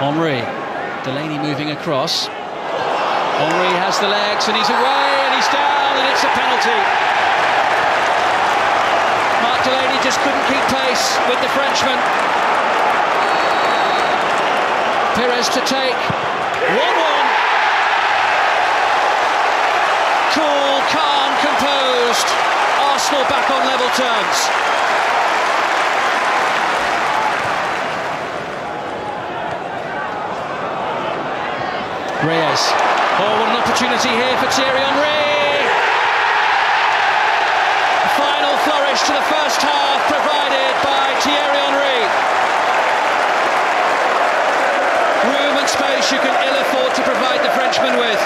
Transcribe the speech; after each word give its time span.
Henri. 0.00 0.40
Delaney 1.04 1.36
moving 1.36 1.76
across. 1.76 2.24
Henri 3.36 3.72
has 3.84 4.00
the 4.00 4.08
legs 4.08 4.48
and 4.48 4.56
he's 4.56 4.72
away 4.72 5.04
and 5.28 5.36
he's 5.36 5.44
down 5.52 5.92
and 5.92 6.08
it's 6.08 6.24
a 6.24 6.32
penalty. 6.32 6.80
Mark 9.44 9.60
Delaney 9.60 10.00
just 10.00 10.16
couldn't 10.24 10.40
keep 10.48 10.64
pace 10.72 11.20
with 11.28 11.36
the 11.44 11.52
Frenchman. 11.52 12.00
Perez 15.20 15.52
to 15.52 15.60
take. 15.68 16.00
1 16.64 16.80
1. 16.80 16.80
Cool, 20.32 20.80
calm, 20.96 21.30
composed. 21.44 22.28
Arsenal 22.88 23.28
back 23.28 23.44
on 23.52 23.68
level 23.68 23.92
terms. 23.92 24.48
Reyes. 32.20 32.68
Oh, 33.16 33.32
what 33.40 33.48
an 33.48 33.56
opportunity 33.64 34.12
here 34.12 34.36
for 34.36 34.44
Thierry 34.52 34.76
Henry. 34.76 35.24
Final 38.20 38.54
flourish 38.68 39.00
to 39.08 39.16
the 39.16 39.24
first 39.24 39.64
half 39.64 40.04
provided 40.04 40.72
by 40.84 41.16
Thierry 41.24 41.56
Henry. 41.64 42.00
Room 45.32 45.64
and 45.64 45.68
space 45.68 46.12
you 46.12 46.20
can 46.20 46.36
ill 46.44 46.60
afford 46.60 46.92
to 47.00 47.02
provide 47.08 47.40
the 47.40 47.52
Frenchman 47.56 47.96
with. 47.96 48.20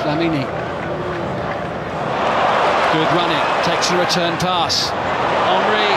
Flamini. 0.00 0.48
Good 2.96 3.10
running, 3.12 3.44
takes 3.68 3.92
a 3.92 3.96
return 4.00 4.40
pass. 4.40 4.88
Henri, 4.88 5.92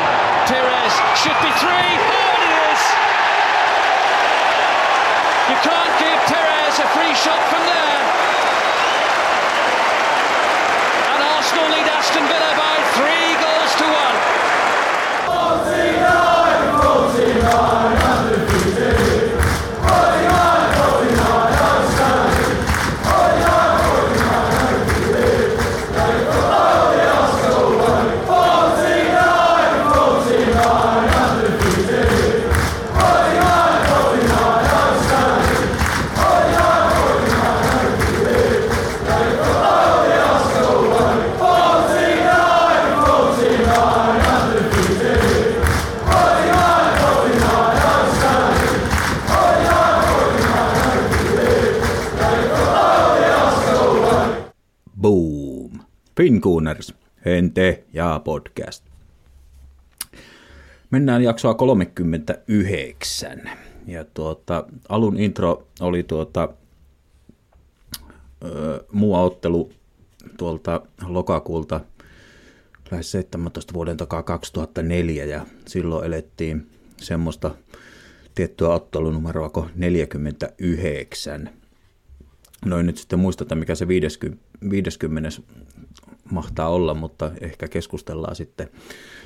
Perez, 0.52 0.94
should 1.16 1.40
be 1.40 1.52
three. 1.64 1.96
Oh, 1.96 2.36
and 2.36 2.44
it 2.44 2.76
is! 2.76 3.08
You 5.47 5.47
can't 5.64 5.94
give 6.00 6.20
Perez 6.30 6.76
a 6.80 6.88
free 6.94 7.14
shot 7.16 7.42
from 7.50 7.64
there. 7.66 8.02
And 11.14 11.24
Arsenal 11.24 11.70
lead 11.70 11.88
Aston 11.88 12.26
Villa 12.28 12.52
by 12.58 12.67
Finkuuners, 56.38 56.94
Hente 57.26 57.84
ja 57.94 58.22
podcast. 58.24 58.86
Mennään 60.92 61.24
jaksoa 61.24 61.54
39. 61.54 63.50
Ja 63.88 64.06
tuota, 64.06 64.66
alun 64.90 65.20
intro 65.20 65.68
oli 65.80 66.04
tuota, 66.04 66.50
ö, 68.44 68.86
muu 68.92 69.16
ottelu 69.16 69.72
tuolta 70.38 70.82
lokakuulta 71.06 71.80
lähes 72.92 73.12
17 73.12 73.74
vuoden 73.74 73.98
takaa 73.98 74.24
2004 74.24 75.26
ja 75.26 75.46
silloin 75.68 76.06
elettiin 76.06 76.70
semmoista 76.98 77.56
tiettyä 78.36 78.70
ottelunumeroa 78.70 79.50
kuin 79.50 79.70
49. 79.76 81.50
No 82.66 82.80
en 82.80 82.86
nyt 82.86 82.98
sitten 82.98 83.20
muista, 83.20 83.44
että 83.44 83.56
mikä 83.56 83.76
se 83.76 83.88
50, 83.88 84.44
50 84.70 85.30
mahtaa 86.32 86.70
olla, 86.70 86.94
mutta 86.94 87.32
ehkä 87.42 87.68
keskustellaan 87.68 88.36
sitten 88.36 88.70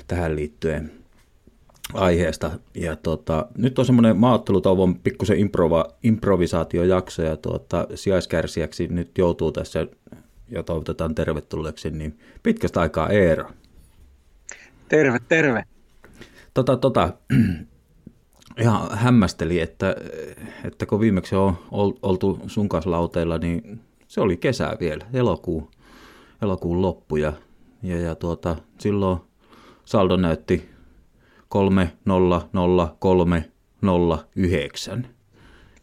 tähän 0.08 0.36
liittyen 0.36 0.92
aiheesta. 1.94 2.50
Ja 2.74 2.96
tota, 2.96 3.46
nyt 3.58 3.78
on 3.78 3.86
semmoinen 3.86 4.16
maaottelutauon 4.16 4.98
pikkusen 4.98 5.38
improva, 5.38 5.84
improvisaatiojakso 6.02 7.22
ja 7.22 7.36
tuota, 7.36 7.86
sijaiskärsiäksi 7.94 8.88
nyt 8.88 9.18
joutuu 9.18 9.52
tässä 9.52 9.86
ja 10.48 10.62
toivotetaan 10.62 11.14
tervetulleeksi, 11.14 11.90
niin 11.90 12.18
pitkästä 12.42 12.80
aikaa 12.80 13.08
Eero. 13.08 13.50
Terve, 14.88 15.18
terve. 15.28 15.64
Tota, 16.54 16.76
tota, 16.76 17.12
ihan 18.60 18.98
hämmästeli, 18.98 19.60
että, 19.60 19.96
että 20.64 20.86
kun 20.86 21.00
viimeksi 21.00 21.34
on 21.34 21.58
ol- 21.70 21.98
oltu 22.02 22.40
sun 22.46 22.68
kanssa 22.68 22.90
lauteilla, 22.90 23.38
niin 23.38 23.80
se 24.08 24.20
oli 24.20 24.36
kesä 24.36 24.76
vielä, 24.80 25.06
elokuu, 25.12 25.70
elokuun 26.42 26.82
loppu 26.82 27.16
ja, 27.16 27.32
ja, 27.82 28.00
ja 28.00 28.14
tuota, 28.14 28.56
silloin 28.78 29.18
saldo 29.84 30.16
näytti 30.16 30.68
3 31.48 31.92
0 32.04 32.48
0 32.52 32.96
3 32.98 33.50
0 33.82 34.24
9. 34.36 35.06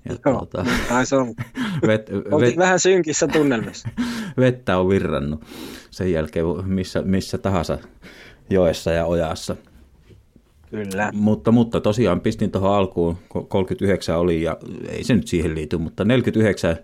Ja 0.06 0.16
Joo, 0.26 0.34
tuota, 0.34 0.66
taisi 0.90 1.16
olla. 1.16 1.28
vet, 1.88 2.10
vet, 2.40 2.58
vähän 2.58 2.80
synkissä 2.80 3.28
tunnelmissa. 3.28 3.90
vettä 4.38 4.78
on 4.78 4.90
virrannut 4.90 5.44
sen 5.92 6.12
jälkeen 6.12 6.46
missä, 6.66 7.02
missä 7.02 7.38
tahansa 7.38 7.78
joessa 8.50 8.92
ja 8.92 9.06
ojassa. 9.06 9.56
Kyllä. 10.70 11.12
Mutta, 11.14 11.52
mutta 11.52 11.82
tosiaan 11.82 12.22
pistin 12.22 12.52
tuohon 12.52 12.74
alkuun, 12.74 13.18
kun 13.30 13.48
39 13.48 14.18
oli 14.18 14.44
ja 14.44 14.58
ei 14.90 15.04
se 15.04 15.16
nyt 15.16 15.28
siihen 15.28 15.56
liity, 15.56 15.78
mutta 15.78 16.06
49 16.06 16.78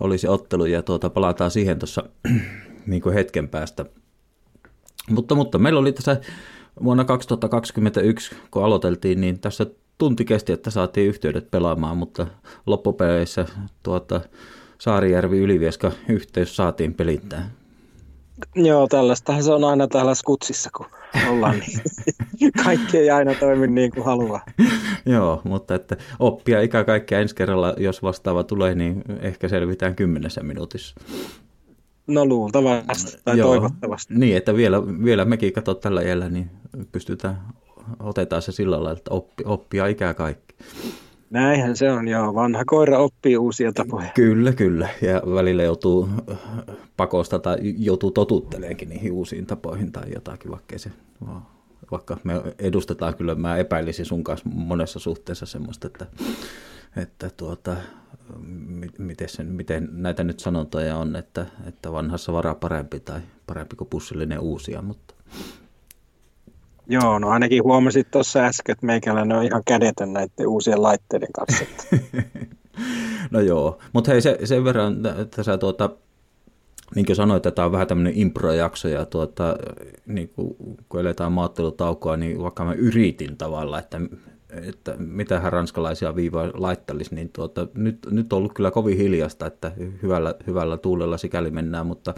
oli 0.00 0.18
se 0.18 0.28
ottelu 0.28 0.64
ja 0.64 0.82
tuota, 0.82 1.10
palataan 1.10 1.50
siihen 1.50 1.78
tuossa 1.78 2.02
niin 2.86 3.02
kuin 3.02 3.14
hetken 3.14 3.48
päästä. 3.48 3.84
Mutta, 5.10 5.34
mutta 5.34 5.58
meillä 5.58 5.80
oli 5.80 5.92
tässä 5.92 6.20
vuonna 6.84 7.04
2021, 7.04 8.34
kun 8.50 8.64
aloiteltiin, 8.64 9.20
niin 9.20 9.40
tässä 9.40 9.66
tunti 9.98 10.24
kesti, 10.24 10.52
että 10.52 10.70
saatiin 10.70 11.08
yhteydet 11.08 11.50
pelaamaan, 11.50 11.96
mutta 11.96 12.26
loppupeleissä 12.66 13.46
tuota, 13.82 14.20
Saarijärvi 14.78 15.38
Ylivieska 15.38 15.92
yhteys 16.08 16.56
saatiin 16.56 16.94
pelittää. 16.94 17.50
Joo, 18.54 18.86
tällaistahan 18.88 19.42
se 19.42 19.52
on 19.52 19.64
aina 19.64 19.88
täällä 19.88 20.14
skutsissa, 20.14 20.70
kun 20.76 20.86
ollaan 21.28 21.58
niin. 21.58 21.80
Kaikki 22.64 22.98
ei 22.98 23.10
aina 23.10 23.34
toimi 23.34 23.66
niin 23.66 23.90
kuin 23.90 24.04
haluaa. 24.04 24.44
Joo, 25.06 25.40
mutta 25.44 25.74
että 25.74 25.96
oppia 26.18 26.60
ikä 26.60 26.84
kaikkea 26.84 27.20
ensi 27.20 27.34
kerralla, 27.34 27.74
jos 27.78 28.02
vastaava 28.02 28.44
tulee, 28.44 28.74
niin 28.74 29.02
ehkä 29.20 29.48
selvitään 29.48 29.94
kymmenessä 29.94 30.42
minuutissa. 30.42 30.94
No 32.06 32.26
luultavasti 32.26 33.18
tai 33.24 33.38
Joo, 33.38 33.48
toivottavasti. 33.48 34.14
Niin, 34.14 34.36
että 34.36 34.54
vielä, 34.56 34.82
vielä 35.04 35.24
mekin 35.24 35.52
katso 35.52 35.74
tällä 35.74 36.02
iällä, 36.02 36.28
niin 36.28 36.50
pystytään, 36.92 37.40
otetaan 38.00 38.42
se 38.42 38.52
sillä 38.52 38.76
lailla, 38.76 38.98
että 38.98 39.10
oppi, 39.10 39.44
oppia 39.46 39.86
ikää 39.86 40.14
kaikki. 40.14 40.54
Näinhän 41.30 41.76
se 41.76 41.90
on, 41.90 42.08
joo. 42.08 42.34
Vanha 42.34 42.64
koira 42.64 42.98
oppii 42.98 43.36
uusia 43.36 43.72
tapoja. 43.72 44.08
Kyllä, 44.14 44.52
kyllä. 44.52 44.88
Ja 45.02 45.22
välillä 45.34 45.62
joutuu 45.62 46.08
pakosta 46.96 47.38
tai 47.38 47.56
joutuu 47.78 48.10
totutteleenkin 48.10 48.88
niihin 48.88 49.12
uusiin 49.12 49.46
tapoihin 49.46 49.92
tai 49.92 50.12
jotakin, 50.14 50.50
vaikka 50.50 50.78
se 50.78 50.90
vaikka 51.90 52.16
me 52.24 52.42
edustetaan 52.58 53.16
kyllä, 53.16 53.34
mä 53.34 53.56
epäilisin 53.56 54.06
sun 54.06 54.24
kanssa 54.24 54.48
monessa 54.48 54.98
suhteessa 54.98 55.46
semmoista, 55.46 55.86
että, 55.86 56.06
että 56.96 57.30
tuota, 57.36 57.76
miten, 58.98 59.28
sen, 59.28 59.46
miten 59.46 59.88
näitä 59.92 60.24
nyt 60.24 60.40
sanontoja 60.40 60.96
on, 60.96 61.16
että, 61.16 61.46
että 61.66 61.92
vanhassa 61.92 62.32
vara 62.32 62.54
parempi 62.54 63.00
tai 63.00 63.20
parempi 63.46 63.76
kuin 63.76 63.88
pussillinen 63.88 64.40
uusia, 64.40 64.82
mutta 64.82 65.14
Joo, 66.88 67.18
no 67.18 67.28
ainakin 67.28 67.64
huomasit 67.64 68.10
tuossa 68.10 68.40
äsken, 68.44 68.72
että 68.72 68.86
meikäläinen 68.86 69.38
on 69.38 69.44
ihan 69.44 69.62
kädetön 69.64 70.12
näiden 70.12 70.48
uusien 70.48 70.82
laitteiden 70.82 71.32
kanssa. 71.32 71.64
no 73.30 73.40
joo, 73.40 73.78
mutta 73.92 74.10
hei 74.10 74.20
se, 74.20 74.38
sen 74.44 74.64
verran, 74.64 75.06
että 75.18 75.42
sä 75.42 75.58
tuota, 75.58 75.90
niin 76.94 77.06
kuin 77.06 77.16
sanoit, 77.16 77.46
että 77.46 77.56
tämä 77.56 77.66
on 77.66 77.72
vähän 77.72 77.86
tämmöinen 77.86 78.12
impro-jakso 78.16 78.88
ja 78.88 79.04
tuota, 79.04 79.56
niin 80.06 80.28
kuin, 80.28 80.56
kun 80.88 81.00
eletään 81.00 81.32
maattelutaukoa, 81.32 82.16
niin 82.16 82.42
vaikka 82.42 82.64
mä 82.64 82.72
yritin 82.72 83.36
tavalla, 83.36 83.78
että, 83.78 84.00
että 84.50 84.94
mitähän 84.98 85.52
ranskalaisia 85.52 86.16
viivoja 86.16 86.50
laittelisi, 86.54 87.14
niin 87.14 87.30
tuota, 87.32 87.68
nyt, 87.74 87.98
nyt 88.10 88.32
on 88.32 88.36
ollut 88.36 88.52
kyllä 88.52 88.70
kovin 88.70 88.98
hiljasta, 88.98 89.46
että 89.46 89.72
hyvällä, 90.02 90.34
hyvällä 90.46 90.76
tuulella 90.76 91.18
sikäli 91.18 91.50
mennään, 91.50 91.86
mutta 91.86 92.14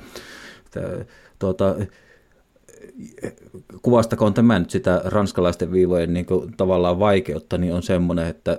tuota, 1.39 1.75
kuvastakoon 3.83 4.35
tämä 4.35 4.59
nyt 4.59 4.71
sitä 4.71 5.03
ranskalaisten 5.05 5.73
viivojen 5.73 6.15
niin 6.15 6.27
kuin, 6.27 6.57
tavallaan 6.57 6.99
vaikeutta, 6.99 7.59
niin 7.59 7.75
on 7.75 7.83
semmoinen, 7.83 8.27
että 8.27 8.59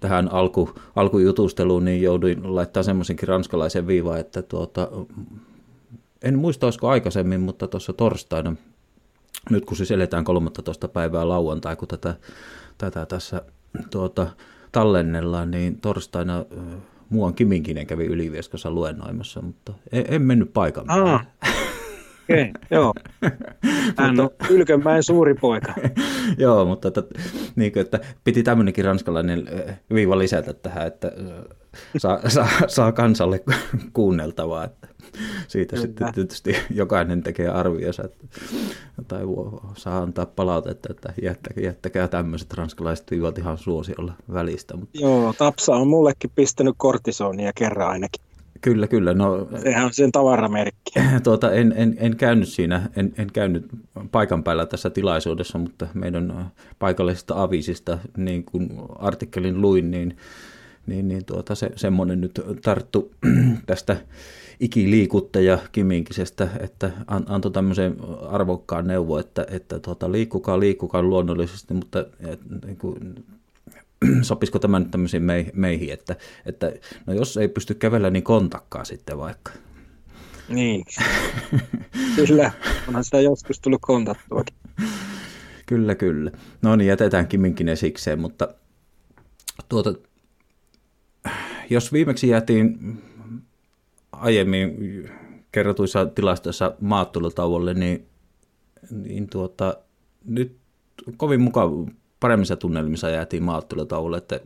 tähän 0.00 0.32
alku, 0.32 0.70
alkujutusteluun 0.96 1.84
niin 1.84 2.02
jouduin 2.02 2.56
laittaa 2.56 2.82
semmoisenkin 2.82 3.28
ranskalaisen 3.28 3.86
viivaan, 3.86 4.20
että 4.20 4.42
tuota, 4.42 4.88
en 6.22 6.38
muista 6.38 6.66
olisiko 6.66 6.88
aikaisemmin, 6.88 7.40
mutta 7.40 7.68
tuossa 7.68 7.92
torstaina, 7.92 8.56
nyt 9.50 9.64
kun 9.64 9.76
siis 9.76 9.90
eletään 9.90 10.24
13. 10.24 10.88
päivää 10.88 11.28
lauantai, 11.28 11.76
kun 11.76 11.88
tätä, 11.88 12.14
tätä 12.78 13.06
tässä 13.06 13.42
tuota, 13.90 14.26
tallennellaan, 14.72 15.50
niin 15.50 15.80
torstaina 15.80 16.44
muuan 17.08 17.34
Kiminkinen 17.34 17.86
kävi 17.86 18.06
Ylivieskossa 18.06 18.70
luennoimassa, 18.70 19.42
mutta 19.42 19.72
en, 19.92 20.04
en 20.08 20.22
mennyt 20.22 20.52
paikan 20.52 20.86
päälle. 20.86 21.20
Okei, 22.24 22.42
okay, 22.42 22.52
joo. 22.70 22.94
Hän 23.98 24.20
on 24.20 24.30
Ylkönmäen 24.50 25.02
suuri 25.02 25.34
poika. 25.34 25.74
joo, 26.38 26.64
mutta 26.64 26.88
että, 26.88 27.02
niin 27.56 27.72
kuin, 27.72 27.80
että 27.80 28.00
piti 28.24 28.42
tämmöinenkin 28.42 28.84
ranskalainen 28.84 29.48
viiva 29.94 30.18
lisätä 30.18 30.52
tähän, 30.52 30.86
että 30.86 31.12
saa, 31.96 32.20
saa, 32.30 32.48
saa 32.66 32.92
kansalle 32.92 33.40
kuunneltavaa. 33.92 34.64
Että 34.64 34.88
siitä 35.48 35.76
Kyllä. 35.76 35.86
sitten 35.86 36.14
tietysti 36.14 36.56
jokainen 36.70 37.22
tekee 37.22 37.48
arvionsa, 37.48 38.04
että, 38.04 38.26
tai 39.08 39.20
saa 39.76 39.98
antaa 39.98 40.26
palautetta, 40.26 40.88
että 40.90 41.12
jättäkää, 41.22 41.64
jättäkää 41.64 42.08
tämmöiset 42.08 42.54
ranskalaiset 42.54 43.10
viivat 43.10 43.38
ihan 43.38 43.58
suosiolla 43.58 44.12
välistä. 44.32 44.76
Mutta... 44.76 44.98
Joo, 44.98 45.34
Tapsa 45.38 45.72
on 45.72 45.88
mullekin 45.88 46.30
pistänyt 46.34 46.74
kortisonia 46.76 47.52
kerran 47.54 47.88
ainakin. 47.88 48.24
Kyllä, 48.64 48.86
kyllä. 48.86 49.14
No, 49.14 49.48
Sehän 49.62 49.84
on 49.84 49.92
sen 49.94 50.12
tavaramerkki. 50.12 50.92
Tuota, 51.24 51.52
en, 51.52 51.74
en, 51.76 51.96
en, 51.98 52.16
käynyt 52.16 52.48
siinä, 52.48 52.90
en, 52.96 53.14
en 53.18 53.32
käynyt 53.32 53.66
paikan 54.12 54.44
päällä 54.44 54.66
tässä 54.66 54.90
tilaisuudessa, 54.90 55.58
mutta 55.58 55.86
meidän 55.94 56.52
paikallisista 56.78 57.42
avisista, 57.42 57.98
niin 58.16 58.44
kuin 58.44 58.70
artikkelin 58.98 59.60
luin, 59.60 59.90
niin, 59.90 60.16
niin, 60.86 61.08
niin 61.08 61.24
tuota, 61.24 61.54
se, 61.54 61.70
semmoinen 61.76 62.20
nyt 62.20 62.40
tarttu 62.62 63.10
tästä 63.66 63.96
ikiliikuttaja 64.60 65.58
Kiminkisestä, 65.72 66.48
että 66.60 66.90
antoi 67.06 67.50
tämmöisen 67.50 67.96
arvokkaan 68.28 68.86
neuvo, 68.86 69.18
että, 69.18 69.46
että 69.50 69.78
tuota, 69.78 70.12
liikkukaa, 70.12 70.60
liikkukaa 70.60 71.02
luonnollisesti, 71.02 71.74
mutta 71.74 72.04
et, 72.20 72.40
niin 72.66 72.76
kuin, 72.76 73.24
sopisiko 74.22 74.58
tämä 74.58 74.78
nyt 74.78 74.90
tämmöisiin 74.90 75.22
meihin, 75.52 75.92
että, 75.92 76.16
että 76.46 76.72
no 77.06 77.12
jos 77.12 77.36
ei 77.36 77.48
pysty 77.48 77.74
kävellä, 77.74 78.10
niin 78.10 78.22
kontakkaa 78.22 78.84
sitten 78.84 79.18
vaikka. 79.18 79.52
Niin, 80.48 80.84
kyllä, 82.16 82.52
onhan 82.88 83.04
sitä 83.04 83.20
joskus 83.20 83.60
tullut 83.60 83.82
kontattuakin. 83.82 84.56
kyllä, 85.66 85.94
kyllä. 85.94 86.30
No 86.62 86.76
niin, 86.76 86.88
jätetään 86.88 87.26
Kiminkin 87.26 87.68
esikseen, 87.68 88.20
mutta 88.20 88.48
tuota, 89.68 89.94
jos 91.70 91.92
viimeksi 91.92 92.28
jäätiin 92.28 92.78
aiemmin 94.12 94.76
kerrotuissa 95.52 96.06
tilastoissa 96.06 96.74
maattelutauolle, 96.80 97.74
niin, 97.74 98.06
niin 98.90 99.28
tuota, 99.28 99.76
nyt 100.24 100.56
kovin 101.16 101.40
mukaan 101.40 101.96
paremmissa 102.24 102.56
tunnelmissa 102.56 103.10
jäätiin 103.10 103.42
maattelutauolle, 103.42 104.16
että 104.16 104.40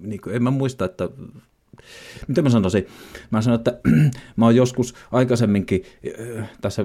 niin 0.00 0.20
kuin, 0.20 0.36
en 0.36 0.42
mä 0.42 0.50
muista, 0.50 0.84
että 0.84 1.08
miten 2.28 2.44
mä 2.44 2.50
sanoisin, 2.50 2.86
mä 3.30 3.42
sanon, 3.42 3.58
että 3.58 3.80
mä 4.36 4.44
oon 4.44 4.56
joskus 4.56 4.94
aikaisemminkin 5.12 5.82
äh, 6.38 6.50
tässä 6.60 6.84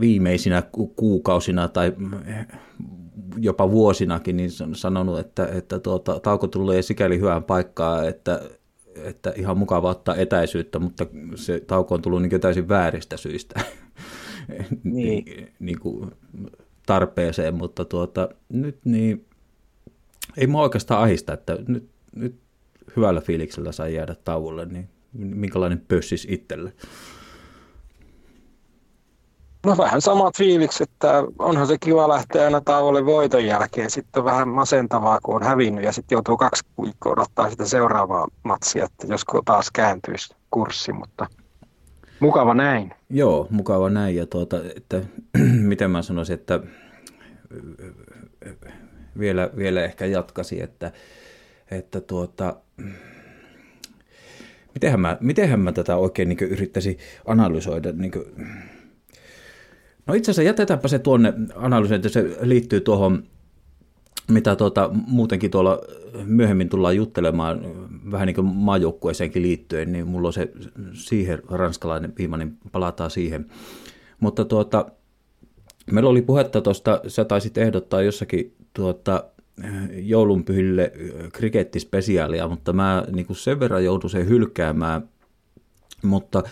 viimeisinä 0.00 0.62
kuukausina 0.96 1.68
tai 1.68 1.92
jopa 3.36 3.70
vuosinakin 3.70 4.36
niin 4.36 4.50
sanonut, 4.72 5.18
että, 5.18 5.46
että 5.46 5.78
tuota, 5.78 6.20
tauko 6.20 6.46
tulee 6.46 6.82
sikäli 6.82 7.18
hyvään 7.18 7.44
paikkaan, 7.44 8.08
että 8.08 8.40
että 8.96 9.32
ihan 9.36 9.58
mukava 9.58 9.90
ottaa 9.90 10.16
etäisyyttä, 10.16 10.78
mutta 10.78 11.06
se 11.34 11.60
tauko 11.60 11.94
on 11.94 12.02
tullut 12.02 12.22
niin 12.22 12.40
täysin 12.40 12.68
vääristä 12.68 13.16
syistä 13.16 13.60
niin. 14.84 15.48
niin 15.58 15.80
kuin 15.80 16.10
tarpeeseen, 16.86 17.54
mutta 17.54 17.84
tuota, 17.84 18.28
nyt 18.48 18.78
niin 18.84 19.28
ei 20.36 20.46
mua 20.46 20.62
oikeastaan 20.62 21.02
ahista, 21.02 21.32
että 21.32 21.58
nyt, 21.68 21.88
nyt 22.16 22.40
hyvällä 22.96 23.20
fiiliksellä 23.20 23.72
sai 23.72 23.94
jäädä 23.94 24.16
tauolle, 24.24 24.66
niin 24.66 24.88
minkälainen 25.12 25.84
pössis 25.88 26.26
itselle? 26.30 26.72
No 29.66 29.76
vähän 29.78 30.00
samat 30.00 30.36
fiilikset, 30.36 30.90
että 30.90 31.24
onhan 31.38 31.66
se 31.66 31.76
kiva 31.78 32.08
lähteä 32.08 32.44
aina 32.44 32.60
tauolle 32.60 33.06
voiton 33.06 33.44
jälkeen. 33.44 33.90
Sitten 33.90 34.20
on 34.20 34.24
vähän 34.24 34.48
masentavaa, 34.48 35.18
kun 35.22 35.34
on 35.34 35.42
hävinnyt 35.42 35.84
ja 35.84 35.92
sitten 35.92 36.16
joutuu 36.16 36.36
kaksi 36.36 36.64
viikkoa 36.82 37.12
odottaa 37.12 37.50
sitä 37.50 37.66
seuraavaa 37.66 38.28
matsia, 38.42 38.84
että 38.84 39.06
josko 39.06 39.42
taas 39.44 39.70
kääntyisi 39.70 40.34
kurssi, 40.50 40.92
mutta 40.92 41.26
mukava 42.20 42.54
näin. 42.54 42.94
Joo, 43.10 43.46
mukava 43.50 43.90
näin 43.90 44.16
ja 44.16 44.26
tuota, 44.26 44.56
että, 44.76 45.02
miten 45.70 45.90
mä 45.90 46.02
sanoisin, 46.02 46.34
että 46.34 46.60
vielä, 49.18 49.50
vielä 49.56 49.84
ehkä 49.84 50.06
jatkasi, 50.06 50.62
että, 50.62 50.92
että 51.70 52.00
tuota, 52.00 52.56
mitenhän 54.74 55.00
mä, 55.00 55.18
mitenhän 55.20 55.60
mä 55.60 55.72
tätä 55.72 55.96
oikein 55.96 56.28
niin 56.28 56.38
yrittäisin 56.38 56.98
analysoida, 57.26 57.92
niin 57.92 58.10
kuin, 58.10 58.24
No 60.08 60.14
itse 60.14 60.30
asiassa 60.30 60.48
jätetäänpä 60.48 60.88
se 60.88 60.98
tuonne 60.98 61.34
analyysiin, 61.54 61.96
että 61.96 62.08
se 62.08 62.36
liittyy 62.40 62.80
tuohon, 62.80 63.22
mitä 64.28 64.56
tuota, 64.56 64.90
muutenkin 64.92 65.50
tuolla 65.50 65.80
myöhemmin 66.24 66.68
tullaan 66.68 66.96
juttelemaan, 66.96 67.60
vähän 68.10 68.26
niin 68.26 68.34
kuin 68.34 68.46
liittyen, 69.34 69.92
niin 69.92 70.06
mulla 70.06 70.28
on 70.28 70.32
se 70.32 70.52
siihen 70.92 71.42
ranskalainen 71.50 72.12
viima, 72.18 72.36
niin 72.36 72.58
palataan 72.72 73.10
siihen. 73.10 73.46
Mutta 74.20 74.44
tuota, 74.44 74.86
meillä 75.92 76.10
oli 76.10 76.22
puhetta 76.22 76.60
tuosta, 76.60 77.00
sä 77.06 77.24
taisit 77.24 77.58
ehdottaa 77.58 78.02
jossakin 78.02 78.54
tuota, 78.74 79.24
joulunpyhille 79.92 80.92
krikettispesiaalia, 81.32 82.48
mutta 82.48 82.72
mä 82.72 83.04
niin 83.12 83.26
kuin 83.26 83.36
sen 83.36 83.60
verran 83.60 83.84
joudun 83.84 84.10
sen 84.10 84.28
hylkäämään, 84.28 85.08
mutta 86.02 86.42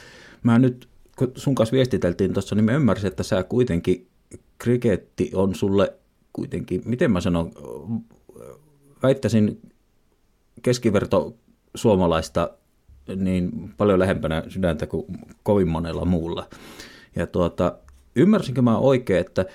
mä 0.42 0.58
nyt 0.58 0.88
kun 1.16 1.32
sun 1.36 1.54
kanssa 1.54 1.74
viestiteltiin 1.74 2.32
tuossa, 2.32 2.54
niin 2.54 2.64
mä 2.64 2.72
ymmärsin, 2.72 3.08
että 3.08 3.22
sä 3.22 3.42
kuitenkin, 3.42 4.08
kriketti 4.58 5.30
on 5.34 5.54
sulle 5.54 5.94
kuitenkin, 6.32 6.82
miten 6.84 7.10
mä 7.10 7.20
sanon, 7.20 7.52
väittäisin 9.02 9.60
keskiverto 10.62 11.36
suomalaista 11.74 12.50
niin 13.16 13.74
paljon 13.76 13.98
lähempänä 13.98 14.44
sydäntä 14.48 14.86
kuin 14.86 15.06
kovin 15.42 15.68
monella 15.68 16.04
muulla. 16.04 16.48
Ja 17.16 17.26
tuota, 17.26 17.78
ymmärsinkö 18.16 18.62
mä 18.62 18.78
oikein, 18.78 19.20
että 19.20 19.46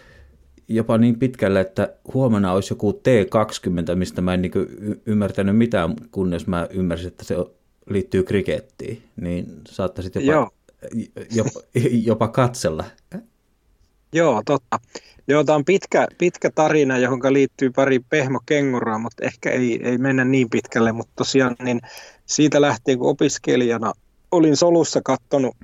jopa 0.67 0.97
niin 0.97 1.19
pitkälle, 1.19 1.61
että 1.61 1.93
huomenna 2.13 2.53
olisi 2.53 2.73
joku 2.73 2.91
T20, 2.91 3.95
mistä 3.95 4.21
mä 4.21 4.33
en 4.33 4.41
niin 4.41 4.51
ymmärtänyt 5.05 5.57
mitään, 5.57 5.95
kunnes 6.11 6.47
mä 6.47 6.67
ymmärsin, 6.69 7.07
että 7.07 7.25
se 7.25 7.35
liittyy 7.89 8.23
krikettiin, 8.23 9.01
niin 9.21 9.45
saattaisit 9.67 10.15
jopa 10.15 10.31
Joo 10.31 10.49
jopa, 11.35 11.59
jopa 12.09 12.27
katsella. 12.27 12.83
Joo, 14.13 14.41
totta. 14.45 14.79
Joo, 15.27 15.43
tämä 15.43 15.55
on 15.55 15.65
pitkä, 15.65 16.07
pitkä 16.17 16.49
tarina, 16.55 16.97
johon 16.97 17.19
liittyy 17.29 17.69
pari 17.69 17.99
pehmokengurua, 17.99 18.97
mutta 18.97 19.25
ehkä 19.25 19.51
ei, 19.51 19.79
ei 19.83 19.97
mennä 19.97 20.25
niin 20.25 20.49
pitkälle. 20.49 20.91
Mutta 20.91 21.13
tosiaan 21.15 21.55
niin 21.63 21.81
siitä 22.25 22.61
lähtien, 22.61 22.97
kun 22.97 23.09
opiskelijana 23.09 23.93
olin 24.31 24.57
solussa 24.57 25.01
katsonut, 25.03 25.57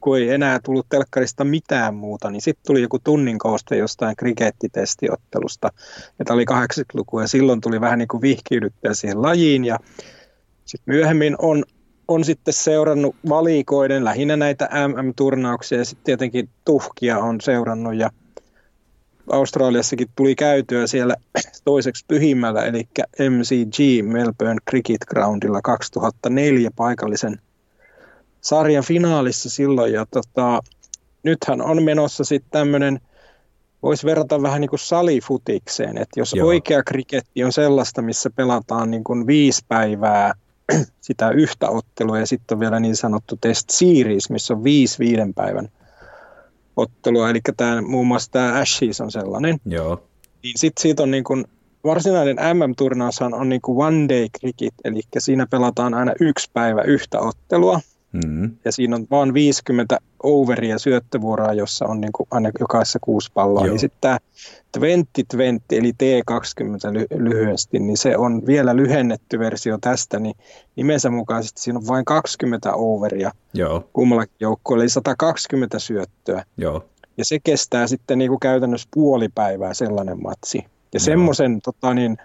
kun 0.00 0.18
ei 0.18 0.30
enää 0.30 0.60
tullut 0.64 0.86
telkkarista 0.88 1.44
mitään 1.44 1.94
muuta, 1.94 2.30
niin 2.30 2.42
sitten 2.42 2.66
tuli 2.66 2.82
joku 2.82 2.98
tunnin 2.98 3.38
kooste 3.38 3.76
jostain 3.76 4.16
krikettitestiottelusta. 4.16 5.72
Ja 6.18 6.24
tämä 6.24 6.34
oli 6.34 6.44
80-luku 6.50 7.20
ja 7.20 7.28
silloin 7.28 7.60
tuli 7.60 7.80
vähän 7.80 7.98
niin 7.98 8.08
kuin 8.08 8.20
vihkiydyttää 8.20 8.94
siihen 8.94 9.22
lajiin. 9.22 9.64
Ja 9.64 9.78
sitten 10.64 10.94
myöhemmin 10.94 11.36
on 11.38 11.64
on 12.08 12.24
sitten 12.24 12.54
seurannut 12.54 13.16
valikoiden 13.28 14.04
lähinnä 14.04 14.36
näitä 14.36 14.68
MM-turnauksia 14.88 15.78
ja 15.78 15.84
sitten 15.84 16.04
tietenkin 16.04 16.48
tuhkia 16.64 17.18
on 17.18 17.40
seurannut 17.40 17.94
ja 17.94 18.10
Australiassakin 19.32 20.08
tuli 20.16 20.34
käytyä 20.34 20.86
siellä 20.86 21.16
toiseksi 21.64 22.04
pyhimmällä, 22.08 22.64
eli 22.64 22.88
MCG 23.30 24.06
Melbourne 24.12 24.60
Cricket 24.70 25.04
Groundilla 25.06 25.62
2004 25.62 26.70
paikallisen 26.76 27.40
sarjan 28.46 28.84
finaalissa 28.84 29.50
silloin. 29.50 29.92
Ja 29.92 30.06
tota, 30.10 30.60
nythän 31.22 31.62
on 31.62 31.82
menossa 31.82 32.24
sitten 32.24 32.50
tämmöinen, 32.50 33.00
voisi 33.82 34.06
verrata 34.06 34.42
vähän 34.42 34.60
niin 34.60 34.70
kuin 34.70 34.80
salifutikseen, 34.80 35.98
että 35.98 36.20
jos 36.20 36.32
Joo. 36.32 36.46
oikea 36.48 36.82
kriketti 36.82 37.44
on 37.44 37.52
sellaista, 37.52 38.02
missä 38.02 38.30
pelataan 38.30 38.90
niin 38.90 39.04
kuin 39.04 39.26
viisi 39.26 39.64
päivää– 39.68 40.32
sitä 41.00 41.30
yhtä 41.30 41.68
ottelua 41.70 42.18
ja 42.18 42.26
sitten 42.26 42.56
on 42.56 42.60
vielä 42.60 42.80
niin 42.80 42.96
sanottu 42.96 43.36
test 43.40 43.70
series, 43.70 44.30
missä 44.30 44.54
on 44.54 44.64
viisi 44.64 44.98
viiden 44.98 45.34
päivän 45.34 45.68
ottelua, 46.76 47.30
eli 47.30 47.40
tämä, 47.56 47.82
muun 47.82 48.06
muassa 48.06 48.30
tämä 48.30 48.52
Ashes 48.52 49.00
on 49.00 49.10
sellainen. 49.10 49.58
Joo. 49.66 50.02
Niin 50.42 50.58
sitten 50.58 50.82
siitä 50.82 51.02
on 51.02 51.10
niin 51.10 51.24
kuin, 51.24 51.44
varsinainen 51.84 52.36
MM-turnaushan 52.36 53.34
on 53.34 53.48
niin 53.48 53.60
kuin 53.60 53.86
one 53.86 54.08
day 54.08 54.26
cricket, 54.40 54.74
eli 54.84 55.00
siinä 55.18 55.46
pelataan 55.46 55.94
aina 55.94 56.12
yksi 56.20 56.50
päivä 56.52 56.82
yhtä 56.82 57.20
ottelua. 57.20 57.80
Mm-hmm. 58.24 58.56
Ja 58.64 58.72
siinä 58.72 58.96
on 58.96 59.06
vain 59.10 59.34
50 59.34 59.98
overia 60.22 60.78
syöttövuoroa, 60.78 61.52
jossa 61.52 61.86
on 61.86 62.00
niin 62.00 62.12
kuin 62.12 62.26
aina 62.30 62.50
jokaisessa 62.60 62.98
kuusi 63.02 63.30
palloa. 63.34 63.64
Joo. 63.64 63.70
Niin 63.72 63.80
sitten 63.80 64.00
tämä 64.00 64.18
2020 64.72 65.64
eli 65.76 65.92
T20 65.92 66.92
ly- 66.92 67.06
lyhyesti, 67.24 67.78
niin 67.78 67.96
se 67.96 68.16
on 68.16 68.46
vielä 68.46 68.76
lyhennetty 68.76 69.38
versio 69.38 69.78
tästä, 69.80 70.18
niin 70.18 70.34
nimensä 70.76 71.10
mukaisesti 71.10 71.62
siinä 71.62 71.78
on 71.78 71.86
vain 71.86 72.04
20 72.04 72.74
overia 72.74 73.30
Joo, 73.54 73.88
kummallakin 73.92 74.36
joukkueella, 74.40 74.82
eli 74.82 74.90
120 74.90 75.78
syöttöä. 75.78 76.44
joo, 76.56 76.84
Ja 77.16 77.24
se 77.24 77.38
kestää 77.44 77.86
sitten 77.86 78.18
niin 78.18 78.28
kuin 78.28 78.40
käytännössä 78.40 78.88
puoli 78.94 79.28
päivää 79.34 79.74
sellainen 79.74 80.22
matsi. 80.22 80.64
Ja 80.94 81.00
semmoisen 81.00 81.60
tota, 81.64 81.94
niin, 81.94 82.16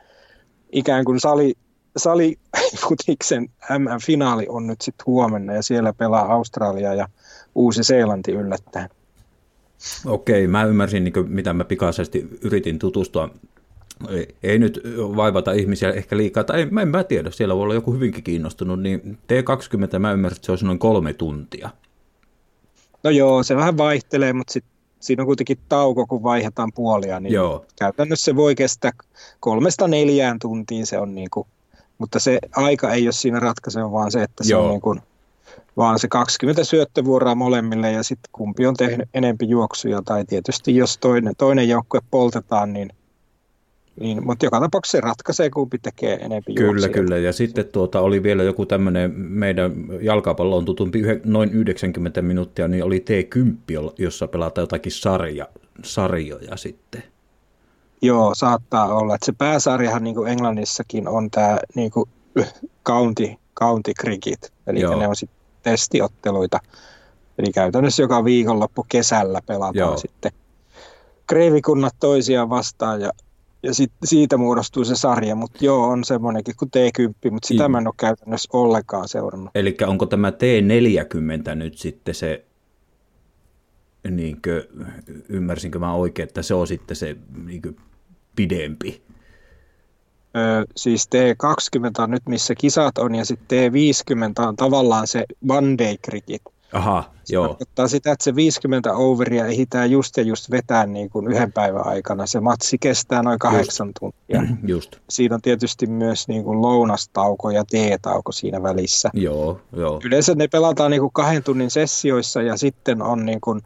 ikään 0.71 1.05
kuin 1.05 1.19
sali, 1.19 1.53
salifutiksen 1.97 3.49
MM-finaali 3.79 4.45
on 4.49 4.67
nyt 4.67 4.81
sitten 4.81 5.05
huomenna 5.05 5.53
ja 5.53 5.63
siellä 5.63 5.93
pelaa 5.93 6.33
Australia 6.33 6.93
ja 6.93 7.07
Uusi-Seelanti 7.55 8.31
yllättäen. 8.31 8.89
Okei, 10.05 10.47
mä 10.47 10.63
ymmärsin, 10.63 11.03
niin 11.03 11.13
kuin, 11.13 11.31
mitä 11.31 11.53
mä 11.53 11.63
pikaisesti 11.63 12.29
yritin 12.41 12.79
tutustua. 12.79 13.29
Ei, 14.09 14.35
ei 14.43 14.59
nyt 14.59 14.81
vaivata 15.15 15.51
ihmisiä 15.51 15.91
ehkä 15.91 16.17
liikaa, 16.17 16.43
tai 16.43 16.61
en, 16.61 16.73
mä 16.73 16.81
en 16.81 16.87
mä 16.87 17.03
tiedä, 17.03 17.31
siellä 17.31 17.55
voi 17.55 17.63
olla 17.63 17.73
joku 17.73 17.93
hyvinkin 17.93 18.23
kiinnostunut, 18.23 18.81
niin 18.81 19.17
T20 19.27 19.99
mä 19.99 20.11
ymmärsin, 20.11 20.37
että 20.37 20.45
se 20.45 20.51
olisi 20.51 20.65
noin 20.65 20.79
kolme 20.79 21.13
tuntia. 21.13 21.69
No 23.03 23.09
joo, 23.09 23.43
se 23.43 23.55
vähän 23.55 23.77
vaihtelee, 23.77 24.33
mutta 24.33 24.53
sit 24.53 24.65
siinä 24.99 25.23
on 25.23 25.27
kuitenkin 25.27 25.57
tauko, 25.69 26.07
kun 26.07 26.23
vaihdetaan 26.23 26.71
puolia, 26.75 27.19
niin 27.19 27.33
Joo. 27.33 27.65
käytännössä 27.79 28.25
se 28.25 28.35
voi 28.35 28.55
kestää 28.55 28.91
kolmesta 29.39 29.87
neljään 29.87 30.39
tuntiin 30.39 30.85
se 30.85 30.97
on 30.97 31.15
niin 31.15 31.29
kuin, 31.29 31.47
mutta 32.01 32.19
se 32.19 32.39
aika 32.55 32.91
ei 32.93 33.05
ole 33.05 33.11
siinä 33.11 33.39
ratkaiseva, 33.39 33.91
vaan 33.91 34.11
se, 34.11 34.23
että 34.23 34.43
se 34.43 34.53
Joo. 34.53 34.63
on 34.63 34.69
niin 34.69 34.81
kuin, 34.81 35.01
vaan 35.77 35.99
se 35.99 36.07
20 36.07 36.63
syöttövuoroa 36.63 37.35
molemmille 37.35 37.91
ja 37.91 38.03
sitten 38.03 38.29
kumpi 38.31 38.65
on 38.65 38.75
tehnyt 38.75 39.09
enempi 39.13 39.49
juoksuja 39.49 40.01
tai 40.05 40.25
tietysti 40.25 40.75
jos 40.75 40.97
toinen, 40.97 41.33
toinen 41.37 41.69
joukkue 41.69 41.99
poltetaan, 42.11 42.73
niin, 42.73 42.89
niin 43.99 44.25
mutta 44.25 44.45
joka 44.45 44.59
tapauksessa 44.59 44.97
se 44.97 45.01
ratkaisee, 45.01 45.49
kumpi 45.49 45.77
tekee 45.77 46.13
enempi 46.15 46.53
Kyllä, 46.53 46.67
juoksuja. 46.67 46.93
kyllä. 46.93 47.17
Ja 47.17 47.33
sitten 47.33 47.65
tuota, 47.65 48.01
oli 48.01 48.23
vielä 48.23 48.43
joku 48.43 48.65
tämmöinen, 48.65 49.11
meidän 49.15 49.73
jalkapalloon 50.01 50.65
tutumpi 50.65 51.01
noin 51.25 51.49
90 51.51 52.21
minuuttia, 52.21 52.67
niin 52.67 52.83
oli 52.83 53.05
T10, 53.09 53.55
jolla- 53.71 53.93
jossa 53.97 54.27
pelataan 54.27 54.63
jotakin 54.63 54.91
sarja, 54.91 55.47
sarjoja 55.83 56.57
sitten. 56.57 57.03
Joo, 58.01 58.35
saattaa 58.35 58.93
olla. 58.93 59.15
Että 59.15 59.25
se 59.25 59.31
pääsarjahan 59.37 60.03
niin 60.03 60.15
kuin 60.15 60.31
Englannissakin 60.31 61.07
on 61.07 61.31
tämä 61.31 61.57
niin 61.75 61.91
kuin 61.91 62.09
county, 62.85 63.33
county 63.59 63.91
cricket, 64.01 64.53
eli 64.67 64.79
Joo. 64.79 64.99
ne 64.99 65.07
on 65.07 65.15
sitten 65.15 65.39
testiotteluita. 65.63 66.59
Eli 67.37 67.51
käytännössä 67.51 68.03
joka 68.03 68.25
viikonloppu 68.25 68.85
kesällä 68.89 69.39
pelataan 69.47 69.75
Joo. 69.75 69.97
sitten 69.97 70.31
kreivikunnat 71.27 71.95
toisiaan 71.99 72.49
vastaan 72.49 73.01
ja, 73.01 73.11
ja 73.63 73.73
sit, 73.73 73.91
siitä 74.03 74.37
muodostuu 74.37 74.85
se 74.85 74.95
sarja. 74.95 75.35
Mutta 75.35 75.65
joo, 75.65 75.87
on 75.87 76.03
semmoinenkin 76.03 76.55
kuin 76.55 76.71
T10, 76.77 77.31
mutta 77.31 77.47
sitä 77.47 77.67
mä 77.67 77.77
en 77.77 77.87
ole 77.87 77.93
käytännössä 77.97 78.49
ollenkaan 78.53 79.09
seurannut. 79.09 79.51
Eli 79.55 79.77
onko 79.87 80.05
tämä 80.05 80.29
T40 80.29 81.55
nyt 81.55 81.77
sitten 81.77 82.15
se, 82.15 82.45
niinkö, 84.09 84.67
ymmärsinkö 85.29 85.79
mä 85.79 85.93
oikein, 85.93 86.27
että 86.27 86.41
se 86.41 86.53
on 86.53 86.67
sitten 86.67 86.95
se 86.95 87.17
niinkö, 87.45 87.73
pidempi? 88.35 89.01
Ö, 90.37 90.65
siis 90.75 91.09
T20 91.15 92.03
on 92.03 92.11
nyt 92.11 92.23
missä 92.29 92.55
kisat 92.55 92.97
on 92.97 93.15
ja 93.15 93.25
sitten 93.25 93.73
T50 93.73 94.45
on 94.47 94.55
tavallaan 94.55 95.07
se 95.07 95.25
one 95.49 95.77
day 95.77 95.95
cricket. 96.05 96.41
Aha, 96.73 97.03
joo, 97.29 97.47
Tarkoittaa 97.47 97.87
sitä, 97.87 98.11
että 98.11 98.23
se 98.23 98.35
50 98.35 98.93
overia 98.93 99.45
ehditään 99.45 99.91
just 99.91 100.17
ja 100.17 100.23
just 100.23 100.51
vetää 100.51 100.85
niin 100.85 101.09
kuin 101.09 101.27
yhden 101.27 101.51
päivän 101.53 101.87
aikana. 101.87 102.25
Se 102.27 102.39
matsi 102.39 102.77
kestää 102.77 103.23
noin 103.23 103.39
kahdeksan 103.39 103.91
tuntia. 103.99 104.43
just, 104.73 104.95
Siinä 105.09 105.35
on 105.35 105.41
tietysti 105.41 105.87
myös 105.87 106.27
niin 106.27 106.43
kuin 106.43 106.61
lounastauko 106.61 107.49
ja 107.49 107.63
teetauko 107.71 108.31
siinä 108.31 108.63
välissä. 108.63 109.09
joo, 109.13 109.61
joo, 109.75 110.01
Yleensä 110.03 110.35
ne 110.35 110.47
pelataan 110.47 110.91
niin 110.91 111.01
kuin 111.01 111.13
kahden 111.13 111.43
tunnin 111.43 111.71
sessioissa 111.71 112.41
ja 112.41 112.57
sitten 112.57 113.01
on 113.01 113.25
niin 113.25 113.41
kuin, 113.41 113.61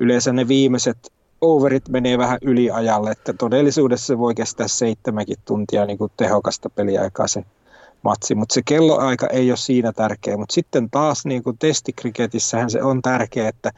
yleensä 0.00 0.32
ne 0.32 0.48
viimeiset 0.48 1.12
overit 1.40 1.88
menee 1.88 2.18
vähän 2.18 2.38
yliajalle, 2.42 3.10
että 3.10 3.32
todellisuudessa 3.32 4.06
se 4.06 4.18
voi 4.18 4.34
kestää 4.34 4.68
seitsemänkin 4.68 5.36
tuntia 5.44 5.86
niin 5.86 5.98
kuin 5.98 6.12
tehokasta 6.16 6.70
peliaikaa 6.70 7.28
se 7.28 7.44
matsi, 8.02 8.34
mutta 8.34 8.54
se 8.54 8.62
kelloaika 8.64 9.26
ei 9.26 9.50
ole 9.50 9.56
siinä 9.56 9.92
tärkeä, 9.92 10.36
mutta 10.36 10.52
sitten 10.52 10.90
taas 10.90 11.26
niin 11.26 11.42
kuin 11.42 11.58
testikriketissähän 11.58 12.70
se 12.70 12.82
on 12.82 13.02
tärkeä, 13.02 13.48
että 13.48 13.72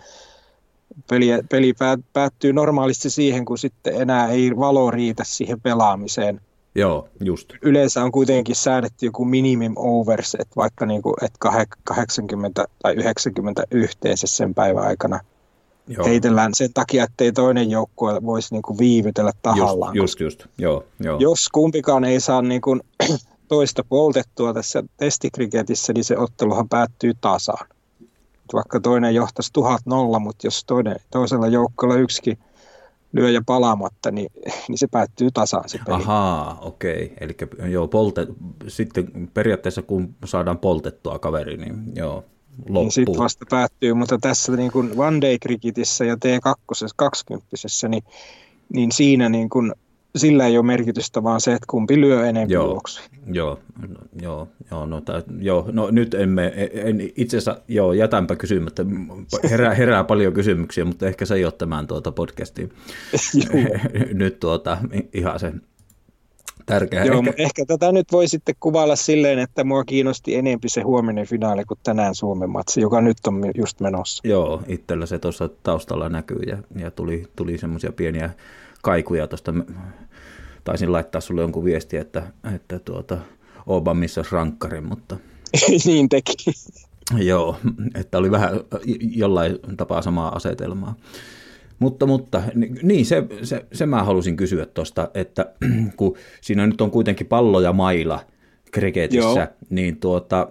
peli, 1.11 1.29
peli 1.51 1.73
päät- 1.73 2.05
päättyy 2.13 2.53
normaalisti 2.53 3.11
siihen, 3.11 3.45
kun 3.45 3.59
sitten 3.59 4.01
enää 4.01 4.29
ei 4.29 4.57
valo 4.57 4.91
riitä 4.91 5.25
siihen 5.27 5.61
pelaamiseen. 5.61 6.41
joo, 6.75 7.09
just, 7.25 7.53
Yleensä 7.63 8.05
on 8.05 8.13
kuitenkin 8.13 8.57
säädetty 8.57 9.07
joku 9.07 9.25
minimum 9.25 9.73
overs, 9.77 10.35
että 10.35 10.57
vaikka 10.57 10.87
niin 10.87 11.03
kuin, 11.03 11.15
että 11.23 11.39
kah- 11.49 11.79
80 11.85 12.65
tai 12.83 12.95
90 12.95 13.63
yhteensä 13.71 14.27
sen 14.27 14.55
päivän 14.55 14.85
aikana 14.85 15.21
joo, 15.89 16.07
heitellään 16.07 16.55
sen 16.55 16.73
takia, 16.75 17.05
ettei 17.05 17.33
toinen 17.33 17.71
joukkue 17.71 18.23
voisi 18.25 18.55
niin 18.55 18.63
kuin 18.63 18.79
viivytellä 18.79 19.33
tahallaan. 19.43 19.97
just, 19.97 20.21
just, 20.21 20.41
just, 20.41 20.53
joo, 20.59 20.85
joo, 21.01 21.19
Jos 21.19 21.49
kumpikaan 21.53 22.05
ei 22.05 22.21
saa 22.21 22.43
niin 22.43 22.61
kuin 22.61 22.81
toista 23.49 23.85
poltettua 23.89 24.55
tässä 24.55 24.83
testikriketissä, 24.97 25.93
niin 25.93 26.05
se 26.05 26.19
otteluhan 26.19 26.69
päättyy 26.69 27.13
tasaan. 27.21 27.67
Vaikka 28.53 28.81
toinen 28.81 29.15
johtaisi 29.15 29.53
tuhat 29.53 29.81
nolla, 29.87 30.19
mutta 30.19 30.47
jos 30.47 30.65
toinen, 30.65 30.97
toisella 31.11 31.49
joukkueella 31.49 31.99
yksikin 31.99 32.39
lyö 33.13 33.31
ja 33.31 33.43
palaamatta, 33.47 34.11
niin, 34.11 34.33
niin 34.69 34.79
se 34.79 34.87
päättyy 34.87 35.31
tasaan 35.31 35.69
se 35.69 35.79
peli. 35.87 35.97
Ahaa, 35.97 36.59
okei. 36.61 37.13
Eli 37.21 37.37
joo, 37.71 37.89
polte, 37.89 38.27
sitten 38.69 39.31
periaatteessa 39.35 39.83
kun 39.83 40.15
saadaan 40.25 40.59
poltettua 40.59 41.19
kaveri, 41.19 41.57
niin 41.57 41.83
joo, 41.95 42.25
Niin 42.65 42.75
loppuu. 42.75 42.91
sitten 42.91 43.19
vasta 43.19 43.45
päättyy, 43.51 43.95
mutta 43.95 44.19
tässä 44.21 44.57
niin 44.57 44.73
kuin 44.73 44.93
one 44.97 45.21
day 45.21 45.39
cricketissä 45.39 46.05
ja 46.05 46.15
T2 46.15 46.89
20 46.97 47.47
niin, 47.89 48.03
niin 48.73 48.93
siinä 48.93 49.29
niin 49.29 49.49
kuin, 49.49 49.73
sillä 50.17 50.47
ei 50.47 50.59
ole 50.59 50.67
merkitystä, 50.67 51.23
vaan 51.23 51.41
se, 51.41 51.53
että 51.53 51.67
kumpi 51.71 52.01
lyö 52.01 52.29
enemmän 52.29 52.51
Joo. 52.51 52.67
juoksuja. 52.67 53.07
Joo, 53.33 53.59
no, 53.89 53.97
joo, 54.23 54.49
joo, 54.71 54.87
no, 54.87 55.01
tää, 55.01 55.23
joo, 55.41 55.69
no 55.73 55.91
nyt 55.91 56.15
emme, 56.15 56.53
en, 56.73 57.11
itse 57.17 57.37
asiassa, 57.37 57.63
joo, 57.69 57.93
jätänpä 57.93 58.37
kysymättä, 58.37 58.85
herää, 59.51 59.75
herää 59.75 60.05
paljon 60.05 60.33
kysymyksiä, 60.33 60.85
mutta 60.85 61.07
ehkä 61.07 61.25
se 61.25 61.35
ei 61.35 61.45
ole 61.45 61.53
tämän 61.53 61.87
tuota 61.87 62.13
podcastiin 62.13 62.73
nyt 64.13 64.41
tuota, 64.41 64.79
ihan 65.13 65.41
se 65.41 65.53
tärkeä. 66.69 67.05
Joo, 67.05 67.19
ehkä, 67.19 67.33
ehkä 67.37 67.65
tätä 67.67 67.93
nyt 67.93 68.13
voi 68.13 68.29
sitten 68.29 68.55
kuvailla 68.61 68.97
silleen, 68.97 69.39
että 69.39 69.65
mua 69.65 69.85
kiinnosti 69.85 70.35
enempi 70.35 70.69
se 70.69 70.83
huominen 70.83 71.27
finaali 71.27 71.65
kuin 71.65 71.81
tänään 71.83 72.15
Suomen 72.15 72.51
matsi, 72.51 72.81
joka 72.81 73.01
nyt 73.01 73.17
on 73.27 73.51
just 73.55 73.81
menossa. 73.81 74.29
Joo, 74.29 74.63
itsellä 74.69 75.07
se 75.07 75.19
tuossa 75.19 75.49
taustalla 75.63 76.09
näkyy 76.09 76.43
ja, 76.47 76.59
ja 76.77 76.91
tuli, 76.91 77.25
tuli 77.37 77.59
semmoisia 77.59 77.93
pieniä 77.93 78.31
kaikuja 78.83 79.27
tuosta. 79.27 79.55
Taisin 80.65 80.93
laittaa 80.93 81.21
sulle 81.21 81.41
jonkun 81.41 81.65
viesti, 81.65 81.97
että, 81.97 82.23
että 82.55 82.79
tuota, 82.79 83.19
Oba 83.67 83.95
missä 83.95 84.23
rankkarin, 84.33 84.85
mutta 84.85 85.17
niin 85.85 86.09
teki. 86.09 86.35
joo, 87.17 87.57
että 87.95 88.19
oli 88.19 88.31
vähän 88.31 88.61
jollain 89.01 89.59
tapaa 89.77 90.03
samaa 90.03 90.37
asetelmaa. 90.37 90.95
Mutta, 91.79 92.07
mutta 92.07 92.43
niin, 92.83 93.07
se, 93.07 93.25
se, 93.43 93.67
se 93.73 93.87
mä 93.87 94.05
halusin 94.05 94.37
kysyä 94.37 94.67
tuosta, 94.67 95.11
että 95.15 95.53
kun 95.97 96.17
siinä 96.41 96.67
nyt 96.67 96.81
on 96.81 96.91
kuitenkin 96.91 97.27
pallo 97.27 97.61
ja 97.61 97.73
maila 97.73 98.21
kriketissä, 98.71 99.41
Joo. 99.41 99.49
niin 99.71 99.97
tuota, 99.97 100.49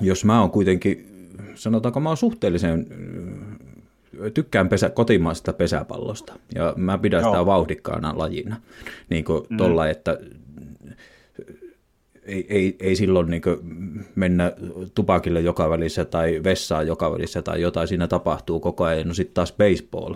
jos 0.00 0.24
mä 0.24 0.40
oon 0.40 0.50
kuitenkin, 0.50 1.06
sanotaanko 1.54 2.00
mä 2.00 2.08
oon 2.08 2.16
suhteellisen, 2.16 2.86
ö, 4.20 4.30
tykkään 4.30 4.68
pesä, 4.68 4.90
kotimaisesta 4.90 5.52
pesäpallosta, 5.52 6.38
ja 6.54 6.74
mä 6.76 6.98
pidän 6.98 7.24
sitä 7.24 7.36
Joo. 7.36 7.46
vauhdikkaana 7.46 8.18
lajina, 8.18 8.56
niin 9.10 9.24
kuin 9.24 9.42
mm. 9.50 9.56
tolla, 9.56 9.88
että 9.88 10.18
ei, 12.26 12.46
ei, 12.48 12.76
ei 12.80 12.96
silloin 12.96 13.30
niin 13.30 13.42
mennä 14.14 14.52
tupakille 14.94 15.40
joka 15.40 15.70
välissä 15.70 16.04
tai 16.04 16.40
vessaan 16.44 16.86
joka 16.86 17.12
välissä 17.12 17.42
tai 17.42 17.60
jotain 17.60 17.88
siinä 17.88 18.06
tapahtuu 18.06 18.60
koko 18.60 18.84
ajan. 18.84 19.08
No 19.08 19.14
sitten 19.14 19.34
taas 19.34 19.52
baseball, 19.52 20.14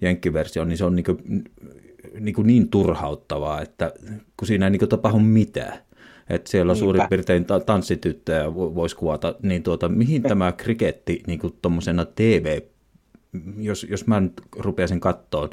jenkkiversio, 0.00 0.64
niin 0.64 0.78
se 0.78 0.84
on 0.84 0.96
niin, 0.96 1.04
kuin, 1.04 1.44
niin, 2.20 2.34
kuin 2.34 2.46
niin 2.46 2.68
turhauttavaa, 2.68 3.60
että 3.60 3.92
kun 4.36 4.48
siinä 4.48 4.66
ei 4.66 4.70
niin 4.70 4.88
tapahdu 4.88 5.18
mitään. 5.18 5.78
Että 6.30 6.50
siellä 6.50 6.70
on 6.70 6.74
Niinpä. 6.74 6.84
suurin 6.84 7.08
piirtein 7.08 7.44
ta- 7.44 7.60
tanssityttöjä 7.60 8.46
vo- 8.46 8.74
voisi 8.74 8.96
kuvata, 8.96 9.34
niin 9.42 9.62
tuota, 9.62 9.88
mihin 9.88 10.22
tämä 10.22 10.52
kriketti 10.52 11.22
niin 11.26 11.40
tuommoisena 11.62 12.04
TV 12.04 12.60
jos, 13.58 13.86
jos 13.90 14.06
mä 14.06 14.20
nyt 14.20 14.42
rupeaisin 14.56 15.00
kattoon 15.00 15.50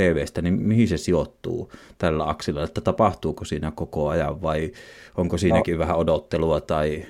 TVstä, 0.00 0.42
niin 0.42 0.54
mihin 0.54 0.88
se 0.88 0.96
sijoittuu 0.96 1.72
tällä 1.98 2.28
aksilla, 2.28 2.64
että 2.64 2.80
tapahtuuko 2.80 3.44
siinä 3.44 3.70
koko 3.70 4.08
ajan 4.08 4.42
vai 4.42 4.72
onko 5.16 5.38
siinäkin 5.38 5.74
no. 5.74 5.78
vähän 5.78 5.96
odottelua 5.96 6.60
tai... 6.60 7.06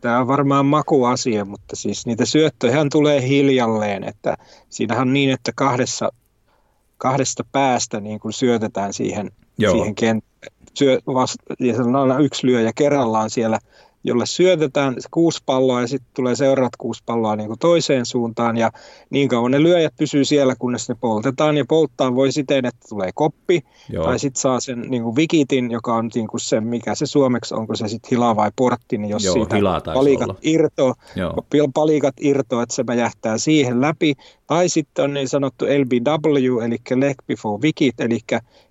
Tämä 0.00 0.18
on 0.18 0.26
varmaan 0.26 0.66
makuasia, 0.66 1.44
mutta 1.44 1.76
siis 1.76 2.06
niitä 2.06 2.24
syöttöjä 2.24 2.86
tulee 2.92 3.28
hiljalleen, 3.28 4.04
että 4.04 4.36
siinähän 4.68 5.08
on 5.08 5.12
niin, 5.12 5.30
että 5.30 5.52
kahdessa, 5.54 6.12
kahdesta 6.98 7.44
päästä 7.52 8.00
niin 8.00 8.20
kuin 8.20 8.32
syötetään 8.32 8.92
siihen, 8.92 9.30
siihen 9.70 9.94
kenttään. 9.94 10.30
Syö, 10.74 10.98
vasta, 11.06 11.54
ja 11.58 11.74
se 11.74 11.82
on 11.82 11.96
aina 11.96 12.18
yksi 12.18 12.46
lyöjä 12.46 12.72
kerrallaan 12.74 13.30
siellä 13.30 13.58
jolle 14.04 14.26
syötetään 14.26 14.96
kuusi 15.10 15.42
palloa 15.46 15.80
ja 15.80 15.86
sitten 15.86 16.10
tulee 16.14 16.34
seuraavat 16.34 16.76
kuusi 16.78 17.02
palloa 17.06 17.36
niin 17.36 17.46
kuin 17.46 17.58
toiseen 17.58 18.06
suuntaan. 18.06 18.56
Ja 18.56 18.70
niin 19.10 19.28
kauan 19.28 19.50
ne 19.50 19.62
lyöjät 19.62 19.94
pysyy 19.98 20.24
siellä, 20.24 20.54
kunnes 20.58 20.88
ne 20.88 20.94
poltetaan. 21.00 21.56
Ja 21.56 21.64
polttaa 21.68 22.14
voi 22.14 22.32
siten, 22.32 22.66
että 22.66 22.86
tulee 22.88 23.10
koppi 23.14 23.60
Joo. 23.88 24.04
tai 24.04 24.18
sitten 24.18 24.40
saa 24.40 24.60
sen 24.60 24.80
niin 24.80 25.02
kuin 25.02 25.16
vikitin, 25.16 25.70
joka 25.70 25.94
on 25.94 26.10
niin 26.14 26.28
kuin 26.28 26.40
se, 26.40 26.60
mikä 26.60 26.94
se 26.94 27.06
suomeksi, 27.06 27.54
onko 27.54 27.76
se 27.76 27.88
sitten 27.88 28.10
hila 28.10 28.36
vai 28.36 28.50
portti, 28.56 28.98
niin 28.98 29.10
jos 29.10 29.24
Joo, 29.24 29.34
siitä 29.34 29.56
palikat 29.94 30.28
olla. 30.28 30.38
irto, 30.42 30.94
palikat 31.74 32.14
irto, 32.20 32.62
että 32.62 32.74
se 32.74 32.82
mäjähtää 32.82 33.38
siihen 33.38 33.80
läpi. 33.80 34.14
Tai 34.46 34.68
sitten 34.68 35.04
on 35.04 35.14
niin 35.14 35.28
sanottu 35.28 35.64
LBW, 35.64 36.60
eli 36.60 36.76
leg 36.94 37.16
before 37.26 37.62
wicket, 37.62 38.00
eli 38.00 38.18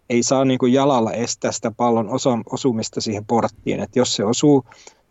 ei 0.10 0.24
saa 0.24 0.46
niin 0.46 0.60
kuin 0.60 0.74
jalalla 0.74 1.12
estää 1.12 1.52
sitä 1.52 1.72
pallon 1.72 2.10
osumista 2.52 3.02
siihen 3.02 3.26
porttiin, 3.26 3.80
että 3.80 4.00
jos 4.00 4.16
se 4.16 4.24
osuu 4.24 4.64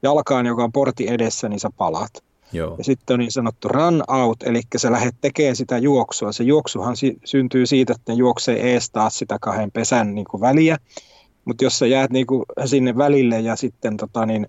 jalkaan, 0.02 0.46
joka 0.46 0.64
on 0.64 0.72
porti 0.72 1.08
edessä, 1.08 1.48
niin 1.48 1.60
sä 1.60 1.70
palat. 1.76 2.10
Joo. 2.52 2.74
Ja 2.78 2.84
sitten 2.84 3.14
on 3.14 3.20
niin 3.20 3.32
sanottu 3.32 3.68
run 3.68 4.02
out, 4.08 4.42
eli 4.42 4.60
sä 4.76 4.92
lähdet 4.92 5.14
tekemään 5.20 5.56
sitä 5.56 5.78
juoksua. 5.78 6.32
Se 6.32 6.44
juoksuhan 6.44 6.96
si- 6.96 7.18
syntyy 7.24 7.66
siitä, 7.66 7.92
että 7.92 8.12
ne 8.12 8.16
juoksee 8.16 8.72
ees 8.72 8.90
taas 8.90 9.18
sitä 9.18 9.38
kahden 9.40 9.70
pesän 9.70 10.14
niin 10.14 10.26
kuin 10.30 10.40
väliä. 10.40 10.76
Mutta 11.44 11.64
jos 11.64 11.78
sä 11.78 11.86
jäät 11.86 12.10
niin 12.10 12.26
kuin 12.26 12.44
sinne 12.64 12.96
välille 12.96 13.40
ja 13.40 13.56
sitten 13.56 13.96
tota, 13.96 14.26
niin, 14.26 14.46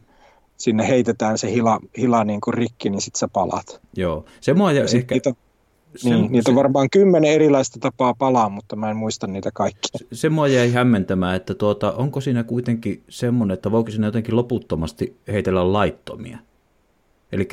sinne 0.57 0.87
heitetään 0.87 1.37
se 1.37 1.51
hila, 1.51 1.79
hila 1.97 2.23
niin 2.23 2.41
kuin 2.41 2.53
rikki, 2.53 2.89
niin 2.89 3.01
sitten 3.01 3.19
sä 3.19 3.27
palat. 3.27 3.81
Joo, 3.95 4.25
se 4.41 4.53
mua 4.53 4.71
ja 4.71 4.83
ehkä... 4.95 5.15
Niitä, 5.15 5.33
se, 5.95 6.09
niin, 6.09 6.31
niitä 6.31 6.45
se, 6.45 6.51
on 6.51 6.55
varmaan 6.55 6.89
kymmenen 6.89 7.31
erilaista 7.31 7.79
tapaa 7.79 8.13
palaa, 8.13 8.49
mutta 8.49 8.75
mä 8.75 8.89
en 8.89 8.97
muista 8.97 9.27
niitä 9.27 9.51
kaikkia. 9.53 9.89
Se, 9.95 10.05
se 10.11 10.29
mua 10.29 10.47
jäi 10.47 10.71
hämmentämään, 10.71 11.35
että 11.35 11.53
tuota, 11.53 11.91
onko 11.91 12.21
siinä 12.21 12.43
kuitenkin 12.43 13.03
semmoinen, 13.09 13.53
että 13.53 13.71
voiko 13.71 13.91
siinä 13.91 14.07
jotenkin 14.07 14.35
loputtomasti 14.35 15.15
heitellä 15.27 15.73
laittomia? 15.73 16.37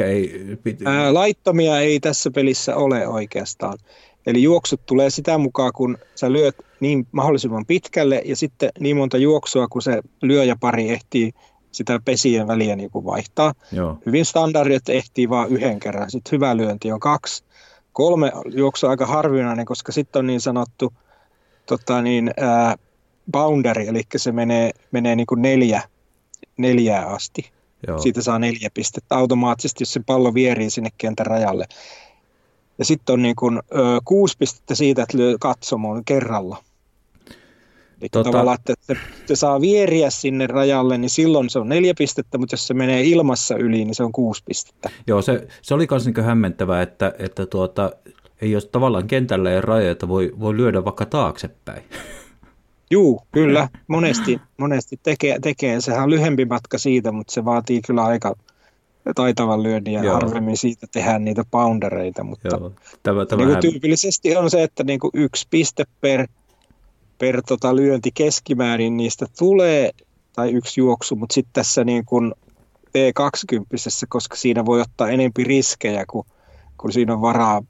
Ei... 0.05 0.59
Ää, 0.85 1.14
laittomia 1.14 1.81
ei 1.81 2.00
tässä 2.00 2.31
pelissä 2.31 2.76
ole 2.76 3.09
oikeastaan. 3.09 3.78
Eli 4.26 4.43
juoksut 4.43 4.81
tulee 4.87 5.11
sitä 5.11 5.38
mukaan, 5.38 5.73
kun 5.73 5.99
sä 6.14 6.33
lyöt 6.33 6.57
niin 6.81 7.07
mahdollisimman 7.12 7.66
pitkälle 7.66 8.23
ja 8.25 8.37
sitten 8.37 8.71
niin 8.81 8.97
monta 8.97 9.16
juoksua, 9.16 9.69
kun 9.69 9.83
se 9.83 10.02
lyöjäpari 10.23 10.90
ehtii 10.90 11.33
sitä 11.73 12.00
pesien 12.05 12.47
väliä 12.47 12.76
niin 12.76 12.90
kuin 12.90 13.05
vaihtaa. 13.05 13.55
Joo. 13.73 13.99
Hyvin 14.07 14.25
standardi, 14.25 14.75
että 14.75 14.93
ehtii 14.93 15.28
vain 15.28 15.52
yhden 15.52 15.81
kerran. 15.81 16.11
Sitten 16.11 16.33
hyvä 16.33 16.57
lyönti 16.57 16.93
on 16.93 17.00
kaksi 17.00 17.45
kolme 17.97 18.33
juoksua 18.55 18.91
aika 18.91 19.07
harvinainen, 19.07 19.67
koska 19.67 19.93
sitten 19.93 20.21
on 20.21 20.26
niin 20.26 20.41
sanottu 20.41 20.93
tota 21.67 22.03
niin, 22.03 22.31
ää, 22.37 22.76
boundary, 23.31 23.83
eli 23.83 24.03
se 24.17 24.33
menee, 24.33 24.71
menee 24.93 25.17
niin 25.17 25.26
kuin 25.26 25.43
neljä, 25.43 25.83
neljää 26.57 27.07
asti. 27.07 27.50
Joo. 27.87 27.99
Siitä 27.99 28.23
saa 28.23 28.38
neljä 28.38 28.71
pistettä 28.75 29.17
automaattisesti, 29.17 29.83
jos 29.83 29.93
se 29.93 30.00
pallo 30.07 30.35
vierii 30.35 30.71
sinne 30.71 30.91
kentän 30.99 31.26
rajalle. 31.26 31.67
Ja 32.78 32.85
sitten 32.85 33.13
on 33.13 33.23
niin 33.23 33.37
kuin, 33.37 33.59
ö, 33.59 34.00
kuusi 34.04 34.37
pistettä 34.39 34.75
siitä, 34.75 35.02
että 35.02 35.19
lyö 35.19 35.37
katsomoon 35.41 36.04
kerralla. 36.04 36.65
Eli 38.00 38.09
tota... 38.09 38.30
tavallaan, 38.30 38.59
että 38.59 38.75
se, 38.80 38.97
se 39.26 39.37
saa 39.37 39.61
vieriä 39.61 40.11
sinne 40.11 40.47
rajalle, 40.47 40.99
niin 40.99 41.11
silloin 41.11 41.50
se 41.50 41.59
on 41.59 41.69
neljä 41.69 41.95
pistettä, 41.99 42.39
mutta 42.39 42.54
jos 42.54 42.67
se 42.67 42.75
menee 42.75 43.02
ilmassa 43.02 43.56
yli, 43.56 43.85
niin 43.85 43.95
se 43.95 44.02
on 44.02 44.13
kuusi 44.13 44.43
pistettä. 44.47 44.91
Joo, 45.06 45.23
se, 45.23 45.49
se 45.63 45.75
oli 45.75 45.87
myös 45.91 46.06
niin 46.06 46.25
hämmentävää, 46.25 46.82
että, 46.82 47.15
että 47.19 47.47
tuota, 47.47 47.93
ei 48.41 48.54
ole 48.54 48.63
tavallaan 48.63 49.06
kentällä 49.06 49.50
ja 49.50 49.61
rajoita, 49.61 50.09
voi, 50.09 50.32
voi 50.41 50.56
lyödä 50.56 50.85
vaikka 50.85 51.06
taaksepäin. 51.06 51.82
Juu, 52.91 53.23
kyllä. 53.32 53.69
Monesti, 53.87 54.41
monesti 54.56 55.00
tekee, 55.02 55.39
tekee. 55.43 55.80
Sehän 55.80 56.02
on 56.02 56.11
lyhempi 56.11 56.45
matka 56.45 56.78
siitä, 56.78 57.13
mutta 57.13 57.32
se 57.32 57.45
vaatii 57.45 57.80
kyllä 57.87 58.04
aika 58.04 58.35
taitavan 59.15 59.63
lyönnin 59.63 59.95
ja 59.95 60.04
Joo. 60.04 60.15
harvemmin 60.15 60.56
siitä 60.56 60.87
tehdään 60.93 61.25
niitä 61.25 61.45
poundereita. 61.50 62.25
Mutta 62.25 62.49
Joo. 62.49 62.73
Tämä, 63.02 63.26
tämä 63.26 63.43
niin 63.43 63.52
hän... 63.52 63.61
tyypillisesti 63.61 64.37
on 64.37 64.50
se, 64.50 64.63
että 64.63 64.85
niin 64.85 65.00
kuin 65.00 65.11
yksi 65.15 65.47
piste 65.50 65.85
per 66.00 66.26
per 67.19 67.43
tota 67.43 67.76
lyönti 67.76 68.11
keskimäärin 68.15 68.97
niistä 68.97 69.26
tulee, 69.39 69.91
tai 70.33 70.50
yksi 70.50 70.81
juoksu, 70.81 71.17
mutta 71.17 71.35
sitten 71.35 71.52
tässä 71.52 71.85
niin 71.85 72.05
kuin 72.05 72.35
T20, 72.87 74.07
koska 74.09 74.37
siinä 74.37 74.67
voi 74.67 74.81
ottaa 74.81 75.09
enempi 75.09 75.45
riskejä, 75.45 76.05
kun, 76.11 76.25
kun 76.76 76.93
siinä 76.93 77.13
on 77.13 77.21
varaa 77.21 77.63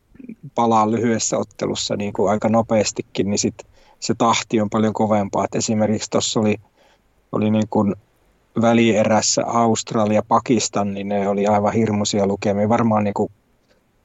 palaa 0.55 0.91
lyhyessä 0.91 1.39
ottelussa 1.39 1.97
niin 1.97 2.13
kuin 2.13 2.31
aika 2.31 2.49
nopeastikin, 2.49 3.31
niin 3.31 3.39
sit 3.39 3.55
se 4.01 4.15
tahti 4.15 4.61
on 4.61 4.71
paljon 4.71 4.93
kovempaa. 4.93 5.45
Et 5.45 5.55
esimerkiksi 5.55 6.11
tuossa 6.11 6.41
oli, 6.41 6.57
oli 7.33 7.51
niin 7.51 7.69
kuin 7.71 7.95
välierässä 8.61 9.43
Australia-Pakistan, 9.47 10.95
niin 10.95 11.09
ne 11.09 11.29
oli 11.29 11.47
aivan 11.47 11.73
hirmuisia 11.73 12.27
lukemia. 12.27 12.69
Varmaan 12.69 13.05
niin 13.05 13.15
kuin 13.15 13.33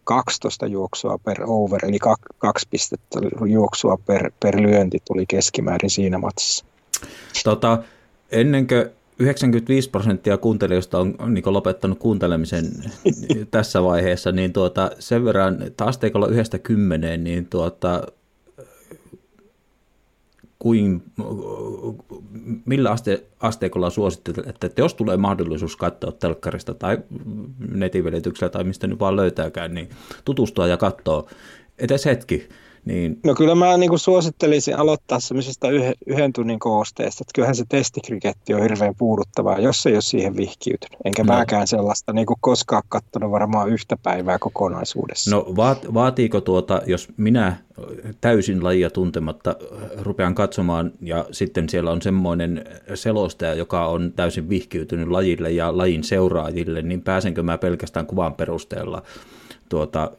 12 0.03 0.67
juoksua 0.67 1.17
per 1.17 1.37
over, 1.45 1.85
eli 1.85 1.99
kaksi 2.37 2.67
pistettä 2.69 3.19
juoksua 3.49 3.97
per, 4.05 4.31
per 4.39 4.61
lyönti 4.61 4.97
tuli 5.07 5.25
keskimäärin 5.25 5.89
siinä 5.89 6.17
matsissa. 6.17 6.65
Tota, 7.43 7.83
ennen 8.31 8.67
kuin 8.67 8.85
95 9.19 9.89
prosenttia 9.89 10.37
kuuntelijoista 10.37 10.99
on, 10.99 11.15
on 11.19 11.33
niin 11.33 11.43
lopettanut 11.45 11.99
kuuntelemisen 11.99 12.65
tässä 13.51 13.83
vaiheessa, 13.83 14.31
niin 14.31 14.53
tuota, 14.53 14.91
sen 14.99 15.25
verran, 15.25 15.61
että 15.61 15.85
asteikolla 15.85 16.27
yhdestä 16.27 16.59
kymmeneen, 16.59 17.23
niin 17.23 17.45
tuota, 17.45 18.07
kuin, 20.61 21.03
millä 22.65 22.91
aste, 22.91 23.23
asteikolla 23.39 23.89
suosittelet, 23.89 24.63
että 24.63 24.81
jos 24.81 24.93
tulee 24.93 25.17
mahdollisuus 25.17 25.75
katsoa 25.75 26.11
telkkarista 26.11 26.73
tai 26.73 26.97
netin 27.71 28.03
tai 28.49 28.63
mistä 28.63 28.87
nyt 28.87 28.99
vaan 28.99 29.15
löytääkään, 29.15 29.73
niin 29.73 29.89
tutustua 30.25 30.67
ja 30.67 30.77
katsoa. 30.77 31.29
Edes 31.79 32.05
hetki 32.05 32.49
niin... 32.85 33.19
No 33.23 33.35
kyllä 33.35 33.55
mä 33.55 33.77
niin 33.77 33.89
kuin 33.89 33.99
suosittelisin 33.99 34.77
aloittaa 34.77 35.19
semmoisesta 35.19 35.69
yhden, 35.69 35.93
yhden 36.07 36.33
tunnin 36.33 36.59
koosteesta, 36.59 37.23
että 37.23 37.31
kyllähän 37.35 37.55
se 37.55 37.65
testikriketti 37.69 38.53
on 38.53 38.61
hirveän 38.61 38.95
puuduttavaa, 38.97 39.59
jos 39.59 39.85
ei 39.85 39.93
ole 39.93 40.01
siihen 40.01 40.37
vihkiytynyt. 40.37 40.97
Enkä 41.05 41.23
no. 41.23 41.33
mäkään 41.33 41.67
sellaista 41.67 42.13
niin 42.13 42.25
kuin 42.25 42.37
koskaan 42.41 42.83
katsonut 42.89 43.31
varmaan 43.31 43.69
yhtä 43.69 43.97
päivää 44.03 44.39
kokonaisuudessa. 44.39 45.31
No 45.31 45.45
vaat, 45.55 45.93
vaatiiko 45.93 46.41
tuota, 46.41 46.81
jos 46.85 47.07
minä 47.17 47.57
täysin 48.21 48.63
lajia 48.63 48.89
tuntematta 48.89 49.55
rupean 50.01 50.35
katsomaan 50.35 50.91
ja 51.01 51.25
sitten 51.31 51.69
siellä 51.69 51.91
on 51.91 52.01
semmoinen 52.01 52.65
selostaja, 52.93 53.53
joka 53.53 53.87
on 53.87 54.13
täysin 54.15 54.49
vihkiytynyt 54.49 55.07
lajille 55.07 55.51
ja 55.51 55.77
lajin 55.77 56.03
seuraajille, 56.03 56.81
niin 56.81 57.01
pääsenkö 57.01 57.43
mä 57.43 57.57
pelkästään 57.57 58.05
kuvan 58.05 58.33
perusteella 58.33 59.03
tuota, 59.71 60.11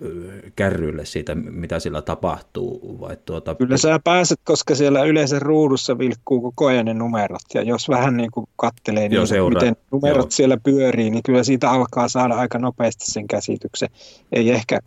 kärryille 0.57 1.05
siitä, 1.05 1.35
mitä 1.35 1.81
sillä 1.81 2.03
tapahtuu? 2.03 2.99
Vai 3.01 3.17
tuota... 3.25 3.55
Kyllä 3.55 3.77
sä 3.77 4.01
pääset, 4.05 4.41
koska 4.45 4.75
siellä 4.75 5.05
yleensä 5.05 5.39
ruudussa 5.39 5.99
vilkkuu 5.99 6.41
koko 6.41 6.67
ajan 6.67 6.87
ne 6.87 6.95
numerot. 6.95 7.43
Ja 7.55 7.63
jos 7.63 7.89
vähän 7.89 8.17
niin 8.17 8.31
kuin 8.31 8.47
kattelee, 8.57 9.09
niin 9.09 9.37
Joo, 9.37 9.51
miten 9.51 9.77
numerot 9.91 10.25
Joo. 10.25 10.31
siellä 10.31 10.57
pyörii, 10.57 11.11
niin 11.11 11.23
kyllä 11.23 11.45
siitä 11.45 11.71
alkaa 11.71 12.09
saada 12.09 12.35
aika 12.35 12.59
nopeasti 12.59 13.11
sen 13.11 13.29
käsityksen. 13.29 13.89
Ei 14.33 14.51
ehkä 14.51 14.81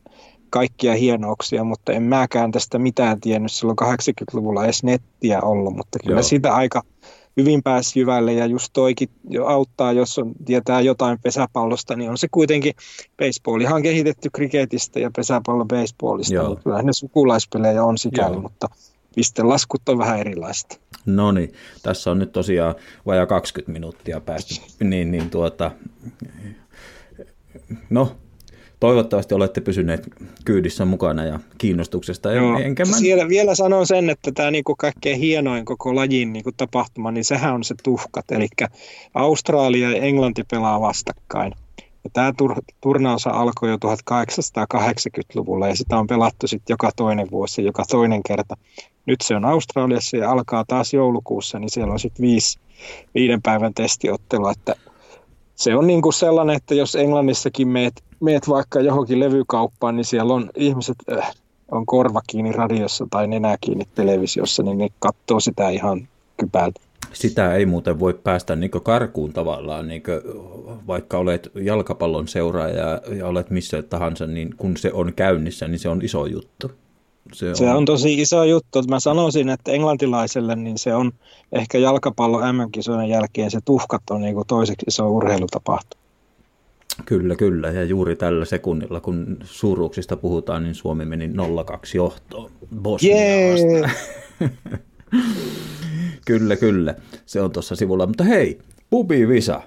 kaikkia 0.50 0.94
hienouksia, 0.94 1.64
mutta 1.64 1.94
en 1.94 2.04
mäkään 2.04 2.52
tästä 2.52 2.80
mitään 2.80 3.22
tiennyt 3.22 3.52
silloin 3.52 3.78
80-luvulla 3.82 4.64
edes 4.64 4.84
nettiä 4.84 5.42
ollut, 5.42 5.76
mutta 5.76 6.00
kyllä 6.04 6.16
Joo. 6.16 6.24
siitä 6.24 6.54
aika 6.56 6.82
hyvin 7.38 7.64
pääsi 7.64 8.00
jyvälle 8.00 8.34
ja 8.34 8.46
just 8.46 8.70
toikin 8.74 9.10
auttaa, 9.46 9.92
jos 9.92 10.18
on, 10.20 10.32
tietää 10.46 10.82
jotain 10.82 11.20
pesäpallosta, 11.24 11.96
niin 11.96 12.10
on 12.10 12.18
se 12.18 12.28
kuitenkin, 12.32 12.74
baseballihan 13.18 13.76
on 13.76 13.84
kehitetty 13.84 14.30
kriketistä 14.34 15.00
ja 15.00 15.12
pesäpallo 15.16 15.66
baseballista, 15.66 16.34
Joo. 16.34 16.60
kyllä 16.64 16.82
ne 16.82 16.94
sukulaispelejä 16.94 17.84
on 17.84 17.98
sikäli, 17.98 18.34
Joo. 18.34 18.42
mutta 18.42 18.70
pistelaskut 19.16 19.90
on 19.90 19.98
vähän 19.98 20.20
erilaista. 20.20 20.78
No 21.06 21.32
niin, 21.32 21.54
tässä 21.84 22.12
on 22.12 22.20
nyt 22.20 22.32
tosiaan 22.32 22.76
vajaa 23.06 23.26
20 23.26 23.72
minuuttia 23.72 24.22
päästy, 24.22 24.56
niin, 24.84 25.12
niin 25.12 25.30
tuota, 25.30 25.72
no 27.90 28.12
toivottavasti 28.86 29.34
olette 29.34 29.62
pysyneet 29.62 30.10
kyydissä 30.46 30.86
mukana 30.86 31.26
ja 31.26 31.40
kiinnostuksesta. 31.58 32.32
Joo. 32.32 32.60
Enkä 32.60 32.86
mä... 32.86 32.98
Siellä 32.98 33.28
vielä 33.28 33.56
sanon 33.56 33.88
sen, 33.88 34.10
että 34.10 34.32
tämä 34.32 34.52
niinku 34.52 34.76
kaikkein 34.76 35.20
hienoin 35.20 35.66
koko 35.66 35.96
lajin 35.96 36.34
niinku 36.34 36.52
tapahtuma, 36.58 37.12
niin 37.12 37.24
sehän 37.24 37.54
on 37.54 37.64
se 37.64 37.76
tuhkat. 37.84 38.32
Eli 38.32 38.48
Australia 39.14 39.92
ja 39.92 40.02
Englanti 40.02 40.44
pelaa 40.52 40.82
vastakkain. 40.82 41.54
Ja 42.04 42.10
tämä 42.14 42.34
tur- 42.42 42.62
turnaus 42.82 43.28
alkoi 43.28 43.70
jo 43.70 43.76
1880-luvulla 43.76 45.68
ja 45.68 45.76
sitä 45.76 45.98
on 45.98 46.08
pelattu 46.08 46.48
sitten 46.48 46.74
joka 46.74 46.92
toinen 46.96 47.32
vuosi, 47.32 47.64
joka 47.64 47.84
toinen 47.90 48.24
kerta. 48.24 48.58
Nyt 49.06 49.22
se 49.22 49.36
on 49.36 49.46
Australiassa 49.46 50.18
ja 50.18 50.32
alkaa 50.32 50.66
taas 50.68 50.94
joulukuussa, 50.94 51.60
niin 51.60 51.70
siellä 51.70 51.94
on 51.94 52.00
sitten 52.00 52.24
viisi, 52.24 52.60
viiden 53.16 53.42
päivän 53.42 53.74
testiottelua, 53.74 54.52
että 54.52 54.76
se 55.56 55.76
on 55.76 55.88
niin 55.88 56.02
kuin 56.02 56.14
sellainen, 56.14 56.56
että 56.56 56.76
jos 56.76 56.96
Englannissakin 56.96 57.68
meet, 57.68 58.04
meet 58.20 58.50
vaikka 58.50 58.82
johonkin 58.82 59.20
levykauppaan, 59.20 59.96
niin 59.96 60.06
siellä 60.06 60.34
on 60.34 60.50
ihmiset 60.56 60.96
äh, 61.12 61.32
on 61.72 61.86
korva 61.86 62.22
kiinni 62.28 62.52
radiossa 62.52 63.08
tai 63.10 63.28
nenä 63.28 63.58
kiinni 63.62 63.86
televisiossa, 63.96 64.64
niin 64.64 64.78
ne 64.78 64.88
katsoo 65.00 65.40
sitä 65.40 65.70
ihan 65.70 66.08
kypältä. 66.38 66.82
Sitä 67.14 67.56
ei 67.56 67.66
muuten 67.66 68.00
voi 68.00 68.14
päästä 68.14 68.56
niin 68.56 68.72
karkuun 68.72 69.34
tavallaan, 69.34 69.88
niin 69.88 70.04
vaikka 70.88 71.18
olet 71.18 71.52
jalkapallon 71.56 72.28
seuraaja 72.28 73.02
ja 73.18 73.28
olet 73.28 73.50
missä 73.50 73.82
tahansa, 73.82 74.28
niin 74.28 74.56
kun 74.58 74.78
se 74.78 74.94
on 74.94 75.14
käynnissä, 75.14 75.68
niin 75.68 75.80
se 75.80 75.90
on 75.90 76.02
iso 76.04 76.26
juttu. 76.26 76.72
Se 77.34 77.50
on, 77.50 77.56
se 77.56 77.70
on 77.70 77.86
tosi 77.86 78.22
iso 78.22 78.44
juttu. 78.44 78.84
Mä 78.90 79.00
sanoisin, 79.00 79.50
että 79.50 79.72
englantilaiselle 79.72 80.56
niin 80.56 80.78
se 80.78 80.96
on 80.96 81.12
ehkä 81.52 81.78
jalkapallon 81.78 82.56
MM-kisojen 82.56 83.10
jälkeen 83.10 83.52
se 83.52 83.60
tuhkat 83.66 84.02
on 84.10 84.22
niin 84.22 84.36
kuin 84.36 84.48
toiseksi 84.48 84.86
iso 84.88 85.10
urheilutapahtuma. 85.10 86.06
Kyllä, 87.06 87.36
kyllä. 87.36 87.68
Ja 87.68 87.84
juuri 87.84 88.16
tällä 88.16 88.46
sekunnilla, 88.46 89.00
kun 89.00 89.38
suuruuksista 89.44 90.18
puhutaan, 90.18 90.64
niin 90.64 90.76
Suomi 90.76 91.06
meni 91.06 91.28
0-2 91.28 91.32
johtoon 91.94 92.52
Bosnia 92.82 93.16
vastaan. 93.52 93.92
kyllä, 96.26 96.56
kyllä. 96.56 96.96
Se 97.26 97.42
on 97.42 97.52
tuossa 97.52 97.76
sivulla. 97.76 98.08
Mutta 98.08 98.24
hei, 98.24 98.60
Pubi 98.90 99.28
Visa. 99.28 99.62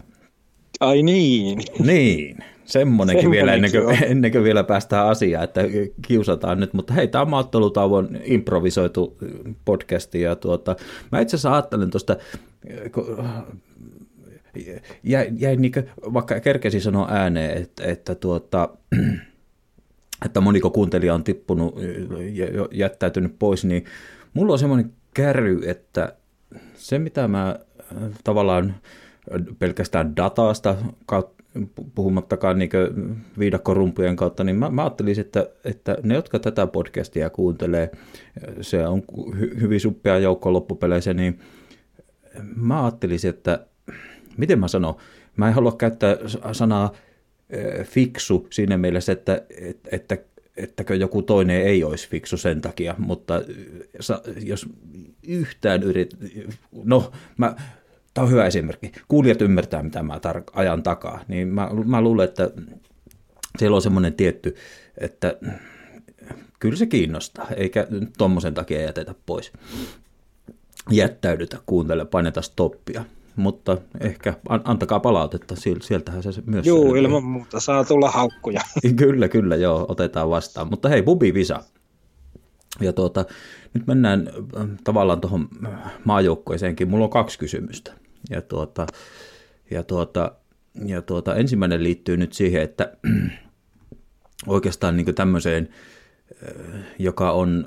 Ai 0.81 1.03
niin. 1.03 1.59
Niin, 1.79 2.38
semmonenkin 2.69 3.31
vielä 3.31 3.55
ennen 3.55 3.71
kuin, 3.71 3.99
ennen 4.11 4.33
kuin 4.33 4.45
vielä 4.45 4.65
päästään 4.65 5.07
asiaan, 5.07 5.45
että 5.45 5.61
kiusataan 6.03 6.61
nyt. 6.61 6.73
Mutta 6.73 6.95
hei, 6.95 7.09
tämä 7.09 7.23
on 7.23 7.31
maattelutauon 7.31 8.09
improvisoitu 8.25 9.19
podcasti. 9.65 10.21
Ja 10.21 10.37
tuota, 10.37 10.77
mä 11.13 11.21
itse 11.21 11.37
asiassa 11.37 11.53
ajattelen 11.53 11.91
tuosta 11.91 12.17
jäi, 15.03 15.29
jäi 15.37 15.57
niin 15.57 15.73
kuin, 15.73 15.91
vaikka 16.15 16.41
kerkesi 16.41 16.81
sanoa 16.81 17.09
ääneen, 17.11 17.63
että, 17.63 17.85
että, 17.85 18.15
tuota, 18.15 18.69
että 20.27 20.41
moniko 20.41 20.71
kuuntelija 20.71 21.15
on 21.15 21.25
tippunut 21.25 21.75
ja 22.33 22.47
jättäytynyt 22.73 23.39
pois, 23.39 23.65
niin 23.65 23.85
mulla 24.35 24.53
on 24.53 24.59
semmoinen 24.59 24.93
kärry, 25.15 25.61
että 25.67 26.13
se 26.75 26.99
mitä 26.99 27.29
mä 27.29 27.59
tavallaan 28.25 28.75
pelkästään 29.59 30.17
datasta 30.17 30.77
puhumattakaan 31.94 32.59
niin 32.59 32.71
viidakkorumpujen 33.38 34.16
kautta, 34.16 34.44
niin 34.44 34.57
mä, 34.57 34.71
mä 34.71 34.83
ajattelisin, 34.83 35.25
että, 35.25 35.47
että 35.64 35.97
ne, 36.03 36.14
jotka 36.14 36.38
tätä 36.38 36.66
podcastia 36.66 37.31
kuuntelee, 37.31 37.90
se 38.61 38.87
on 38.87 39.03
hy, 39.38 39.57
hyvin 39.61 39.81
suppea 39.81 40.18
joukko 40.18 40.53
loppupeleissä, 40.53 41.14
niin 41.14 41.38
mä 42.57 42.85
ajattelisin, 42.85 43.29
että 43.29 43.66
miten 44.37 44.59
mä 44.59 44.68
sanon, 44.68 44.97
mä 45.37 45.49
en 45.49 45.55
halua 45.55 45.73
käyttää 45.73 46.16
sanaa 46.53 46.92
fiksu 47.85 48.47
siinä 48.51 48.79
mielessä, 48.79 49.12
että, 49.12 49.42
että, 49.61 49.88
että 49.92 50.16
ettäkö 50.57 50.94
joku 50.94 51.23
toinen 51.23 51.62
ei 51.62 51.85
olisi 51.85 52.09
fiksu 52.09 52.37
sen 52.37 52.61
takia, 52.61 52.94
mutta 52.99 53.42
jos 54.42 54.66
yhtään 55.29 55.83
yrit, 55.83 56.16
no 56.85 57.12
mä, 57.37 57.57
tämä 58.14 58.25
on 58.25 58.31
hyvä 58.31 58.47
esimerkki, 58.47 58.92
kuulijat 59.09 59.42
ymmärtää 59.42 59.83
mitä 59.83 60.03
mä 60.03 60.16
tar- 60.16 60.53
ajan 60.53 60.83
takaa, 60.83 61.21
niin 61.29 61.49
mä, 61.49 61.71
mä 61.85 62.01
luulen, 62.01 62.29
että 62.29 62.51
siellä 63.59 63.75
on 63.75 63.83
semmoinen 63.83 64.14
tietty, 64.14 64.55
että 64.99 65.37
kyllä 66.59 66.77
se 66.77 66.87
kiinnostaa, 66.87 67.49
eikä 67.57 67.87
tuommoisen 68.18 68.55
takia 68.55 68.83
jätetä 68.83 69.14
pois. 69.27 69.53
Jättäydytä, 70.90 71.59
kuuntele, 71.66 72.05
paineta 72.05 72.42
stoppia 72.42 73.05
mutta 73.38 73.79
ehkä 74.01 74.35
antakaa 74.64 75.01
palautetta, 75.01 75.55
sieltähän 75.81 76.23
se 76.23 76.42
myös... 76.47 76.66
Joo, 76.66 76.94
ilman 76.94 77.25
muuta 77.25 77.61
saa 77.61 77.85
tulla 77.85 78.11
haukkuja. 78.11 78.61
kyllä, 78.97 79.29
kyllä, 79.29 79.57
joo, 79.57 79.87
otetaan 79.88 80.31
vastaan. 80.31 80.68
Mutta 80.71 80.88
hei, 80.88 81.03
Bubi 81.03 81.35
Visa. 81.35 81.62
Ja 82.81 82.92
tuota, 82.92 83.25
nyt 83.75 83.87
mennään 83.87 84.31
äh, 84.57 84.69
tavallaan 84.85 85.21
tuohon 85.21 85.49
maajoukkoeseenkin. 86.05 86.89
Mulla 86.89 87.05
on 87.05 87.11
kaksi 87.11 87.39
kysymystä. 87.39 87.93
Ja, 88.31 88.43
tuota, 88.43 88.87
ja, 89.71 89.83
tuota, 89.83 90.33
ja 90.85 91.03
tuota, 91.03 91.35
ensimmäinen 91.35 91.83
liittyy 91.83 92.17
nyt 92.17 92.33
siihen, 92.33 92.63
että 92.63 92.93
oikeastaan 94.47 94.97
niin 94.97 95.15
tämmöiseen, 95.15 95.69
äh, 96.43 96.85
joka 96.99 97.31
on 97.33 97.67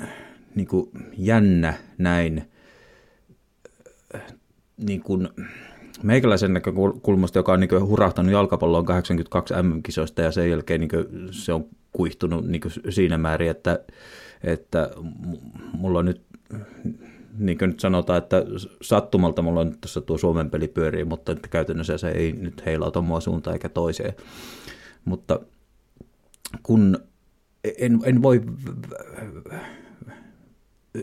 äh, 0.00 0.08
niin 0.54 0.68
jännä 1.16 1.74
näin 1.98 2.50
niin 4.76 5.00
kuin, 5.00 5.28
meikäläisen 6.02 6.52
näkökulmasta, 6.52 7.38
joka 7.38 7.52
on 7.52 7.60
niin 7.60 7.86
hurahtanut 7.86 8.32
jalkapalloon 8.32 8.84
82 8.84 9.54
MM-kisoista 9.62 10.22
ja 10.22 10.32
sen 10.32 10.50
jälkeen 10.50 10.80
niin 10.80 10.90
se 11.30 11.52
on 11.52 11.66
kuihtunut 11.92 12.46
niin 12.46 12.62
siinä 12.90 13.18
määrin, 13.18 13.50
että, 13.50 13.80
että 14.44 14.90
mulla 15.72 15.98
on 15.98 16.04
nyt 16.04 16.22
niin 17.38 17.58
kuin 17.58 17.70
nyt 17.70 17.80
sanotaan, 17.80 18.18
että 18.18 18.44
sattumalta 18.82 19.42
mulla 19.42 19.60
on 19.60 19.74
tuossa 19.80 20.00
tuo 20.00 20.18
Suomen 20.18 20.50
peli 20.50 20.68
pyörii, 20.68 21.04
mutta 21.04 21.36
käytännössä 21.50 21.98
se 21.98 22.08
ei 22.08 22.32
nyt 22.32 22.66
heilauta 22.66 23.00
mua 23.00 23.20
suuntaan 23.20 23.54
eikä 23.54 23.68
toiseen. 23.68 24.14
Mutta 25.04 25.40
kun 26.62 26.98
en, 27.78 28.00
en 28.04 28.22
voi 28.22 28.42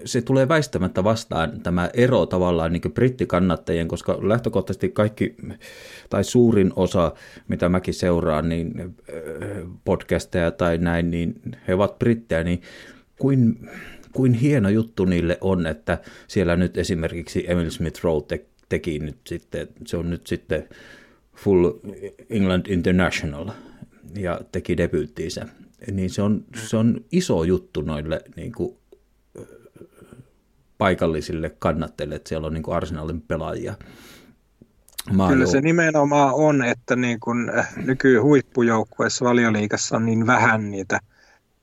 se 0.06 0.22
tulee 0.22 0.48
väistämättä 0.48 1.04
vastaan 1.04 1.62
tämä 1.62 1.90
ero 1.94 2.26
tavallaan 2.26 2.74
niin 2.74 2.94
brittikannattajien, 2.94 3.88
koska 3.88 4.18
lähtökohtaisesti 4.22 4.90
kaikki 4.90 5.36
tai 6.10 6.24
suurin 6.24 6.74
osa, 6.76 7.12
mitä 7.48 7.70
mäkin 7.70 7.94
seuraan, 7.94 8.50
niin 8.50 8.96
podcasteja 9.86 10.52
tai 10.52 10.78
näin, 10.78 11.12
niin 11.12 11.42
he 11.68 11.74
ovat 11.74 12.00
brittejä, 12.00 12.44
niin 12.44 12.62
kuin, 13.20 13.70
kuin 14.12 14.34
hieno 14.34 14.70
juttu 14.70 15.06
niille 15.06 15.38
on, 15.42 15.68
että 15.68 15.98
siellä 16.28 16.56
nyt 16.56 16.78
esimerkiksi 16.78 17.46
Emil 17.48 17.70
Smith 17.70 18.04
Rowe 18.04 18.24
te, 18.28 18.46
teki 18.70 19.00
nyt 19.00 19.18
sitten, 19.28 19.68
se 19.86 19.98
on 19.98 20.10
nyt 20.10 20.28
sitten 20.28 20.70
Full 21.36 21.72
England 22.30 22.66
International 22.68 23.50
ja 24.16 24.42
teki 24.52 24.78
debyyttiinsä. 24.78 25.46
Niin 25.92 26.10
se 26.10 26.22
on, 26.22 26.46
se 26.70 26.78
on 26.78 27.02
iso 27.12 27.44
juttu 27.44 27.82
noille 27.82 28.22
niin 28.36 28.52
kuin 28.52 28.78
paikallisille 30.78 31.56
kannattajille, 31.60 32.16
että 32.16 32.30
siellä 32.30 32.48
on 32.48 32.54
niin 32.54 32.64
kuin 32.64 32.76
Arsenalin 32.76 33.22
pelaajia. 33.22 33.74
Mä 35.14 35.28
Kyllä 35.28 35.46
se 35.46 35.62
nimenomaan 35.62 36.34
on, 36.34 36.64
että 36.64 36.96
niin 36.96 37.20
kun 37.20 37.52
nykyhuippujoukkueessa 37.86 39.26
valioliikassa 39.26 39.96
on 39.96 40.06
niin 40.06 40.28
vähän 40.28 40.72
niitä 40.72 41.00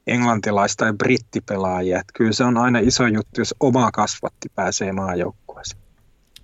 englantilaista 0.07 0.85
ja 0.85 0.93
brittipelaajia. 0.93 2.01
Että 2.01 2.13
kyllä 2.15 2.33
se 2.33 2.45
on 2.45 2.57
aina 2.57 2.79
iso 2.79 3.07
juttu, 3.07 3.41
jos 3.41 3.55
oma 3.61 3.91
kasvatti 3.91 4.49
pääsee 4.55 4.93
maajoukkueeseen. 4.93 5.83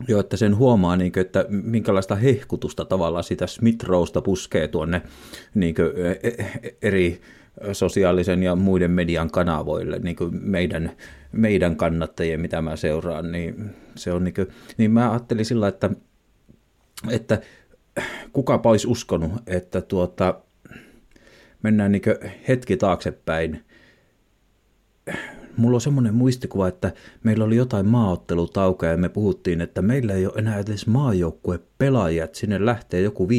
Joo, 0.09 0.21
että 0.21 0.37
sen 0.37 0.57
huomaa, 0.57 0.97
niin 0.97 1.13
kuin, 1.13 1.21
että 1.21 1.45
minkälaista 1.49 2.15
hehkutusta 2.15 2.85
tavallaan 2.85 3.25
sitä 3.25 3.47
Smith 3.47 3.87
puskee 4.25 4.69
tuonne 4.69 5.03
niin 5.55 5.75
kuin, 5.75 6.07
e, 6.07 6.29
e, 6.29 6.77
eri 6.83 7.21
sosiaalisen 7.73 8.43
ja 8.43 8.57
muiden 8.57 8.91
median 8.91 9.31
kanavoille, 9.31 9.99
niin 9.99 10.17
kuin 10.17 10.31
meidän, 10.43 10.93
meidän 11.33 11.77
kannattajien, 11.77 12.41
mitä 12.41 12.63
mä 12.63 12.77
seuraan, 12.77 13.33
niin 13.33 13.71
se 13.95 14.13
on 14.13 14.25
niin 14.25 14.35
kuin, 14.35 14.49
niin 14.77 14.91
mä 14.91 15.11
ajattelin 15.11 15.45
sillä, 15.45 15.69
että, 15.69 15.91
että 17.11 17.41
kuka 18.33 18.61
olisi 18.65 18.89
uskonut, 18.89 19.33
että 19.47 19.81
tuota, 19.81 20.41
mennään 21.63 21.93
niin 21.93 22.03
hetki 22.49 22.77
taaksepäin. 22.77 23.65
Mulla 25.57 25.77
on 25.77 25.81
semmoinen 25.81 26.15
muistikuva, 26.15 26.69
että 26.69 26.93
meillä 27.25 27.45
oli 27.45 27.57
jotain 27.57 27.87
maaottelutaukoja 27.87 28.93
ja 28.93 28.99
me 28.99 29.09
puhuttiin, 29.09 29.61
että 29.61 29.83
meillä 29.83 30.15
ei 30.15 30.27
ole 30.27 30.35
enää 30.37 30.59
edes 30.59 30.87
maajoukkue 30.87 31.61
pelaajia, 31.79 32.25
että 32.25 32.39
sinne 32.39 32.67
lähtee 32.67 33.01
joku 33.01 33.29
5-6 33.29 33.31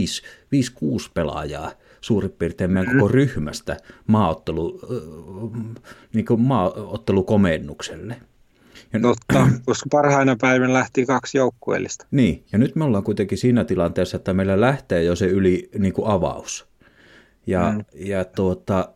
pelaajaa– 1.13 1.71
suurin 2.01 2.31
piirtein 2.31 2.71
meidän 2.71 2.93
koko 2.93 3.07
ryhmästä 3.07 3.77
maaottelu, 4.07 4.79
niin 6.13 6.25
maaottelukomennukselle. 6.37 8.15
Ja 8.93 8.99
Totta, 8.99 9.47
koska 9.65 9.87
parhaina 9.91 10.35
päivänä 10.41 10.73
lähti 10.73 11.05
kaksi 11.05 11.37
joukkueellista. 11.37 12.05
Niin, 12.11 12.43
ja 12.51 12.57
nyt 12.57 12.75
me 12.75 12.83
ollaan 12.83 13.03
kuitenkin 13.03 13.37
siinä 13.37 13.63
tilanteessa, 13.65 14.17
että 14.17 14.33
meillä 14.33 14.61
lähtee 14.61 15.03
jo 15.03 15.15
se 15.15 15.25
yli 15.25 15.69
niin 15.79 15.93
kuin 15.93 16.07
avaus. 16.07 16.68
Ja, 17.49 17.71
mm. 17.71 17.85
ja 17.95 18.25
tuota, 18.25 18.89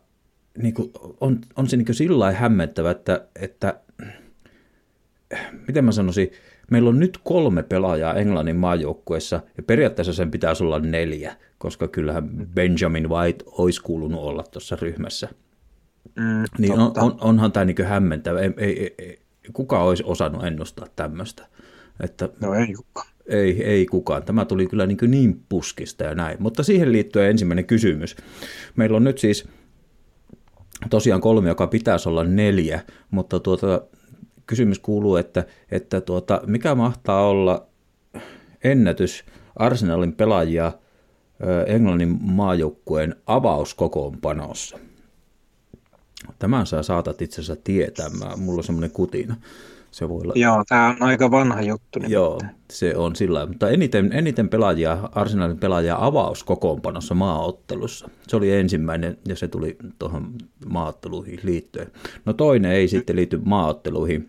niin 0.58 0.74
kuin 0.74 0.90
on, 1.20 1.38
on 1.56 1.68
se 1.68 1.76
niin 1.76 1.86
kuin 1.86 1.96
sillä 1.96 2.32
hämmentävä, 2.32 2.90
että, 2.90 3.26
että 3.40 3.80
miten 5.68 5.84
mä 5.84 5.92
sanoisin, 5.92 6.30
meillä 6.70 6.88
on 6.88 7.00
nyt 7.00 7.18
kolme 7.24 7.62
pelaajaa 7.62 8.14
Englannin 8.14 8.56
maajoukkueessa, 8.56 9.40
ja 9.56 9.62
periaatteessa 9.62 10.12
sen 10.12 10.30
pitäisi 10.30 10.64
olla 10.64 10.78
neljä, 10.78 11.36
koska 11.58 11.88
kyllähän 11.88 12.28
Benjamin 12.54 13.08
White 13.08 13.44
olisi 13.46 13.82
kuulunut 13.82 14.20
olla 14.20 14.42
tuossa 14.42 14.76
ryhmässä. 14.80 15.28
Mm, 16.16 16.44
niin 16.58 16.72
on, 16.72 16.92
on, 16.96 17.16
onhan 17.20 17.52
tämä 17.52 17.64
niin 17.64 17.84
hämmentävä. 17.84 18.40
Ei, 18.40 18.52
ei, 18.56 18.94
ei, 18.98 19.20
kuka 19.52 19.82
olisi 19.82 20.02
osannut 20.06 20.44
ennustaa 20.44 20.86
tämmöistä? 20.96 21.46
Että, 22.00 22.28
no 22.40 22.54
ei 22.54 22.74
kukaan. 22.74 23.13
Ei, 23.26 23.64
ei 23.64 23.86
kukaan. 23.86 24.22
Tämä 24.22 24.44
tuli 24.44 24.66
kyllä 24.66 24.86
niin, 24.86 24.98
niin 25.06 25.42
puskista 25.48 26.04
ja 26.04 26.14
näin. 26.14 26.36
Mutta 26.40 26.62
siihen 26.62 26.92
liittyen 26.92 27.30
ensimmäinen 27.30 27.66
kysymys. 27.66 28.16
Meillä 28.76 28.96
on 28.96 29.04
nyt 29.04 29.18
siis 29.18 29.48
tosiaan 30.90 31.20
kolme, 31.20 31.48
joka 31.48 31.66
pitäisi 31.66 32.08
olla 32.08 32.24
neljä, 32.24 32.80
mutta 33.10 33.40
tuota, 33.40 33.82
kysymys 34.46 34.78
kuuluu, 34.78 35.16
että, 35.16 35.44
että 35.70 36.00
tuota, 36.00 36.40
mikä 36.46 36.74
mahtaa 36.74 37.28
olla 37.28 37.66
ennätys 38.64 39.24
Arsenalin 39.56 40.12
pelaajia 40.12 40.72
Englannin 41.66 42.18
maajoukkueen 42.20 43.16
avauskokoonpanossa? 43.26 44.78
Tämän 46.38 46.66
sä 46.66 46.82
saatat 46.82 47.22
itse 47.22 47.40
asiassa 47.40 47.62
tietää, 47.64 48.06
mulla 48.36 48.58
on 48.58 48.64
semmoinen 48.64 48.90
kutina. 48.90 49.36
Se 49.94 50.08
voi 50.08 50.20
olla... 50.22 50.32
Joo, 50.36 50.64
tämä 50.68 50.88
on 50.88 51.02
aika 51.02 51.30
vanha 51.30 51.62
juttu. 51.62 51.98
Joo, 52.06 52.40
se 52.70 52.96
on 52.96 53.16
sillä 53.16 53.46
Mutta 53.46 53.70
eniten, 53.70 54.12
eniten 54.12 54.48
pelaajia, 54.48 55.08
Arsenalin 55.12 55.58
pelaajia 55.58 55.96
avauskokoonpanossa 56.00 57.14
maaottelussa. 57.14 58.08
Se 58.28 58.36
oli 58.36 58.52
ensimmäinen 58.52 59.18
ja 59.28 59.36
se 59.36 59.48
tuli 59.48 59.76
tuohon 59.98 60.32
maaotteluihin 60.66 61.40
liittyen. 61.42 61.92
No 62.24 62.32
toinen 62.32 62.70
ei 62.70 62.88
sitten 62.88 63.16
liity 63.16 63.40
maaotteluihin. 63.44 64.28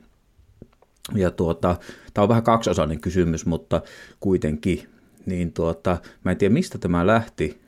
Ja 1.15 1.32
tuota, 1.32 1.75
tämä 2.13 2.23
on 2.23 2.30
vähän 2.30 2.43
kaksiosainen 2.43 3.01
kysymys, 3.01 3.45
mutta 3.45 3.82
kuitenkin. 4.19 4.89
Niin 5.25 5.54
tuota, 5.54 5.97
mä 6.23 6.32
en 6.32 6.38
tiedä 6.38 6.54
mistä 6.54 6.78
tämä 6.78 7.08
lähti. 7.08 7.62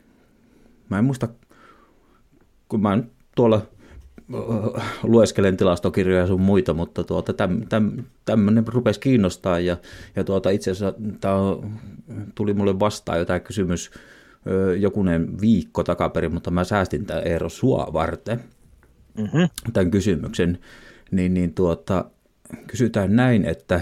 Mä 0.90 1.00
en 1.00 1.06
muista, 1.06 1.28
kun 2.70 2.82
mä 2.82 3.04
tuolla 3.36 3.62
lueskelen 5.04 5.58
tilastokirjoja 5.58 6.22
ja 6.22 6.28
sun 6.28 6.42
muita, 6.42 6.74
mutta 6.74 7.04
tuota, 7.04 7.34
täm, 7.34 7.62
täm, 7.70 7.92
tämmöinen 8.26 8.68
rupesi 8.68 9.00
kiinnostaa 9.00 9.60
ja, 9.60 9.78
ja 10.16 10.24
tuota, 10.24 10.50
itse 10.50 10.72
asiassa 10.72 11.00
tämä 11.22 11.36
tuli 12.36 12.54
mulle 12.54 12.80
vastaan 12.80 13.20
jo 13.20 13.26
tämä 13.26 13.40
kysymys 13.40 13.92
jokunen 14.80 15.42
viikko 15.42 15.84
takaperin, 15.84 16.34
mutta 16.34 16.52
mä 16.52 16.64
säästin 16.64 17.06
tämän 17.06 17.28
Eero 17.28 17.50
sua 17.50 17.88
varten 17.94 18.44
mm-hmm. 19.18 19.50
tämän 19.74 19.92
kysymyksen, 19.92 20.60
niin, 21.12 21.34
niin 21.34 21.54
tuota, 21.54 22.06
kysytään 22.68 23.16
näin, 23.16 23.46
että, 23.46 23.82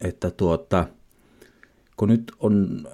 että 0.00 0.30
tuota, 0.30 0.86
kun 1.96 2.08
nyt 2.08 2.32
on 2.40 2.86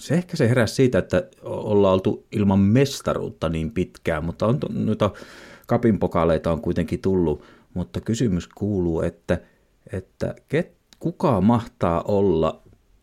se 0.00 0.14
ehkä 0.14 0.36
se 0.36 0.48
heräsi 0.48 0.74
siitä, 0.74 0.98
että 0.98 1.28
ollaan 1.42 1.94
oltu 1.94 2.26
ilman 2.32 2.58
mestaruutta 2.58 3.48
niin 3.48 3.70
pitkään, 3.70 4.24
mutta 4.24 4.46
on 4.46 4.58
noita 4.68 5.10
kapinpokaaleita 5.66 6.52
on 6.52 6.60
kuitenkin 6.60 7.00
tullut, 7.00 7.42
mutta 7.74 8.00
kysymys 8.00 8.48
kuuluu, 8.48 9.02
että, 9.02 9.40
että 9.92 10.34
ket, 10.48 10.72
kuka 10.98 11.40
mahtaa 11.40 12.02
olla 12.02 12.62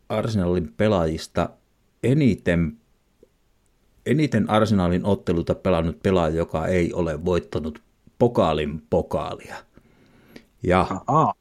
Arsenalin 0.09 0.73
pelaajista 0.77 1.49
eniten, 2.03 2.77
eniten 4.05 4.49
Arsenalin 4.49 5.05
otteluta 5.05 5.55
pelannut 5.55 6.03
pelaaja, 6.03 6.35
joka 6.35 6.67
ei 6.67 6.93
ole 6.93 7.25
voittanut 7.25 7.81
pokaalin 8.19 8.81
pokaalia. 8.89 9.55
Ja 10.63 10.87
Aha. 11.07 11.33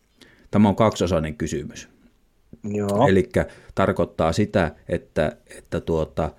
tämä 0.51 0.69
on 0.69 0.77
kaksosainen 0.77 1.37
kysymys. 1.37 1.96
Eli 3.09 3.29
tarkoittaa 3.75 4.33
sitä, 4.33 4.73
että, 4.89 5.37
että 5.59 5.81
tuota, 5.81 6.31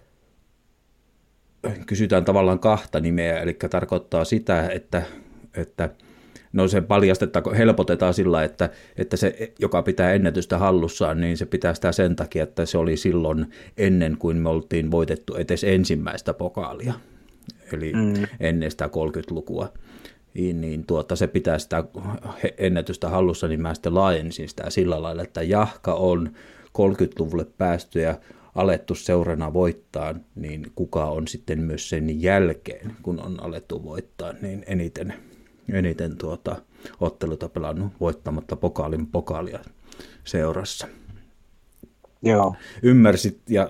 kysytään 1.86 2.26
tavallaan 2.26 2.60
kahta 2.60 3.00
nimeä, 3.00 3.40
eli 3.40 3.54
tarkoittaa 3.70 4.26
sitä, 4.26 4.70
että, 4.70 5.02
että 5.54 5.90
no 6.54 6.68
se 6.68 6.82
paljastetaan, 6.82 7.56
helpotetaan 7.56 8.14
sillä, 8.14 8.44
että, 8.44 8.70
että 8.98 9.18
se, 9.18 9.54
joka 9.60 9.84
pitää 9.84 10.14
ennätystä 10.14 10.58
hallussaan, 10.58 11.22
niin 11.22 11.38
se 11.38 11.46
pitää 11.46 11.74
sitä 11.74 11.92
sen 11.92 12.16
takia, 12.16 12.44
että 12.44 12.66
se 12.66 12.78
oli 12.78 12.98
silloin 12.98 13.46
ennen 13.78 14.18
kuin 14.18 14.38
me 14.38 14.50
oltiin 14.50 14.92
voitettu 14.92 15.36
etes 15.36 15.64
ensimmäistä 15.64 16.34
pokaalia, 16.34 16.94
eli 17.74 17.94
mm. 17.94 18.26
ennen 18.40 18.72
sitä 18.72 18.86
30-lukua 18.86 19.74
niin, 20.38 20.62
niin 20.62 20.86
tuota, 20.86 21.16
se 21.16 21.28
pitää 21.28 21.60
sitä 21.60 21.84
ennätystä 22.58 23.10
hallussa, 23.10 23.48
niin 23.48 23.62
mä 23.62 23.74
sitten 23.74 23.96
laajensin 23.96 24.50
sitä 24.50 24.70
sillä 24.70 25.02
lailla, 25.02 25.22
että 25.24 25.42
jahka 25.42 25.94
on 25.94 26.30
30-luvulle 26.66 27.46
päästy 27.58 28.00
ja 28.00 28.20
alettu 28.56 28.96
seurana 28.96 29.54
voittaa, 29.54 30.16
niin 30.36 30.72
kuka 30.76 31.06
on 31.06 31.28
sitten 31.28 31.60
myös 31.60 31.90
sen 31.90 32.22
jälkeen, 32.22 32.96
kun 33.02 33.22
on 33.22 33.44
alettu 33.44 33.84
voittaa, 33.84 34.34
niin 34.42 34.64
eniten, 34.68 35.14
eniten 35.74 36.18
tuota, 36.18 36.56
otteluta 37.00 37.50
pelannut 37.50 37.94
voittamatta 38.00 38.56
pokaalin 38.56 39.08
pokaalia 39.08 39.60
seurassa. 40.24 40.88
Joo. 42.24 42.56
Ymmärsit 42.84 43.40
ja 43.50 43.70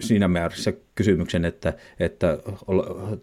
siinä 0.00 0.28
määrässä 0.28 0.72
kysymyksen, 0.94 1.44
että, 1.44 1.72
että, 2.00 2.38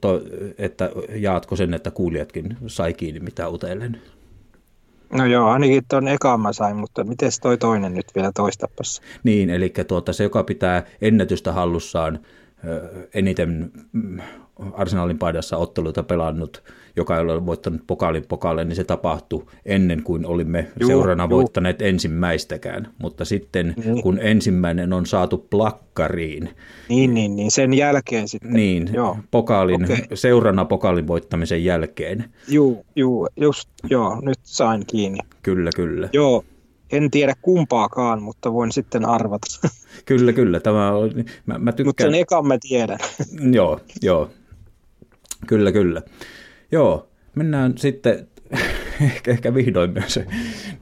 to, 0.01 0.21
että 0.57 0.89
jaatko 1.15 1.55
sen, 1.55 1.73
että 1.73 1.91
kuulijatkin 1.91 2.57
sai 2.67 2.93
kiinni 2.93 3.19
mitä 3.19 3.49
utelen? 3.49 4.01
No 5.13 5.25
joo, 5.25 5.49
ainakin 5.49 5.83
tuon 5.89 6.07
ekaan 6.07 6.39
mä 6.39 6.53
sain, 6.53 6.77
mutta 6.77 7.03
miten 7.03 7.31
toi 7.41 7.57
toinen 7.57 7.93
nyt 7.93 8.05
vielä 8.15 8.31
toistapas? 8.35 9.01
Niin, 9.23 9.49
eli 9.49 9.73
tuota, 9.87 10.13
se, 10.13 10.23
joka 10.23 10.43
pitää 10.43 10.83
ennätystä 11.01 11.53
hallussaan 11.53 12.19
eniten 13.13 13.71
mm, 13.91 14.19
Arsenalin 14.73 15.19
paidassa 15.19 15.57
otteluita 15.57 16.03
pelannut, 16.03 16.63
joka 16.95 17.15
ei 17.15 17.21
ole 17.21 17.45
voittanut 17.45 17.81
pokaalin 17.87 18.25
pokaalle, 18.27 18.65
niin 18.65 18.75
se 18.75 18.83
tapahtui 18.83 19.45
ennen 19.65 20.03
kuin 20.03 20.25
olimme 20.25 20.67
juu, 20.79 20.87
seurana 20.87 21.23
juu. 21.23 21.29
voittaneet 21.29 21.81
ensimmäistäkään. 21.81 22.87
Mutta 22.97 23.25
sitten 23.25 23.73
niin. 23.85 24.01
kun 24.01 24.19
ensimmäinen 24.21 24.93
on 24.93 25.05
saatu 25.05 25.37
plakkariin. 25.37 26.49
Niin, 26.89 27.13
niin, 27.13 27.35
niin 27.35 27.51
sen 27.51 27.73
jälkeen 27.73 28.27
sitten. 28.27 28.53
Niin, 28.53 28.89
joo. 28.93 29.17
Pokaalin, 29.31 29.83
okay. 29.83 29.97
seurana 30.13 30.65
pokaalin 30.65 31.07
voittamisen 31.07 31.63
jälkeen. 31.63 32.25
Joo, 32.47 32.83
joo, 32.95 33.27
just, 33.37 33.69
joo, 33.89 34.21
nyt 34.21 34.39
sain 34.43 34.83
kiinni. 34.87 35.19
Kyllä, 35.43 35.69
kyllä. 35.75 36.09
Joo, 36.13 36.43
en 36.91 37.11
tiedä 37.11 37.35
kumpaakaan, 37.41 38.23
mutta 38.23 38.53
voin 38.53 38.71
sitten 38.71 39.05
arvata. 39.05 39.47
Kyllä, 40.05 40.33
kyllä. 40.33 40.59
Tämä 40.59 40.91
on, 40.91 41.11
mä, 41.45 41.57
mä 41.57 41.71
tykkään... 41.71 41.85
Mutta 41.87 42.03
sen 42.03 42.15
ekan 42.15 42.47
mä 42.47 42.57
tiedän. 42.61 42.99
joo, 43.57 43.79
joo. 44.01 44.29
Kyllä, 45.47 45.71
kyllä. 45.71 46.01
Joo, 46.71 47.09
mennään 47.35 47.77
sitten 47.77 48.27
ehkä, 49.01 49.31
ehkä 49.31 49.53
vihdoin 49.53 49.91
myös 49.91 50.19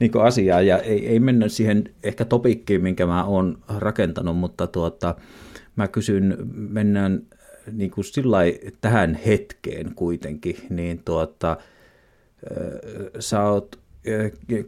niin 0.00 0.20
asiaan, 0.22 0.66
ja 0.66 0.78
ei, 0.78 1.08
ei 1.08 1.20
mennä 1.20 1.48
siihen 1.48 1.84
ehkä 2.02 2.24
topikkiin, 2.24 2.82
minkä 2.82 3.06
mä 3.06 3.24
oon 3.24 3.58
rakentanut, 3.78 4.36
mutta 4.36 4.66
tuota, 4.66 5.14
mä 5.76 5.88
kysyn, 5.88 6.36
mennään 6.54 7.22
niin 7.72 7.90
kuin 7.90 8.04
tähän 8.80 9.14
hetkeen 9.26 9.94
kuitenkin, 9.94 10.56
niin 10.70 11.02
tuota, 11.04 11.56
sä 13.18 13.42
oot 13.42 13.78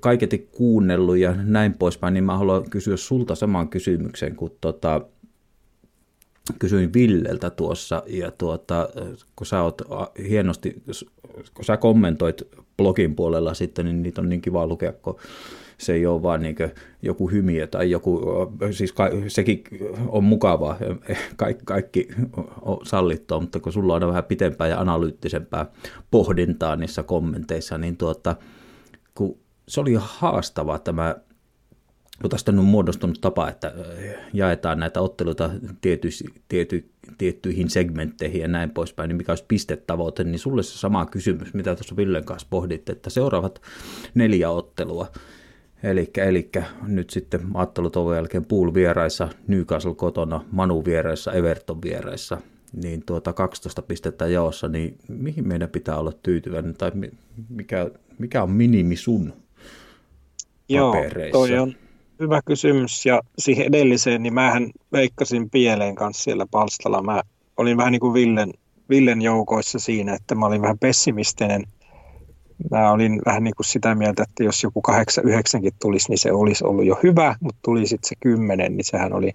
kaiketi 0.00 0.38
kuunnellut 0.38 1.16
ja 1.16 1.34
näin 1.44 1.74
poispäin, 1.74 2.14
niin 2.14 2.24
mä 2.24 2.38
haluan 2.38 2.70
kysyä 2.70 2.96
sulta 2.96 3.34
saman 3.34 3.68
kysymyksen, 3.68 4.36
kun 4.36 4.56
tota, 4.60 5.00
kysyin 6.58 6.92
Villeltä 6.92 7.50
tuossa, 7.50 8.02
ja 8.06 8.30
tuota, 8.30 8.88
kun 9.36 9.46
sä 9.46 9.62
oot 9.62 9.82
hienosti, 10.28 10.82
kun 11.54 11.64
sä 11.64 11.76
kommentoit 11.76 12.42
blogin 12.76 13.16
puolella 13.16 13.54
sitten, 13.54 13.84
niin 13.84 14.02
niitä 14.02 14.20
on 14.20 14.28
niin 14.28 14.40
kiva 14.40 14.66
lukea, 14.66 14.92
kun 14.92 15.16
se 15.78 15.92
ei 15.92 16.06
ole 16.06 16.22
vaan 16.22 16.40
niin 16.40 16.56
joku 17.02 17.30
hymiö 17.30 17.66
tai 17.66 17.90
joku, 17.90 18.20
siis 18.70 18.92
ka, 18.92 19.10
sekin 19.28 19.64
on 20.08 20.24
mukavaa, 20.24 20.78
kaikki, 21.36 21.64
kaikki 21.64 22.08
on 22.62 22.78
sallittua, 22.82 23.40
mutta 23.40 23.60
kun 23.60 23.72
sulla 23.72 23.94
on 23.94 24.08
vähän 24.08 24.24
pitempää 24.24 24.68
ja 24.68 24.80
analyyttisempää 24.80 25.66
pohdintaa 26.10 26.76
niissä 26.76 27.02
kommenteissa, 27.02 27.78
niin 27.78 27.96
tuota, 27.96 28.36
kun 29.14 29.38
se 29.68 29.80
oli 29.80 29.96
haastavaa 29.98 30.78
tämä 30.78 31.14
kun 32.22 32.30
tästä 32.30 32.52
on 32.52 32.64
muodostunut 32.64 33.20
tapa, 33.20 33.48
että 33.48 33.74
jaetaan 34.32 34.78
näitä 34.78 35.00
otteluita 35.00 35.50
tiety, 35.80 36.08
tiety, 36.48 36.90
tiettyihin 37.18 37.70
segmentteihin 37.70 38.40
ja 38.40 38.48
näin 38.48 38.70
poispäin, 38.70 39.08
niin 39.08 39.16
mikä 39.16 39.32
olisi 39.32 39.44
pistetavoite, 39.48 40.24
niin 40.24 40.38
sulle 40.38 40.62
se 40.62 40.78
sama 40.78 41.06
kysymys, 41.06 41.54
mitä 41.54 41.74
tuossa 41.74 41.96
Villen 41.96 42.24
kanssa 42.24 42.48
pohditte, 42.50 42.92
että 42.92 43.10
seuraavat 43.10 43.62
neljä 44.14 44.50
ottelua, 44.50 45.06
eli, 45.82 46.10
eli 46.16 46.50
nyt 46.82 47.10
sitten 47.10 47.40
ottelutovon 47.54 48.16
jälkeen 48.16 48.44
Pool 48.44 48.74
vieraissa, 48.74 49.28
Newcastle 49.46 49.94
kotona, 49.94 50.44
Manu 50.50 50.84
vieraissa, 50.84 51.32
Everton 51.32 51.82
vieraissa, 51.82 52.38
niin 52.72 53.02
tuota 53.06 53.32
12 53.32 53.82
pistettä 53.82 54.26
jaossa, 54.26 54.68
niin 54.68 54.96
mihin 55.08 55.48
meidän 55.48 55.68
pitää 55.68 55.98
olla 55.98 56.12
tyytyväinen, 56.22 56.74
tai 56.74 56.92
mikä, 57.48 57.90
mikä 58.18 58.42
on 58.42 58.50
minimi 58.50 58.96
sun 58.96 59.32
papereissa? 60.68 61.38
Joo, 61.38 61.46
toi 61.46 61.58
on 61.58 61.74
hyvä 62.20 62.40
kysymys 62.44 63.06
ja 63.06 63.20
siihen 63.38 63.66
edelliseen, 63.66 64.22
niin 64.22 64.34
mähän 64.34 64.70
veikkasin 64.92 65.50
pieleen 65.50 65.94
kanssa 65.94 66.22
siellä 66.22 66.46
palstalla. 66.50 67.02
Mä 67.02 67.22
olin 67.56 67.76
vähän 67.76 67.92
niin 67.92 68.00
kuin 68.00 68.14
Villen, 68.14 68.52
Villen 68.90 69.22
joukoissa 69.22 69.78
siinä, 69.78 70.14
että 70.14 70.34
mä 70.34 70.46
olin 70.46 70.62
vähän 70.62 70.78
pessimistinen. 70.78 71.62
Mä 72.70 72.92
olin 72.92 73.20
vähän 73.26 73.44
niin 73.44 73.54
kuin 73.56 73.66
sitä 73.66 73.94
mieltä, 73.94 74.22
että 74.22 74.44
jos 74.44 74.62
joku 74.62 74.82
8-9 74.90 74.92
tulisi, 75.82 76.08
niin 76.08 76.18
se 76.18 76.32
olisi 76.32 76.64
ollut 76.64 76.84
jo 76.84 76.98
hyvä, 77.02 77.36
mutta 77.40 77.58
tuli 77.64 77.86
sitten 77.86 78.08
se 78.08 78.14
10, 78.20 78.76
niin 78.76 78.84
sehän 78.84 79.12
oli 79.12 79.32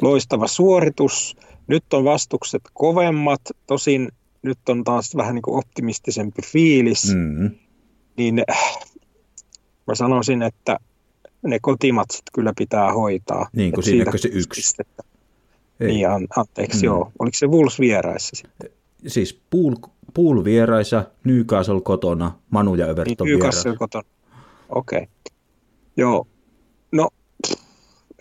loistava 0.00 0.46
suoritus. 0.46 1.36
Nyt 1.66 1.92
on 1.92 2.04
vastukset 2.04 2.62
kovemmat, 2.74 3.40
tosin 3.66 4.12
nyt 4.42 4.58
on 4.68 4.84
taas 4.84 5.16
vähän 5.16 5.34
niin 5.34 5.42
kuin 5.42 5.58
optimistisempi 5.58 6.42
fiilis, 6.42 7.14
mm-hmm. 7.14 7.50
niin 8.16 8.42
mä 9.86 9.94
sanoisin, 9.94 10.42
että 10.42 10.78
ne 11.42 11.58
kotimatsit 11.62 12.22
kyllä 12.32 12.52
pitää 12.58 12.92
hoitaa. 12.92 13.48
Niin 13.52 13.72
kuin 13.72 13.84
siinäkö 13.84 14.18
se 14.18 14.28
yksi? 14.32 14.82
Ei. 15.80 15.88
Niin, 15.88 16.08
an, 16.08 16.26
anteeksi, 16.36 16.78
mm. 16.78 16.84
joo. 16.84 17.12
Oliko 17.18 17.34
se 17.34 17.46
Wolves 17.46 17.80
vieraissa 17.80 18.36
sitten? 18.36 18.70
Siis 19.06 19.40
Pool, 19.50 19.74
Pool 20.14 20.44
vieraissa, 20.44 21.04
Newcastle 21.24 21.80
kotona, 21.80 22.38
Manu 22.50 22.74
ja 22.74 22.86
Everton 22.86 23.26
niin, 23.26 23.38
Newcastle 23.38 23.76
kotona. 23.76 24.08
Okei. 24.68 24.98
Okay. 24.98 25.08
Joo. 25.96 26.26
No, 26.92 27.08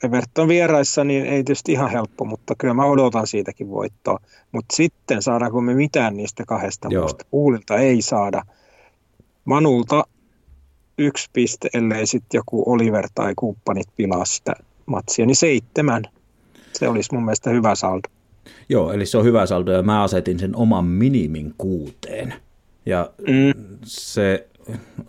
Everton 0.04 0.48
vieraissa 0.48 1.04
niin 1.04 1.26
ei 1.26 1.44
tietysti 1.44 1.72
ihan 1.72 1.90
helppo, 1.92 2.26
mutta 2.26 2.56
kyllä 2.58 2.74
mä 2.74 2.86
odotan 2.86 3.28
siitäkin 3.28 3.70
voittoa. 3.70 4.20
Mutta 4.52 4.76
sitten 4.76 5.22
saadaanko 5.22 5.62
me 5.62 5.74
mitään 5.74 6.18
niistä 6.18 6.44
kahdesta 6.48 6.88
Joo. 6.92 7.02
muusta? 7.02 7.26
Puulilta 7.32 7.78
ei 7.78 8.02
saada. 8.02 8.42
Manulta 9.46 10.04
yksi 10.98 11.30
piste, 11.34 11.70
ellei 11.74 12.08
sitten 12.08 12.38
joku 12.38 12.64
Oliver 12.72 13.08
tai 13.16 13.34
kumppanit 13.36 13.88
pilaa 13.96 14.26
sitä 14.26 14.54
matsia, 14.86 15.26
niin 15.26 15.36
seitsemän. 15.36 16.04
Se 16.74 16.88
olisi 16.88 17.14
mun 17.14 17.26
mielestä 17.26 17.50
hyvä 17.50 17.76
saldo. 17.76 18.08
Joo, 18.70 18.92
eli 18.92 19.06
se 19.06 19.18
on 19.18 19.26
hyvä 19.26 19.46
saldo 19.46 19.72
ja 19.72 19.84
mä 19.84 20.04
asetin 20.04 20.40
sen 20.40 20.56
oman 20.56 20.86
minimin 20.86 21.54
kuuteen. 21.58 22.34
Ja 22.86 23.12
mm. 23.28 23.78
se 23.84 24.48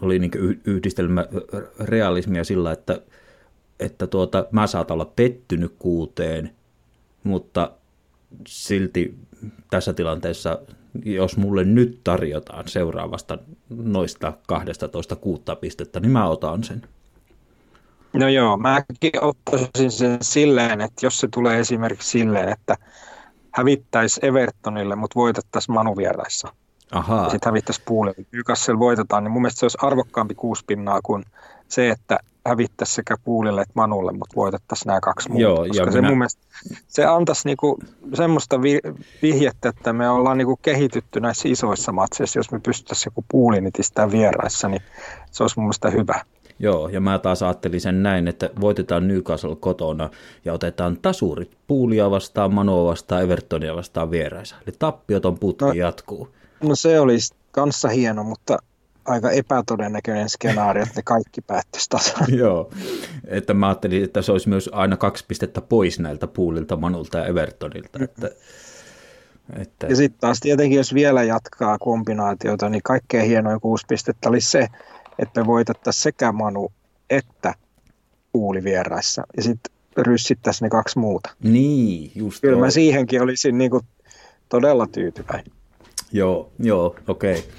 oli 0.03 0.19
niin 0.19 0.61
yhdistelmä 0.65 1.27
realismia 1.81 2.45
sillä, 2.45 2.73
että, 2.73 3.01
että 3.85 4.07
tuota, 4.07 4.47
mä 4.51 4.67
saatan 4.67 4.95
olla 4.95 5.13
pettynyt 5.17 5.75
kuuteen, 5.79 6.51
mutta 7.25 7.71
silti 8.47 9.15
tässä 9.71 9.93
tilanteessa 9.93 10.59
jos 11.05 11.37
mulle 11.37 11.65
nyt 11.65 12.01
tarjotaan 12.05 12.69
seuraavasta 12.69 13.39
noista 13.71 14.33
12 14.47 15.17
kuutta 15.17 15.57
pistettä, 15.57 16.01
niin 16.01 16.13
mä 16.13 16.29
otan 16.29 16.65
sen. 16.65 16.83
No 18.13 18.29
joo, 18.29 18.57
mäkin 18.57 19.21
ottaisin 19.21 19.91
sen 19.91 20.19
silleen, 20.23 20.81
että 20.81 21.07
jos 21.07 21.21
se 21.21 21.29
tulee 21.35 21.61
esimerkiksi 21.61 22.11
silleen, 22.11 22.49
että 22.49 22.77
hävittäisi 23.51 24.21
Evertonille, 24.23 24.97
mutta 24.97 25.15
voitettaisiin 25.15 25.75
Manu 25.75 25.97
vieraissa. 25.97 26.49
Ahaa. 26.93 27.25
Ja 27.25 27.31
sitten 27.31 27.51
hävittäisi 27.51 27.83
Puulille. 27.85 28.27
Newcastle 28.33 28.79
voitetaan, 28.79 29.25
niin 29.25 29.33
mun 29.33 29.43
mielestä 29.43 29.61
se 29.61 29.65
olisi 29.65 29.79
arvokkaampi 29.83 30.35
kuusi 30.35 30.65
pinnaa 30.67 31.01
kuin 31.03 31.25
se, 31.73 31.91
että 31.91 32.19
hävittäisi 32.47 32.95
sekä 32.95 33.17
Puulille 33.25 33.61
että 33.61 33.73
Manulle, 33.75 34.13
mutta 34.13 34.37
voitettaisiin 34.37 34.87
nämä 34.87 35.01
kaksi 35.01 35.29
muuta. 35.29 35.43
Joo, 35.43 35.67
koska 35.69 35.91
se 35.91 35.99
minä... 35.99 36.09
mun 36.09 36.19
mielestä 36.19 36.43
se 36.89 37.05
antaisi 37.05 37.49
niinku 37.49 37.79
semmoista 38.15 38.63
vi- 38.63 38.81
vihjettä, 39.23 39.69
että 39.69 39.93
me 39.93 40.09
ollaan 40.09 40.39
niinku 40.39 40.59
kehitytty 40.63 41.21
näissä 41.21 41.49
isoissa 41.49 41.93
matseissa. 41.93 42.39
Jos 42.39 42.51
me 42.51 42.61
pystyttäisiin 42.61 43.11
joku 43.11 43.25
Puuli 43.31 43.61
nitistää 43.61 44.11
vieraissa, 44.11 44.69
niin 44.69 44.83
se 45.31 45.43
olisi 45.43 45.59
mun 45.59 45.65
mielestä 45.65 45.91
hyvä. 45.91 46.25
Joo, 46.59 46.89
ja 46.89 47.01
mä 47.01 47.19
taas 47.19 47.43
ajattelin 47.43 47.81
sen 47.81 48.03
näin, 48.03 48.29
että 48.29 48.51
voitetaan 48.61 49.09
Newcastle 49.09 49.57
kotona 49.57 50.11
ja 50.45 50.53
otetaan 50.53 50.97
tasurit 51.03 51.57
Puulia 51.67 52.11
vastaan, 52.11 52.55
Manoa 52.55 52.91
vastaan, 52.91 53.23
Evertonia 53.23 53.77
vastaan 53.77 54.11
vieraissa. 54.11 54.57
Eli 54.67 54.75
tappioton 54.79 55.39
putki 55.39 55.65
no, 55.65 55.73
jatkuu. 55.73 56.29
No 56.63 56.75
se 56.75 57.01
olisi 57.01 57.35
kanssa 57.53 57.89
hieno, 57.89 58.25
mutta 58.25 58.59
aika 59.05 59.31
epätodennäköinen 59.31 60.29
skenaario, 60.29 60.83
että 60.83 60.95
ne 60.97 61.03
kaikki 61.03 61.41
päättyisi 61.41 61.89
tasan. 61.89 62.27
Joo, 62.39 62.71
että 63.27 63.55
mä 63.55 63.69
ajattelin, 63.69 64.05
että 64.05 64.23
se 64.23 64.33
olisi 64.33 64.49
myös 64.49 64.71
aina 64.73 64.97
kaksi 64.97 65.25
pistettä 65.29 65.61
pois 65.61 65.99
näiltä 65.99 66.27
puulilta, 66.27 66.77
Manulta 66.77 67.19
ja 67.19 67.27
Evertonilta. 67.27 67.99
Mm. 67.99 68.05
Että, 68.05 68.31
että... 69.59 69.87
Ja 69.87 69.97
sitten 69.97 70.21
taas 70.21 70.41
tietenkin, 70.41 70.77
jos 70.77 70.95
vielä 70.95 71.23
jatkaa 71.23 71.79
kombinaatiota, 71.79 72.69
niin 72.69 72.83
kaikkein 72.85 73.27
hienoin 73.27 73.61
kuusi 73.61 73.87
pistettä 73.89 74.29
olisi 74.29 74.51
se, 74.51 74.67
että 75.19 75.41
me 75.41 75.47
voitettaisiin 75.47 76.03
sekä 76.03 76.33
Manu 76.33 76.73
että 77.11 77.55
puuli 78.33 78.65
vieraissa. 78.65 79.25
Ja 79.37 79.43
sitten 79.43 79.73
ryssittäisiin 79.97 80.67
ne 80.67 80.71
kaksi 80.71 80.99
muuta. 80.99 81.31
Niin, 81.43 82.13
just 82.15 82.41
Kyllä 82.41 82.59
mä 82.59 82.71
siihenkin 82.71 83.23
olisin 83.23 83.59
niin 83.59 83.71
kuin 83.71 83.85
todella 84.49 84.87
tyytyväinen. 84.87 85.53
Joo, 86.13 86.53
joo, 86.59 86.97
okei. 87.09 87.39
Okay. 87.39 87.51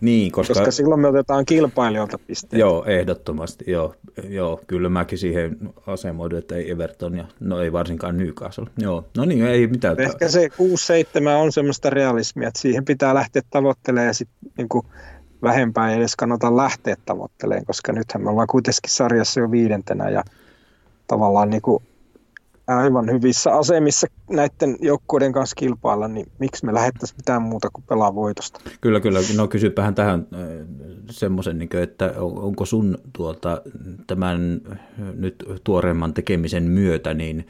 Niin, 0.00 0.32
koska... 0.32 0.54
koska 0.54 0.70
silloin 0.70 1.00
me 1.00 1.08
otetaan 1.08 1.44
kilpailijoilta 1.44 2.18
pisteitä. 2.26 2.56
Joo, 2.56 2.84
ehdottomasti. 2.84 3.64
Joo, 3.70 3.94
joo 4.28 4.60
kyllä 4.66 4.88
mäkin 4.88 5.18
siihen 5.18 5.56
asemoidun, 5.86 6.38
että 6.38 6.54
ei 6.54 6.70
Everton 6.70 7.16
ja 7.16 7.24
no 7.40 7.60
ei 7.60 7.72
varsinkaan 7.72 8.16
Newcastle. 8.16 8.66
Joo, 8.78 9.04
no 9.16 9.24
niin, 9.24 9.46
ei 9.46 9.66
mitään. 9.66 10.00
Ehkä 10.00 10.28
se 10.28 10.48
6-7 10.48 11.28
on 11.28 11.52
semmoista 11.52 11.90
realismia, 11.90 12.48
että 12.48 12.60
siihen 12.60 12.84
pitää 12.84 13.14
lähteä 13.14 13.42
tavoittelemaan 13.50 14.06
ja 14.06 14.14
sitten 14.14 14.50
niin 14.56 14.84
vähempää 15.42 15.90
ei 15.90 15.96
edes 15.96 16.16
kannata 16.16 16.56
lähteä 16.56 16.96
tavoittelemaan, 17.04 17.66
koska 17.66 17.92
nythän 17.92 18.22
me 18.22 18.30
ollaan 18.30 18.48
kuitenkin 18.50 18.90
sarjassa 18.90 19.40
jo 19.40 19.50
viidentenä 19.50 20.08
ja 20.08 20.22
tavallaan 21.06 21.50
niin 21.50 21.62
kuin 21.62 21.82
aivan 22.66 23.10
hyvissä 23.10 23.52
asemissa 23.52 24.06
näiden 24.30 24.76
joukkueiden 24.80 25.32
kanssa 25.32 25.54
kilpailla, 25.54 26.08
niin 26.08 26.26
miksi 26.38 26.66
me 26.66 26.74
lähettäisiin 26.74 27.16
mitään 27.18 27.42
muuta 27.42 27.68
kuin 27.72 27.84
pelaa 27.88 28.14
voitosta? 28.14 28.60
Kyllä, 28.80 29.00
kyllä. 29.00 29.18
No 29.36 29.48
kysypähän 29.48 29.94
tähän 29.94 30.26
äh, 30.34 30.40
semmoisen, 31.10 31.58
niin 31.58 31.76
että 31.82 32.14
onko 32.18 32.64
sun 32.64 32.98
tuota, 33.12 33.62
tämän 34.06 34.60
nyt 35.14 35.44
tuoreemman 35.64 36.14
tekemisen 36.14 36.62
myötä, 36.62 37.14
niin 37.14 37.46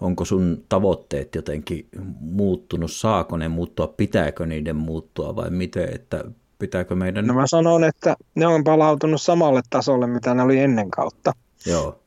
onko 0.00 0.24
sun 0.24 0.64
tavoitteet 0.68 1.34
jotenkin 1.34 1.88
muuttunut, 2.20 2.92
saako 2.92 3.36
ne 3.36 3.48
muuttua, 3.48 3.86
pitääkö 3.86 4.46
niiden 4.46 4.76
muuttua 4.76 5.36
vai 5.36 5.50
miten, 5.50 5.94
että 5.94 6.24
pitääkö 6.58 6.94
meidän... 6.94 7.26
No 7.26 7.34
mä 7.34 7.46
sanon, 7.46 7.84
että 7.84 8.16
ne 8.34 8.46
on 8.46 8.64
palautunut 8.64 9.22
samalle 9.22 9.60
tasolle, 9.70 10.06
mitä 10.06 10.34
ne 10.34 10.42
oli 10.42 10.58
ennen 10.58 10.90
kautta. 10.90 11.32
Joo. 11.66 11.98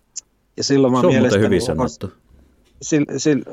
Ja 0.58 0.64
silloin 0.64 0.94
mä 0.94 1.00
Se 1.00 1.08
on 1.08 1.14
mielestäni 1.14 1.46
hyvin 1.46 1.62
sanottu 1.62 2.12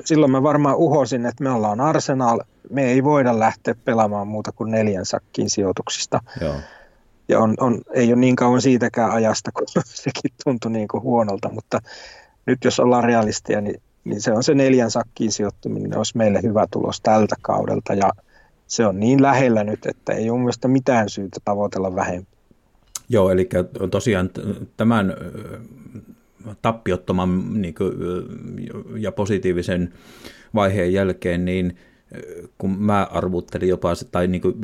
silloin 0.05 0.33
mä 0.33 0.43
varmaan 0.43 0.77
uhosin, 0.77 1.27
että 1.27 1.45
me 1.45 1.51
ollaan 1.51 1.81
Arsenal, 1.81 2.41
me 2.71 2.85
ei 2.85 3.05
voida 3.05 3.39
lähteä 3.39 3.75
pelaamaan 3.85 4.29
muuta 4.29 4.53
kuin 4.53 4.71
neljän 4.71 5.07
sakkiin 5.07 5.51
sijoituksista. 5.51 6.21
Joo. 6.41 6.55
Ja 7.29 7.41
on, 7.41 7.55
on, 7.61 7.81
ei 7.95 8.13
ole 8.13 8.21
niin 8.21 8.37
kauan 8.37 8.63
siitäkään 8.63 9.11
ajasta, 9.11 9.53
kun 9.53 9.67
sekin 9.85 10.33
tuntui 10.45 10.71
niin 10.71 10.89
kuin 10.89 11.03
huonolta, 11.03 11.49
mutta 11.49 11.81
nyt 12.47 12.65
jos 12.65 12.81
ollaan 12.81 13.05
realistia, 13.05 13.61
niin, 13.61 13.83
niin 14.05 14.21
se 14.21 14.33
on 14.33 14.43
se 14.43 14.55
neljän 14.55 14.91
sakkiin 14.91 15.33
sijoittuminen, 15.33 15.91
ne 15.91 15.97
olisi 15.97 16.17
meille 16.17 16.43
hyvä 16.43 16.67
tulos 16.71 17.01
tältä 17.01 17.37
kaudelta 17.43 17.95
ja 17.95 18.11
se 18.67 18.87
on 18.87 19.01
niin 19.01 19.23
lähellä 19.23 19.65
nyt, 19.65 19.87
että 19.87 20.13
ei 20.13 20.31
ole 20.31 20.39
mielestäni 20.39 20.73
mitään 20.73 21.09
syytä 21.09 21.41
tavoitella 21.45 21.95
vähemmän. 21.95 22.27
Joo, 23.09 23.31
eli 23.31 23.49
tosiaan 23.91 24.31
tämän 24.77 25.15
tappiottoman 26.63 27.63
niin 27.63 27.75
kuin, 27.75 27.93
ja 28.97 29.13
positiivisen 29.13 29.93
vaiheen 30.55 30.93
jälkeen, 30.93 31.45
niin 31.45 31.77
kun 32.59 32.71
mä 32.79 33.09
arvuttelin 33.11 33.69
jopa, 33.69 33.93
tai 34.13 34.27
niin 34.27 34.43
kuin 34.43 34.55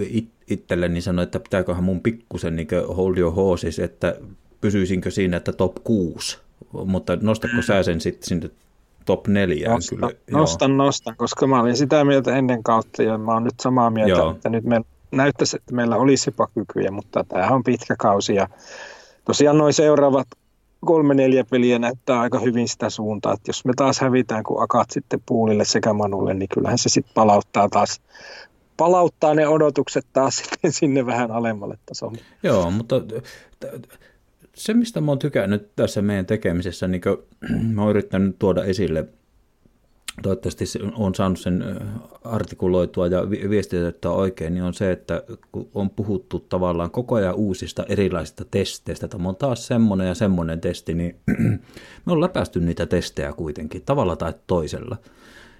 itselleni 0.46 0.92
niin 0.92 1.02
sanoin, 1.02 1.24
että 1.24 1.40
pitääköhän 1.40 1.84
mun 1.84 2.00
pikkusen 2.00 2.56
niin 2.56 2.68
hold 2.96 3.16
your 3.16 3.34
horses, 3.34 3.78
että 3.78 4.16
pysyisinkö 4.60 5.10
siinä, 5.10 5.36
että 5.36 5.52
top 5.52 5.74
6, 5.84 6.38
mutta 6.84 7.16
nostatko 7.20 7.62
sä 7.62 7.82
sen 7.82 8.00
sitten 8.00 8.28
sinne 8.28 8.50
top 9.04 9.26
4? 9.28 9.68
Nosta, 9.68 9.96
kyllä? 9.96 10.10
Nostan, 10.30 10.70
Joo. 10.70 10.78
nostan, 10.78 11.16
koska 11.16 11.46
mä 11.46 11.60
olin 11.60 11.76
sitä 11.76 12.04
mieltä 12.04 12.36
ennen 12.36 12.62
kautta 12.62 13.02
ja 13.02 13.18
mä 13.18 13.32
oon 13.32 13.44
nyt 13.44 13.60
samaa 13.60 13.90
mieltä, 13.90 14.18
Joo. 14.18 14.30
että 14.30 14.48
nyt 14.48 14.64
me 14.64 14.80
näyttäisi, 15.10 15.56
että 15.56 15.74
meillä 15.74 15.96
olisi 15.96 16.34
kykyjä, 16.54 16.90
mutta 16.90 17.24
tämä 17.24 17.48
on 17.48 17.64
pitkä 17.64 17.96
kausi 17.98 18.34
ja 18.34 18.48
tosiaan 19.24 19.58
noin 19.58 19.72
seuraavat 19.72 20.26
kolme 20.84 21.14
neljä 21.14 21.44
peliä 21.44 21.78
näyttää 21.78 22.20
aika 22.20 22.38
hyvin 22.38 22.68
sitä 22.68 22.90
suuntaa, 22.90 23.32
että 23.32 23.48
jos 23.48 23.64
me 23.64 23.72
taas 23.76 24.00
hävitään, 24.00 24.44
kun 24.44 24.62
akat 24.62 24.90
sitten 24.90 25.20
puulille 25.26 25.64
sekä 25.64 25.92
Manulle, 25.92 26.34
niin 26.34 26.48
kyllähän 26.48 26.78
se 26.78 26.88
sitten 26.88 27.14
palauttaa 27.14 27.68
taas 27.68 28.00
palauttaa 28.76 29.34
ne 29.34 29.48
odotukset 29.48 30.06
taas 30.12 30.36
sitten 30.44 30.72
sinne 30.72 31.06
vähän 31.06 31.30
alemmalle 31.30 31.78
tasolle. 31.86 32.18
Joo, 32.42 32.70
mutta 32.70 32.96
se, 34.54 34.74
mistä 34.74 35.00
mä 35.00 35.10
oon 35.10 35.18
tykännyt 35.18 35.70
tässä 35.76 36.02
meidän 36.02 36.26
tekemisessä, 36.26 36.88
niin 36.88 37.02
mä 37.74 37.82
oon 37.82 37.90
yrittänyt 37.90 38.38
tuoda 38.38 38.64
esille 38.64 39.08
toivottavasti 40.22 40.64
on 40.96 41.14
saanut 41.14 41.40
sen 41.40 41.64
artikuloitua 42.24 43.06
ja 43.06 43.30
viestitettyä 43.30 44.10
oikein, 44.10 44.54
niin 44.54 44.64
on 44.64 44.74
se, 44.74 44.90
että 44.90 45.22
on 45.74 45.90
puhuttu 45.90 46.40
tavallaan 46.40 46.90
koko 46.90 47.14
ajan 47.14 47.34
uusista 47.34 47.84
erilaisista 47.88 48.44
testeistä, 48.50 49.08
tämä 49.08 49.28
on 49.28 49.36
taas 49.36 49.66
semmoinen 49.66 50.08
ja 50.08 50.14
semmoinen 50.14 50.60
testi, 50.60 50.94
niin 50.94 51.16
me 52.06 52.12
on 52.12 52.20
läpästy 52.20 52.60
niitä 52.60 52.86
testejä 52.86 53.32
kuitenkin 53.32 53.82
tavalla 53.82 54.16
tai 54.16 54.34
toisella. 54.46 54.96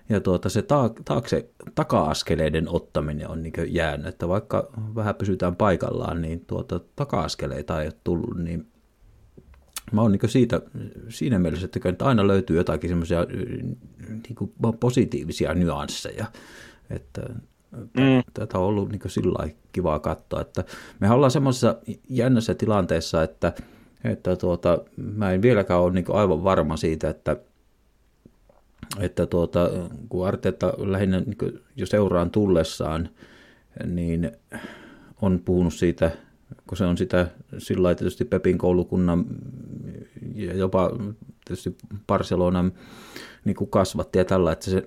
Ja 0.08 0.20
tuota, 0.20 0.48
se 0.48 0.62
taakse, 1.04 1.48
taka-askeleiden 1.74 2.68
ottaminen 2.68 3.28
on 3.28 3.42
niin 3.42 3.52
jäänyt, 3.66 4.06
että 4.06 4.28
vaikka 4.28 4.68
vähän 4.94 5.14
pysytään 5.14 5.56
paikallaan, 5.56 6.22
niin 6.22 6.44
tuota, 6.46 6.80
taka-askeleita 6.96 7.82
ei 7.82 7.86
ole 7.86 7.94
tullut, 8.04 8.38
niin 8.38 8.66
mä 9.92 10.02
oon 10.02 10.12
niin 10.12 10.30
siitä, 10.30 10.62
siinä 11.08 11.38
mielessä, 11.38 11.68
että 11.84 12.04
aina 12.04 12.26
löytyy 12.26 12.56
jotakin 12.56 12.90
semmoisia 12.90 13.26
niin 14.08 14.52
positiivisia 14.80 15.54
nyansseja, 15.54 16.26
että 16.90 17.22
mm. 17.72 18.22
tätä 18.34 18.58
on 18.58 18.64
ollut 18.64 18.88
niin 18.88 19.00
sillä 19.06 19.48
kivaa 19.72 19.98
katsoa, 19.98 20.40
että 20.40 20.64
me 21.00 21.10
ollaan 21.10 21.30
semmoisessa 21.30 21.76
jännässä 22.08 22.54
tilanteessa, 22.54 23.22
että, 23.22 23.52
että 24.04 24.36
tuota, 24.36 24.78
mä 24.96 25.32
en 25.32 25.42
vieläkään 25.42 25.80
ole 25.80 25.92
niin 25.92 26.04
aivan 26.08 26.44
varma 26.44 26.76
siitä, 26.76 27.10
että 27.10 27.36
että 29.00 29.26
tuota, 29.26 29.70
kun 30.08 30.26
Arteetta 30.26 30.72
lähinnä 30.78 31.20
niin 31.20 31.60
jo 31.76 31.86
seuraan 31.86 32.30
tullessaan, 32.30 33.08
niin 33.86 34.32
on 35.22 35.40
puhunut 35.44 35.74
siitä, 35.74 36.10
kun 36.68 36.78
se 36.78 36.84
on 36.84 36.96
sitä 36.96 37.28
sillä 37.58 37.94
tietysti 37.94 38.24
Pepin 38.24 38.58
koulukunnan 38.58 39.24
ja 40.34 40.54
jopa 40.54 40.90
tietysti 41.44 41.76
Barcelonan 42.06 42.72
niin 43.44 43.56
kuin 43.56 43.70
kasvatti 43.70 44.18
ja 44.18 44.24
tällä, 44.24 44.52
että 44.52 44.70
se 44.70 44.80
4-3-3 44.80 44.82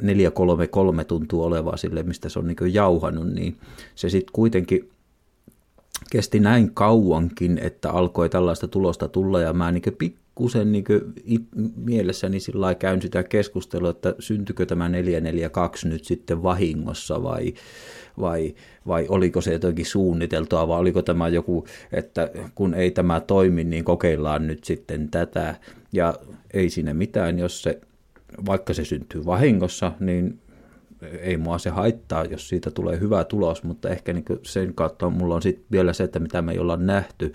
tuntuu 1.08 1.44
olevaa 1.44 1.78
sille, 1.78 2.04
mistä 2.04 2.30
se 2.30 2.40
on 2.40 2.48
niin 2.48 2.74
jauhannut, 2.74 3.28
niin 3.28 3.58
se 3.96 4.10
sitten 4.10 4.34
kuitenkin 4.34 4.90
kesti 6.12 6.40
näin 6.40 6.72
kauankin, 6.74 7.58
että 7.58 7.92
alkoi 7.92 8.30
tällaista 8.30 8.68
tulosta 8.68 9.08
tulla 9.08 9.42
ja 9.42 9.54
mä 9.54 9.72
niin 9.72 9.84
pikkusen 10.36 10.72
niin 10.72 10.86
mielessäni 11.76 12.40
sillä 12.40 12.76
käyn 12.76 13.02
sitä 13.02 13.24
keskustelua, 13.24 13.90
että 13.90 14.16
syntyykö 14.20 14.66
tämä 14.66 14.90
442 14.90 15.88
nyt 15.88 16.06
sitten 16.06 16.44
vahingossa 16.44 17.24
vai, 17.24 17.54
vai, 18.20 18.56
vai 18.88 19.06
oliko 19.10 19.42
se 19.42 19.54
jotenkin 19.54 19.86
suunniteltua 19.86 20.68
vai 20.68 20.80
oliko 20.80 21.02
tämä 21.02 21.28
joku, 21.28 21.66
että 21.92 22.30
kun 22.56 22.74
ei 22.74 22.92
tämä 22.92 23.20
toimi, 23.20 23.64
niin 23.64 23.84
kokeillaan 23.84 24.48
nyt 24.48 24.64
sitten 24.64 25.10
tätä. 25.10 25.56
Ja 25.94 26.14
ei 26.54 26.70
siinä 26.70 26.94
mitään, 26.94 27.40
jos 27.40 27.64
se, 27.64 27.82
vaikka 28.46 28.74
se 28.74 28.86
syntyy 28.86 29.26
vahingossa, 29.26 29.92
niin 30.00 30.40
ei 31.20 31.38
mua 31.38 31.58
se 31.58 31.70
haittaa, 31.70 32.26
jos 32.26 32.50
siitä 32.50 32.72
tulee 32.72 33.00
hyvä 33.00 33.24
tulos, 33.24 33.64
mutta 33.64 33.90
ehkä 33.90 34.14
niin 34.14 34.26
sen 34.44 34.74
kautta 34.74 35.10
mulla 35.10 35.36
on 35.36 35.42
sitten 35.42 35.66
vielä 35.72 35.94
se, 35.94 36.04
että 36.04 36.20
mitä 36.20 36.42
me 36.42 36.52
ei 36.52 36.60
olla 36.60 36.78
nähty, 36.78 37.34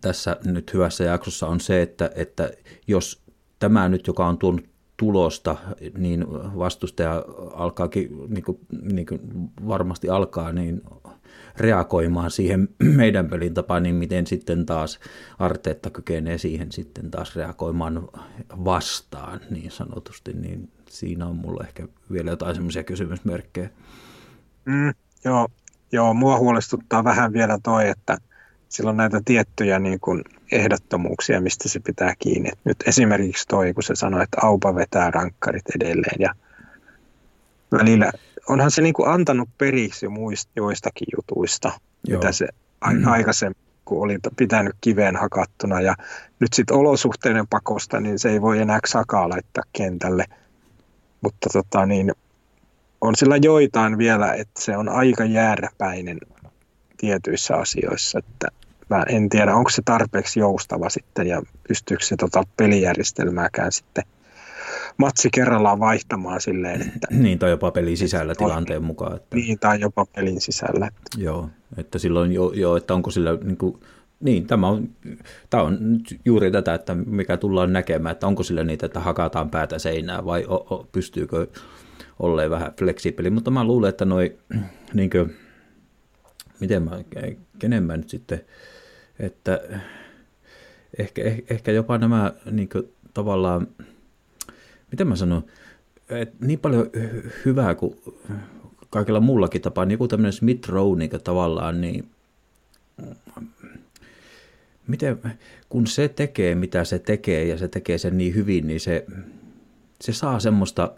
tässä 0.00 0.36
nyt 0.44 0.74
hyvässä 0.74 1.04
jaksossa 1.04 1.46
on 1.46 1.60
se, 1.60 1.82
että, 1.82 2.10
että 2.14 2.50
jos 2.86 3.22
tämä 3.58 3.88
nyt, 3.88 4.06
joka 4.06 4.26
on 4.26 4.38
tuonut 4.38 4.68
tulosta, 4.96 5.56
niin 5.98 6.26
vastustaja 6.58 7.24
alkaakin, 7.54 8.10
niin 8.28 8.44
kuin, 8.44 8.58
niin 8.92 9.06
kuin 9.06 9.20
varmasti 9.68 10.08
alkaa, 10.08 10.52
niin 10.52 10.82
reagoimaan 11.56 12.30
siihen 12.30 12.68
meidän 12.96 13.28
pelin 13.28 13.54
tapaan, 13.54 13.82
niin 13.82 13.94
miten 13.94 14.26
sitten 14.26 14.66
taas 14.66 15.00
Arteetta 15.38 15.90
kykenee 15.90 16.38
siihen 16.38 16.72
sitten 16.72 17.10
taas 17.10 17.36
reagoimaan 17.36 18.08
vastaan 18.64 19.40
niin 19.50 19.70
sanotusti, 19.70 20.32
niin 20.32 20.70
siinä 20.88 21.26
on 21.26 21.36
mulla 21.36 21.64
ehkä 21.64 21.88
vielä 22.12 22.30
jotain 22.30 22.54
semmoisia 22.54 22.84
kysymysmerkkejä. 22.84 23.70
Mm, 24.64 24.92
joo, 25.24 25.48
joo, 25.92 26.14
mua 26.14 26.38
huolestuttaa 26.38 27.04
vähän 27.04 27.32
vielä 27.32 27.58
toi, 27.62 27.88
että 27.88 28.18
sillä 28.68 28.90
on 28.90 28.96
näitä 28.96 29.20
tiettyjä 29.24 29.78
niin 29.78 30.00
kuin 30.00 30.24
ehdottomuuksia, 30.52 31.40
mistä 31.40 31.68
se 31.68 31.80
pitää 31.80 32.14
kiinni. 32.18 32.48
Et 32.52 32.58
nyt 32.64 32.76
esimerkiksi 32.86 33.48
toi, 33.48 33.74
kun 33.74 33.82
se 33.82 33.94
sanoi, 33.94 34.22
että 34.22 34.38
Aupa 34.42 34.74
vetää 34.74 35.10
rankkarit 35.10 35.64
edelleen 35.76 36.20
ja 36.20 36.34
välillä 37.72 38.12
onhan 38.48 38.70
se 38.70 38.82
niin 38.82 38.94
kuin 38.94 39.08
antanut 39.08 39.48
periksi 39.58 40.08
muista, 40.08 40.52
joistakin 40.56 41.06
jutuista, 41.16 41.72
Joo. 42.06 42.18
mitä 42.18 42.32
se 42.32 42.48
mm-hmm. 42.86 43.08
aikaisemmin 43.08 43.68
kun 43.88 44.02
oli 44.02 44.18
pitänyt 44.36 44.76
kiveen 44.80 45.16
hakattuna 45.16 45.80
ja 45.80 45.94
nyt 46.40 46.52
sitten 46.52 46.76
olosuhteiden 46.76 47.46
pakosta, 47.48 48.00
niin 48.00 48.18
se 48.18 48.30
ei 48.30 48.40
voi 48.40 48.58
enää 48.58 48.78
sakaa 48.86 49.28
laittaa 49.28 49.64
kentälle. 49.72 50.24
Mutta 51.20 51.48
tota, 51.52 51.86
niin, 51.86 52.12
on 53.00 53.16
sillä 53.16 53.36
joitain 53.36 53.98
vielä, 53.98 54.32
että 54.32 54.62
se 54.62 54.76
on 54.76 54.88
aika 54.88 55.24
jääräpäinen 55.24 56.18
tietyissä 56.98 57.56
asioissa, 57.56 58.18
että 58.18 58.48
mä 58.90 59.02
en 59.08 59.28
tiedä, 59.28 59.54
onko 59.54 59.70
se 59.70 59.82
tarpeeksi 59.84 60.40
joustava 60.40 60.88
sitten 60.90 61.26
ja 61.26 61.42
pystyykö 61.68 62.04
se 62.04 62.16
tota 62.16 62.42
pelijärjestelmääkään 62.56 63.72
sitten 63.72 64.04
matsi 64.96 65.28
kerrallaan 65.34 65.80
vaihtamaan 65.80 66.40
silleen, 66.40 66.82
että... 66.82 67.08
Niin, 67.22 67.38
tai 67.38 67.50
jopa 67.50 67.70
pelin 67.70 67.96
sisällä 67.96 68.34
tilanteen 68.34 68.84
mukaan. 68.84 69.16
Että... 69.16 69.36
Niin, 69.36 69.58
tai 69.58 69.80
jopa 69.80 70.06
pelin 70.16 70.40
sisällä. 70.40 70.86
Että... 70.86 71.22
Joo, 71.22 71.48
että 71.76 71.98
silloin 71.98 72.32
jo, 72.32 72.52
jo 72.54 72.76
että 72.76 72.94
onko 72.94 73.10
sillä 73.10 73.38
niin 73.42 73.56
kuin, 73.56 73.80
niin, 74.20 74.46
tämä 74.46 74.68
on, 74.68 74.88
tämä 75.50 75.62
on 75.62 75.78
nyt 75.80 76.20
juuri 76.24 76.50
tätä, 76.50 76.74
että 76.74 76.94
mikä 76.94 77.36
tullaan 77.36 77.72
näkemään, 77.72 78.12
että 78.12 78.26
onko 78.26 78.42
sillä 78.42 78.64
niitä, 78.64 78.86
että 78.86 79.00
hakataan 79.00 79.50
päätä 79.50 79.78
seinää 79.78 80.24
vai 80.24 80.44
o, 80.48 80.54
o, 80.54 80.88
pystyykö 80.92 81.46
olleen 82.18 82.50
vähän 82.50 82.72
fleksibeli. 82.78 83.30
Mutta 83.30 83.50
mä 83.50 83.64
luulen, 83.64 83.88
että 83.88 84.04
noi, 84.04 84.38
niin 84.94 85.10
kuin, 85.10 85.36
miten 86.60 86.82
mä, 86.82 87.04
kenen 87.58 87.82
mä 87.82 87.96
nyt 87.96 88.08
sitten, 88.08 88.40
että 89.18 89.60
ehkä, 90.98 91.22
ehkä 91.50 91.72
jopa 91.72 91.98
nämä 91.98 92.32
niin 92.50 92.68
kuin, 92.68 92.92
tavallaan, 93.14 93.68
miten 94.90 95.08
mä 95.08 95.16
sanon, 95.16 95.44
että 96.08 96.46
niin 96.46 96.58
paljon 96.58 96.90
hyvää 97.44 97.74
kuin 97.74 97.96
kaikilla 98.90 99.20
muullakin 99.20 99.62
tapaa, 99.62 99.84
niin 99.84 99.94
joku 99.94 100.08
tämmöinen 100.08 100.32
Smith 100.32 100.68
Rowe 100.68 100.98
niin 100.98 101.10
tavallaan, 101.24 101.80
niin 101.80 102.10
miten, 104.86 105.18
kun 105.68 105.86
se 105.86 106.08
tekee, 106.08 106.54
mitä 106.54 106.84
se 106.84 106.98
tekee, 106.98 107.44
ja 107.44 107.58
se 107.58 107.68
tekee 107.68 107.98
sen 107.98 108.18
niin 108.18 108.34
hyvin, 108.34 108.66
niin 108.66 108.80
se, 108.80 109.06
se 110.00 110.12
saa 110.12 110.40
semmoista, 110.40 110.94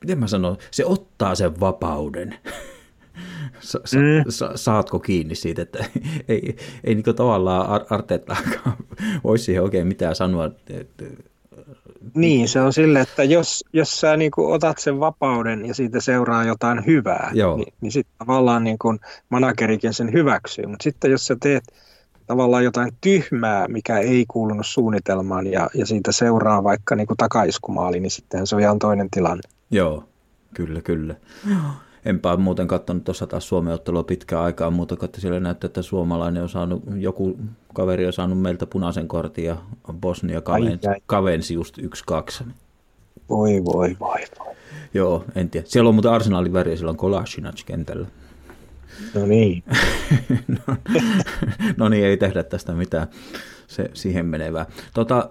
miten 0.00 0.18
mä 0.18 0.26
sanon, 0.26 0.58
se 0.70 0.84
ottaa 0.84 1.34
sen 1.34 1.60
vapauden. 1.60 2.34
Sa, 3.60 3.80
sa, 3.84 3.98
mm. 3.98 4.24
sa, 4.28 4.50
saatko 4.54 4.98
kiinni 4.98 5.34
siitä, 5.34 5.62
että 5.62 5.84
ei, 6.28 6.56
ei 6.84 6.94
niin 6.94 7.16
tavallaan 7.16 7.86
Arteettaakaan 7.90 8.76
voisi 9.24 9.44
siihen 9.44 9.62
oikein 9.62 9.86
mitään 9.86 10.16
sanoa. 10.16 10.44
Että, 10.44 11.04
niin, 12.14 12.48
se 12.48 12.60
on 12.60 12.72
sille, 12.72 13.00
että 13.00 13.24
jos, 13.24 13.64
jos 13.72 14.00
sä 14.00 14.16
niin 14.16 14.30
kuin 14.30 14.54
otat 14.54 14.78
sen 14.78 15.00
vapauden 15.00 15.66
ja 15.66 15.74
siitä 15.74 16.00
seuraa 16.00 16.44
jotain 16.44 16.86
hyvää, 16.86 17.30
Joo. 17.34 17.56
niin, 17.56 17.72
niin 17.80 17.92
sitten 17.92 18.14
tavallaan 18.18 18.64
niin 18.64 18.78
kuin 18.78 18.98
managerikin 19.28 19.94
sen 19.94 20.12
hyväksyy. 20.12 20.66
Mutta 20.66 20.82
sitten 20.82 21.10
jos 21.10 21.26
sä 21.26 21.36
teet 21.42 21.64
tavallaan 22.26 22.64
jotain 22.64 22.92
tyhmää, 23.00 23.68
mikä 23.68 23.98
ei 23.98 24.24
kuulunut 24.28 24.66
suunnitelmaan 24.66 25.46
ja, 25.46 25.70
ja 25.74 25.86
siitä 25.86 26.12
seuraa 26.12 26.64
vaikka 26.64 26.96
niin 26.96 27.06
kuin 27.06 27.16
takaiskumaali, 27.16 28.00
niin 28.00 28.10
sitten 28.10 28.46
se 28.46 28.54
on 28.54 28.60
ihan 28.60 28.78
toinen 28.78 29.08
tilanne. 29.10 29.42
Joo, 29.70 30.04
kyllä, 30.54 30.80
kyllä. 30.80 31.14
Joo. 31.50 31.58
Enpä 32.04 32.36
muuten 32.36 32.68
katsonut 32.68 33.04
tuossa 33.04 33.26
taas 33.26 33.48
Suomen 33.48 33.74
ottelua 33.74 34.02
pitkään 34.02 34.42
aikaa 34.42 34.70
muuta, 34.70 34.96
että 35.02 35.20
siellä 35.20 35.40
näyttää, 35.40 35.66
että 35.66 35.82
suomalainen 35.82 36.42
on 36.42 36.48
saanut, 36.48 36.82
joku 36.96 37.38
kaveri 37.74 38.06
on 38.06 38.12
saanut 38.12 38.40
meiltä 38.40 38.66
punaisen 38.66 39.08
kortin 39.08 39.44
ja 39.44 39.56
Bosnia 39.92 40.40
kavensi, 40.40 40.88
kavensi 41.06 41.54
just 41.54 41.78
1-2. 41.78 41.82
Voi, 43.28 43.64
voi, 43.64 43.96
voi, 44.00 44.26
voi. 44.38 44.54
Joo, 44.94 45.24
en 45.34 45.50
tiedä. 45.50 45.66
Siellä 45.68 45.88
on 45.88 45.94
muuten 45.94 46.10
arsenaalin 46.10 46.52
väriä, 46.52 46.76
siellä 46.76 46.90
on 46.90 46.96
Kolasinac 46.96 47.64
kentällä. 47.66 48.06
No 49.14 49.26
niin. 49.26 49.62
no, 50.66 50.76
no 51.76 51.88
niin, 51.88 52.04
ei 52.04 52.16
tehdä 52.16 52.42
tästä 52.42 52.72
mitään 52.72 53.06
se, 53.66 53.90
siihen 53.94 54.26
menevää. 54.26 54.66
Tota, 54.94 55.30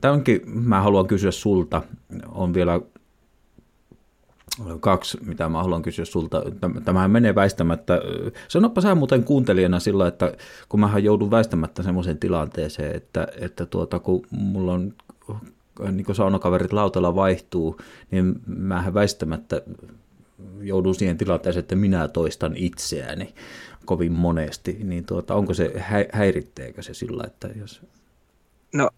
tämä 0.00 0.14
onkin, 0.14 0.40
mä 0.44 0.82
haluan 0.82 1.06
kysyä 1.06 1.30
sulta, 1.30 1.82
on 2.28 2.54
vielä 2.54 2.80
kaksi, 4.80 5.18
mitä 5.26 5.48
mä 5.48 5.62
haluan 5.62 5.82
kysyä 5.82 6.04
sulta. 6.04 6.42
Tämähän 6.84 7.10
menee 7.10 7.34
väistämättä. 7.34 8.00
Sanoppa 8.48 8.80
sä 8.80 8.94
muuten 8.94 9.24
kuuntelijana 9.24 9.80
sillä, 9.80 10.08
että 10.08 10.32
kun 10.68 10.80
mä 10.80 10.98
joudun 10.98 11.30
väistämättä 11.30 11.82
semmoiseen 11.82 12.18
tilanteeseen, 12.18 12.96
että, 12.96 13.28
että 13.40 13.66
tuota, 13.66 13.98
kun 13.98 14.26
mulla 14.30 14.72
on 14.72 14.94
niin 15.92 16.14
saunakaverit 16.14 16.72
lautalla 16.72 17.14
vaihtuu, 17.14 17.80
niin 18.10 18.34
mä 18.46 18.84
väistämättä 18.94 19.62
joudun 20.60 20.94
siihen 20.94 21.18
tilanteeseen, 21.18 21.60
että 21.60 21.76
minä 21.76 22.08
toistan 22.08 22.52
itseäni 22.56 23.34
kovin 23.84 24.12
monesti, 24.12 24.78
niin 24.84 25.04
tuota, 25.04 25.34
onko 25.34 25.54
se, 25.54 25.72
häiritteekö 26.12 26.82
se 26.82 26.94
sillä, 26.94 27.24
että 27.26 27.48
jos... 27.60 27.82
No 28.74 28.90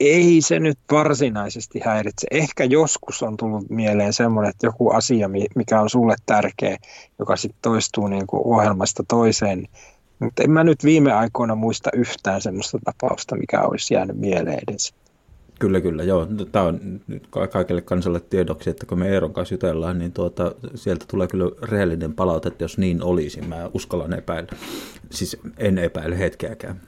ei 0.00 0.40
se 0.40 0.58
nyt 0.58 0.78
varsinaisesti 0.92 1.80
häiritse. 1.84 2.26
Ehkä 2.30 2.64
joskus 2.64 3.22
on 3.22 3.36
tullut 3.36 3.70
mieleen 3.70 4.12
semmoinen, 4.12 4.50
että 4.50 4.66
joku 4.66 4.90
asia, 4.90 5.30
mikä 5.54 5.80
on 5.80 5.90
sulle 5.90 6.16
tärkeä, 6.26 6.76
joka 7.18 7.36
sitten 7.36 7.58
toistuu 7.62 8.08
niin 8.08 8.26
kuin 8.26 8.42
ohjelmasta 8.44 9.02
toiseen. 9.08 9.68
Mutta 10.18 10.42
en 10.42 10.50
mä 10.50 10.64
nyt 10.64 10.84
viime 10.84 11.12
aikoina 11.12 11.54
muista 11.54 11.90
yhtään 11.92 12.40
semmoista 12.40 12.78
tapausta, 12.84 13.36
mikä 13.36 13.62
olisi 13.62 13.94
jäänyt 13.94 14.16
mieleen 14.16 14.58
edes. 14.68 14.94
Kyllä, 15.58 15.80
kyllä. 15.80 16.02
Joo. 16.02 16.26
Tämä 16.52 16.64
on 16.64 17.00
nyt 17.06 17.28
kaikille 17.50 17.80
kansalle 17.80 18.20
tiedoksi, 18.20 18.70
että 18.70 18.86
kun 18.86 18.98
me 18.98 19.08
Eeron 19.08 19.32
kanssa 19.32 19.54
jutellaan, 19.54 19.98
niin 19.98 20.12
tuota, 20.12 20.54
sieltä 20.74 21.04
tulee 21.08 21.28
kyllä 21.28 21.50
rehellinen 21.62 22.14
palaute, 22.14 22.48
että 22.48 22.64
jos 22.64 22.78
niin 22.78 23.02
olisi. 23.02 23.40
Mä 23.40 23.70
uskallan 23.74 24.12
epäillä. 24.18 24.52
Siis 25.10 25.36
en 25.56 25.78
epäile 25.78 26.18
hetkeäkään. 26.18 26.80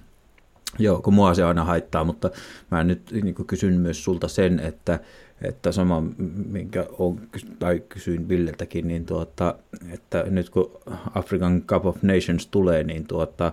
Joo, 0.79 1.03
kun 1.03 1.15
mua 1.15 1.35
se 1.35 1.45
aina 1.45 1.65
haittaa, 1.65 2.05
mutta 2.05 2.31
mä 2.71 2.85
nyt 2.85 3.11
niin 3.23 3.35
kysyn 3.47 3.81
myös 3.81 4.05
sulta 4.05 4.29
sen, 4.29 4.61
että, 4.61 5.01
että 5.43 5.73
sama, 5.73 6.03
minkä 6.47 6.87
on, 6.99 7.21
tai 7.59 7.83
kysyin 7.89 8.29
Villeltäkin, 8.29 8.89
niin 8.89 9.07
tuota, 9.07 9.55
että 9.93 10.25
nyt 10.31 10.51
kun 10.51 10.71
African 11.15 11.63
Cup 11.63 11.87
of 11.87 12.03
Nations 12.03 12.47
tulee, 12.47 12.85
niin 12.85 13.07
tuota, 13.07 13.53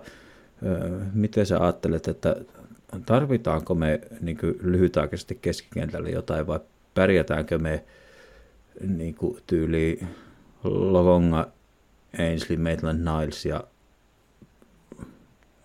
miten 1.14 1.46
sä 1.46 1.60
ajattelet, 1.64 2.08
että 2.08 2.36
tarvitaanko 3.06 3.76
me 3.76 4.02
niin 4.22 4.38
lyhytaikaisesti 4.62 5.40
keskikentälle 5.42 6.10
jotain 6.10 6.48
vai 6.48 6.60
pärjätäänkö 6.94 7.58
me 7.60 7.84
niin 8.88 9.16
tyyli 9.48 10.00
Logonga, 10.64 11.48
Ainsley, 12.20 12.58
Maitland 12.58 13.00
Niles 13.00 13.46
ja 13.46 13.64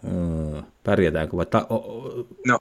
mm, 0.03 0.42
pärjätäänkö 0.85 1.37
vai 1.37 1.47
ta- 1.47 1.67
No, 2.47 2.59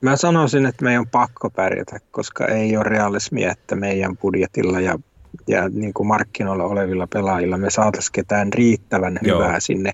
mä 0.00 0.16
sanoisin, 0.16 0.66
että 0.66 0.84
meidän 0.84 1.00
on 1.00 1.08
pakko 1.08 1.50
pärjätä, 1.50 1.98
koska 2.10 2.46
ei 2.46 2.76
ole 2.76 2.84
realismia, 2.84 3.52
että 3.52 3.76
meidän 3.76 4.16
budjetilla 4.16 4.80
ja, 4.80 4.98
ja 5.46 5.68
niin 5.68 5.94
kuin 5.94 6.06
markkinoilla 6.06 6.64
olevilla 6.64 7.06
pelaajilla 7.06 7.58
me 7.58 7.70
saataisiin 7.70 8.12
ketään 8.12 8.52
riittävän 8.52 9.18
Joo. 9.22 9.38
hyvää 9.38 9.60
sinne, 9.60 9.92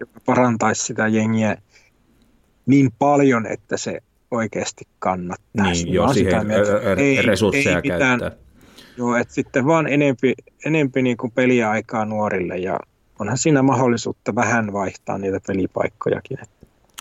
joka 0.00 0.20
parantaisi 0.26 0.82
sitä 0.84 1.08
jengiä 1.08 1.56
niin 2.66 2.90
paljon, 2.98 3.46
että 3.46 3.76
se 3.76 4.00
oikeasti 4.30 4.84
kannattaa. 4.98 5.70
Niin, 5.70 5.92
jo 5.92 6.08
siihen 6.12 6.46
mieltä, 6.46 6.72
ei, 6.96 7.22
resursseja 7.22 7.76
ei 7.76 7.82
mitään, 7.82 8.20
käyttää. 8.20 8.46
Joo, 8.96 9.16
että 9.16 9.34
sitten 9.34 9.66
vaan 9.66 9.86
enempi, 9.86 10.34
enempi 10.66 11.02
niin 11.02 11.16
kuin 11.16 11.32
peliaikaa 11.32 12.04
nuorille 12.04 12.56
ja 12.56 12.80
onhan 13.18 13.38
siinä 13.38 13.62
mahdollisuutta 13.62 14.34
vähän 14.34 14.72
vaihtaa 14.72 15.18
niitä 15.18 15.40
pelipaikkojakin. 15.46 16.38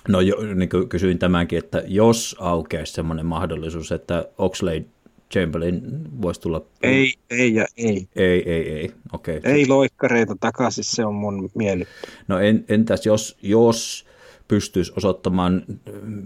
No 0.07 0.21
jo, 0.21 0.35
niin 0.55 0.69
kuin 0.69 0.89
kysyin 0.89 1.19
tämänkin, 1.19 1.59
että 1.59 1.83
jos 1.87 2.35
aukeaisi 2.39 2.93
semmoinen 2.93 3.25
mahdollisuus, 3.25 3.91
että 3.91 4.25
Oxlade 4.37 4.85
Chamberlain 5.31 5.81
voisi 6.21 6.41
tulla... 6.41 6.65
Ei, 6.83 7.13
ei 7.29 7.55
ja 7.55 7.65
ei. 7.77 8.07
Ei, 8.15 8.51
ei, 8.51 8.69
ei. 8.69 8.91
Okay. 9.13 9.39
Ei 9.43 9.67
loikkareita 9.67 10.35
takaisin, 10.39 10.83
se 10.83 11.05
on 11.05 11.15
mun 11.15 11.49
mieli. 11.55 11.85
No 12.27 12.39
en, 12.39 12.65
entäs 12.69 13.05
jos, 13.05 13.37
jos 13.41 14.05
pystyisi 14.47 14.93
osoittamaan 14.97 15.63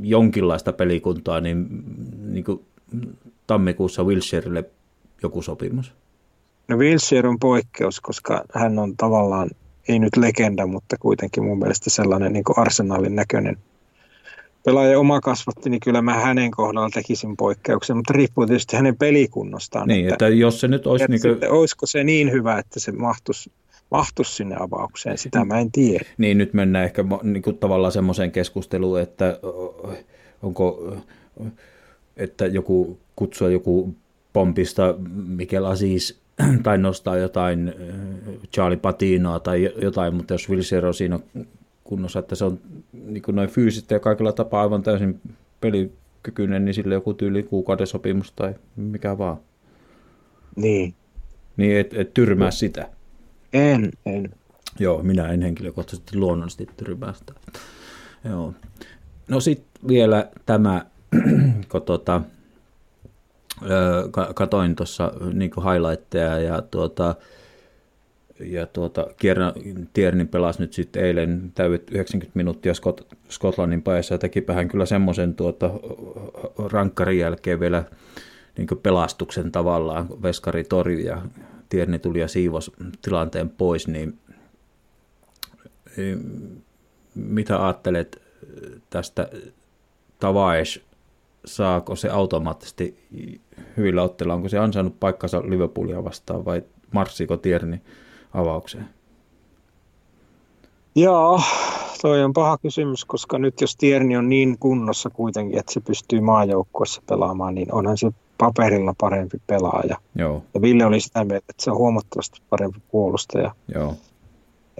jonkinlaista 0.01 0.73
pelikuntaa, 0.73 1.41
niin, 1.41 1.67
niin 2.33 2.43
kuin 2.43 2.65
tammikuussa 3.47 4.03
Wilshireille 4.03 4.63
joku 5.23 5.41
sopimus? 5.41 5.93
No 6.67 6.77
Wilshire 6.77 7.29
on 7.29 7.39
poikkeus, 7.39 8.01
koska 8.01 8.45
hän 8.53 8.79
on 8.79 8.97
tavallaan, 8.97 9.49
ei 9.89 9.99
nyt 9.99 10.17
legenda, 10.17 10.67
mutta 10.67 10.97
kuitenkin 10.99 11.43
mun 11.43 11.59
mielestä 11.59 11.89
sellainen 11.89 12.33
niin 12.33 12.43
arsenaalin 12.55 13.15
näköinen 13.15 13.57
pelaaja 14.65 14.99
oma 14.99 15.21
kasvatti, 15.21 15.69
niin 15.69 15.79
kyllä 15.79 16.01
mä 16.01 16.13
hänen 16.13 16.51
kohdalla 16.51 16.89
tekisin 16.93 17.37
poikkeuksen, 17.37 17.97
mutta 17.97 18.13
riippuu 18.13 18.45
tietysti 18.45 18.75
hänen 18.75 18.97
pelikunnostaan. 18.97 19.87
Niin, 19.87 20.05
että, 20.05 20.13
että 20.13 20.27
jos 20.27 20.59
se 20.59 20.67
nyt 20.67 20.87
olisi... 20.87 21.05
Niin 21.09 21.21
kuin... 21.21 21.51
Olisiko 21.51 21.85
se 21.85 22.03
niin 22.03 22.31
hyvä, 22.31 22.59
että 22.59 22.79
se 22.79 22.91
mahtuisi 22.91 23.51
mahtuisi 23.91 24.35
sinne 24.35 24.55
avaukseen, 24.59 25.17
sitä 25.17 25.45
mä 25.45 25.59
en 25.59 25.71
tiedä. 25.71 26.05
Niin, 26.17 26.37
nyt 26.37 26.53
mennään 26.53 26.85
ehkä 26.85 27.05
niin 27.23 27.43
kuin 27.43 27.57
tavallaan 27.57 27.91
semmoiseen 27.91 28.31
keskusteluun, 28.31 28.99
että 28.99 29.39
onko, 30.43 30.95
että 32.17 32.47
joku 32.47 32.99
kutsua 33.15 33.49
joku 33.49 33.95
pompista 34.33 34.95
Mikel 35.27 35.65
Aziz 35.65 36.13
tai 36.63 36.77
nostaa 36.77 37.17
jotain 37.17 37.73
Charlie 38.53 38.77
Patinoa 38.77 39.39
tai 39.39 39.73
jotain, 39.81 40.15
mutta 40.15 40.33
jos 40.33 40.47
on 40.87 40.93
siinä 40.93 41.19
kunnossa, 41.83 42.19
että 42.19 42.35
se 42.35 42.45
on 42.45 42.59
niin 42.93 43.21
kuin 43.21 43.35
noin 43.35 43.49
fyysistä 43.49 43.95
ja 43.95 43.99
kaikilla 43.99 44.31
tapaa 44.31 44.61
aivan 44.61 44.83
täysin 44.83 45.21
pelikykyinen, 45.61 46.65
niin 46.65 46.73
sille 46.73 46.93
joku 46.93 47.13
tyyli 47.13 47.43
kuukauden 47.43 47.87
sopimus 47.87 48.31
tai 48.31 48.53
mikä 48.75 49.17
vaan. 49.17 49.37
Niin. 50.55 50.93
Niin, 51.57 51.77
et, 51.77 51.93
et 51.93 52.13
tyrmää 52.13 52.51
sitä. 52.51 52.89
En, 53.53 53.91
en. 54.05 54.29
Joo, 54.79 55.03
minä 55.03 55.27
en 55.27 55.41
henkilökohtaisesti 55.41 56.17
luonnollisesti 56.17 56.67
tyrmää 56.77 57.13
sitä. 57.13 57.33
Joo. 58.25 58.53
No 59.27 59.39
sitten 59.39 59.87
vielä 59.87 60.29
tämä, 60.45 60.85
kun 61.71 61.81
tota, 61.81 62.21
katoin 64.35 64.75
tuossa 64.75 65.11
niin 65.33 65.51
highlightteja 65.71 66.39
ja 66.39 66.61
tuota, 66.61 67.15
ja 68.39 68.65
tuota, 68.65 69.07
Tiernin 69.93 70.27
pelasi 70.27 70.61
nyt 70.61 70.73
sitten 70.73 71.03
eilen 71.03 71.51
täydet 71.55 71.91
90 71.91 72.37
minuuttia 72.37 72.73
Skot- 72.73 73.15
Skotlannin 73.29 73.81
päässä 73.81 74.15
ja 74.15 74.19
tekipä 74.19 74.53
hän 74.53 74.67
kyllä 74.67 74.85
semmoisen 74.85 75.35
tuota, 75.35 75.71
rankkarin 76.71 77.19
jälkeen 77.19 77.59
vielä 77.59 77.83
niin 78.57 78.67
pelastuksen 78.83 79.51
tavallaan, 79.51 80.07
veskari 80.21 80.63
torju 80.63 80.99
ja 80.99 81.21
Tierni 81.69 81.99
tuli 81.99 82.19
ja 82.19 82.27
siivos 82.27 82.71
tilanteen 83.01 83.49
pois, 83.49 83.87
niin 83.87 84.19
mitä 87.15 87.65
ajattelet 87.65 88.21
tästä 88.89 89.29
Tavaes, 90.19 90.81
saako 91.45 91.95
se 91.95 92.09
automaattisesti 92.09 93.07
hyvillä 93.77 94.03
otteilla, 94.03 94.33
onko 94.33 94.49
se 94.49 94.57
ansainnut 94.57 94.99
paikkansa 94.99 95.41
Liverpoolia 95.45 96.03
vastaan 96.03 96.45
vai 96.45 96.63
marssiko 96.91 97.37
Tierni 97.37 97.81
avaukseen? 98.33 98.89
Joo, 100.95 101.41
toi 102.01 102.23
on 102.23 102.33
paha 102.33 102.57
kysymys, 102.57 103.05
koska 103.05 103.37
nyt 103.37 103.61
jos 103.61 103.75
Tierni 103.75 104.17
on 104.17 104.29
niin 104.29 104.57
kunnossa 104.59 105.09
kuitenkin, 105.09 105.59
että 105.59 105.73
se 105.73 105.79
pystyy 105.79 106.21
maajoukkuessa 106.21 107.01
pelaamaan, 107.09 107.55
niin 107.55 107.73
onhan 107.73 107.97
se 107.97 108.11
paperilla 108.37 108.95
parempi 109.01 109.37
pelaaja. 109.47 109.97
Joo. 110.15 110.43
Ja 110.53 110.61
Ville 110.61 110.85
oli 110.85 110.99
sitä 110.99 111.25
mieltä, 111.25 111.45
että 111.49 111.63
se 111.63 111.71
on 111.71 111.77
huomattavasti 111.77 112.41
parempi 112.49 112.79
puolustaja. 112.91 113.55
Joo. 113.75 113.95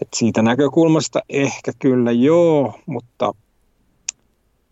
Et 0.01 0.07
siitä 0.15 0.41
näkökulmasta 0.41 1.21
ehkä 1.30 1.71
kyllä 1.80 2.11
joo, 2.11 2.73
mutta 2.86 3.34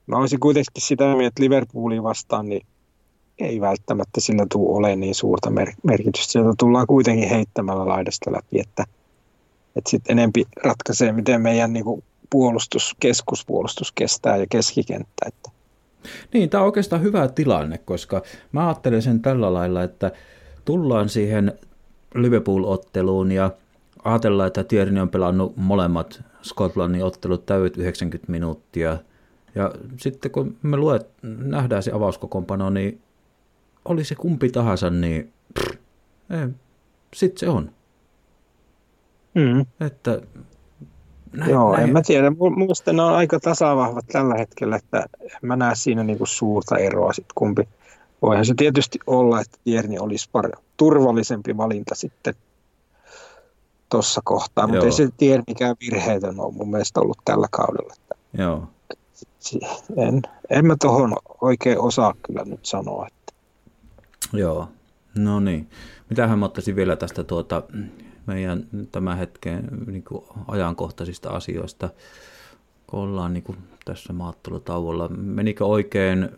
mä 0.08 0.18
olisin 0.18 0.40
kuitenkin 0.40 0.82
sitä 0.82 1.04
mieltä, 1.04 1.28
että 1.28 1.44
Liverpoolin 1.44 2.04
vastaan 2.04 2.50
niin 2.50 2.66
ei 3.40 3.62
välttämättä 3.62 4.22
sillä 4.22 4.46
tule 4.52 4.78
ole 4.78 4.96
niin 4.96 5.16
suurta 5.16 5.50
mer- 5.50 5.74
merkitystä. 5.84 6.32
Sieltä 6.32 6.54
tullaan 6.60 6.88
kuitenkin 6.88 7.30
heittämällä 7.30 7.88
laidasta 7.88 8.32
läpi, 8.32 8.60
että, 8.60 8.84
että 9.76 9.90
sitten 9.90 10.20
enempi 10.20 10.46
ratkaisee, 10.64 11.12
miten 11.12 11.42
meidän 11.42 11.74
niin 11.74 11.86
kuin 11.86 12.04
puolustus, 12.30 12.96
keskuspuolustus 13.00 13.92
kestää 13.92 14.38
ja 14.38 14.46
keskikenttä. 14.50 15.26
Että 15.28 15.52
niin, 16.34 16.50
tämä 16.50 16.62
on 16.62 16.66
oikeastaan 16.66 17.02
hyvä 17.02 17.28
tilanne, 17.28 17.78
koska 17.78 18.22
mä 18.52 18.68
ajattelen 18.68 19.02
sen 19.02 19.22
tällä 19.22 19.54
lailla, 19.54 19.84
että 19.84 20.12
tullaan 20.66 21.10
siihen 21.10 21.54
Liverpool-otteluun 22.16 23.32
ja 23.32 23.52
ajatellaan, 24.04 24.48
että 24.48 24.64
Tierney 24.64 25.02
on 25.02 25.10
pelannut 25.10 25.58
molemmat 25.58 26.24
Skotlannin 26.42 27.04
ottelut 27.04 27.46
täydet 27.46 27.78
90 27.78 28.32
minuuttia. 28.32 28.98
Ja 29.56 29.72
sitten 29.98 30.32
kun 30.32 30.58
me 30.62 30.78
luet, 30.78 31.08
nähdään 31.22 31.84
se 31.84 31.92
avauskokoonpano, 31.92 32.70
niin 32.70 33.02
oli 33.88 34.04
se 34.04 34.16
kumpi 34.16 34.50
tahansa, 34.50 34.90
niin 34.90 35.34
sitten 37.14 37.40
se 37.40 37.50
on. 37.50 37.72
Mm. 39.34 39.66
Että 39.86 40.22
näin, 41.32 41.52
Joo, 41.52 41.72
näin. 41.72 41.84
en 41.84 41.94
mä 41.94 42.02
tiedä. 42.02 42.32
Minusta 42.56 42.94
ne 42.94 43.02
on 43.02 43.14
aika 43.14 43.40
tasavahvat 43.40 44.06
tällä 44.08 44.36
hetkellä, 44.38 44.76
että 44.76 45.06
mä 45.42 45.56
näe 45.56 45.76
siinä 45.76 46.04
niinku 46.04 46.26
suurta 46.26 46.78
eroa 46.78 47.14
sit 47.14 47.26
kumpi. 47.36 47.68
Voihan 48.22 48.46
se 48.46 48.54
tietysti 48.58 49.00
olla, 49.08 49.42
että 49.42 49.58
Tierni 49.64 50.00
olisi 50.00 50.30
par- 50.38 50.62
turvallisempi 50.78 51.58
valinta 51.58 51.96
sitten 51.96 52.36
tuossa 53.90 54.22
kohtaa, 54.24 54.68
mutta 54.68 54.86
ei 54.86 54.92
se 54.92 55.10
Tiernikään 55.18 55.76
virheetön 55.82 56.40
ole 56.40 56.54
mun 56.54 56.72
mielestä 56.72 57.00
ollut 57.00 57.18
tällä 57.26 57.48
kaudella. 57.52 57.94
Joo. 58.38 58.64
En, 59.98 60.22
en 60.50 60.66
mä 60.66 60.76
tuohon 60.82 61.16
oikein 61.42 61.80
osaa 61.80 62.14
kyllä 62.26 62.44
nyt 62.46 62.66
sanoa. 62.66 63.08
Joo, 64.34 64.70
no 65.16 65.40
niin. 65.40 65.70
Mitähän 66.10 66.40
mä 66.40 66.46
ottaisin 66.46 66.76
vielä 66.76 66.96
tästä 66.96 67.24
tuota, 67.24 67.64
meidän 68.26 68.68
tämän 68.92 69.18
hetken 69.18 69.68
niin 69.88 70.04
kuin 70.04 70.26
ajankohtaisista 70.48 71.30
asioista, 71.30 71.90
kun 72.88 73.00
ollaan 73.00 73.34
niin 73.34 73.44
kuin 73.44 73.58
tässä 73.86 74.14
maattelutauolla. 74.14 75.08
Menikö 75.08 75.66
oikein 75.66 76.30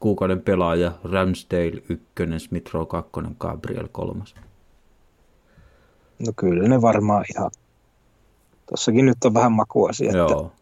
kuukauden 0.00 0.42
pelaaja, 0.42 0.92
Ramsdale 1.04 1.82
1, 1.88 2.04
Smith 2.38 2.74
Rowe 2.74 2.86
2, 2.86 3.10
Gabriel 3.38 3.88
3. 3.92 4.24
No 6.26 6.32
kyllä 6.36 6.68
ne 6.68 6.82
varmaan 6.82 7.24
ihan. 7.34 7.50
Tossakin 8.70 9.06
nyt 9.06 9.24
on 9.24 9.34
vähän 9.34 9.52
makuasia, 9.52 10.16
Joo. 10.16 10.30
että 10.30 10.56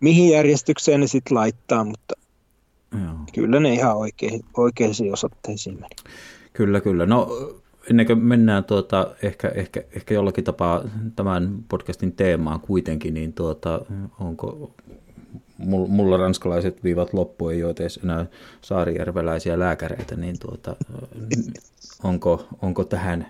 mihin 0.00 0.30
järjestykseen 0.30 1.00
ne 1.00 1.06
sitten 1.06 1.36
laittaa, 1.36 1.84
mutta 1.84 2.14
Joo. 2.94 3.14
kyllä 3.34 3.60
ne 3.60 3.74
ihan 3.74 3.96
oikein, 3.96 4.40
oikeisiin 4.56 5.12
osoitteisiin 5.12 5.80
meni. 5.80 5.94
Kyllä, 6.52 6.80
kyllä. 6.80 7.06
No 7.06 7.28
ennen 7.90 8.06
kuin 8.06 8.18
mennään 8.18 8.64
tuota, 8.64 9.14
ehkä, 9.22 9.48
ehkä, 9.48 9.82
ehkä 9.96 10.14
jollakin 10.14 10.44
tapaa 10.44 10.84
tämän 11.16 11.64
podcastin 11.68 12.12
teemaan 12.12 12.60
kuitenkin, 12.60 13.14
niin 13.14 13.32
tuota, 13.32 13.80
onko 14.20 14.74
mulla 15.66 16.16
ranskalaiset 16.16 16.84
viivat 16.84 17.14
loppu 17.14 17.48
ei 17.48 17.64
ole 17.64 17.74
edes 17.80 18.00
enää 18.04 18.26
saarijärveläisiä 18.60 19.58
lääkäreitä, 19.58 20.16
niin 20.16 20.38
tuota, 20.38 20.76
onko, 22.02 22.48
onko 22.62 22.84
tähän, 22.84 23.26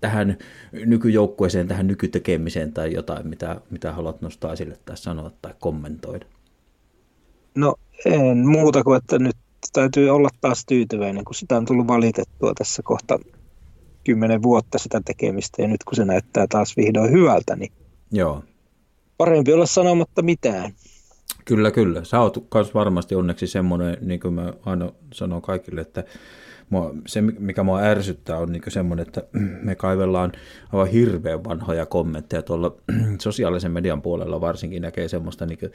tähän 0.00 0.38
nykyjoukkueeseen, 0.72 1.68
tähän 1.68 1.86
nykytekemiseen 1.86 2.72
tai 2.72 2.92
jotain, 2.92 3.26
mitä, 3.28 3.60
mitä 3.70 3.92
haluat 3.92 4.20
nostaa 4.20 4.52
esille 4.52 4.78
tai 4.84 4.96
sanoa 4.96 5.30
tai 5.42 5.54
kommentoida? 5.60 6.26
No 7.54 7.74
en 8.04 8.46
muuta 8.46 8.84
kuin, 8.84 8.96
että 8.96 9.18
nyt 9.18 9.36
täytyy 9.72 10.10
olla 10.10 10.28
taas 10.40 10.64
tyytyväinen, 10.66 11.24
kun 11.24 11.34
sitä 11.34 11.56
on 11.56 11.64
tullut 11.64 11.86
valitettua 11.86 12.52
tässä 12.58 12.82
kohta 12.82 13.18
kymmenen 14.04 14.42
vuotta 14.42 14.78
sitä 14.78 15.00
tekemistä 15.04 15.62
ja 15.62 15.68
nyt 15.68 15.84
kun 15.84 15.96
se 15.96 16.04
näyttää 16.04 16.46
taas 16.48 16.76
vihdoin 16.76 17.12
hyvältä, 17.12 17.56
niin 17.56 17.72
Joo. 18.12 18.44
parempi 19.16 19.52
olla 19.52 19.66
sanomatta 19.66 20.22
mitään. 20.22 20.72
Kyllä, 21.44 21.70
kyllä. 21.70 22.04
Sä 22.04 22.20
oot 22.20 22.48
varmasti 22.74 23.14
onneksi 23.14 23.46
semmoinen, 23.46 23.96
niin 24.00 24.20
kuin 24.20 24.34
mä 24.34 24.52
aina 24.66 24.92
sanon 25.12 25.42
kaikille, 25.42 25.80
että 25.80 26.04
mua, 26.70 26.94
se, 27.06 27.20
mikä 27.20 27.62
mua 27.62 27.80
ärsyttää, 27.80 28.38
on 28.38 28.52
niin 28.52 28.62
semmoinen, 28.68 29.06
että 29.06 29.22
me 29.62 29.74
kaivellaan 29.74 30.32
aivan 30.72 30.88
hirveän 30.88 31.44
vanhoja 31.44 31.86
kommentteja 31.86 32.42
tuolla 32.42 32.76
sosiaalisen 33.22 33.72
median 33.72 34.02
puolella 34.02 34.40
varsinkin 34.40 34.82
näkee 34.82 35.08
semmoista 35.08 35.46
niin 35.46 35.58
kuin, 35.58 35.72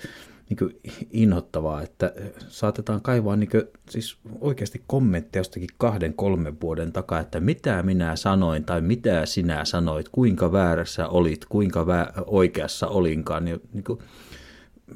niin 0.49 0.57
kuin 0.57 0.79
inhottavaa, 1.11 1.81
että 1.81 2.13
saatetaan 2.47 3.01
kaivaa 3.01 3.35
niin 3.35 3.49
kuin, 3.49 3.63
siis 3.89 4.17
oikeasti 4.41 4.83
kommentteja 4.87 5.39
jostakin 5.39 5.69
kahden, 5.77 6.13
kolmen 6.13 6.61
vuoden 6.61 6.91
takaa, 6.91 7.19
että 7.19 7.39
mitä 7.39 7.83
minä 7.83 8.15
sanoin 8.15 8.63
tai 8.63 8.81
mitä 8.81 9.25
sinä 9.25 9.65
sanoit, 9.65 10.09
kuinka 10.09 10.51
väärässä 10.51 11.07
olit, 11.07 11.45
kuinka 11.45 11.83
vä- 11.83 12.23
oikeassa 12.25 12.87
olinkaan. 12.87 13.45
Niin, 13.45 13.61
niin 13.73 13.83
kuin, 13.83 13.99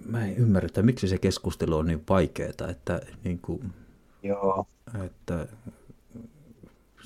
mä 0.06 0.26
en 0.26 0.38
ymmärrä, 0.38 0.66
että 0.66 0.82
miksi 0.82 1.08
se 1.08 1.18
keskustelu 1.18 1.78
on 1.78 1.88
niin 1.88 2.04
vaikeaa, 2.10 2.70
että, 2.70 3.02
niin 3.24 3.40
kuin, 3.40 3.74
Joo. 4.24 4.68
että 5.06 5.48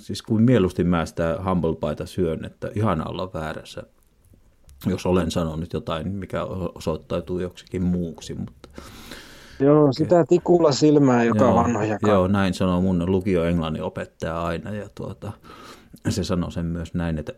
siis 0.07 0.21
kuin 0.21 0.43
mieluusti 0.43 0.83
mä 0.83 1.05
sitä 1.05 1.39
humble 1.45 1.75
paita 1.75 2.05
syön, 2.05 2.45
että 2.45 2.71
ihan 2.75 3.09
olla 3.09 3.33
väärässä, 3.33 3.83
jos 4.85 5.05
olen 5.05 5.31
sanonut 5.31 5.73
jotain, 5.73 6.11
mikä 6.11 6.43
osoittautuu 6.75 7.39
joksikin 7.39 7.83
muuksi, 7.83 8.33
mutta 8.33 8.69
Joo, 9.59 9.93
sitä 9.93 10.25
tikulla 10.29 10.71
silmää, 10.71 11.23
joka 11.23 11.45
joo, 11.45 11.55
vanhoja 11.55 11.97
Joo, 12.07 12.27
näin 12.27 12.53
sanoo 12.53 12.81
mun 12.81 13.11
lukio 13.11 13.43
englannin 13.43 13.83
opettaja 13.83 14.43
aina 14.43 14.71
ja 14.71 14.89
tuota, 14.95 15.31
se 16.09 16.23
sanoo 16.23 16.51
sen 16.51 16.65
myös 16.65 16.93
näin, 16.93 17.17
että 17.17 17.33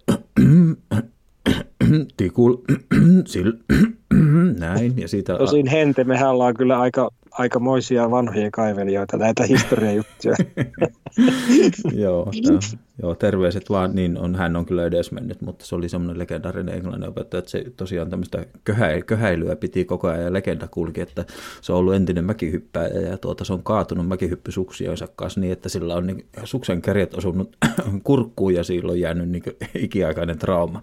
tikul, 2.17 2.57
sil, 3.32 3.51
näin. 4.65 4.97
Ja 4.97 5.07
siitä, 5.07 5.38
Tosin 5.38 5.67
Hente, 5.67 6.03
mehän 6.03 6.30
ollaan 6.30 6.53
kyllä 6.53 6.80
aika 6.80 7.09
aikamoisia 7.40 8.12
vanhoja 8.12 8.52
kaivelijoita, 8.52 9.18
näitä 9.18 9.44
historiajuttuja. 9.44 10.36
joo, 12.04 12.32
joo, 13.02 13.16
terveiset 13.16 13.70
vaan, 13.70 13.96
niin 13.96 14.18
on, 14.18 14.36
hän 14.36 14.56
on 14.56 14.66
kyllä 14.66 14.82
mennyt, 15.12 15.42
mutta 15.42 15.66
se 15.66 15.76
oli 15.76 15.90
semmoinen 15.90 16.20
legendaarinen 16.20 16.76
englannin 16.76 17.10
opettaja, 17.10 17.40
että 17.40 17.52
se 17.52 17.66
tosiaan 17.78 18.10
tämmöistä 18.10 18.46
köhä, 18.64 19.02
köhäilyä 19.06 19.56
piti 19.56 19.86
koko 19.86 20.08
ajan 20.08 20.24
ja 20.24 20.34
legenda 20.34 20.68
kulki, 20.68 21.02
että 21.02 21.26
se 21.62 21.74
on 21.74 21.80
ollut 21.80 21.96
entinen 21.96 22.26
mäkihyppääjä 22.26 23.02
ja 23.02 23.18
tuota, 23.18 23.46
se 23.46 23.54
on 23.54 23.64
kaatunut 23.64 24.08
mäkihyppysuksioinsa 24.08 25.08
kanssa 25.16 25.40
niin, 25.40 25.54
että 25.54 25.70
sillä 25.70 25.96
on 25.96 26.08
niin, 26.08 26.26
suksen 26.44 26.82
kärjet 26.82 27.14
osunut 27.14 27.58
kurkkuun 28.04 28.54
ja 28.54 28.64
sillä 28.64 28.92
on 28.92 29.00
jäänyt 29.00 29.30
niin 29.30 29.44
ikiaikainen 29.76 30.40
trauma 30.40 30.82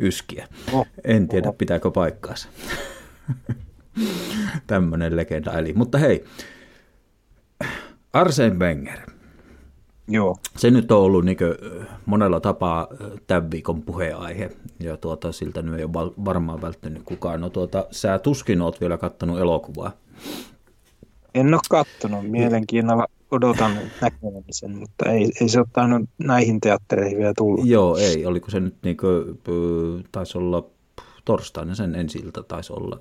yskiä. 0.00 0.48
Oh, 0.72 0.86
en 1.04 1.28
tiedä, 1.28 1.48
oh. 1.48 1.58
pitääkö 1.58 1.90
paikkaansa. 1.90 2.48
Tämmöinen 4.66 5.16
legenda 5.16 5.52
eli. 5.52 5.72
Mutta 5.72 5.98
hei, 5.98 6.24
Arsene 8.12 8.58
Wenger. 8.58 8.98
Joo. 10.08 10.36
Se 10.56 10.70
nyt 10.70 10.92
on 10.92 10.98
ollut 10.98 11.24
niin 11.24 11.36
monella 12.06 12.40
tapaa 12.40 12.88
tämän 13.26 13.50
viikon 13.50 13.82
puheenaihe, 13.82 14.50
ja 14.80 14.96
tuota, 14.96 15.32
siltä 15.32 15.62
nyt 15.62 15.78
ei 15.78 15.84
ole 15.84 16.12
varmaan 16.24 16.62
välttänyt 16.62 17.02
kukaan. 17.04 17.40
No 17.40 17.50
tuota, 17.50 17.86
sä 17.90 18.18
tuskin 18.18 18.62
oot 18.62 18.80
vielä 18.80 18.98
kattonut 18.98 19.38
elokuvaa. 19.38 19.92
En 21.34 21.54
ole 21.54 21.60
kattonut, 21.70 22.30
mielenkiinnolla 22.30 23.06
odotan 23.30 23.78
näkemisen, 24.00 24.78
mutta 24.78 25.10
ei, 25.10 25.32
ei 25.40 25.48
se 25.48 25.58
ole 25.58 25.66
tainnut 25.72 26.10
näihin 26.18 26.60
teattereihin 26.60 27.18
vielä 27.18 27.32
tullut. 27.36 27.66
Joo, 27.66 27.96
ei. 27.96 28.26
Oliko 28.26 28.50
se 28.50 28.60
nyt, 28.60 28.76
niin 28.82 28.96
kuin, 28.96 29.38
taisi 30.12 30.38
olla 30.38 30.66
torstaina 31.24 31.74
sen 31.74 31.94
ensiltä, 31.94 32.42
taisi 32.42 32.72
olla 32.72 33.00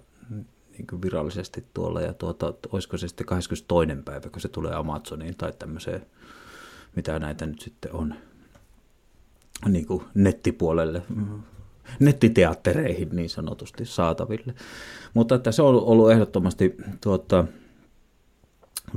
niin 0.78 1.02
virallisesti 1.02 1.66
tuolla, 1.74 2.02
ja 2.02 2.14
tuota, 2.14 2.54
olisiko 2.72 2.98
se 2.98 3.08
sitten 3.08 3.26
22. 3.26 4.04
päivä, 4.06 4.30
kun 4.30 4.42
se 4.42 4.48
tulee 4.48 4.74
Amazoniin 4.74 5.36
tai 5.38 5.54
tämmöiseen, 5.60 6.06
mitä 6.96 7.20
näitä 7.20 7.46
nyt 7.46 7.62
sitten 7.62 7.94
on, 7.94 8.16
niin 9.70 9.86
kuin 9.86 10.04
nettipuolelle, 10.14 11.02
nettiteattereihin 12.00 13.10
niin 13.12 13.30
sanotusti 13.30 13.86
saataville. 13.86 14.54
Mutta 15.14 15.36
että 15.36 15.52
se 15.52 15.62
on 15.62 15.84
ollut 15.84 16.12
ehdottomasti 16.12 16.78
tuota, 17.02 17.46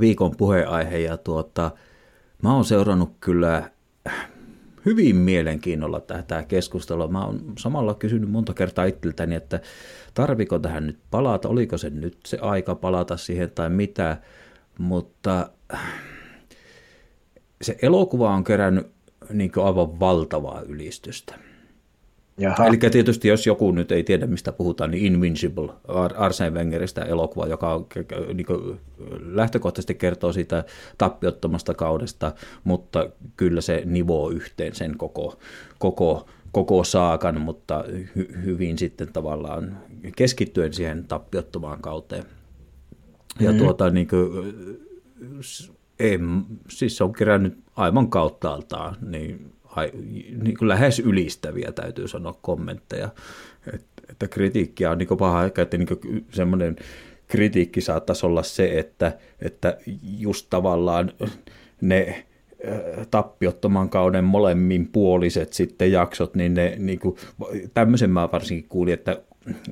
viikon 0.01 0.37
puheenaihe, 0.37 0.99
ja 0.99 1.17
tuota, 1.17 1.71
mä 2.43 2.55
oon 2.55 2.65
seurannut 2.65 3.13
kyllä 3.21 3.71
hyvin 4.87 5.17
mielenkiinnolla 5.17 6.01
tätä 6.01 6.43
keskustelua. 6.43 7.09
Mä 7.09 7.25
oon 7.25 7.53
samalla 7.59 7.95
kysynyt 7.95 8.31
monta 8.31 8.55
kertaa 8.55 8.85
itseltäni, 8.85 9.35
että 9.35 9.61
tarviko 10.17 10.59
tähän 10.59 10.87
nyt 10.87 10.99
palata, 11.11 11.49
oliko 11.49 11.79
se 11.79 11.91
nyt 11.91 12.19
se 12.27 12.39
aika 12.41 12.75
palata 12.75 13.17
siihen 13.17 13.51
tai 13.51 13.71
mitä, 13.71 14.17
mutta 14.79 15.51
se 17.63 17.77
elokuva 17.83 18.35
on 18.35 18.45
kerännyt 18.45 18.87
niin 19.33 19.53
aivan 19.65 20.01
valtavaa 20.01 20.61
ylistystä. 20.61 21.35
Jaha. 22.39 22.67
Eli 22.67 22.77
tietysti 22.77 23.29
jos 23.29 23.47
joku 23.47 23.73
nyt 23.73 23.93
ei 23.93 24.05
tiedä, 24.05 24.27
mistä 24.27 24.53
puhutaan, 24.53 24.91
niin 24.91 25.05
Invincible, 25.05 25.73
Arsene 26.17 26.59
Wengeristä 26.59 27.03
elokuva, 27.03 27.47
joka 27.47 27.75
on, 27.75 27.87
niin 28.35 28.47
kuin, 28.47 28.81
lähtökohtaisesti 29.21 29.95
kertoo 29.95 30.33
siitä 30.33 30.65
tappiottomasta 30.99 31.75
kaudesta, 31.75 32.33
mutta 32.65 33.11
kyllä 33.37 33.61
se 33.61 33.83
nivoo 33.85 34.31
yhteen 34.31 34.75
sen 34.75 34.99
koko, 34.99 35.39
koko, 35.79 36.27
koko 36.53 36.85
saakan, 36.85 37.41
mutta 37.41 37.85
hy, 38.17 38.29
hyvin 38.45 38.79
sitten 38.79 39.13
tavallaan 39.13 39.79
keskittyen 40.17 40.73
siihen 40.73 41.05
tappiottomaan 41.05 41.81
kauteen. 41.81 42.25
Ja 43.41 43.53
mm. 43.53 43.59
tuota, 43.59 43.91
niin 43.91 44.09
kuin, 44.09 44.31
ei, 45.99 46.19
siis 46.69 46.97
se 46.97 47.05
on 47.05 47.13
kerännyt 47.13 47.59
aivan 47.77 48.11
kauttaaltaan 48.11 48.97
niin 49.01 49.57
niin 50.43 50.57
kuin 50.59 50.69
lähes 50.69 50.99
ylistäviä, 50.99 51.73
täytyy 51.73 52.09
sanoa, 52.09 52.39
kommentteja. 52.43 53.09
Että, 53.75 54.03
että 54.09 54.29
kritiikkiä 54.29 54.91
on 54.91 54.99
niin 54.99 55.09
paha, 55.19 55.45
että 55.45 55.77
niin 55.77 55.89
semmoinen 56.31 56.77
kritiikki 57.29 57.81
saattaisi 57.81 58.27
olla 58.27 58.43
se, 58.43 58.79
että, 58.79 59.19
että 59.41 59.79
just 60.19 60.47
tavallaan 60.51 61.13
ne 61.81 62.27
tappiottoman 63.11 63.89
kauden 63.89 64.25
molemmin 64.25 64.89
puoliset 64.93 65.53
sitten 65.53 65.93
jaksot, 65.93 66.35
niin 66.35 66.55
ne 66.55 66.77
niin 66.79 66.99
kuin, 66.99 67.17
tämmöisen 67.75 68.11
mä 68.11 68.29
varsinkin 68.33 68.69
kuulin, 68.69 68.95
että 68.95 69.23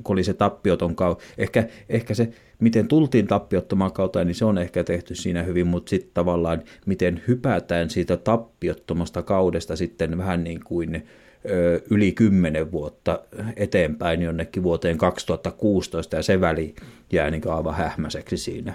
kun 0.02 0.14
oli 0.14 0.24
se 0.24 0.34
tappioton 0.34 0.96
kausi, 0.96 1.26
ehkä, 1.38 1.64
ehkä 1.88 2.14
se, 2.14 2.28
miten 2.60 2.88
tultiin 2.88 3.26
tappiottomaan 3.26 3.92
kautta, 3.92 4.24
niin 4.24 4.34
se 4.34 4.44
on 4.44 4.58
ehkä 4.58 4.84
tehty 4.84 5.14
siinä 5.14 5.42
hyvin, 5.42 5.66
mutta 5.66 5.90
sitten 5.90 6.10
tavallaan, 6.14 6.62
miten 6.86 7.22
hypätään 7.28 7.90
siitä 7.90 8.16
tappiottomasta 8.16 9.22
kaudesta 9.22 9.76
sitten 9.76 10.18
vähän 10.18 10.44
niin 10.44 10.60
kuin 10.64 11.06
ö, 11.50 11.80
yli 11.90 12.12
kymmenen 12.12 12.72
vuotta 12.72 13.20
eteenpäin 13.56 14.22
jonnekin 14.22 14.62
vuoteen 14.62 14.98
2016, 14.98 16.16
ja 16.16 16.22
se 16.22 16.40
väli 16.40 16.74
jää 17.12 17.30
niin 17.30 17.48
aivan 17.48 17.74
hähmäiseksi 17.74 18.36
siinä. 18.36 18.74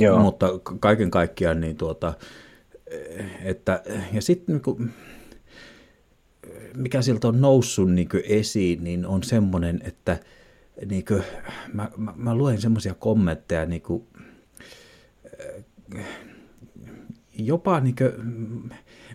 Joo. 0.00 0.18
Mutta 0.18 0.46
kaiken 0.80 1.10
kaikkiaan 1.10 1.60
niin 1.60 1.76
tuota, 1.76 2.12
että, 3.42 3.82
ja 4.12 4.22
sitten 4.22 4.60
niin 4.64 4.92
mikä 6.76 7.02
sieltä 7.02 7.28
on 7.28 7.40
noussut 7.40 7.92
niin 7.92 8.08
esiin, 8.24 8.84
niin 8.84 9.06
on 9.06 9.22
semmoinen, 9.22 9.80
että 9.84 10.18
niin 10.86 11.04
kuin, 11.04 11.22
mä, 11.72 11.90
mä, 11.96 12.12
mä 12.16 12.34
luen 12.34 12.60
semmoisia 12.60 12.94
kommentteja, 12.94 13.66
niin 13.66 13.82
kuin, 13.82 14.06
jopa 17.38 17.80
niin 17.80 17.96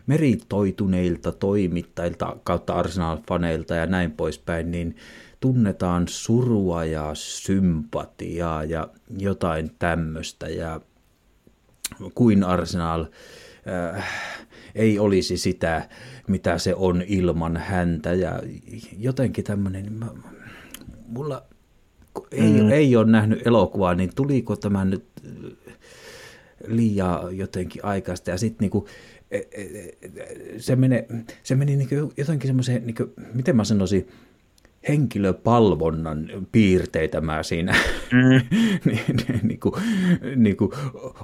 meritoituneilta 0.08 1.32
toimittajilta 1.32 2.38
kautta 2.44 2.74
Arsenal-faneilta 2.74 3.76
ja 3.76 3.86
näin 3.86 4.12
poispäin, 4.12 4.72
niin 4.72 4.96
tunnetaan 5.40 6.08
surua 6.08 6.86
ja 6.86 7.12
sympatiaa 7.14 8.64
ja 8.64 8.90
jotain 9.18 9.72
tämmöistä. 9.80 10.50
Ja 10.50 10.82
kuin 12.16 12.44
Arsenal 12.44 13.06
äh, 13.68 14.06
ei 14.76 15.00
olisi 15.00 15.38
sitä, 15.38 15.90
mitä 16.28 16.58
se 16.58 16.76
on 16.76 17.04
ilman 17.08 17.58
häntä. 17.58 18.14
Ja 18.14 18.42
jotenkin 18.98 19.44
tämmöinen, 19.44 20.00
mulla 21.08 21.44
ei, 22.32 22.62
mm. 22.62 22.70
ei 22.70 22.96
ole 22.96 23.12
nähnyt 23.12 23.48
elokuvaa, 23.48 23.96
niin 23.96 24.10
tuliko 24.16 24.56
tämä 24.56 24.86
nyt 24.86 25.06
liian 26.68 27.38
jotenkin 27.38 27.86
aikaista. 27.86 28.30
Ja 28.30 28.38
sitten 28.38 28.58
niinku, 28.60 28.88
e, 29.32 29.38
e, 29.38 29.62
e, 29.62 29.98
se, 30.58 30.76
meni, 30.76 31.04
se 31.44 31.56
meni 31.56 31.76
niinku 31.76 32.14
jotenkin 32.18 32.48
semmoiseen, 32.48 32.86
niinku, 32.86 33.14
miten 33.34 33.56
mä 33.56 33.64
sanoisin, 33.64 34.08
henkilöpalvonnan 34.88 36.30
piirteitä 36.52 37.22
mä 37.22 37.44
siinä 37.44 37.76
mm. 38.12 38.58
niin, 39.48 39.60
kuin, 39.60 39.74
niin 40.36 40.58
kuin 40.58 40.72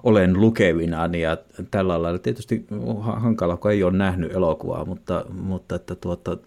olen 0.04 0.42
lukevinani 0.42 1.22
ja 1.22 1.38
tällä 1.72 2.02
lailla. 2.02 2.20
Tietysti 2.20 2.66
hankala, 3.02 3.58
kun 3.58 3.72
ei 3.72 3.84
ole 3.84 3.98
nähnyt 3.98 4.32
elokuvaa, 4.32 4.86
mutta, 4.86 5.26
mutta 5.30 5.76
että 5.76 5.96
tuota, 5.96 6.38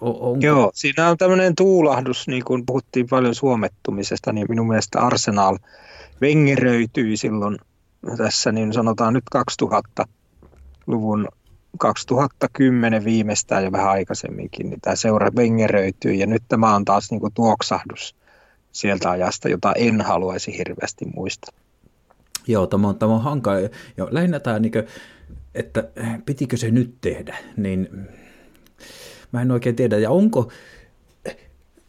onko... 0.00 0.38
Joo, 0.40 0.70
siinä 0.74 1.08
on 1.08 1.16
tämmöinen 1.16 1.54
tuulahdus, 1.54 2.28
niin 2.28 2.44
kuin 2.44 2.66
puhuttiin 2.66 3.06
paljon 3.10 3.34
suomettumisesta, 3.34 4.32
niin 4.32 4.46
minun 4.48 4.68
mielestä 4.68 5.00
Arsenal 5.00 5.58
vengeröityi 6.20 7.16
silloin 7.16 7.58
tässä, 8.16 8.52
niin 8.52 8.72
sanotaan 8.72 9.14
nyt 9.14 9.24
2000-luvun 9.62 11.28
2010 11.78 13.04
viimeistään 13.04 13.64
ja 13.64 13.72
vähän 13.72 13.90
aikaisemminkin, 13.90 14.70
niin 14.70 14.80
tämä 14.80 14.96
seura 14.96 15.30
vengeröityy 15.36 16.12
ja 16.12 16.26
nyt 16.26 16.42
tämä 16.48 16.74
on 16.74 16.84
taas 16.84 17.10
niin 17.10 17.20
kuin 17.20 17.34
tuoksahdus 17.34 18.16
sieltä 18.72 19.10
ajasta, 19.10 19.48
jota 19.48 19.72
en 19.72 20.00
haluaisi 20.00 20.58
hirveästi 20.58 21.04
muistaa. 21.14 21.54
Joo, 22.46 22.66
tämä 22.66 22.88
on, 22.88 22.98
tämä 22.98 23.14
on 23.14 23.22
hankala. 23.22 23.58
Joo, 23.96 24.08
lähinnä 24.10 24.40
tämä, 24.40 24.58
niin 24.58 24.72
kuin, 24.72 24.86
että 25.54 25.88
pitikö 26.26 26.56
se 26.56 26.70
nyt 26.70 26.94
tehdä, 27.00 27.36
niin 27.56 28.08
mä 29.32 29.42
en 29.42 29.50
oikein 29.50 29.76
tiedä. 29.76 29.98
Ja 29.98 30.10
onko, 30.10 30.52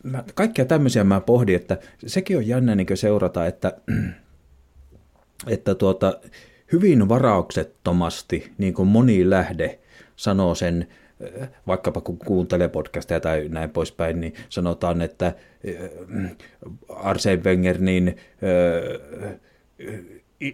mä, 0.03 0.23
kaikkia 0.33 0.65
tämmöisiä 0.65 1.03
mä 1.03 1.21
pohdin, 1.21 1.55
että 1.55 1.77
sekin 2.07 2.37
on 2.37 2.47
jännä 2.47 2.75
niin 2.75 2.87
seurata, 2.97 3.45
että, 3.45 3.77
että 5.47 5.75
tuota, 5.75 6.19
hyvin 6.71 7.09
varauksettomasti, 7.09 8.51
niin 8.57 8.73
kuin 8.73 8.87
moni 8.87 9.29
lähde 9.29 9.79
sanoo 10.15 10.55
sen, 10.55 10.87
vaikkapa 11.67 12.01
kun 12.01 12.17
kuuntelee 12.17 12.67
podcasteja 12.67 13.19
tai 13.19 13.49
näin 13.49 13.69
poispäin, 13.69 14.21
niin 14.21 14.33
sanotaan, 14.49 15.01
että 15.01 15.33
Arsene 16.89 17.43
Wenger 17.43 17.81
niin 17.81 18.15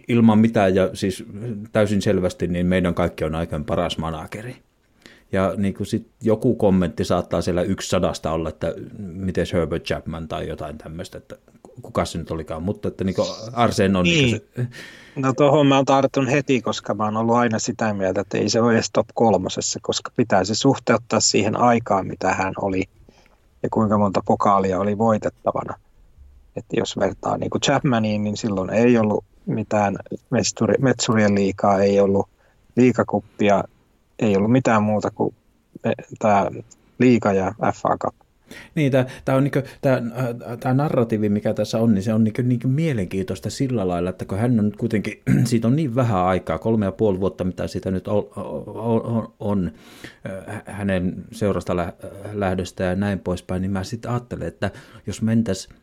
ilman 0.08 0.38
mitään 0.38 0.74
ja 0.74 0.90
siis 0.94 1.24
täysin 1.72 2.02
selvästi, 2.02 2.46
niin 2.46 2.66
meidän 2.66 2.94
kaikki 2.94 3.24
on 3.24 3.34
aikaan 3.34 3.64
paras 3.64 3.98
manageri. 3.98 4.56
Ja 5.32 5.54
niin 5.56 5.74
kuin 5.74 5.86
sit 5.86 6.08
joku 6.22 6.54
kommentti 6.54 7.04
saattaa 7.04 7.42
siellä 7.42 7.62
yksi 7.62 7.88
sadasta 7.88 8.30
olla, 8.30 8.48
että 8.48 8.74
miten 8.98 9.46
Herbert 9.52 9.84
Chapman 9.84 10.28
tai 10.28 10.48
jotain 10.48 10.78
tämmöistä, 10.78 11.18
että 11.18 11.36
kuka 11.82 12.04
se 12.04 12.18
nyt 12.18 12.30
olikaan, 12.30 12.62
mutta 12.62 12.88
että 12.88 13.04
niin 13.04 13.16
Arsen 13.52 13.96
on... 13.96 14.04
Niin. 14.04 14.24
Niin 14.24 14.40
se... 14.56 14.68
No 15.16 15.32
tuohon 15.32 15.66
mä 15.66 15.82
tartun 15.86 16.28
heti, 16.28 16.62
koska 16.62 16.94
mä 16.94 17.04
oon 17.04 17.16
ollut 17.16 17.36
aina 17.36 17.58
sitä 17.58 17.94
mieltä, 17.94 18.20
että 18.20 18.38
ei 18.38 18.48
se 18.48 18.60
ole 18.60 18.72
edes 18.72 18.90
top 18.92 19.06
kolmosessa, 19.14 19.78
koska 19.82 20.10
pitää 20.16 20.44
se 20.44 20.54
suhteuttaa 20.54 21.20
siihen 21.20 21.56
aikaan, 21.56 22.06
mitä 22.06 22.34
hän 22.34 22.54
oli 22.60 22.84
ja 23.62 23.68
kuinka 23.70 23.98
monta 23.98 24.22
pokaalia 24.26 24.78
oli 24.78 24.98
voitettavana. 24.98 25.74
Että 26.56 26.76
jos 26.76 26.96
vertaa 26.98 27.38
niin 27.38 27.50
kuin 27.50 27.60
Chapmaniin, 27.60 28.24
niin 28.24 28.36
silloin 28.36 28.70
ei 28.70 28.98
ollut 28.98 29.24
mitään 29.46 29.96
mesturi, 30.30 30.74
metsurien 30.78 31.34
liikaa, 31.34 31.80
ei 31.80 32.00
ollut 32.00 32.28
liikakuppia, 32.76 33.64
ei 34.18 34.36
ollut 34.36 34.52
mitään 34.52 34.82
muuta 34.82 35.10
kuin 35.10 35.34
tämä 36.18 36.46
liika 36.98 37.32
ja 37.32 37.54
FA 37.74 37.96
Cup. 37.98 38.14
Niin, 38.74 38.92
tämä, 39.24 39.36
on 39.36 39.44
niin 39.44 39.52
kuin, 39.52 39.64
tämä, 39.80 40.02
tämä 40.60 40.74
narratiivi, 40.74 41.28
mikä 41.28 41.54
tässä 41.54 41.78
on, 41.78 41.94
niin 41.94 42.02
se 42.02 42.14
on 42.14 42.24
niin 42.24 42.34
kuin, 42.34 42.48
niin 42.48 42.60
kuin 42.60 42.72
mielenkiintoista 42.72 43.50
sillä 43.50 43.88
lailla, 43.88 44.10
että 44.10 44.24
kun 44.24 44.38
hän 44.38 44.60
on 44.60 44.72
kuitenkin, 44.78 45.22
siitä 45.44 45.68
on 45.68 45.76
niin 45.76 45.94
vähän 45.94 46.24
aikaa, 46.24 46.58
kolme 46.58 46.84
ja 46.84 46.92
puoli 46.92 47.20
vuotta, 47.20 47.44
mitä 47.44 47.66
siitä 47.66 47.90
nyt 47.90 48.08
on, 48.08 48.28
on, 48.66 49.34
on 49.40 49.72
hänen 50.66 51.24
seurasta 51.32 51.76
lähdöstä 52.32 52.84
ja 52.84 52.96
näin 52.96 53.18
poispäin, 53.18 53.62
niin 53.62 53.72
mä 53.72 53.84
sitten 53.84 54.10
ajattelen, 54.10 54.48
että 54.48 54.70
jos 55.06 55.22
mentäisiin 55.22 55.76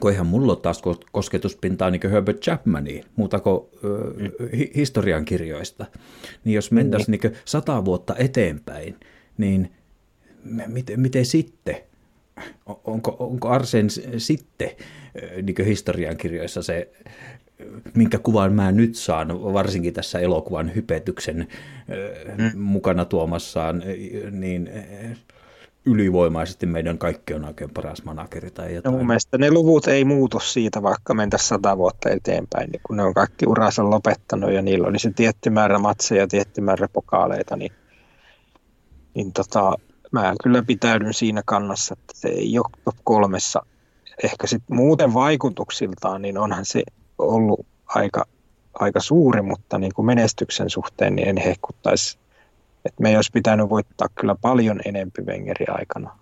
kun 0.00 0.10
eihän 0.10 0.26
mulla 0.26 0.52
ole 0.52 0.60
taas 0.60 0.82
kosketuspintaa 1.12 1.90
niin 1.90 2.00
kuin 2.00 2.10
Herbert 2.10 2.40
Chapmaniin, 2.40 3.04
muuta 3.16 3.40
kuin 3.40 3.60
mm. 3.82 4.48
historiankirjoista, 4.76 5.86
niin 6.44 6.54
jos 6.54 6.72
mentäisiin 6.72 7.18
niin 7.22 7.32
sata 7.44 7.84
vuotta 7.84 8.14
eteenpäin, 8.16 8.96
niin 9.38 9.70
miten, 10.66 11.00
miten 11.00 11.26
sitten? 11.26 11.76
Onko, 12.84 13.16
onko 13.18 13.48
Arsen 13.48 13.86
sitten 14.18 14.70
niin 15.42 15.66
historiankirjoissa 15.66 16.62
se, 16.62 16.90
minkä 17.94 18.18
kuvan 18.18 18.52
mä 18.52 18.72
nyt 18.72 18.94
saan, 18.94 19.42
varsinkin 19.42 19.94
tässä 19.94 20.18
elokuvan 20.18 20.74
hypetyksen 20.74 21.48
mm. 22.38 22.60
mukana 22.60 23.04
tuomassaan, 23.04 23.82
niin 24.30 24.70
ylivoimaisesti 25.86 26.66
meidän 26.66 26.98
kaikki 26.98 27.34
on 27.34 27.44
oikein 27.44 27.70
paras 27.70 28.04
manageri 28.04 28.50
tai 28.50 28.74
jotain. 28.74 28.92
No 28.92 28.98
mun 28.98 29.06
mielestä 29.06 29.38
ne 29.38 29.50
luvut 29.50 29.86
ei 29.88 30.04
muutu 30.04 30.40
siitä, 30.40 30.82
vaikka 30.82 31.14
mentäisiin 31.14 31.48
sata 31.48 31.76
vuotta 31.76 32.10
eteenpäin, 32.10 32.70
niin 32.70 32.80
kun 32.86 32.96
ne 32.96 33.02
on 33.02 33.14
kaikki 33.14 33.46
uransa 33.46 33.90
lopettanut 33.90 34.52
ja 34.52 34.62
niillä 34.62 34.88
oli 34.88 34.98
se 34.98 35.10
tietty 35.16 35.50
määrä 35.50 35.78
matseja 35.78 36.20
ja 36.20 36.28
tietty 36.28 36.60
määrä 36.60 36.88
pokaaleita, 36.92 37.56
niin, 37.56 37.72
niin 39.14 39.32
tota, 39.32 39.74
mä 40.10 40.34
kyllä 40.42 40.62
pitäydyn 40.62 41.14
siinä 41.14 41.42
kannassa, 41.46 41.94
että 41.98 42.12
se 42.16 42.28
ei 42.28 42.58
ole 42.58 42.82
top 42.84 42.96
kolmessa. 43.04 43.66
Ehkä 44.24 44.46
sitten 44.46 44.76
muuten 44.76 45.14
vaikutuksiltaan, 45.14 46.22
niin 46.22 46.38
onhan 46.38 46.64
se 46.64 46.82
ollut 47.18 47.66
aika, 47.86 48.24
aika 48.74 49.00
suuri, 49.00 49.42
mutta 49.42 49.78
niin 49.78 49.94
kuin 49.94 50.06
menestyksen 50.06 50.70
suhteen 50.70 51.16
niin 51.16 51.28
en 51.28 51.36
hehkuttaisi 51.36 52.18
et 52.84 53.00
me 53.00 53.08
ei 53.08 53.16
olisi 53.16 53.30
pitänyt 53.32 53.68
voittaa 53.68 54.08
kyllä 54.14 54.34
paljon 54.34 54.80
enempi 54.84 55.22
Wengeri 55.22 55.66
aikana. 55.68 56.18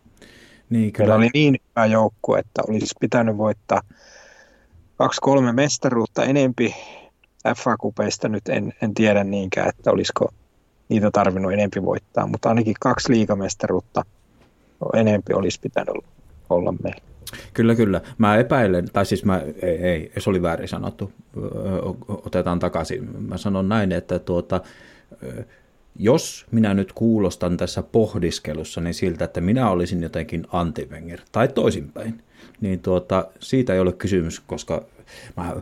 Niin, 0.70 0.92
kyllä. 0.92 1.08
Meillä 1.08 1.14
oli 1.14 1.30
niin 1.34 1.56
hyvä 1.70 1.86
joukkue, 1.86 2.38
että 2.38 2.62
olisi 2.68 2.94
pitänyt 3.00 3.36
voittaa 3.36 3.80
kaksi-kolme 4.96 5.52
mestaruutta 5.52 6.24
enempi 6.24 6.74
FA-kupeista. 7.56 8.28
Nyt 8.28 8.48
en, 8.48 8.72
en 8.82 8.94
tiedä 8.94 9.24
niinkään, 9.24 9.68
että 9.68 9.90
olisiko 9.90 10.32
niitä 10.88 11.10
tarvinnut 11.10 11.52
enempi 11.52 11.82
voittaa, 11.82 12.26
mutta 12.26 12.48
ainakin 12.48 12.74
kaksi 12.80 13.12
liigamestaruutta 13.12 14.04
enempi 14.94 15.32
olisi 15.32 15.60
pitänyt 15.60 16.04
olla 16.50 16.74
meillä. 16.82 17.00
Kyllä, 17.54 17.74
kyllä. 17.74 18.00
Mä 18.18 18.36
epäilen, 18.36 18.88
tai 18.92 19.06
siis 19.06 19.24
mä, 19.24 19.42
ei, 19.62 19.76
ei 19.84 20.12
se 20.18 20.30
oli 20.30 20.42
väärin 20.42 20.68
sanottu, 20.68 21.12
otetaan 22.08 22.58
takaisin. 22.58 23.22
Mä 23.28 23.36
sanon 23.36 23.68
näin, 23.68 23.92
että 23.92 24.18
tuota, 24.18 24.60
jos 25.96 26.46
minä 26.50 26.74
nyt 26.74 26.92
kuulostan 26.92 27.56
tässä 27.56 27.82
pohdiskelussa 27.82 28.80
niin 28.80 28.94
siltä, 28.94 29.24
että 29.24 29.40
minä 29.40 29.70
olisin 29.70 30.02
jotenkin 30.02 30.46
anti 30.52 30.88
tai 31.32 31.48
toisinpäin, 31.48 32.22
niin 32.60 32.80
tuota, 32.80 33.28
siitä 33.40 33.74
ei 33.74 33.80
ole 33.80 33.92
kysymys, 33.92 34.40
koska 34.40 34.84
mä, 35.36 35.56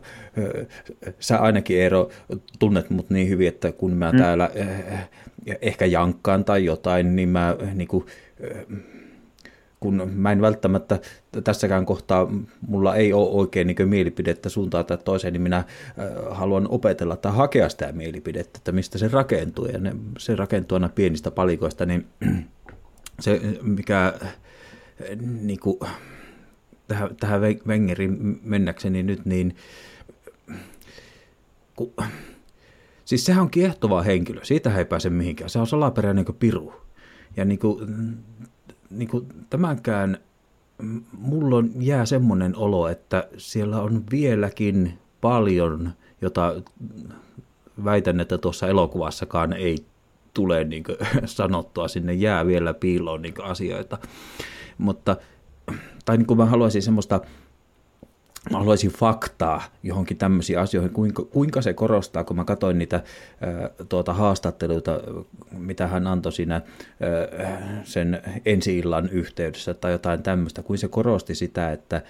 sä 1.20 1.38
ainakin 1.38 1.80
Eero 1.80 2.10
tunnet 2.58 2.90
mut 2.90 3.10
niin 3.10 3.28
hyvin, 3.28 3.48
että 3.48 3.72
kun 3.72 3.92
mä 3.92 4.12
mm. 4.12 4.18
täällä 4.18 4.50
ehkä 5.62 5.84
jankkaan 5.84 6.44
tai 6.44 6.64
jotain, 6.64 7.16
niin 7.16 7.28
mä 7.28 7.56
niin 7.74 7.88
kuin, 7.88 8.06
kun 9.80 10.10
mä 10.14 10.32
en 10.32 10.40
välttämättä 10.40 10.98
tässäkään 11.44 11.86
kohtaa, 11.86 12.32
mulla 12.68 12.96
ei 12.96 13.12
ole 13.12 13.28
oikein 13.30 13.66
niin 13.66 13.88
mielipidettä 13.88 14.48
suuntaan 14.48 14.84
tai 14.84 14.98
toiseen, 14.98 15.32
niin 15.32 15.42
minä 15.42 15.64
haluan 16.30 16.68
opetella 16.70 17.16
tai 17.16 17.32
hakea 17.32 17.68
sitä 17.68 17.92
mielipidettä, 17.92 18.58
että 18.58 18.72
mistä 18.72 18.98
se 18.98 19.08
rakentuu. 19.08 19.66
Ja 19.66 19.78
ne, 19.78 19.92
se 20.18 20.36
rakentuu 20.36 20.76
aina 20.76 20.88
pienistä 20.88 21.30
palikoista, 21.30 21.86
niin 21.86 22.06
se 23.20 23.40
mikä 23.62 24.14
niin 25.18 25.60
kuin, 25.60 25.78
tähän, 26.88 27.16
tähän 27.20 27.40
Wengerin 27.66 28.40
mennäkseni 28.42 29.02
nyt, 29.02 29.24
niin 29.24 29.56
kun, 31.76 31.92
siis 33.04 33.24
sehän 33.24 33.42
on 33.42 33.50
kiehtova 33.50 34.02
henkilö, 34.02 34.40
siitä 34.44 34.76
ei 34.78 34.84
pääse 34.84 35.10
mihinkään, 35.10 35.50
se 35.50 35.58
on 35.58 35.66
salaperäinen 35.66 36.24
niin 36.24 36.36
piru. 36.36 36.72
Ja 37.36 37.44
niin 37.44 37.58
kuin, 37.58 37.78
niin 38.90 39.08
kuin 39.08 39.26
tämänkään 39.50 40.18
mulla 41.18 41.56
on, 41.56 41.70
jää 41.78 42.06
semmoinen 42.06 42.56
olo, 42.56 42.88
että 42.88 43.28
siellä 43.36 43.80
on 43.80 44.04
vieläkin 44.10 44.98
paljon, 45.20 45.92
jota 46.20 46.62
väitän, 47.84 48.20
että 48.20 48.38
tuossa 48.38 48.68
elokuvassakaan 48.68 49.52
ei 49.52 49.78
tule 50.34 50.64
niin 50.64 50.84
kuin, 50.84 50.96
sanottua, 51.24 51.88
sinne 51.88 52.12
jää 52.12 52.46
vielä 52.46 52.74
piiloon 52.74 53.22
niin 53.22 53.34
asioita. 53.42 53.98
Mutta, 54.78 55.16
tai 56.06 56.16
niin 56.16 56.26
kuin 56.26 56.38
mä 56.38 56.46
haluaisin 56.46 56.82
semmoista 56.82 57.20
mä 58.50 58.58
haluaisin 58.58 58.90
faktaa 58.90 59.62
johonkin 59.82 60.16
tämmöisiin 60.16 60.58
asioihin, 60.58 60.92
kuinka, 60.92 61.24
kuinka 61.24 61.62
se 61.62 61.74
korostaa, 61.74 62.24
kun 62.24 62.36
mä 62.36 62.44
katsoin 62.44 62.78
niitä 62.78 62.96
ää, 63.40 63.70
tuota, 63.88 64.12
haastatteluita, 64.12 65.00
mitä 65.58 65.86
hän 65.86 66.06
antoi 66.06 66.32
siinä 66.32 66.54
ää, 66.54 67.82
sen 67.84 68.22
ensi-illan 68.44 69.08
yhteydessä 69.08 69.74
tai 69.74 69.92
jotain 69.92 70.22
tämmöistä, 70.22 70.62
kuin 70.62 70.78
se 70.78 70.88
korosti 70.88 71.34
sitä, 71.34 71.72
että, 71.72 72.02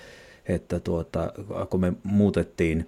että 0.47 0.81
tuota, 0.81 1.33
kun 1.71 1.81
me 1.81 1.93
muutettiin, 2.03 2.87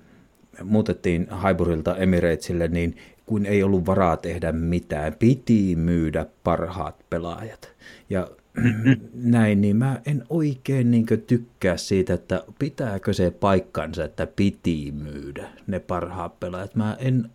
muutettiin 0.64 1.26
Haiburilta 1.30 1.96
Emiratesille, 1.96 2.68
niin 2.68 2.96
kun 3.26 3.46
ei 3.46 3.62
ollut 3.62 3.86
varaa 3.86 4.16
tehdä 4.16 4.52
mitään, 4.52 5.14
piti 5.18 5.76
myydä 5.76 6.26
parhaat 6.44 7.04
pelaajat. 7.10 7.72
Ja 8.10 8.28
näin, 9.14 9.60
niin 9.60 9.76
mä 9.76 10.00
en 10.06 10.24
oikein 10.28 10.90
niin 10.90 11.06
tykkää 11.26 11.76
siitä, 11.76 12.14
että 12.14 12.44
pitääkö 12.58 13.12
se 13.12 13.30
paikkansa, 13.30 14.04
että 14.04 14.26
piti 14.26 14.92
myydä 14.92 15.48
ne 15.66 15.80
parhaat 15.80 16.40
pelaajat. 16.40 16.74
Mä 16.74 16.96
en, 17.00 17.30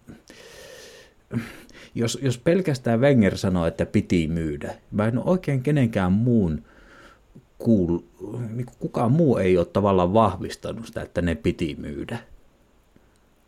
jos, 1.95 2.19
jos 2.21 2.37
pelkästään 2.37 3.01
Wenger 3.01 3.37
sanoo, 3.37 3.65
että 3.65 3.85
piti 3.85 4.27
myydä, 4.27 4.73
mä 4.91 5.07
en 5.07 5.19
oikein 5.19 5.63
kenenkään 5.63 6.11
muun 6.11 6.63
kuul, 7.57 7.99
niin 8.49 8.65
kukaan 8.79 9.11
muu 9.11 9.37
ei 9.37 9.57
ole 9.57 9.65
tavallaan 9.65 10.13
vahvistanut 10.13 10.85
sitä, 10.85 11.01
että 11.01 11.21
ne 11.21 11.35
piti 11.35 11.77
myydä. 11.79 12.17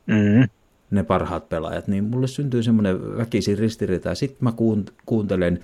Mm. 0.05 0.49
Ne 0.91 1.03
parhaat 1.03 1.49
pelaajat, 1.49 1.87
niin 1.87 2.03
mulle 2.03 2.27
syntyy 2.27 2.63
semmoinen 2.63 3.17
väkisin 3.17 3.57
ristiriita. 3.57 4.15
Sitten 4.15 4.37
mä 4.41 4.53
kuuntelen 5.05 5.59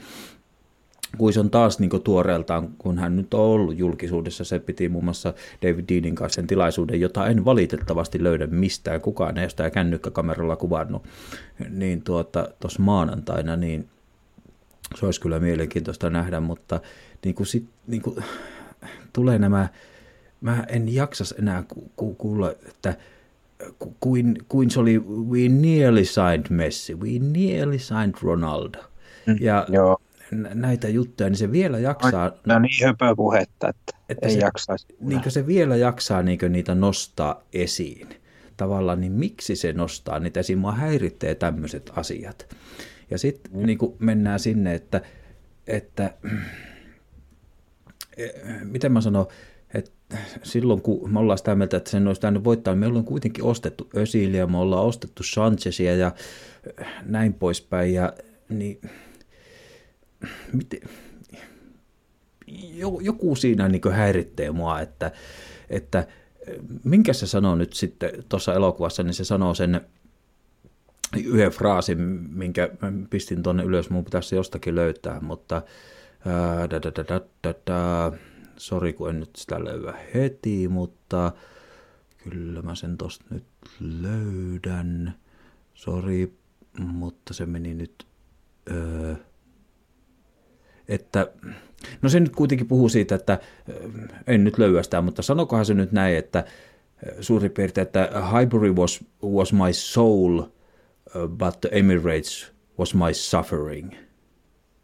kuin 1.17 1.33
se 1.33 1.39
on 1.39 1.49
taas 1.49 1.79
niin 1.79 2.01
tuoreeltaan, 2.03 2.69
kun 2.77 2.97
hän 2.97 3.15
nyt 3.15 3.33
on 3.33 3.39
ollut 3.39 3.77
julkisuudessa, 3.77 4.43
se 4.43 4.59
piti 4.59 4.89
muun 4.89 5.03
muassa 5.03 5.33
David 5.61 5.85
Deanin 5.89 6.15
kanssa 6.15 6.35
sen 6.35 6.47
tilaisuuden, 6.47 7.01
jota 7.01 7.27
en 7.27 7.45
valitettavasti 7.45 8.23
löydä 8.23 8.47
mistään, 8.47 9.01
kukaan 9.01 9.37
ei 9.37 9.49
sitä 9.49 9.69
kännykkäkameralla 9.69 10.55
kuvannut, 10.55 11.03
niin 11.69 12.01
tuota, 12.01 12.47
tuossa 12.59 12.81
maanantaina, 12.81 13.55
niin 13.55 13.87
se 14.95 15.05
olisi 15.05 15.21
kyllä 15.21 15.39
mielenkiintoista 15.39 16.09
nähdä, 16.09 16.39
mutta 16.39 16.79
niin 17.25 17.35
kuin 17.35 17.47
sit, 17.47 17.65
niin 17.87 18.01
kuin, 18.01 18.23
tulee 19.13 19.39
nämä, 19.39 19.67
mä 20.41 20.63
en 20.69 20.93
jaksas 20.93 21.35
enää 21.39 21.63
ku, 21.67 21.91
ku, 21.95 22.15
kuulla, 22.15 22.51
että 22.51 22.95
kuin, 23.99 24.37
kuin 24.49 24.69
se 24.69 24.79
oli 24.79 24.99
we 24.99 25.39
nearly 25.49 26.05
signed 26.05 26.45
Messi, 26.49 26.95
we 26.95 27.09
nearly 27.19 27.79
signed 27.79 28.13
Ronaldo. 28.21 28.79
Mm, 29.27 29.37
ja 29.39 29.65
joo 29.69 29.97
näitä 30.31 30.89
juttuja, 30.89 31.29
niin 31.29 31.37
se 31.37 31.51
vielä 31.51 31.79
jaksaa... 31.79 32.31
No 32.45 32.59
niin 32.59 32.85
höpöä 32.85 33.15
puhetta, 33.15 33.69
että, 33.69 33.93
että 34.09 34.27
ei 34.27 34.33
se, 34.33 34.39
jaksaisi. 34.39 34.87
Niin 34.99 35.21
se 35.27 35.47
vielä 35.47 35.75
jaksaa 35.75 36.23
niin 36.23 36.39
niitä 36.49 36.75
nostaa 36.75 37.43
esiin. 37.53 38.07
Tavallaan, 38.57 39.01
niin 39.01 39.11
miksi 39.11 39.55
se 39.55 39.73
nostaa 39.73 40.19
niitä 40.19 40.39
esiin? 40.39 40.59
Mua 40.59 40.71
häiritsee 40.71 41.35
tämmöiset 41.35 41.91
asiat. 41.95 42.55
Ja 43.11 43.17
sitten 43.17 43.51
mm. 43.53 43.65
niin 43.65 43.77
mennään 43.99 44.39
sinne, 44.39 44.73
että, 44.73 45.01
että 45.67 46.13
eh, 48.17 48.33
miten 48.63 48.91
mä 48.91 49.01
sanon, 49.01 49.27
että 49.73 50.17
silloin 50.43 50.81
kun 50.81 51.13
me 51.13 51.19
ollaan 51.19 51.37
sitä 51.37 51.55
mieltä, 51.55 51.77
että 51.77 51.89
sen 51.89 52.07
olisi 52.07 52.21
täynyt 52.21 52.43
voittaa, 52.43 52.75
me 52.75 52.87
ollaan 52.87 53.05
kuitenkin 53.05 53.43
ostettu 53.43 53.89
Ösiliä, 53.97 54.47
me 54.47 54.57
ollaan 54.57 54.85
ostettu 54.85 55.23
Sanchezia 55.23 55.95
ja 55.95 56.11
näin 57.05 57.33
poispäin, 57.33 57.93
ja 57.93 58.13
niin 58.49 58.81
miten, 60.53 60.79
joku 63.01 63.35
siinä 63.35 63.69
niin 63.69 63.91
häiritsee 63.91 64.51
mua, 64.51 64.79
että, 64.79 65.11
että 65.69 66.07
minkä 66.83 67.13
se 67.13 67.27
sanoo 67.27 67.55
nyt 67.55 67.73
sitten 67.73 68.11
tuossa 68.29 68.53
elokuvassa, 68.53 69.03
niin 69.03 69.13
se 69.13 69.23
sanoo 69.23 69.53
sen 69.53 69.81
yhden 71.17 71.51
fraasin, 71.51 72.01
minkä 72.33 72.69
pistin 73.09 73.43
tuonne 73.43 73.63
ylös, 73.63 73.89
mun 73.89 74.05
pitäisi 74.05 74.35
jostakin 74.35 74.75
löytää, 74.75 75.19
mutta 75.19 75.61
sori 78.57 78.93
kun 78.93 79.09
en 79.09 79.19
nyt 79.19 79.35
sitä 79.35 79.63
löyä 79.65 79.93
heti, 80.13 80.67
mutta 80.67 81.31
kyllä 82.29 82.61
mä 82.61 82.75
sen 82.75 82.97
tosta 82.97 83.25
nyt 83.29 83.43
löydän, 83.79 85.13
sori, 85.73 86.37
mutta 86.79 87.33
se 87.33 87.45
meni 87.45 87.73
nyt, 87.73 88.07
öö, 88.71 89.15
että 90.91 91.27
no 92.01 92.09
se 92.09 92.19
nyt 92.19 92.35
kuitenkin 92.35 92.67
puhuu 92.67 92.89
siitä, 92.89 93.15
että 93.15 93.39
en 94.27 94.43
nyt 94.43 94.57
löyä 94.57 94.83
sitä, 94.83 95.01
mutta 95.01 95.21
sanokohan 95.21 95.65
se 95.65 95.73
nyt 95.73 95.91
näin, 95.91 96.17
että 96.17 96.43
suurin 97.21 97.51
piirtein, 97.51 97.87
että 97.87 98.09
Highbury 98.31 98.73
was, 98.73 99.05
was 99.23 99.53
my 99.53 99.73
soul, 99.73 100.41
but 101.27 101.61
the 101.61 101.69
Emirates 101.71 102.51
was 102.79 102.95
my 102.95 103.13
suffering. 103.13 103.93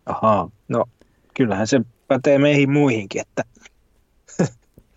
Aha, 0.05 0.49
no 0.67 0.85
kyllähän 1.33 1.67
se 1.67 1.81
pätee 2.07 2.37
meihin 2.37 2.71
muihinkin, 2.71 3.21
että 3.21 3.43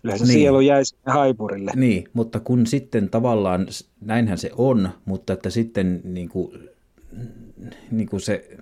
kyllä 0.01 0.17
se 0.17 0.23
niin. 0.23 0.33
sielu 0.33 0.61
jäi 0.61 0.85
sinne 0.85 1.11
Haiburille. 1.11 1.71
Niin, 1.75 2.03
mutta 2.13 2.39
kun 2.39 2.67
sitten 2.67 3.09
tavallaan, 3.09 3.67
näinhän 4.01 4.37
se 4.37 4.51
on, 4.57 4.89
mutta 5.05 5.33
että 5.33 5.49
sitten 5.49 6.01
niin 6.03 6.29
kuin, 6.29 6.69
niin 7.91 8.09
kuin 8.09 8.21
se 8.21 8.57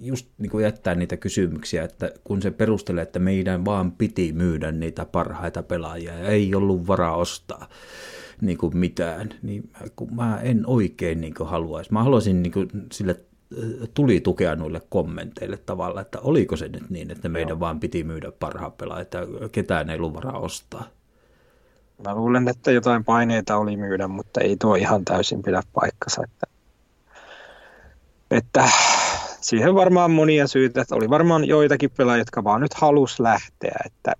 just 0.00 0.26
niin 0.38 0.50
kuin 0.50 0.64
jättää 0.64 0.94
niitä 0.94 1.16
kysymyksiä, 1.16 1.84
että 1.84 2.10
kun 2.24 2.42
se 2.42 2.50
perustelee, 2.50 3.02
että 3.02 3.18
meidän 3.18 3.64
vaan 3.64 3.92
piti 3.92 4.32
myydä 4.32 4.72
niitä 4.72 5.04
parhaita 5.04 5.62
pelaajia 5.62 6.18
ja 6.18 6.28
ei 6.28 6.54
ollut 6.54 6.86
varaa 6.86 7.16
ostaa 7.16 7.68
niin 8.40 8.58
kuin 8.58 8.76
mitään, 8.76 9.30
niin 9.42 9.70
kun 9.96 10.14
mä 10.14 10.40
en 10.42 10.62
oikein 10.66 11.20
niin 11.20 11.34
kuin 11.34 11.48
haluaisi. 11.48 11.92
Mä 11.92 12.02
haluaisin 12.02 12.42
niin 12.42 12.52
kuin 12.52 12.68
sille 12.92 13.16
äh, 13.58 13.88
tuli 13.94 14.20
tukea 14.20 14.56
noille 14.56 14.82
kommenteille 14.88 15.56
tavalla, 15.56 16.00
että 16.00 16.20
oliko 16.20 16.56
se 16.56 16.68
nyt 16.68 16.90
niin, 16.90 17.10
että 17.10 17.28
meidän 17.28 17.48
Joo. 17.48 17.60
vaan 17.60 17.80
piti 17.80 18.04
myydä 18.04 18.32
parhaat 18.32 18.76
pelaajat, 18.76 19.14
että 19.14 19.26
ketään 19.52 19.90
ei 19.90 19.96
ollut 19.96 20.14
varaa 20.14 20.38
ostaa. 20.38 20.84
Mä 22.04 22.14
luulen, 22.14 22.48
että 22.48 22.70
jotain 22.70 23.04
paineita 23.04 23.56
oli 23.56 23.76
myydä, 23.76 24.08
mutta 24.08 24.40
ei 24.40 24.56
tuo 24.56 24.74
ihan 24.74 25.04
täysin 25.04 25.42
pidä 25.42 25.62
paikkansa. 25.72 26.22
Että, 26.24 26.46
että 28.30 28.68
siihen 29.46 29.74
varmaan 29.74 30.10
monia 30.10 30.46
syitä, 30.46 30.80
että 30.80 30.94
oli 30.94 31.10
varmaan 31.10 31.44
joitakin 31.44 31.90
pelaajia, 31.90 32.20
jotka 32.20 32.44
vaan 32.44 32.60
nyt 32.60 32.74
halus 32.74 33.20
lähteä, 33.20 33.76
että 33.86 34.12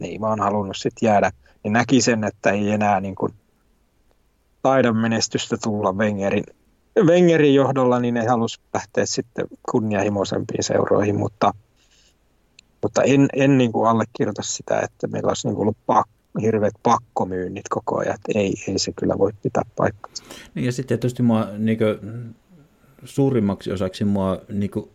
ne 0.00 0.06
ei 0.06 0.20
vaan 0.20 0.40
halunnut 0.40 0.76
sitten 0.76 1.06
jäädä. 1.06 1.30
Niin 1.64 1.72
näki 1.72 2.00
sen, 2.00 2.24
että 2.24 2.50
ei 2.50 2.70
enää 2.70 3.00
niin 3.00 3.14
kuin 3.14 3.32
taida 4.62 4.92
menestystä 4.92 5.56
tulla 5.62 5.92
Wengerin, 5.92 6.44
Wengerin 7.02 7.54
johdolla, 7.54 8.00
niin 8.00 8.14
ne 8.14 8.26
halus 8.26 8.60
lähteä 8.74 9.06
sitten 9.06 9.46
kunnianhimoisempiin 9.70 10.64
seuroihin, 10.64 11.16
mutta, 11.16 11.54
mutta 12.82 13.02
en, 13.02 13.28
en 13.36 13.58
niin 13.58 13.72
kuin 13.72 13.88
allekirjoita 13.88 14.42
sitä, 14.42 14.80
että 14.80 15.06
meillä 15.06 15.28
olisi 15.28 15.48
niin 15.48 15.54
kuin 15.54 15.62
ollut 15.62 15.86
pakko 15.86 16.10
hirveät 16.42 16.74
pakkomyynnit 16.82 17.68
koko 17.68 17.98
ajan, 17.98 18.18
ei, 18.34 18.54
ei 18.68 18.78
se 18.78 18.92
kyllä 18.92 19.18
voi 19.18 19.32
pitää 19.42 19.62
paikkaa. 19.76 20.12
Niin 20.54 20.66
ja 20.66 20.72
sitten 20.72 20.98
tietysti 20.98 21.22
mua 21.22 21.48
niin 21.58 21.78
kuin, 21.78 21.98
suurimmaksi 23.04 23.72
osaksi 23.72 24.04
mua 24.04 24.40
niin 24.52 24.70
kuin, 24.70 24.90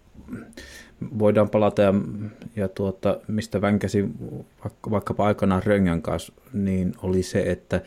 voidaan 1.20 1.49
palata 1.49 1.82
ja, 1.82 1.93
ja 2.56 2.68
tuota, 2.68 3.20
mistä 3.28 3.62
vänkäsi 3.62 4.10
vaikka, 4.64 4.91
vaikkapa 4.91 5.26
aikanaan 5.26 5.64
Röngän 5.64 6.01
kanssa, 6.01 6.34
niin 6.54 6.93
oli 7.01 7.24
se, 7.24 7.41
että 7.41 7.82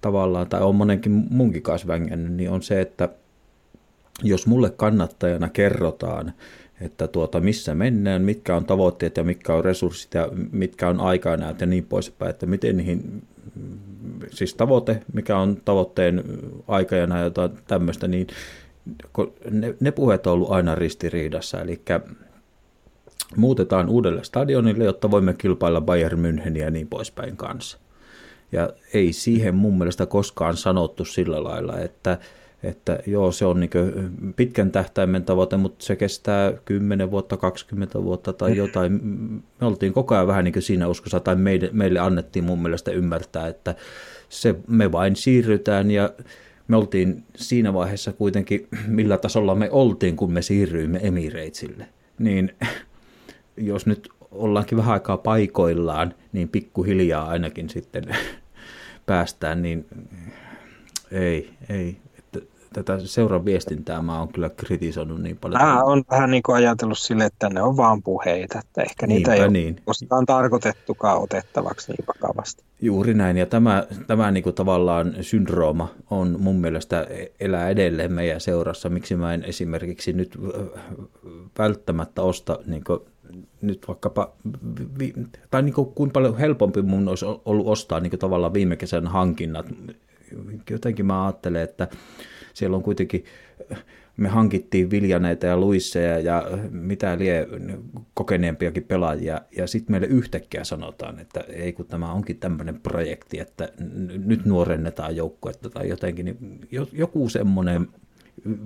tavallaan, 0.00 0.48
tai 0.48 0.62
on 0.62 0.74
monenkin 0.74 1.12
munkin 1.30 1.62
kanssa 1.62 1.88
vängännyt, 1.88 2.32
niin 2.32 2.50
on 2.50 2.62
se, 2.62 2.80
että 2.80 3.08
jos 4.22 4.46
mulle 4.46 4.70
kannattajana 4.70 5.48
kerrotaan, 5.48 6.32
että 6.80 7.08
tuota, 7.08 7.40
missä 7.40 7.74
mennään, 7.74 8.22
mitkä 8.22 8.56
on 8.56 8.64
tavoitteet 8.64 9.16
ja 9.16 9.24
mitkä 9.24 9.54
on 9.54 9.64
resurssit 9.64 10.14
ja 10.14 10.28
mitkä 10.52 10.88
on 10.88 11.00
aikanäyt 11.00 11.60
ja 11.60 11.66
niin 11.66 11.84
poispäin, 11.84 12.30
että 12.30 12.46
miten 12.46 12.76
niihin, 12.76 13.22
siis 14.30 14.54
tavoite, 14.54 15.02
mikä 15.12 15.38
on 15.38 15.56
tavoitteen 15.64 16.24
aikajana 16.68 17.18
ja 17.18 17.30
tämmöistä, 17.66 18.08
niin 18.08 18.26
ne, 19.50 19.74
ne 19.80 19.90
puheet 19.90 20.26
on 20.26 20.32
ollut 20.32 20.50
aina 20.50 20.74
ristiriidassa, 20.74 21.60
eli 21.60 21.82
muutetaan 23.36 23.88
uudelle 23.88 24.24
stadionille, 24.24 24.84
jotta 24.84 25.10
voimme 25.10 25.34
kilpailla 25.34 25.80
Bayern 25.80 26.20
Müncheniä 26.20 26.64
ja 26.64 26.70
niin 26.70 26.88
poispäin 26.88 27.36
kanssa. 27.36 27.78
Ja 28.52 28.70
ei 28.94 29.12
siihen 29.12 29.54
mun 29.54 29.78
mielestä 29.78 30.06
koskaan 30.06 30.56
sanottu 30.56 31.04
sillä 31.04 31.44
lailla, 31.44 31.78
että 31.78 32.18
että 32.62 32.98
joo, 33.06 33.32
se 33.32 33.46
on 33.46 33.60
niin 33.60 33.70
pitkän 34.36 34.70
tähtäimen 34.70 35.24
tavoite, 35.24 35.56
mutta 35.56 35.84
se 35.84 35.96
kestää 35.96 36.52
10 36.64 37.10
vuotta, 37.10 37.36
20 37.36 38.02
vuotta 38.02 38.32
tai 38.32 38.56
jotain. 38.56 38.92
Me 39.60 39.66
oltiin 39.66 39.92
koko 39.92 40.14
ajan 40.14 40.26
vähän 40.26 40.44
niin 40.44 40.62
siinä 40.62 40.88
uskossa, 40.88 41.20
tai 41.20 41.36
meille, 41.36 41.70
meille 41.72 41.98
annettiin 41.98 42.44
mun 42.44 42.62
mielestä 42.62 42.90
ymmärtää, 42.90 43.48
että 43.48 43.74
se, 44.28 44.54
me 44.66 44.92
vain 44.92 45.16
siirrytään 45.16 45.90
ja 45.90 46.10
me 46.68 46.76
oltiin 46.76 47.24
siinä 47.36 47.74
vaiheessa 47.74 48.12
kuitenkin, 48.12 48.68
millä 48.86 49.18
tasolla 49.18 49.54
me 49.54 49.70
oltiin, 49.70 50.16
kun 50.16 50.32
me 50.32 50.42
siirryimme 50.42 51.00
Emiratesille. 51.02 51.88
Niin 52.18 52.52
jos 53.56 53.86
nyt 53.86 54.08
ollaankin 54.30 54.78
vähän 54.78 54.92
aikaa 54.92 55.16
paikoillaan, 55.16 56.14
niin 56.32 56.48
pikkuhiljaa 56.48 57.28
ainakin 57.28 57.68
sitten 57.68 58.04
päästään, 59.06 59.62
niin 59.62 59.86
ei, 61.10 61.50
ei. 61.68 61.96
Tätä 62.84 63.06
seuran 63.06 63.44
viestintää 63.44 64.02
mä 64.02 64.18
oon 64.18 64.28
kyllä 64.28 64.50
kritisoinut 64.50 65.22
niin 65.22 65.36
paljon. 65.36 65.62
Mä 65.62 65.82
on 65.82 66.04
vähän 66.10 66.30
niin 66.30 66.42
kuin 66.42 66.56
ajatellut 66.56 66.98
sille, 66.98 67.24
että 67.24 67.48
ne 67.48 67.62
on 67.62 67.76
vaan 67.76 68.02
puheita, 68.02 68.58
että 68.58 68.82
ehkä 68.82 69.06
niitä 69.06 69.30
Niinpä 69.30 69.44
ei 69.44 69.50
niin. 69.50 69.74
ole 69.74 69.82
koskaan 69.84 70.26
tarkoitettukaan 70.26 71.18
otettavaksi 71.18 71.92
niin 71.92 72.06
vakavasti. 72.06 72.64
Juuri 72.80 73.14
näin, 73.14 73.36
ja 73.36 73.46
tämä, 73.46 73.86
tämä 74.06 74.30
niin 74.30 74.44
kuin 74.44 74.54
tavallaan 74.54 75.14
syndrooma 75.20 75.88
on 76.10 76.36
mun 76.40 76.56
mielestä 76.56 77.06
elää 77.40 77.68
edelleen 77.68 78.12
meidän 78.12 78.40
seurassa. 78.40 78.88
Miksi 78.88 79.16
mä 79.16 79.34
en 79.34 79.44
esimerkiksi 79.44 80.12
nyt 80.12 80.38
välttämättä 81.58 82.22
osta 82.22 82.58
niin 82.66 82.84
kuin 82.84 83.00
nyt 83.62 83.88
vaikkapa, 83.88 84.32
tai 85.50 85.62
niin 85.62 85.74
kuin, 85.74 85.94
kuinka 85.94 86.12
paljon 86.12 86.38
helpompi 86.38 86.82
mun 86.82 87.08
olisi 87.08 87.24
ollut 87.44 87.66
ostaa 87.66 88.00
niin 88.00 88.10
kuin 88.10 88.20
tavallaan 88.20 88.54
viime 88.54 88.76
kesän 88.76 89.06
hankinnat. 89.06 89.66
Jotenkin 90.70 91.06
mä 91.06 91.26
ajattelen, 91.26 91.62
että 91.62 91.88
siellä 92.58 92.76
on 92.76 92.82
kuitenkin, 92.82 93.24
me 94.16 94.28
hankittiin 94.28 94.90
Viljaneita 94.90 95.46
ja 95.46 95.56
Luisseja 95.56 96.18
ja 96.18 96.46
mitä 96.70 97.18
lie 97.18 97.48
kokeneempiakin 98.14 98.84
pelaajia, 98.84 99.40
ja 99.56 99.66
sitten 99.66 99.92
meille 99.92 100.06
yhtäkkiä 100.06 100.64
sanotaan, 100.64 101.18
että 101.18 101.40
ei 101.40 101.72
kun 101.72 101.86
tämä 101.86 102.12
onkin 102.12 102.38
tämmöinen 102.38 102.80
projekti, 102.80 103.40
että 103.40 103.68
nyt 104.24 104.44
nuorennetaan 104.44 105.16
joukkuetta 105.16 105.70
tai 105.70 105.88
jotenkin, 105.88 106.24
niin 106.24 106.68
joku 106.92 107.28
semmoinen 107.28 107.88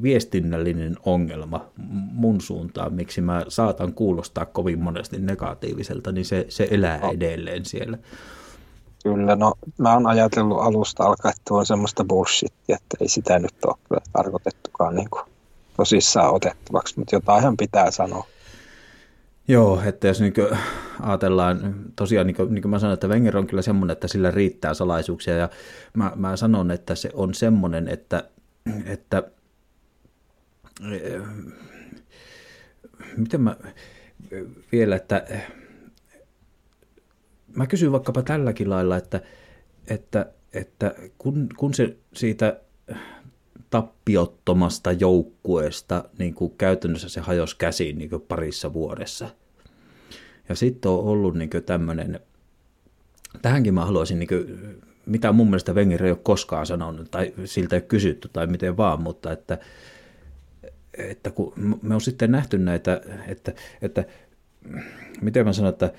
viestinnällinen 0.03 0.97
ongelma 1.05 1.73
mun 2.13 2.41
suuntaan, 2.41 2.95
miksi 2.95 3.21
mä 3.21 3.45
saatan 3.49 3.95
kuulostaa 3.95 4.47
kovin 4.47 4.79
monesti 4.79 5.19
negatiiviselta, 5.19 6.13
niin 6.13 6.25
se, 6.25 6.47
se 6.49 6.69
elää 6.71 7.01
edelleen 7.13 7.65
siellä. 7.65 7.99
Kyllä, 9.03 9.37
no 9.37 9.55
mä 9.79 9.93
oon 9.93 10.07
ajatellut 10.07 10.61
alusta 10.61 11.05
alkaen, 11.05 11.35
että 11.39 11.55
on 11.55 11.67
semmoista 11.67 12.05
bullshittia, 12.05 12.77
että 12.77 12.97
ei 13.01 13.09
sitä 13.09 13.39
nyt 13.39 13.55
ole 13.67 14.01
tarkoitettukaan 14.13 14.95
niin 14.95 15.11
kuin 15.11 15.23
tosissaan 15.77 16.35
otettavaksi, 16.35 16.99
mutta 16.99 17.15
jotain 17.17 17.57
pitää 17.57 17.91
sanoa. 17.91 18.27
Joo, 19.49 19.83
että 19.87 20.07
jos 20.07 20.21
niin 20.21 20.35
ajatellaan, 21.01 21.75
tosiaan 21.97 22.27
niin 22.27 22.37
kuin, 22.37 22.55
niin 22.55 22.63
kuin 22.63 22.71
mä 22.71 22.79
sanoin, 22.79 22.95
että 22.95 23.09
Wenger 23.09 23.37
on 23.37 23.47
kyllä 23.47 23.63
semmoinen, 23.63 23.93
että 23.93 24.09
sillä 24.09 24.31
riittää 24.31 24.75
salaisuuksia 24.75 25.37
ja 25.37 25.49
mä, 25.95 26.13
mä 26.17 26.37
sanon, 26.37 26.71
että 26.71 26.95
se 26.95 27.11
on 27.15 27.35
semmoinen, 27.35 27.89
että, 27.89 28.29
että 28.87 29.23
miten 33.17 33.41
mä 33.41 33.57
vielä, 34.73 34.97
että 34.97 35.25
mä 37.57 37.67
kysyn 37.67 37.93
vaikkapa 37.93 38.23
tälläkin 38.23 38.71
lailla, 38.71 38.97
että, 38.97 39.21
että, 39.89 40.27
että 40.53 40.95
kun, 41.19 41.49
kun 41.57 41.75
se 41.75 41.97
siitä 42.15 42.61
tappiottomasta 43.71 44.93
joukkueesta 44.93 46.05
niin 46.19 46.35
kuin 46.35 46.55
käytännössä 46.59 47.09
se 47.09 47.21
hajosi 47.21 47.57
käsiin 47.57 47.99
niin 47.99 48.11
kuin 48.11 48.23
parissa 48.23 48.73
vuodessa. 48.73 49.29
Ja 50.49 50.55
sitten 50.55 50.91
on 50.91 50.99
ollut 50.99 51.35
niin 51.35 51.51
tämmöinen, 51.67 52.21
tähänkin 53.43 53.75
mä 53.75 53.85
haluaisin, 53.85 54.19
niin 54.19 54.29
kuin, 54.29 54.59
mitä 55.07 55.33
mun 55.33 55.47
mielestä 55.47 55.73
Wenger 55.73 56.05
ei 56.05 56.11
ole 56.11 56.19
koskaan 56.23 56.67
sanonut, 56.67 57.11
tai 57.11 57.33
siltä 57.45 57.77
ei 57.77 57.81
ole 57.81 57.89
kysytty, 57.89 58.29
tai 58.33 58.47
miten 58.47 58.77
vaan, 58.77 59.03
mutta 59.03 59.33
että, 59.33 59.59
että 60.95 61.31
kun 61.31 61.53
me 61.83 61.95
on 61.95 62.01
sitten 62.01 62.31
nähty 62.31 62.59
näitä, 62.59 63.01
että, 63.29 63.53
että 63.83 64.05
miten 65.21 65.47
mä 65.47 65.53
sanon, 65.53 65.73
että 65.73 65.93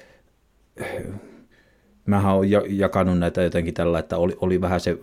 Mähän 2.06 2.36
olen 2.36 2.50
jakanut 2.68 3.20
näitä 3.20 3.42
jotenkin 3.42 3.74
tällä, 3.74 4.00
että 4.00 4.18
oli, 4.18 4.34
oli 4.42 4.62
vähän 4.62 4.80
se, 4.80 4.98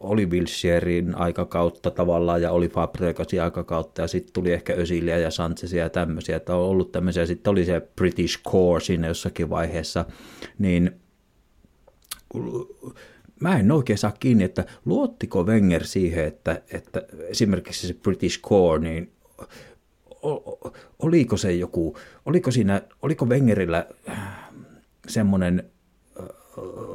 oli 0.00 0.26
Wilsherin 0.26 1.14
aikakautta 1.14 1.90
tavallaan 1.90 2.42
ja 2.42 2.50
oli 2.50 2.68
Fabregasin 2.68 3.42
aikakautta 3.42 4.02
ja 4.02 4.08
sitten 4.08 4.32
tuli 4.32 4.52
ehkä 4.52 4.74
Ösilia 4.74 5.18
ja 5.18 5.30
Sanchezia 5.30 5.82
ja 5.82 5.90
tämmöisiä, 5.90 6.36
että 6.36 6.56
on 6.56 6.62
ollut 6.62 6.92
tämmöisiä, 6.92 7.26
sitten 7.26 7.50
oli 7.50 7.64
se 7.64 7.82
British 7.96 8.42
Core 8.42 8.80
siinä 8.80 9.06
jossakin 9.06 9.50
vaiheessa, 9.50 10.04
niin 10.58 10.90
mä 13.40 13.58
en 13.58 13.72
oikein 13.72 13.98
saa 13.98 14.12
kiinni, 14.20 14.44
että 14.44 14.64
luottiko 14.84 15.42
Wenger 15.42 15.84
siihen, 15.86 16.24
että, 16.24 16.62
että 16.72 17.02
esimerkiksi 17.28 17.88
se 17.88 17.94
British 17.94 18.40
Core, 18.40 18.82
niin 18.82 19.12
oliko 20.98 21.36
se 21.36 21.52
joku, 21.52 21.96
oliko 22.26 22.50
siinä, 22.50 22.82
oliko 23.02 23.26
Wengerillä 23.26 23.86
semmoinen 25.08 25.70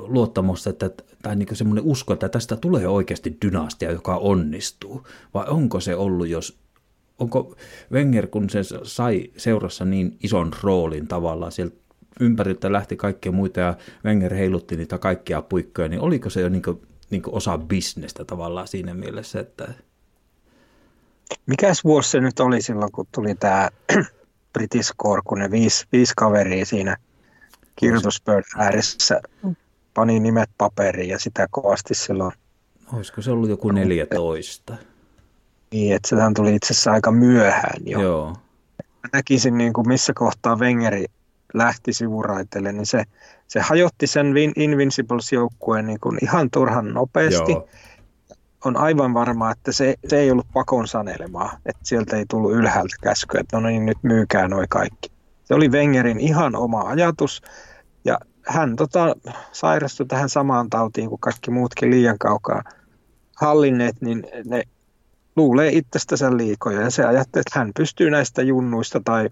luottamusta 0.07 0.69
että, 0.69 0.91
tai 1.21 1.35
niin 1.35 1.55
semmoinen 1.55 1.83
usko, 1.83 2.13
että 2.13 2.29
tästä 2.29 2.55
tulee 2.55 2.87
oikeasti 2.87 3.37
dynastia, 3.45 3.91
joka 3.91 4.15
onnistuu? 4.17 5.07
Vai 5.33 5.45
onko 5.47 5.79
se 5.79 5.95
ollut, 5.95 6.27
jos 6.27 6.57
onko 7.19 7.55
Wenger, 7.91 8.27
kun 8.27 8.49
se 8.49 8.59
sai 8.83 9.31
seurassa 9.37 9.85
niin 9.85 10.17
ison 10.23 10.51
roolin 10.63 11.07
tavallaan 11.07 11.51
sieltä 11.51 11.75
ympäriltä 12.19 12.71
lähti 12.71 12.95
kaikkia 12.95 13.31
muita 13.31 13.59
ja 13.59 13.77
Wenger 14.05 14.33
heilutti 14.33 14.77
niitä 14.77 14.97
kaikkia 14.97 15.41
puikkoja, 15.41 15.87
niin 15.87 16.01
oliko 16.01 16.29
se 16.29 16.41
jo 16.41 16.49
niin 16.49 16.61
kuin, 16.61 16.81
niin 17.09 17.21
kuin 17.21 17.35
osa 17.35 17.57
bisnestä 17.57 18.25
tavallaan 18.25 18.67
siinä 18.67 18.93
mielessä, 18.93 19.39
että... 19.39 19.73
Mikäs 21.45 21.83
vuosi 21.83 22.09
se 22.09 22.19
nyt 22.19 22.39
oli 22.39 22.61
silloin, 22.61 22.91
kun 22.91 23.07
tuli 23.11 23.35
tämä 23.35 23.69
British 24.53 24.93
Core, 25.03 25.21
kun 25.25 25.39
ne 25.39 25.51
viisi, 25.51 25.85
viisi 25.91 26.13
kaveria 26.17 26.65
siinä 26.65 26.97
kirjoituspöydän 27.75 28.43
ääressä 28.57 29.21
pani 29.93 30.19
nimet 30.19 30.49
paperiin 30.57 31.09
ja 31.09 31.19
sitä 31.19 31.47
kovasti 31.51 31.95
silloin. 31.95 32.31
Olisiko 32.93 33.21
se 33.21 33.31
ollut 33.31 33.49
joku 33.49 33.71
14? 33.71 34.77
Niin, 35.71 35.95
että 35.95 36.09
sehän 36.09 36.33
tuli 36.33 36.55
itse 36.55 36.73
asiassa 36.73 36.91
aika 36.91 37.11
myöhään 37.11 37.81
jo. 37.85 38.01
Joo. 38.01 38.35
Mä 38.83 39.09
näkisin, 39.13 39.57
niin 39.57 39.73
kuin 39.73 39.87
missä 39.87 40.13
kohtaa 40.15 40.55
Wengeri 40.55 41.05
lähti 41.53 41.93
sivuraiteille, 41.93 42.71
niin 42.71 42.85
se, 42.85 43.03
se 43.47 43.59
hajotti 43.59 44.07
sen 44.07 44.33
Invincibles-joukkueen 44.55 45.87
niin 45.87 45.99
kuin 45.99 46.17
ihan 46.21 46.49
turhan 46.51 46.93
nopeasti. 46.93 47.51
Joo. 47.51 47.67
On 48.65 48.77
aivan 48.77 49.13
varma, 49.13 49.51
että 49.51 49.71
se, 49.71 49.95
se 50.07 50.19
ei 50.19 50.31
ollut 50.31 50.47
pakon 50.53 50.87
sanelemaa, 50.87 51.57
että 51.65 51.81
sieltä 51.83 52.17
ei 52.17 52.25
tullut 52.29 52.51
ylhäältä 52.51 52.95
käskyä, 53.01 53.41
että 53.41 53.59
no 53.59 53.67
niin, 53.67 53.85
nyt 53.85 53.97
myykää 54.01 54.47
noin 54.47 54.69
kaikki. 54.69 55.12
Se 55.43 55.53
oli 55.53 55.69
Wengerin 55.69 56.19
ihan 56.19 56.55
oma 56.55 56.81
ajatus, 56.81 57.41
ja 58.05 58.17
hän 58.47 58.75
tota, 58.75 59.15
sairastui 59.51 60.05
tähän 60.05 60.29
samaan 60.29 60.69
tautiin 60.69 61.09
kuin 61.09 61.21
kaikki 61.21 61.51
muutkin 61.51 61.89
liian 61.89 62.17
kaukaa 62.19 62.63
hallinneet, 63.41 63.95
niin 64.01 64.27
ne 64.45 64.63
luulee 65.35 65.69
itsestänsä 65.71 66.37
liikoja 66.37 66.81
ja 66.81 66.89
se 66.89 67.05
ajattelee, 67.05 67.43
että 67.47 67.59
hän 67.59 67.71
pystyy 67.75 68.09
näistä 68.09 68.41
junnuista 68.41 69.01
tai 69.05 69.29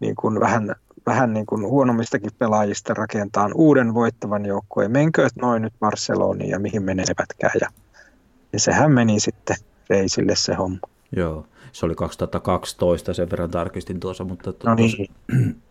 niin 0.00 0.16
kuin 0.16 0.40
vähän, 0.40 0.74
vähän 1.06 1.32
niin 1.32 1.46
kuin 1.46 1.62
huonommistakin 1.62 2.30
pelaajista 2.38 2.94
rakentamaan 2.94 3.52
uuden 3.54 3.94
voittavan 3.94 4.46
joukkueen. 4.46 4.92
Menkööt 4.92 5.36
noin 5.36 5.62
nyt 5.62 5.74
Barceloniin 5.80 6.50
ja 6.50 6.58
mihin 6.58 6.82
menevätkään. 6.82 7.52
Ja, 7.60 7.68
ja 8.52 8.60
sehän 8.60 8.92
meni 8.92 9.20
sitten 9.20 9.56
reisille 9.90 10.36
se 10.36 10.54
homma. 10.54 10.78
Joo, 11.16 11.46
se 11.76 11.86
oli 11.86 11.94
2012, 11.94 13.14
sen 13.14 13.30
verran 13.30 13.50
tarkistin 13.50 14.00
tuossa, 14.00 14.24
mutta 14.24 14.52
to, 14.52 14.68
no 14.68 14.74
niin. 14.74 15.10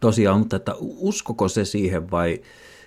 tosiaan, 0.00 0.38
mutta 0.38 0.56
että 0.56 0.74
uskoko 0.80 1.48
se 1.48 1.64
siihen 1.64 2.10
vai 2.10 2.40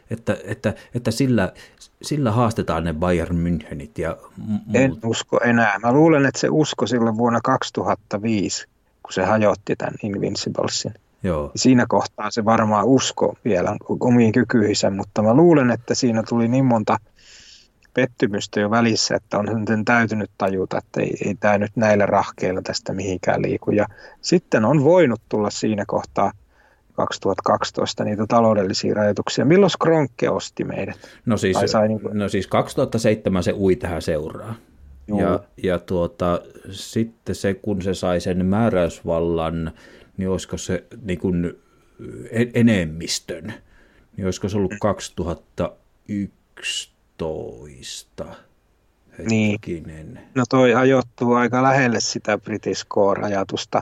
että, 0.10 0.38
että, 0.44 0.74
että 0.96 1.12
sillä, 1.12 1.54
sillä 2.02 2.32
haastetaan 2.32 2.84
ne 2.84 2.94
Bayern 2.94 3.38
Münchenit 3.38 3.92
ja 3.98 4.18
muut. 4.38 4.62
En 4.74 4.96
usko 5.06 5.40
enää. 5.44 5.80
Mä 5.80 5.92
luulen, 5.92 6.26
että 6.26 6.40
se 6.40 6.48
usko 6.52 6.88
silloin 6.88 7.18
vuonna 7.18 7.40
2005, 7.44 8.68
kun 9.04 9.14
se 9.14 9.24
hajotti 9.24 9.76
tämän 9.76 9.96
Invinciblesin. 10.04 10.94
Joo. 11.24 11.52
Siinä 11.56 11.86
kohtaa 11.90 12.32
se 12.32 12.46
varmaan 12.46 12.86
usko 12.86 13.38
vielä 13.46 13.78
omiin 14.00 14.32
kykyihinsä, 14.32 14.90
mutta 14.90 15.22
mä 15.22 15.34
luulen, 15.34 15.72
että 15.72 15.96
siinä 15.96 16.24
tuli 16.24 16.48
niin 16.48 16.66
monta 16.66 16.98
pettymystä 17.96 18.60
jo 18.60 18.72
välissä, 18.72 19.16
että 19.16 19.38
on 19.38 19.68
sen 19.68 19.86
täytynyt 19.86 20.32
tajuta, 20.38 20.78
että 20.78 21.02
ei, 21.02 21.18
ei 21.26 21.36
tämä 21.40 21.58
nyt 21.58 21.72
näillä 21.76 22.06
rahkeilla 22.06 22.62
tästä 22.62 22.94
mihinkään 22.94 23.42
liiku. 23.42 23.72
Ja 23.72 23.86
sitten 24.22 24.66
on 24.66 24.84
voinut 24.84 25.22
tulla 25.30 25.50
siinä 25.50 25.84
kohtaa– 25.88 26.32
2012 26.96 28.04
niitä 28.04 28.26
taloudellisia 28.28 28.94
rajoituksia. 28.94 29.46
Milloin 29.46 29.70
Skronke 29.70 30.30
osti 30.30 30.64
meidät? 30.64 30.98
No 31.26 31.38
siis, 31.38 31.58
sai 31.66 31.88
niin 31.88 32.00
kuin... 32.00 32.18
no 32.18 32.30
siis 32.30 32.48
2007 32.48 33.44
se 33.44 33.54
ui 33.54 33.76
tähän 33.76 34.02
seuraa. 34.02 34.56
Ja, 35.08 35.40
ja 35.64 35.80
tuota, 35.80 36.42
sitten 36.72 37.36
se, 37.36 37.54
kun 37.54 37.82
se 37.82 37.94
sai 37.94 38.22
sen 38.22 38.46
määräysvallan, 38.46 39.72
niin 40.18 40.30
olisiko 40.30 40.58
se 40.58 40.84
niin 41.02 41.20
kuin 41.20 41.60
enemmistön, 42.54 43.54
niin 44.18 44.26
olisiko 44.26 44.50
se 44.50 44.58
ollut 44.58 44.74
2011? 47.18 48.26
Niin. 49.30 50.20
No 50.36 50.44
toi 50.50 50.76
ajoittuu 50.76 51.34
aika 51.34 51.64
lähelle 51.64 52.00
sitä 52.00 52.38
British 52.38 52.86
Core-ajatusta, 52.88 53.82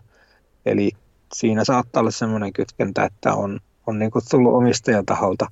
eli 0.66 0.92
siinä 1.34 1.66
saattaa 1.66 2.00
olla 2.00 2.12
semmoinen 2.12 2.54
kytkentä, 2.54 3.04
että 3.06 3.34
on, 3.34 3.60
on 3.88 4.00
niin 4.00 4.12
kuin 4.12 4.26
tullut 4.32 4.54
omistajataholta 4.54 5.52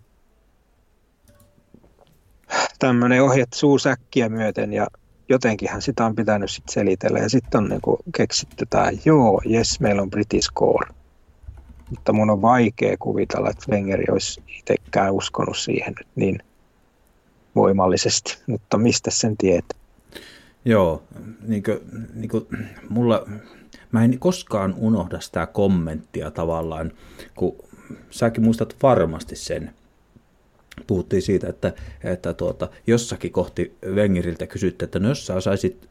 tämmöinen 2.79 3.23
ohje 3.23 3.45
suusäkkiä 3.53 4.29
myöten 4.29 4.73
ja 4.73 4.87
jotenkinhan 5.29 5.81
sitä 5.81 6.05
on 6.05 6.15
pitänyt 6.15 6.51
sit 6.51 6.69
selitellä 6.69 7.19
ja 7.19 7.29
sitten 7.29 7.63
on 7.63 7.69
niin 7.69 7.81
keksitty 8.17 8.65
tämä, 8.69 8.91
joo, 9.05 9.41
jes, 9.45 9.79
meillä 9.79 10.01
on 10.01 10.09
British 10.09 10.53
Core. 10.53 10.93
Mutta 11.89 12.13
mun 12.13 12.29
on 12.29 12.41
vaikea 12.41 12.97
kuvitella, 12.99 13.49
että 13.49 13.71
Wengeri 13.71 14.05
olisi 14.11 14.43
itsekään 14.47 15.13
uskonut 15.13 15.57
siihen 15.57 15.93
nyt 15.97 16.07
niin 16.15 16.39
voimallisesti, 17.55 18.37
mutta 18.47 18.77
mistä 18.77 19.11
sen 19.11 19.37
tietää? 19.37 19.79
Joo, 20.65 21.03
niin 21.47 21.63
kuin, 21.63 21.79
niin 22.13 22.29
kuin 22.29 22.47
mulla, 22.89 23.27
mä 23.91 24.03
en 24.03 24.19
koskaan 24.19 24.73
unohda 24.77 25.19
sitä 25.19 25.45
kommenttia 25.45 26.31
tavallaan, 26.31 26.91
kun 27.35 27.55
säkin 28.09 28.43
muistat 28.43 28.75
varmasti 28.83 29.35
sen, 29.35 29.73
puhuttiin 30.87 31.21
siitä, 31.21 31.49
että, 31.49 31.73
että 32.03 32.33
tuota, 32.33 32.69
jossakin 32.87 33.31
kohti 33.31 33.77
Wengeriltä 33.85 34.47
kysyttiin, 34.47 34.87
että 34.87 34.99
no 34.99 35.09
jos 35.09 35.25
sä 35.25 35.41
saisit 35.41 35.89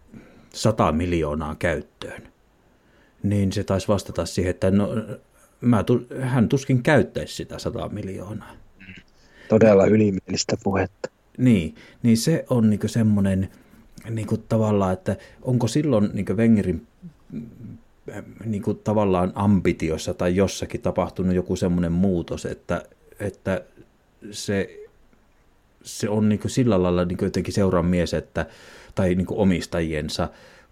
100 0.54 0.92
miljoonaa 0.92 1.54
käyttöön, 1.54 2.22
niin 3.22 3.52
se 3.52 3.64
taisi 3.64 3.88
vastata 3.88 4.26
siihen, 4.26 4.50
että 4.50 4.70
no, 4.70 4.88
mä, 5.60 5.84
hän 6.20 6.48
tuskin 6.48 6.82
käyttäisi 6.82 7.34
sitä 7.34 7.58
100 7.58 7.88
miljoonaa. 7.88 8.52
Todella 9.48 9.86
ylimielistä 9.86 10.56
puhetta. 10.64 11.10
Niin, 11.40 11.74
niin 12.02 12.16
se 12.16 12.44
on 12.50 12.70
niinku 12.70 12.88
semmoinen 12.88 13.48
niinku 14.10 14.36
tavallaan, 14.36 14.92
että 14.92 15.16
onko 15.42 15.66
silloin 15.68 16.10
niinku 16.12 16.32
Wengerin 16.32 16.86
niinku 18.44 18.74
tavallaan 18.74 19.32
ambitiossa 19.34 20.14
tai 20.14 20.36
jossakin 20.36 20.80
tapahtunut 20.80 21.34
joku 21.34 21.56
semmoinen 21.56 21.92
muutos, 21.92 22.46
että, 22.46 22.82
että 23.20 23.64
se, 24.30 24.86
se 25.82 26.08
on 26.08 26.28
niin 26.28 26.38
kuin 26.38 26.50
sillä 26.50 26.82
lailla 26.82 27.04
niin 27.04 27.18
kuin 27.18 27.26
jotenkin 27.26 27.54
seuran 27.54 27.86
mies, 27.86 28.14
että, 28.14 28.46
tai 28.94 29.14
niin 29.14 29.26
kuin 29.26 29.38
omistajiensa 29.38 30.28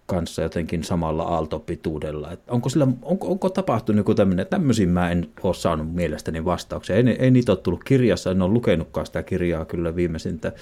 kanssa 0.09 0.43
jotenkin 0.43 0.85
samalla 0.85 1.23
aaltopituudella. 1.23 2.33
Että 2.33 2.53
onko, 2.53 2.69
sillä, 2.69 2.87
onko, 3.03 3.29
onko 3.29 3.51
tapahtunut 3.51 3.99
joku 3.99 4.15
tämmöinen, 4.15 4.47
tämmöisiin 4.47 4.89
mä 4.89 5.11
en 5.11 5.29
ole 5.43 5.55
saanut 5.55 5.95
mielestäni 5.95 6.45
vastauksia. 6.45 6.97
Ei, 6.97 7.09
ei 7.19 7.31
niitä 7.31 7.53
ole 7.53 7.61
tullut 7.61 7.85
kirjassa, 7.85 8.31
en 8.31 8.43
ole 8.43 8.53
lukenutkaan 8.53 9.07
sitä 9.07 9.23
kirjaa 9.23 9.65
kyllä 9.65 9.97
viimeisintä, 9.97 10.53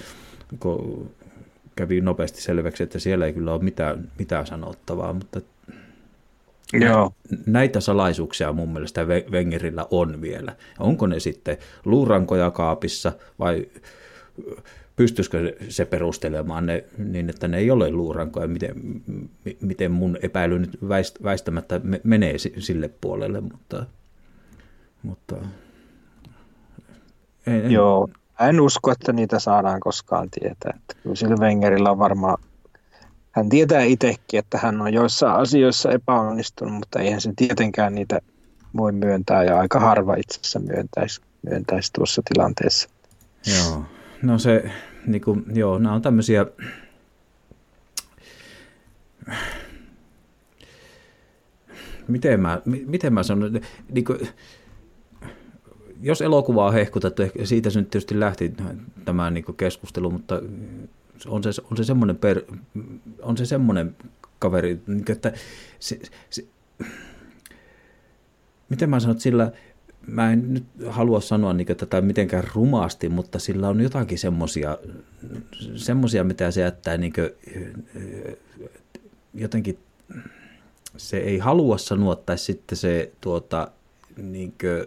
kun 0.59 1.09
kävi 1.75 2.01
nopeasti 2.01 2.41
selväksi, 2.41 2.83
että 2.83 2.99
siellä 2.99 3.25
ei 3.25 3.33
kyllä 3.33 3.53
ole 3.53 3.63
mitään, 3.63 4.11
mitään 4.19 4.47
sanottavaa, 4.47 5.13
mutta 5.13 5.41
Joo. 6.73 7.13
Näitä 7.45 7.79
salaisuuksia 7.79 8.53
mun 8.53 8.73
mielestä 8.73 9.05
Wengerillä 9.31 9.85
on 9.91 10.21
vielä. 10.21 10.55
Onko 10.79 11.07
ne 11.07 11.19
sitten 11.19 11.57
luurankoja 11.85 12.51
kaapissa 12.51 13.11
vai 13.39 13.67
pystyisikö 14.97 15.55
se 15.69 15.85
perustelemaan 15.85 16.65
ne 16.65 16.83
niin, 16.97 17.29
että 17.29 17.47
ne 17.47 17.57
ei 17.57 17.71
ole 17.71 17.91
luurankoja, 17.91 18.47
miten, 18.47 18.73
miten 19.61 19.91
mun 19.91 20.17
epäily 20.21 20.59
nyt 20.59 20.79
väistämättä 21.23 21.81
menee 22.03 22.37
sille 22.37 22.89
puolelle, 23.01 23.41
mutta, 23.41 23.85
mutta 25.03 25.35
en, 27.47 27.71
Joo, 27.71 28.09
en 28.39 28.61
usko, 28.61 28.91
että 28.91 29.13
niitä 29.13 29.39
saadaan 29.39 29.79
koskaan 29.79 30.29
tietää. 30.39 30.73
Että 30.75 30.95
kyllä 31.03 31.15
sillä 31.15 31.35
Wengerillä 31.39 31.91
on 31.91 31.99
varmaan 31.99 32.37
hän 33.31 33.49
tietää 33.49 33.83
itsekin, 33.83 34.39
että 34.39 34.57
hän 34.57 34.81
on 34.81 34.93
joissain 34.93 35.35
asioissa 35.35 35.91
epäonnistunut, 35.91 36.73
mutta 36.73 36.99
eihän 36.99 37.21
se 37.21 37.33
tietenkään 37.35 37.95
niitä 37.95 38.19
voi 38.77 38.91
myöntää 38.91 39.43
ja 39.43 39.59
aika 39.59 39.79
harva 39.79 40.15
itse 40.15 40.39
asiassa 40.39 40.59
myöntäisi, 40.59 41.21
myöntäisi 41.49 41.93
tuossa 41.93 42.21
tilanteessa. 42.33 42.89
Joo, 43.57 43.83
no 44.21 44.39
se, 44.39 44.71
niin 45.07 45.21
kuin, 45.21 45.45
joo, 45.53 45.77
nämä 45.77 45.95
on 45.95 46.01
tämmöisiä, 46.01 46.45
miten 52.07 52.39
mä, 52.39 52.61
miten 52.65 53.13
mä 53.13 53.23
sanon, 53.23 53.59
niin 53.89 54.05
kuin, 54.05 54.19
jos 56.01 56.21
elokuvaa 56.21 56.67
on 56.67 56.73
hehkutettu, 56.73 57.23
siitä 57.43 57.69
se 57.69 57.79
nyt 57.79 57.89
tietysti 57.89 58.19
lähti 58.19 58.53
tämä 59.05 59.31
niin 59.31 59.45
keskustelu, 59.57 60.09
mutta 60.09 60.41
on 61.27 61.43
se, 61.43 61.61
on 61.71 61.77
se 61.77 61.83
semmoinen, 61.83 62.17
per, 62.17 62.41
on 63.21 63.37
se 63.37 63.45
semmoinen 63.45 63.95
kaveri, 64.39 64.79
niin 64.87 65.11
että 65.11 65.33
se, 65.79 65.99
se, 66.29 66.47
miten 68.69 68.89
mä 68.89 68.99
sanon, 68.99 69.19
sillä 69.19 69.51
mä 70.07 70.31
en 70.31 70.53
nyt 70.53 70.63
halua 70.87 71.21
sanoa 71.21 71.53
niin 71.53 71.77
tätä 71.77 72.01
mitenkään 72.01 72.43
rumasti, 72.53 73.09
mutta 73.09 73.39
sillä 73.39 73.69
on 73.69 73.81
jotakin 73.81 74.19
semmoisia, 74.19 74.77
semmoisia 75.75 76.23
mitä 76.23 76.51
se 76.51 76.61
jättää 76.61 76.97
niin 76.97 77.13
kuin, 77.13 77.29
jotenkin, 79.33 79.79
se 80.97 81.17
ei 81.17 81.37
halua 81.37 81.77
sanoa, 81.77 82.15
tai 82.15 82.37
sitten 82.37 82.77
se 82.77 83.11
tuota, 83.21 83.71
niin 84.17 84.53
kuin, 84.61 84.85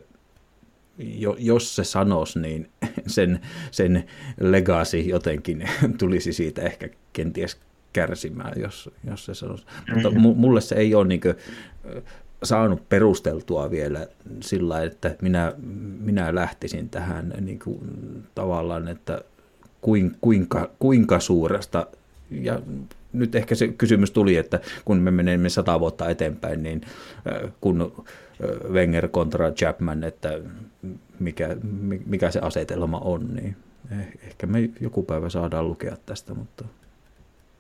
jo, 0.99 1.37
jos 1.39 1.77
se 1.77 1.85
sanoisi, 1.85 2.39
niin 2.39 2.71
sen, 3.07 3.41
sen 3.71 4.05
legacy 4.41 4.99
jotenkin 4.99 5.69
tulisi 5.99 6.33
siitä 6.33 6.63
ehkä 6.63 6.89
kenties 7.13 7.59
kärsimään, 7.93 8.61
jos, 8.61 8.91
jos 9.05 9.25
se 9.25 9.35
sanoisi. 9.35 9.65
Mutta 9.95 10.11
mulle 10.11 10.61
se 10.61 10.75
ei 10.75 10.95
ole 10.95 11.07
niin 11.07 11.21
kuin, 11.21 11.35
saanut 12.43 12.89
perusteltua 12.89 13.71
vielä 13.71 14.07
sillä 14.41 14.83
että 14.83 15.17
minä, 15.23 15.53
minä 16.01 16.35
lähtisin 16.35 16.89
tähän 16.89 17.35
niin 17.41 17.59
kuin, 17.59 17.81
tavallaan, 18.35 18.89
että 18.89 19.25
kuinka, 20.21 20.71
kuinka 20.79 21.21
suuresta, 21.21 21.87
ja 22.31 22.61
nyt 23.13 23.35
ehkä 23.35 23.55
se 23.55 23.69
kysymys 23.69 24.11
tuli, 24.11 24.37
että 24.37 24.61
kun 24.85 24.99
me 24.99 25.11
menemme 25.11 25.49
sata 25.49 25.81
vuotta 25.81 26.09
eteenpäin, 26.09 26.63
niin 26.63 26.81
kun 27.61 28.05
Wenger 28.73 29.09
kontra 29.09 29.51
Chapman, 29.51 30.05
että 30.05 30.41
mikä, 31.19 31.57
mikä 32.07 32.31
se 32.31 32.41
asetelma 32.41 32.99
on, 32.99 33.35
niin 33.35 33.57
eh, 33.91 34.09
ehkä 34.23 34.47
me 34.47 34.71
joku 34.81 35.03
päivä 35.03 35.29
saadaan 35.29 35.69
lukea 35.69 35.97
tästä, 36.07 36.35
mutta... 36.35 36.65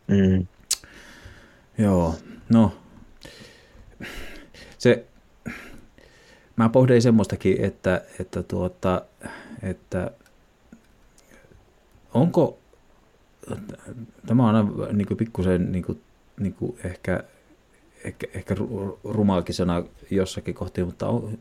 Mm. 0.08 0.46
Joo, 1.78 2.14
no 2.48 2.72
se, 4.80 5.04
mä 6.56 6.68
pohdin 6.68 7.02
semmoistakin, 7.02 7.64
että, 7.64 8.02
että, 8.20 8.42
tuota, 8.42 9.02
että 9.62 10.10
onko, 12.14 12.58
tämä 14.26 14.48
on 14.48 14.88
niin 14.92 15.16
pikkusen 15.16 15.72
niin 15.72 15.84
kuin, 15.84 16.00
niin 16.38 16.54
kuin 16.54 16.78
ehkä 16.84 17.24
ehkä, 18.04 18.26
ehkä 18.34 18.54
rumaakin 19.04 19.54
sana 19.54 19.82
jossakin 20.10 20.54
kohti, 20.54 20.84
mutta 20.84 21.08
on, 21.08 21.38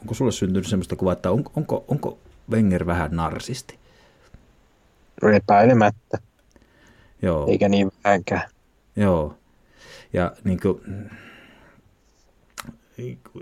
onko 0.00 0.14
sulle 0.14 0.32
syntynyt 0.32 0.66
sellaista 0.66 0.96
kuvaa, 0.96 1.12
että 1.12 1.30
on, 1.30 1.44
onko, 1.56 1.84
onko 1.88 2.18
Wenger 2.50 2.86
vähän 2.86 3.10
narsisti? 3.16 3.78
Epäilemättä. 5.34 6.18
Joo. 7.22 7.46
Eikä 7.48 7.68
niin 7.68 7.92
vähänkään. 8.04 8.50
Joo. 8.96 9.34
Ja 10.12 10.32
niin 10.44 10.60
kuin, 10.60 10.80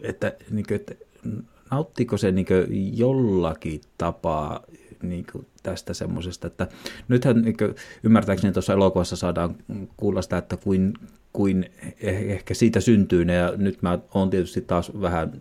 että, 0.03 0.33
niin 0.51 0.67
kuin, 0.69 0.77
että 0.77 0.95
nauttiko 1.71 2.17
se 2.17 2.33
niin 2.33 2.47
jollakin 2.99 3.81
tapaa 3.99 4.61
niin 5.03 5.27
kuin 5.33 5.47
tästä 5.63 5.95
semmoisesta, 5.95 6.47
että 6.47 6.69
nythän 7.09 7.43
niin 7.43 7.57
kuin, 7.57 7.75
ymmärtääkseni 8.03 8.53
tuossa 8.53 8.73
elokuvassa 8.73 9.17
saadaan 9.17 9.57
kuulla 9.97 10.23
sitä, 10.23 10.39
että 10.39 10.57
kuin, 10.57 10.95
kuin 11.33 11.71
eh, 12.01 12.31
ehkä 12.31 12.55
siitä 12.55 12.81
syntyy 12.81 13.25
ne, 13.25 13.35
ja 13.35 13.53
nyt 13.57 13.83
mä 13.83 13.99
oon 14.15 14.31
tietysti 14.31 14.61
taas 14.61 14.93
vähän 15.01 15.41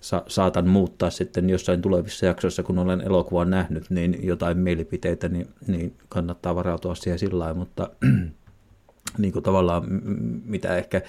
sa- 0.00 0.24
saatan 0.26 0.68
muuttaa 0.68 1.10
sitten 1.10 1.50
jossain 1.50 1.82
tulevissa 1.82 2.26
jaksoissa, 2.26 2.62
kun 2.62 2.78
olen 2.78 3.00
elokuvan 3.00 3.50
nähnyt, 3.50 3.90
niin 3.90 4.18
jotain 4.22 4.58
mielipiteitä, 4.58 5.28
niin, 5.28 5.48
niin 5.66 5.94
kannattaa 6.08 6.54
varautua 6.54 6.94
siihen 6.94 7.18
sillä 7.18 7.38
lailla, 7.38 7.58
mutta 7.58 7.90
niin 9.18 9.32
kuin 9.32 9.42
tavallaan 9.42 9.84
mitä 10.44 10.76
ehkä, 10.76 11.02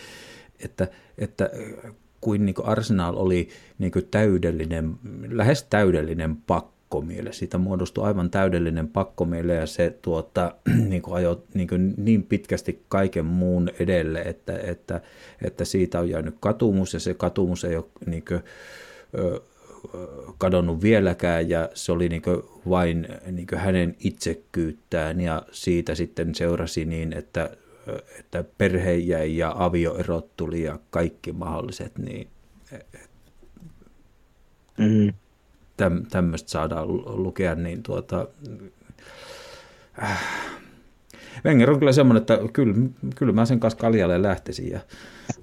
että, 0.65 0.88
että 1.18 1.49
kuin, 2.22 2.45
niin 2.45 2.56
kuin 2.56 2.68
Arsenal 2.68 3.14
oli 3.18 3.49
niin 3.80 3.91
kuin 3.91 4.07
täydellinen, 4.11 4.95
lähes 5.30 5.64
täydellinen 5.64 6.35
pakko 6.35 6.73
pakkomiele. 6.94 7.34
Siitä 7.34 7.57
muodostui 7.57 8.06
aivan 8.06 8.30
täydellinen 8.30 8.88
pakkomiele 8.88 9.53
ja 9.53 9.65
se 9.65 9.98
tuota, 10.02 10.56
niin 10.90 11.02
kuin 11.02 11.15
ajoi 11.15 11.44
niin, 11.53 11.68
kuin 11.68 11.94
niin 11.98 12.23
pitkästi 12.23 12.84
kaiken 12.88 13.26
muun 13.26 13.69
edelle, 13.80 14.22
että, 14.22 14.57
että, 14.57 15.02
että 15.41 15.65
siitä 15.65 15.99
on 15.99 16.10
jäänyt 16.10 16.35
katumus 16.40 16.94
ja 16.94 16.99
se 16.99 17.14
katumus 17.14 17.65
ei 17.65 17.76
ole 17.76 17.85
niin 18.06 18.26
kuin, 18.27 18.41
kadonnut 20.38 20.81
vieläkään 20.81 21.49
ja 21.49 21.69
se 21.73 21.91
oli 21.91 22.10
niin 22.10 22.22
vain 22.69 23.07
niin 23.31 23.48
hänen 23.56 23.95
itsekkyyttään 23.99 25.22
ja 25.22 25.41
siitä 25.52 25.95
sitten 25.95 26.35
seurasi 26.35 26.85
niin, 26.85 27.14
että, 27.14 27.49
että 28.19 28.43
perhe 28.57 28.95
jäi 28.95 29.38
ja 29.38 29.55
avioerot 29.57 30.38
tuli 30.38 30.64
ja 30.64 30.80
kaikki 30.89 31.31
mahdolliset, 31.31 31.97
niin 31.97 32.27
mm. 34.77 35.14
täm, 35.77 36.05
tämmöistä 36.05 36.49
saadaan 36.49 36.88
lukea, 37.23 37.55
niin 37.55 37.84
tuota, 37.84 38.27
äh, 40.03 40.23
Wenger 41.45 41.72
on 41.72 41.80
kyllä 41.80 41.91
semmoinen, 41.91 42.22
että 42.22 42.39
kyllä, 42.53 42.76
kyllä 43.15 43.34
mä 43.34 43.45
sen 43.45 43.60
kanssa 43.60 43.80
kaljalle 43.80 44.22
lähtisin. 44.22 44.72
Ja 44.72 44.80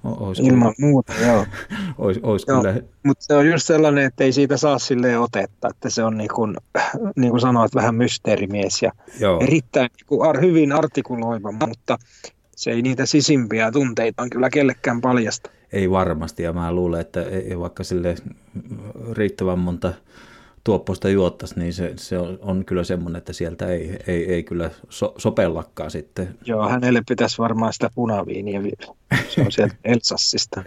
ois 0.04 0.38
Ilman 0.38 0.74
kyllä, 0.76 0.90
muuta, 0.90 1.12
joo. 1.26 1.46
ois, 1.98 2.20
ois 2.22 2.44
joo 2.48 2.62
kyllä. 2.62 2.80
Mutta 3.02 3.24
se 3.24 3.34
on 3.34 3.46
just 3.46 3.66
sellainen, 3.66 4.04
että 4.04 4.24
ei 4.24 4.32
siitä 4.32 4.56
saa 4.56 4.78
sille 4.78 5.18
otetta, 5.18 5.68
että 5.68 5.90
se 5.90 6.04
on 6.04 6.18
niin 6.18 6.30
kuin, 6.34 6.56
niin 7.16 7.30
kuin 7.30 7.40
sanoit, 7.40 7.74
vähän 7.74 7.94
mysteerimies 7.94 8.82
ja 8.82 8.92
joo. 9.20 9.40
erittäin 9.40 9.90
niin 9.96 10.06
kuin 10.06 10.40
hyvin 10.40 10.72
artikuloiva, 10.72 11.52
mutta 11.52 11.98
se 12.56 12.70
ei 12.70 12.82
niitä 12.82 13.06
sisimpiä 13.06 13.72
tunteita 13.72 14.22
on 14.22 14.30
kyllä 14.30 14.50
kellekään 14.50 15.00
paljasta. 15.00 15.50
Ei 15.72 15.90
varmasti, 15.90 16.42
ja 16.42 16.52
mä 16.52 16.72
luulen, 16.72 17.00
että 17.00 17.22
ei, 17.22 17.58
vaikka 17.58 17.84
sille 17.84 18.14
riittävän 19.12 19.58
monta 19.58 19.92
tuoppoista 20.64 21.08
juottaisi, 21.08 21.58
niin 21.58 21.72
se, 21.72 21.92
se 21.96 22.18
on, 22.18 22.38
on 22.42 22.64
kyllä 22.64 22.84
semmoinen, 22.84 23.18
että 23.18 23.32
sieltä 23.32 23.66
ei, 23.66 23.98
ei, 24.06 24.32
ei 24.32 24.42
kyllä 24.42 24.70
so, 24.88 25.14
sopellakaan 25.18 25.90
sitten. 25.90 26.38
Joo, 26.44 26.68
hänelle 26.68 27.02
pitäisi 27.08 27.38
varmaan 27.38 27.72
sitä 27.72 27.90
punaviiniä 27.94 28.62
vielä. 28.62 28.94
Se 29.28 29.40
on 29.40 29.52
sieltä 29.52 29.74
Elsassista. 29.84 30.64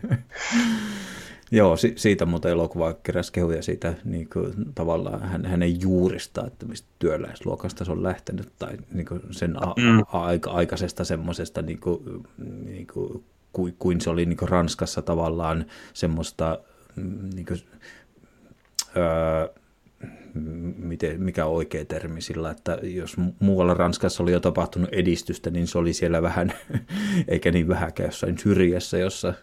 Joo, 1.51 1.77
si- 1.77 1.93
siitä 1.95 2.25
muuten 2.25 2.51
elokuva 2.51 2.93
keräsi 2.93 3.31
kehuja 3.31 3.61
siitä 3.61 3.93
niin 4.03 4.29
kuin, 4.33 4.53
tavallaan 4.75 5.21
hän, 5.21 5.45
hänen 5.45 5.81
juurista, 5.81 6.47
että 6.47 6.65
mistä 6.65 6.87
työläisluokasta 6.99 7.85
se 7.85 7.91
on 7.91 8.03
lähtenyt, 8.03 8.51
tai 8.59 8.77
niin 8.93 9.05
kuin 9.05 9.21
sen 9.31 9.63
a- 9.63 9.73
mm. 9.77 10.03
aika- 10.07 10.51
aikaisesta 10.51 11.03
semmoisesta, 11.03 11.61
niin 11.61 11.79
kuin, 11.79 12.23
niin 12.65 12.87
kuin, 12.87 13.23
kuin, 13.53 13.75
kuin 13.79 14.01
se 14.01 14.09
oli 14.09 14.25
niin 14.25 14.37
kuin 14.37 14.49
Ranskassa 14.49 15.01
tavallaan 15.01 15.65
semmoista, 15.93 16.59
mm, 16.95 17.29
niin 17.35 17.45
kuin, 17.45 17.59
öö, 18.97 19.62
miten, 20.77 21.21
mikä 21.21 21.45
on 21.45 21.53
oikea 21.53 21.85
termi 21.85 22.21
sillä, 22.21 22.51
että 22.51 22.77
jos 22.83 23.15
muualla 23.39 23.73
Ranskassa 23.73 24.23
oli 24.23 24.31
jo 24.31 24.39
tapahtunut 24.39 24.89
edistystä, 24.91 25.49
niin 25.49 25.67
se 25.67 25.77
oli 25.77 25.93
siellä 25.93 26.21
vähän, 26.21 26.53
eikä 27.27 27.51
niin 27.51 27.67
vähäkään 27.67 28.07
jossain 28.07 28.37
syrjässä, 28.37 28.97
jossa 28.97 29.33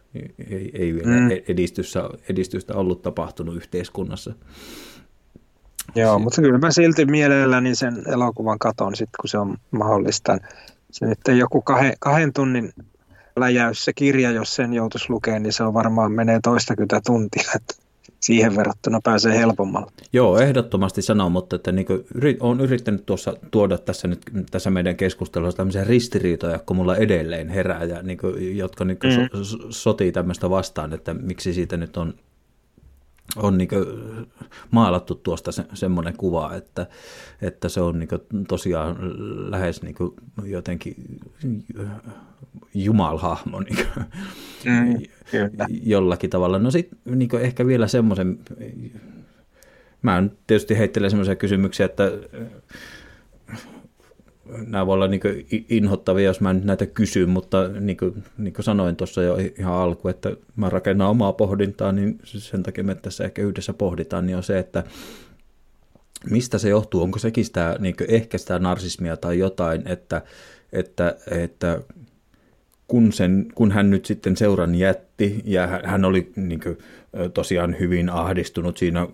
ei, 0.51 0.71
ei 0.75 0.95
vielä 0.95 1.21
mm. 1.21 1.29
edistystä, 1.49 2.11
edistystä 2.29 2.75
ollut 2.75 3.03
tapahtunut 3.03 3.57
yhteiskunnassa. 3.57 4.35
Joo, 5.95 6.15
Siin. 6.15 6.23
mutta 6.23 6.43
kyllä 6.43 6.59
mä 6.59 6.71
silti 6.71 7.05
mielelläni 7.05 7.75
sen 7.75 8.03
elokuvan 8.07 8.59
katon 8.59 8.97
sitten, 8.97 9.19
kun 9.21 9.29
se 9.29 9.39
on 9.39 9.57
mahdollista. 9.71 10.39
Se 10.91 11.07
nyt 11.07 11.19
joku 11.39 11.63
kahden, 11.63 11.93
kahden 12.01 12.33
tunnin 12.33 12.73
läjäys 13.37 13.85
se 13.85 13.93
kirja, 13.93 14.31
jos 14.31 14.57
sen 14.57 14.73
joutuisi 14.73 15.11
lukemaan, 15.11 15.43
niin 15.43 15.53
se 15.53 15.63
on 15.63 15.75
varmaan 15.75 16.13
menee 16.13 16.41
toistakymmentä 16.43 17.01
tuntia. 17.07 17.51
Että 17.57 17.75
siihen 18.21 18.57
verrattuna 18.57 19.01
pääsee 19.05 19.39
helpommalla. 19.39 19.93
Joo, 20.13 20.39
ehdottomasti 20.39 21.03
sanoo, 21.03 21.29
mutta 21.29 21.57
että 21.57 21.73
niin 21.73 21.87
olen 22.41 22.61
yrittänyt 22.61 23.07
tuossa 23.07 23.37
tuoda 23.51 23.79
tässä, 23.79 24.09
nyt, 24.09 24.21
tässä 24.51 24.71
meidän 24.71 24.97
keskustelussa 24.97 25.57
tämmöisiä 25.57 25.85
ristiriitoja, 25.85 26.59
kun 26.59 26.77
mulla 26.77 26.97
edelleen 26.97 27.49
herää, 27.49 27.85
ja 27.85 28.03
niin 28.03 28.19
kuin, 28.19 28.57
jotka 28.57 28.85
niin 28.85 28.99
kuin 28.99 29.21
mm. 29.21 29.43
so, 29.43 29.59
sotii 29.71 30.13
tämmöistä 30.13 30.51
vastaan, 30.51 30.93
että 30.93 31.15
miksi 31.15 31.53
siitä 31.53 31.77
nyt 31.77 31.97
on 31.97 32.15
on 33.37 33.59
niin 33.59 33.69
maalattu 34.71 35.15
tuosta 35.15 35.53
se, 35.53 35.65
semmoinen 35.75 36.17
kuva, 36.17 36.55
että, 36.55 36.87
että 37.43 37.69
se 37.69 37.81
on 37.81 37.99
niin 37.99 38.09
tosiaan 38.49 38.97
lähes 39.51 39.83
niin 39.83 39.97
jotenkin 40.45 40.95
jumalhahmo 42.75 43.61
niin 43.61 43.87
mm, 44.65 44.97
jollakin 45.83 46.31
tavalla. 46.31 46.59
No 46.59 46.71
sitten 46.71 46.99
niin 47.05 47.37
ehkä 47.41 47.67
vielä 47.67 47.87
semmoisen, 47.87 48.39
mä 50.03 50.23
tietysti 50.47 50.79
heittelen 50.79 51.11
semmoisia 51.11 51.37
kysymyksiä, 51.37 51.87
että 51.87 52.13
nämä 54.67 54.87
voi 54.87 54.95
olla 54.95 55.09
niin 55.09 55.21
inhottavia, 55.69 56.25
jos 56.25 56.41
mä 56.41 56.53
nyt 56.53 56.65
näitä 56.65 56.87
kysyn, 56.87 57.31
mutta 57.31 57.69
niin 57.69 57.97
kuin, 57.97 58.25
niin 58.39 58.55
kuin 58.55 58.65
sanoin 58.65 58.97
tuossa 58.97 59.23
jo 59.23 59.39
ihan 59.59 59.75
alku, 59.75 60.09
että 60.09 60.37
mä 60.57 60.71
rakennan 60.71 61.09
omaa 61.09 61.33
pohdintaa, 61.33 61.93
niin 61.93 62.19
sen 62.25 62.63
takia 62.63 62.85
me 62.85 62.95
tässä 62.95 63.25
ehkä 63.25 63.43
yhdessä 63.43 63.73
pohditaan, 63.73 64.27
niin 64.27 64.37
on 64.37 64.43
se, 64.43 64.59
että 64.59 64.85
mistä 66.31 66.59
se 66.59 66.69
johtuu, 66.69 67.03
onko 67.03 67.19
sekin 67.19 67.45
sitä, 67.45 67.77
niin 67.79 67.95
ehkä 68.09 68.39
sitä 68.39 68.59
narsismia 68.59 69.17
tai 69.17 69.39
jotain, 69.39 69.83
että, 69.89 70.23
että, 70.73 71.17
että 71.31 71.81
kun, 72.87 73.13
sen, 73.13 73.47
kun 73.55 73.71
hän 73.71 73.91
nyt 73.91 74.07
sitten 74.07 74.37
seuran 74.37 74.75
jätti 74.75 75.43
ja 75.45 75.81
hän 75.85 76.05
oli 76.05 76.33
niin 76.37 76.61
kuin, 76.61 76.79
tosiaan 77.35 77.77
hyvin 77.81 78.11
ahdistunut 78.11 78.77
siinä 78.77 79.09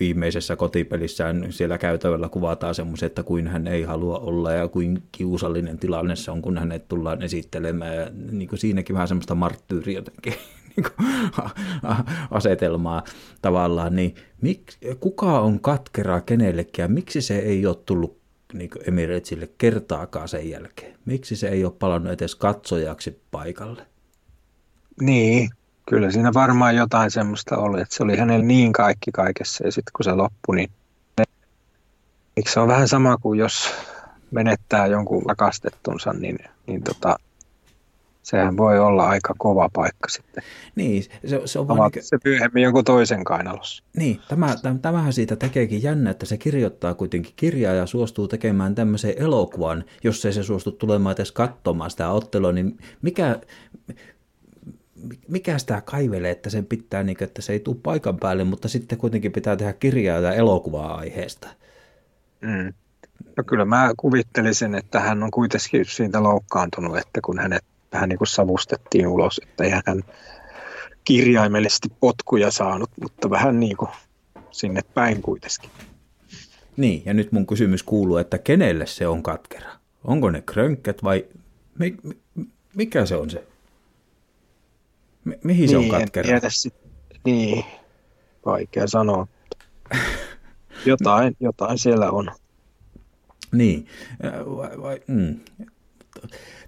viimeisessä 0.00 0.56
kotipelissään, 0.56 1.46
siellä 1.50 1.78
käytävällä 1.78 2.28
kuvataan 2.28 2.74
semmoisen, 2.74 3.06
että 3.06 3.22
kuin 3.22 3.48
hän 3.48 3.66
ei 3.66 3.82
halua 3.82 4.18
olla 4.18 4.52
ja 4.52 4.68
kuin 4.68 5.02
kiusallinen 5.12 5.78
tilanne 5.78 6.16
se 6.16 6.30
on, 6.30 6.42
kun 6.42 6.58
hänet 6.58 6.88
tullaan 6.88 7.22
esittelemään 7.22 7.96
ja 7.96 8.06
niin 8.30 8.48
kuin 8.48 8.58
siinäkin 8.58 8.94
vähän 8.94 9.08
semmoista 9.08 9.34
marttyyriä 9.34 9.98
jotenkin 9.98 10.34
asetelmaa 12.30 13.04
tavallaan, 13.42 13.96
niin 13.96 14.14
miksi, 14.42 14.78
kuka 15.00 15.40
on 15.40 15.60
katkera 15.60 16.20
kenellekin 16.20 16.82
ja 16.82 16.88
miksi 16.88 17.22
se 17.22 17.38
ei 17.38 17.66
ole 17.66 17.76
tullut 17.86 18.18
niin 18.52 18.70
Emiratesille 18.86 19.48
kertaakaan 19.58 20.28
sen 20.28 20.50
jälkeen? 20.50 20.98
Miksi 21.04 21.36
se 21.36 21.48
ei 21.48 21.64
ole 21.64 21.72
palannut 21.78 22.12
edes 22.12 22.34
katsojaksi 22.34 23.20
paikalle? 23.30 23.86
Niin, 25.00 25.50
kyllä 25.86 26.10
siinä 26.10 26.34
varmaan 26.34 26.76
jotain 26.76 27.10
semmoista 27.10 27.56
oli, 27.56 27.80
että 27.80 27.96
se 27.96 28.02
oli 28.02 28.16
hänellä 28.16 28.44
niin 28.44 28.72
kaikki 28.72 29.12
kaikessa 29.12 29.64
ja 29.64 29.72
sitten 29.72 29.92
kun 29.96 30.04
se 30.04 30.12
loppui, 30.12 30.56
niin 30.56 30.70
eikö 32.36 32.50
se 32.50 32.60
on 32.60 32.68
vähän 32.68 32.88
sama 32.88 33.16
kuin 33.16 33.38
jos 33.38 33.74
menettää 34.30 34.86
jonkun 34.86 35.22
rakastettunsa, 35.26 36.12
niin, 36.12 36.38
niin 36.66 36.82
tota, 36.82 37.16
sehän 38.22 38.56
voi 38.56 38.78
olla 38.78 39.08
aika 39.08 39.34
kova 39.38 39.68
paikka 39.72 40.08
sitten. 40.08 40.44
Niin, 40.74 41.02
se, 41.26 41.40
se 41.44 41.58
on 41.58 41.68
vaan... 41.68 41.90
Niin... 41.94 42.04
Se 42.04 42.18
myöhemmin 42.24 42.62
jonkun 42.62 42.84
toisen 42.84 43.24
kainalossa. 43.24 43.84
Niin, 43.96 44.20
tämä, 44.28 44.56
tämähän 44.82 45.12
siitä 45.12 45.36
tekeekin 45.36 45.82
jännä, 45.82 46.10
että 46.10 46.26
se 46.26 46.36
kirjoittaa 46.36 46.94
kuitenkin 46.94 47.32
kirjaa 47.36 47.74
ja 47.74 47.86
suostuu 47.86 48.28
tekemään 48.28 48.74
tämmöisen 48.74 49.14
elokuvan, 49.16 49.84
jos 50.04 50.24
ei 50.24 50.32
se 50.32 50.42
suostu 50.42 50.72
tulemaan 50.72 51.14
edes 51.18 51.32
katsomaan 51.32 51.90
sitä 51.90 52.10
ottelua, 52.10 52.52
niin 52.52 52.78
mikä, 53.02 53.40
mikä 55.28 55.58
sitä 55.58 55.82
kaivelee, 55.84 56.30
että 56.30 56.50
sen 56.50 56.66
pitää, 56.66 57.02
niin, 57.02 57.16
että 57.20 57.42
se 57.42 57.52
ei 57.52 57.60
tule 57.60 57.76
paikan 57.82 58.16
päälle, 58.16 58.44
mutta 58.44 58.68
sitten 58.68 58.98
kuitenkin 58.98 59.32
pitää 59.32 59.56
tehdä 59.56 59.72
kirjaa 59.72 60.20
ja 60.20 60.34
elokuvaa 60.34 60.94
aiheesta. 60.94 61.48
Mm. 62.40 62.72
No 63.36 63.44
kyllä 63.46 63.64
mä 63.64 63.90
kuvittelisin, 63.96 64.74
että 64.74 65.00
hän 65.00 65.22
on 65.22 65.30
kuitenkin 65.30 65.84
siitä 65.84 66.22
loukkaantunut, 66.22 66.98
että 66.98 67.20
kun 67.20 67.38
hänet 67.38 67.64
vähän 67.92 68.08
niin 68.08 68.18
kuin 68.18 68.28
savustettiin 68.28 69.06
ulos, 69.06 69.40
että 69.42 69.64
ei 69.64 69.70
hän 69.70 70.02
kirjaimellisesti 71.04 71.88
potkuja 72.00 72.50
saanut, 72.50 72.90
mutta 73.00 73.30
vähän 73.30 73.60
niin 73.60 73.76
kuin 73.76 73.90
sinne 74.50 74.80
päin 74.94 75.22
kuitenkin. 75.22 75.70
Niin, 76.76 77.02
ja 77.04 77.14
nyt 77.14 77.32
mun 77.32 77.46
kysymys 77.46 77.82
kuuluu, 77.82 78.16
että 78.16 78.38
kenelle 78.38 78.86
se 78.86 79.06
on 79.06 79.22
katkera? 79.22 79.70
Onko 80.04 80.30
ne 80.30 80.42
krönkkät 80.42 81.04
vai 81.04 81.24
mi, 81.78 81.96
mi, 82.02 82.16
mikä 82.74 83.06
se 83.06 83.16
on 83.16 83.30
se? 83.30 83.44
Mi, 85.26 85.38
mihin 85.44 85.60
niin, 85.60 85.68
se 85.68 85.76
on 85.76 85.82
niin, 85.82 85.90
katkera? 85.92 86.26
Tiedä 86.26 86.50
sit, 86.50 86.74
niin, 87.24 87.64
vaikea 88.46 88.86
sanoa. 88.86 89.26
Jotain, 90.86 91.36
jotain 91.40 91.78
siellä 91.78 92.10
on. 92.10 92.30
Niin, 93.52 93.86
vai, 94.46 94.82
vai, 94.82 95.00
mm 95.06 95.40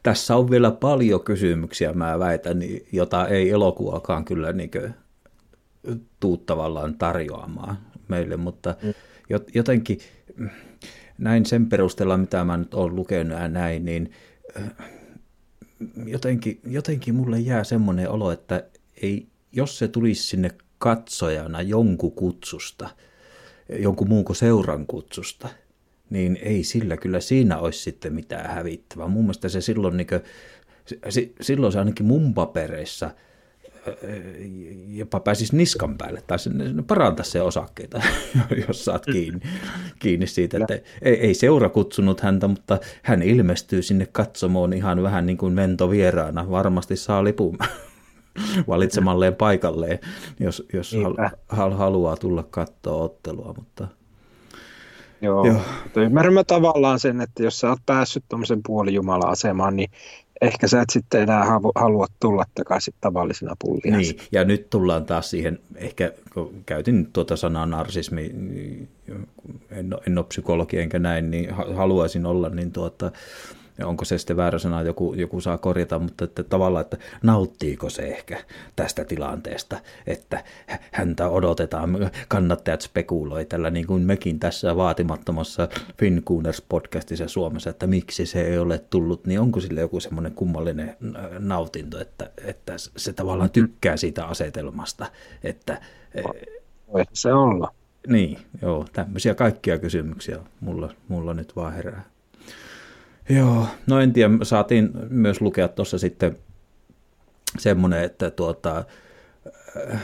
tässä 0.03 0.37
on 0.37 0.51
vielä 0.51 0.71
paljon 0.71 1.25
kysymyksiä, 1.25 1.93
mä 1.93 2.19
väitän, 2.19 2.59
jota 2.93 3.29
ei 3.29 3.51
elokuvakaan 3.51 4.25
kyllä 4.25 4.53
niin 4.53 4.71
tuu 6.21 6.37
tavallaan 6.37 6.95
tarjoamaan 6.95 7.79
meille, 8.09 8.37
mutta 8.37 8.75
mm. 8.83 8.95
jotenkin 9.55 9.99
näin 11.19 11.47
sen 11.47 11.69
perusteella, 11.69 12.17
mitä 12.17 12.45
mä 12.45 12.57
nyt 12.57 12.75
olen 12.75 12.97
lukenut 12.97 13.41
ja 13.41 13.49
näin, 13.49 13.85
niin 13.85 14.13
jotenkin, 16.07 16.61
jotenkin 16.67 17.15
mulle 17.15 17.39
jää 17.41 17.65
semmoinen 17.65 18.11
olo, 18.11 18.33
että 18.33 18.65
ei, 19.03 19.27
jos 19.53 19.79
se 19.79 19.89
tulisi 19.89 20.23
sinne 20.23 20.51
katsojana 20.79 21.63
jonkun 21.63 22.13
kutsusta, 22.13 22.89
jonkun 23.79 24.09
muun 24.09 24.25
kuin 24.25 24.37
seuran 24.37 24.87
kutsusta, 24.87 25.49
niin 26.11 26.39
ei 26.43 26.65
sillä 26.65 26.97
kyllä 26.97 27.21
siinä 27.21 27.59
olisi 27.59 27.83
sitten 27.83 28.13
mitään 28.13 28.55
hävittävää. 28.55 29.09
Mun 29.09 29.25
mielestä 29.25 29.49
se 29.49 29.61
silloin, 29.61 29.97
niin 29.97 30.07
kuin, 30.07 30.21
silloin 31.41 31.73
se 31.73 31.79
ainakin 31.79 32.07
mun 32.07 32.35
papereissa– 32.35 33.11
jopa 34.89 35.21
pääsisi 35.21 35.57
niskan 35.57 35.99
päälle 35.99 36.23
tai 36.27 36.39
parantaa 36.87 37.25
se 37.25 37.43
osakkeita, 37.43 38.03
jos 38.69 38.85
saat 38.85 39.07
kiinni, 39.07 39.41
kiinni 39.99 40.27
siitä. 40.27 40.59
Että 40.61 40.75
ei, 41.03 41.15
ei 41.15 41.35
seura 41.35 41.69
kutsunut 41.69 42.21
häntä, 42.21 42.49
mutta 42.49 42.79
hän 43.03 43.23
ilmestyy 43.23 43.83
sinne 43.83 44.07
katsomoon 44.07 44.73
ihan 44.73 45.03
vähän 45.03 45.27
niin 45.27 45.39
kuin 45.39 45.53
mentovieraana. 45.53 46.51
Varmasti 46.51 46.97
saa 46.97 47.25
lipun 47.25 47.59
valitsemalleen 48.69 49.35
paikalleen, 49.35 49.99
jos, 50.41 50.67
jos 50.73 50.97
hal, 51.49 51.73
haluaa 51.73 52.17
tulla 52.17 52.43
katsoa 52.51 53.03
ottelua. 53.03 53.55
Mutta... 53.57 53.89
Joo, 55.23 55.47
Joo. 55.47 55.61
ymmärrämme 55.97 56.45
tavallaan 56.45 57.01
sen, 57.01 57.21
että 57.21 57.43
jos 57.43 57.61
sä 57.61 57.69
oot 57.69 57.79
päässyt 57.87 58.25
tuommoisen 58.29 58.61
puolijumala-asemaan, 58.67 59.77
niin 59.77 59.91
ehkä 60.41 60.69
sä 60.69 60.81
et 60.83 60.91
sitten 60.91 61.23
enää 61.23 61.45
halua 61.75 62.07
tulla 62.21 62.45
takaisin 62.55 62.95
tavallisena 63.01 63.55
pullia. 63.59 63.97
Niin, 63.97 64.17
ja 64.33 64.45
nyt 64.45 64.71
tullaan 64.71 65.05
taas 65.05 65.31
siihen, 65.31 65.59
ehkä 65.77 66.13
kun 66.35 66.63
käytin 66.67 67.13
tuota 67.13 67.37
sanaa 67.37 67.67
narsismi, 67.67 68.35
en, 69.71 69.95
en 70.07 70.19
ole 70.19 70.27
psykologi 70.27 70.79
enkä 70.79 70.99
näin, 70.99 71.31
niin 71.31 71.55
haluaisin 71.55 72.27
olla, 72.27 72.49
niin 72.49 72.73
tuota, 72.73 73.11
ja 73.79 73.87
onko 73.87 74.05
se 74.05 74.19
sitten 74.19 74.37
väärä 74.37 74.59
sana, 74.59 74.83
joku, 74.83 75.15
joku 75.15 75.41
saa 75.41 75.59
korjata, 75.59 75.99
mutta 75.99 76.25
että 76.25 76.43
tavallaan, 76.43 76.81
että 76.81 76.97
nauttiiko 77.23 77.91
se 77.91 78.03
ehkä 78.03 78.39
tästä 78.77 79.05
tilanteesta, 79.05 79.81
että 80.07 80.45
häntä 80.93 81.29
odotetaan, 81.29 82.11
kannattajat 82.29 82.81
spekuloi 82.81 83.45
tällä 83.45 83.71
niin 83.71 83.87
kuin 83.87 84.03
mekin 84.03 84.39
tässä 84.39 84.77
vaatimattomassa 84.77 85.69
Fincooners 85.99 86.63
podcastissa 86.69 87.29
Suomessa, 87.29 87.71
että 87.71 87.87
miksi 87.87 88.27
se 88.27 88.43
ei 88.43 88.59
ole 88.59 88.79
tullut, 88.79 89.27
niin 89.27 89.41
onko 89.41 89.61
sille 89.61 89.81
joku 89.81 90.01
semmoinen 90.01 90.33
kummallinen 90.33 90.89
äh, 90.89 91.25
nautinto, 91.39 92.01
että, 92.01 92.31
että 92.45 92.73
se 92.97 93.13
tavallaan 93.13 93.51
tykkää 93.51 93.97
siitä 93.97 94.27
asetelmasta, 94.27 95.07
että 95.45 95.81
voi 96.93 97.05
se 97.13 97.33
olla. 97.33 97.75
Niin, 98.09 98.39
joo, 98.63 98.87
tämmöisiä 98.93 99.35
kaikkia 99.35 99.79
kysymyksiä 99.79 100.39
mulla, 100.61 100.95
mulla 101.09 101.35
nyt 101.35 101.57
vaan 101.57 101.73
herää. 101.73 102.05
Joo, 103.29 103.67
no 103.87 104.01
en 104.01 104.13
tiedä, 104.13 104.31
saatiin 104.43 104.91
myös 105.09 105.41
lukea 105.41 105.69
tuossa 105.69 105.99
sitten 105.99 106.37
semmoinen, 107.59 108.03
että 108.03 108.31
tuota, 108.31 108.85
äh, 109.93 110.03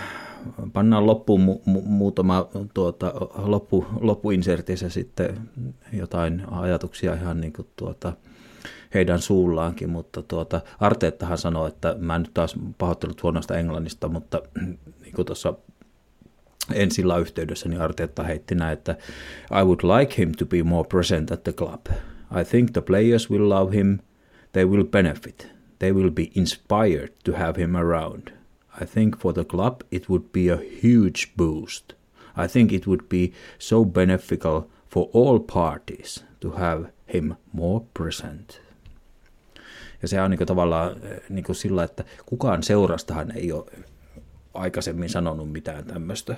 pannaan 0.72 1.06
loppuun 1.06 1.40
mu- 1.40 1.70
mu- 1.70 1.86
muutama 1.88 2.48
tuota, 2.74 3.12
loppu, 3.36 3.86
loppuinsertissä 4.00 4.88
sitten 4.88 5.50
jotain 5.92 6.42
ajatuksia 6.50 7.14
ihan 7.14 7.40
niin 7.40 7.52
kuin 7.52 7.68
tuota, 7.76 8.12
heidän 8.94 9.20
suullaankin, 9.20 9.90
mutta 9.90 10.22
tuota, 10.22 10.60
Arteettahan 10.80 11.38
sanoi, 11.38 11.68
että 11.68 11.94
mä 11.98 12.16
en 12.16 12.22
nyt 12.22 12.34
taas 12.34 12.54
pahoittelut 12.78 13.22
huonosta 13.22 13.56
englannista, 13.58 14.08
mutta 14.08 14.42
niin 15.02 15.14
kuin 15.16 15.26
tuossa 15.26 15.54
ensillä 16.72 17.18
yhteydessä, 17.18 17.68
niin 17.68 17.80
Arteetta 17.80 18.22
heitti 18.22 18.54
näin, 18.54 18.72
että 18.72 18.96
I 19.60 19.64
would 19.64 19.80
like 19.98 20.14
him 20.18 20.32
to 20.38 20.46
be 20.46 20.62
more 20.62 20.88
present 20.88 21.32
at 21.32 21.44
the 21.44 21.52
club. 21.52 21.86
I 22.40 22.44
think 22.44 22.72
the 22.72 22.82
players 22.82 23.30
will 23.30 23.48
love 23.48 23.72
him, 23.72 24.00
they 24.52 24.64
will 24.64 24.84
benefit, 24.84 25.46
they 25.78 25.92
will 25.92 26.10
be 26.10 26.30
inspired 26.34 27.12
to 27.24 27.32
have 27.32 27.60
him 27.62 27.76
around. 27.76 28.32
I 28.82 28.84
think 28.84 29.18
for 29.18 29.32
the 29.32 29.44
club 29.44 29.82
it 29.90 30.08
would 30.08 30.32
be 30.32 30.48
a 30.48 30.58
huge 30.82 31.32
boost. 31.36 31.94
I 32.36 32.48
think 32.48 32.72
it 32.72 32.86
would 32.86 33.08
be 33.08 33.32
so 33.58 33.84
beneficial 33.84 34.62
for 34.88 35.08
all 35.14 35.38
parties 35.38 36.24
to 36.40 36.50
have 36.50 36.86
him 37.14 37.34
more 37.52 37.84
present. 37.94 38.60
Ja 40.02 40.08
se 40.08 40.20
on 40.20 40.30
niin 40.30 40.46
tavallaan 40.46 40.96
niin 41.28 41.44
kuin 41.44 41.56
sillä, 41.56 41.84
että 41.84 42.04
kukaan 42.26 42.62
seurastahan 42.62 43.36
ei 43.36 43.52
ole 43.52 43.64
aikaisemmin 44.54 45.08
sanonut 45.08 45.52
mitään 45.52 45.84
tämmöistä. 45.84 46.32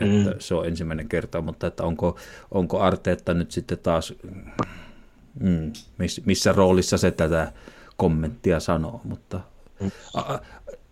Että 0.00 0.30
mm. 0.30 0.36
se 0.38 0.54
on 0.54 0.66
ensimmäinen 0.66 1.08
kerta, 1.08 1.40
mutta 1.40 1.66
että 1.66 1.84
onko, 1.84 2.18
onko 2.50 2.80
Arteetta 2.80 3.34
nyt 3.34 3.50
sitten 3.50 3.78
taas 3.78 4.14
mm, 5.40 5.72
miss, 5.98 6.20
missä 6.26 6.52
roolissa 6.52 6.98
se 6.98 7.10
tätä 7.10 7.52
kommenttia 7.96 8.60
sanoo, 8.60 9.00
mutta 9.04 9.40
a, 10.14 10.38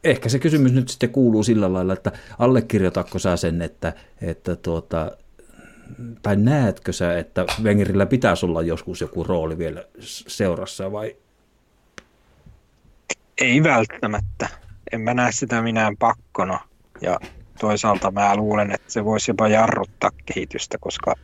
ehkä 0.04 0.28
se 0.28 0.38
kysymys 0.38 0.72
nyt 0.72 0.88
sitten 0.88 1.10
kuuluu 1.10 1.42
sillä 1.42 1.72
lailla, 1.72 1.92
että 1.92 2.12
allekirjoitatko 2.38 3.18
sä 3.18 3.36
sen, 3.36 3.62
että, 3.62 3.92
että 4.20 4.56
tuota, 4.56 5.16
tai 6.22 6.36
näetkö 6.36 6.92
sä, 6.92 7.18
että 7.18 7.44
Wengerillä 7.62 8.06
pitäisi 8.06 8.46
olla 8.46 8.62
joskus 8.62 9.00
joku 9.00 9.24
rooli 9.24 9.58
vielä 9.58 9.84
seurassa 10.00 10.92
vai? 10.92 11.16
Ei 13.38 13.62
välttämättä. 13.62 14.48
En 14.92 15.00
mä 15.00 15.14
näe 15.14 15.32
sitä 15.32 15.62
minään 15.62 15.96
pakkona 15.96 16.60
ja 17.00 17.20
toisaalta 17.60 18.10
mä 18.10 18.36
luulen, 18.36 18.70
että 18.70 18.92
se 18.92 19.04
voisi 19.04 19.30
jopa 19.30 19.48
jarruttaa 19.48 20.10
kehitystä, 20.26 20.78
koska 20.80 21.14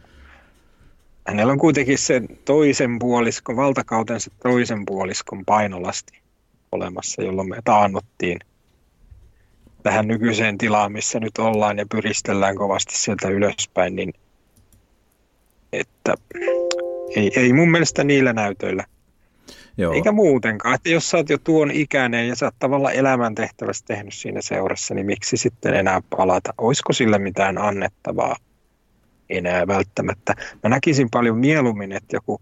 hänellä 1.26 1.52
on 1.52 1.58
kuitenkin 1.58 1.98
se 1.98 2.22
toisen 2.44 2.98
puoliskon, 2.98 3.56
valtakautensa 3.56 4.30
toisen 4.42 4.84
puoliskon 4.86 5.44
painolasti 5.44 6.22
olemassa, 6.72 7.22
jolloin 7.22 7.48
me 7.48 7.56
taannuttiin 7.64 8.38
tähän 9.82 10.08
nykyiseen 10.08 10.58
tilaan, 10.58 10.92
missä 10.92 11.20
nyt 11.20 11.38
ollaan 11.38 11.78
ja 11.78 11.86
pyristellään 11.90 12.56
kovasti 12.56 12.98
sieltä 12.98 13.28
ylöspäin, 13.28 13.96
niin 13.96 14.12
että 15.72 16.14
ei, 17.16 17.30
ei 17.36 17.52
mun 17.52 17.70
mielestä 17.70 18.04
niillä 18.04 18.32
näytöillä. 18.32 18.84
Joo. 19.76 19.92
Eikä 19.94 20.12
muutenkaan, 20.12 20.74
että 20.74 20.88
jos 20.88 21.10
sä 21.10 21.16
oot 21.16 21.30
jo 21.30 21.38
tuon 21.38 21.70
ikäinen 21.70 22.28
ja 22.28 22.36
sä 22.36 22.46
oot 22.46 22.54
tavallaan 22.58 22.94
elämäntehtävässä 22.94 23.84
tehnyt 23.86 24.14
siinä 24.14 24.42
seurassa, 24.42 24.94
niin 24.94 25.06
miksi 25.06 25.36
sitten 25.36 25.74
enää 25.74 26.00
palata? 26.10 26.54
Olisiko 26.58 26.92
sille 26.92 27.18
mitään 27.18 27.58
annettavaa? 27.58 28.36
Enää 29.30 29.66
välttämättä. 29.66 30.34
Mä 30.62 30.70
näkisin 30.70 31.10
paljon 31.10 31.38
mieluummin, 31.38 31.92
että 31.92 32.16
joku 32.16 32.40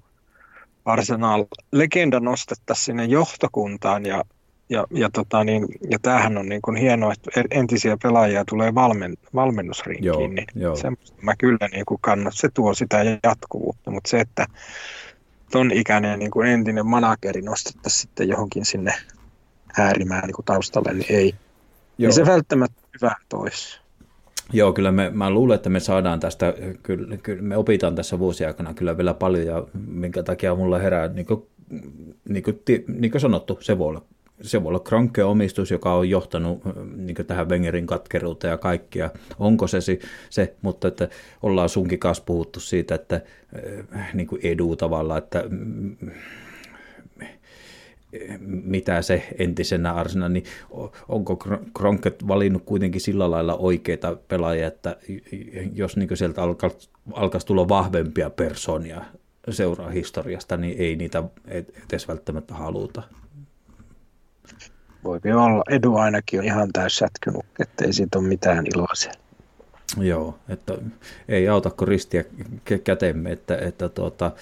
Arsenal-legenda 0.84 2.20
nostettaisiin 2.20 2.84
sinne 2.84 3.04
johtokuntaan 3.04 4.06
ja 4.06 4.24
ja, 4.70 4.86
ja, 4.90 5.10
tota 5.12 5.44
niin, 5.44 5.66
ja 5.90 5.98
tämähän 5.98 6.38
on 6.38 6.48
niin 6.48 6.62
kuin 6.62 6.76
hienoa, 6.76 7.12
että 7.12 7.30
entisiä 7.50 7.96
pelaajia 8.02 8.44
tulee 8.44 8.74
valmen, 8.74 9.16
valmennusrinkiin, 9.34 10.04
joo, 10.04 10.26
niin 10.26 10.46
joo. 10.54 10.76
semmoista 10.76 11.16
mä 11.22 11.36
kyllä 11.36 11.68
niin 11.72 11.84
kuin 11.86 11.98
kannat, 12.00 12.34
se 12.36 12.48
tuo 12.54 12.74
sitä 12.74 13.18
jatkuvuutta, 13.24 13.90
mutta 13.90 14.10
se, 14.10 14.20
että 14.20 14.46
ton 15.50 15.72
ikäinen 15.72 16.18
niin 16.18 16.30
kuin 16.30 16.48
entinen 16.48 16.86
manageri 16.86 17.42
nostettaisiin 17.42 18.00
sitten 18.00 18.28
johonkin 18.28 18.64
sinne 18.64 18.94
äärimään 19.78 20.22
niin 20.22 20.34
kuin 20.34 20.44
taustalle, 20.44 20.92
niin 20.92 21.12
ei. 21.12 21.34
Joo. 21.98 22.08
Ei 22.08 22.12
se 22.12 22.26
välttämättä 22.26 22.82
hyvä 23.00 23.14
toisi. 23.28 23.80
Joo, 24.52 24.72
kyllä 24.72 24.92
me, 24.92 25.10
mä 25.10 25.30
luulen, 25.30 25.54
että 25.54 25.70
me 25.70 25.80
saadaan 25.80 26.20
tästä, 26.20 26.54
kyllä, 26.82 27.16
kyllä 27.16 27.42
me 27.42 27.56
opitaan 27.56 27.94
tässä 27.94 28.18
vuosien 28.18 28.48
aikana 28.48 28.74
kyllä 28.74 28.96
vielä 28.96 29.14
paljon, 29.14 29.46
ja 29.46 29.66
minkä 29.86 30.22
takia 30.22 30.54
mulla 30.54 30.78
herää, 30.78 31.08
niin 31.08 31.26
kuin, 31.26 31.46
niin 32.28 32.42
kuin, 32.42 32.60
niin 32.98 33.10
kuin 33.10 33.20
sanottu, 33.20 33.58
se 33.60 33.78
voi 33.78 33.88
olla 33.88 34.04
se 34.42 34.62
voi 34.62 34.68
olla 34.68 34.80
Kronke 34.80 35.24
omistus, 35.24 35.70
joka 35.70 35.94
on 35.94 36.10
johtanut 36.10 36.62
niin 36.96 37.16
tähän 37.26 37.48
Wengerin 37.48 37.86
katkeruuteen 37.86 38.50
ja 38.50 38.58
kaikkia. 38.58 39.10
Onko 39.38 39.66
se 39.66 39.78
se, 40.30 40.54
mutta 40.62 40.88
että 40.88 41.08
ollaan 41.42 41.68
sunkin 41.68 41.98
kanssa 41.98 42.24
puhuttu 42.26 42.60
siitä, 42.60 42.94
että 42.94 43.20
niin 44.14 44.26
kuin 44.26 44.40
edu 44.44 44.76
tavalla, 44.76 45.18
että 45.18 45.44
mitä 48.40 49.02
se 49.02 49.28
entisenä 49.38 49.92
Arsena, 49.94 50.28
niin 50.28 50.44
onko 51.08 51.36
Kronket 51.76 52.28
valinnut 52.28 52.62
kuitenkin 52.64 53.00
sillä 53.00 53.30
lailla 53.30 53.56
oikeita 53.56 54.16
pelaajia, 54.28 54.66
että 54.66 54.96
jos 55.74 55.96
niin 55.96 56.16
sieltä 56.16 56.42
alkaisi, 56.42 57.46
tulla 57.46 57.68
vahvempia 57.68 58.30
personia 58.30 59.04
seuraa 59.50 59.90
historiasta, 59.90 60.56
niin 60.56 60.78
ei 60.78 60.96
niitä 60.96 61.22
edes 61.90 62.08
välttämättä 62.08 62.54
haluta. 62.54 63.02
Voi 65.04 65.20
olla. 65.24 65.62
Edu 65.70 65.96
ainakin 65.96 66.40
on 66.40 66.46
ihan 66.46 66.72
täys 66.72 66.96
sätkynyt, 66.96 67.46
ettei 67.58 67.92
siitä 67.92 68.18
ole 68.18 68.28
mitään 68.28 68.66
iloa 68.74 68.94
siellä. 68.94 69.20
Joo, 69.98 70.38
että 70.48 70.74
ei 71.28 71.48
auta 71.48 71.70
kuin 71.70 71.88
ristiä 71.88 72.24
kätemme, 72.84 73.32
että, 73.32 73.56
että 73.56 73.88
tuota, 73.88 74.32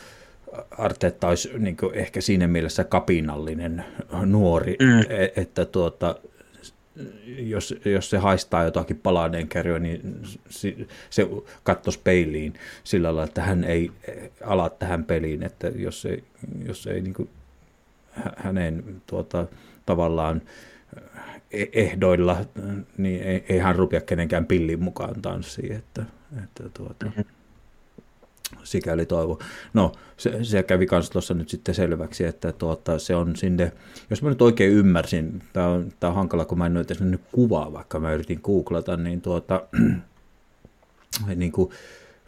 Arteetta 0.71 1.29
olisi 1.29 1.59
niin 1.59 1.77
ehkä 1.93 2.21
siinä 2.21 2.49
mielessä 2.49 2.85
kapinallinen 2.85 3.85
nuori, 4.27 4.77
mm. 4.81 5.01
E, 5.01 5.33
että 5.37 5.65
tuota, 5.65 6.17
jos, 7.27 7.75
jos 7.85 8.11
se 8.11 8.19
haistaa 8.19 8.65
jotakin 8.65 8.97
palaneen 8.97 9.49
kärryä, 9.49 9.79
niin 9.79 10.23
se 11.11 11.29
katsoisi 11.63 12.01
peiliin 12.05 12.55
sillä 12.85 13.09
lailla, 13.09 13.25
että 13.25 13.43
hän 13.43 13.65
ei 13.65 13.91
ala 14.45 14.71
tähän 14.71 15.05
peliin, 15.05 15.43
että 15.43 15.69
jos 15.69 16.05
ei, 16.05 16.25
jos 16.67 16.87
ei 16.87 17.01
niin 17.01 17.15
kuin 17.15 17.29
hänen 18.37 18.85
tuota, 19.07 19.47
tavallaan 19.87 20.43
e, 21.51 21.65
ehdoilla, 21.73 22.45
niin 22.97 23.23
ei, 23.23 23.45
ei 23.49 23.59
hän 23.59 23.77
rupea 23.77 24.01
kenenkään 24.01 24.47
pillin 24.47 24.83
mukaan 24.83 25.23
tanssiin. 25.23 25.73
Että, 25.73 26.05
että 26.45 26.69
tuota, 26.75 27.07
mm-hmm. 27.07 27.25
Sikäli 28.65 29.07
toivo. 29.07 29.39
No, 29.75 29.93
se, 30.17 30.45
se 30.45 30.63
kävi 30.63 30.87
myös 30.91 31.11
tuossa 31.11 31.35
nyt 31.35 31.49
sitten 31.49 31.75
selväksi, 31.75 32.25
että 32.25 32.53
tuota, 32.53 32.99
se 32.99 33.15
on 33.15 33.37
sinne, 33.37 33.73
jos 34.11 34.23
mä 34.23 34.29
nyt 34.29 34.43
oikein 34.43 34.73
ymmärsin, 34.73 35.43
tämä 35.53 35.67
on, 35.67 35.93
tämä 36.01 36.09
on 36.09 36.17
hankala, 36.17 36.45
kun 36.45 36.59
mä 36.59 36.67
en 36.67 36.75
nyt 37.01 37.21
kuvaa, 37.33 37.73
vaikka 37.73 38.01
mä 38.01 38.13
yritin 38.13 38.41
googlata, 38.43 38.97
niin 38.97 39.21
tuota, 39.21 39.63
niin 41.37 41.53
kuin, 41.53 41.71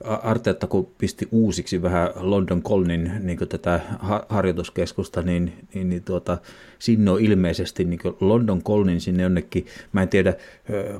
Arteetta 0.04 0.66
kun 0.66 0.90
pisti 0.98 1.28
uusiksi 1.32 1.82
vähän 1.82 2.10
London 2.16 2.62
Colnin 2.62 3.12
niin 3.20 3.38
tätä 3.48 3.80
harjoituskeskusta, 4.28 5.22
niin, 5.22 5.52
niin, 5.74 5.88
niin 5.88 6.02
tuota, 6.02 6.38
sinne 6.78 7.10
on 7.10 7.20
ilmeisesti 7.20 7.84
niin 7.84 8.00
London 8.20 8.62
Colnin 8.62 9.00
sinne 9.00 9.22
jonnekin, 9.22 9.66
mä 9.92 10.02
en 10.02 10.08
tiedä 10.08 10.34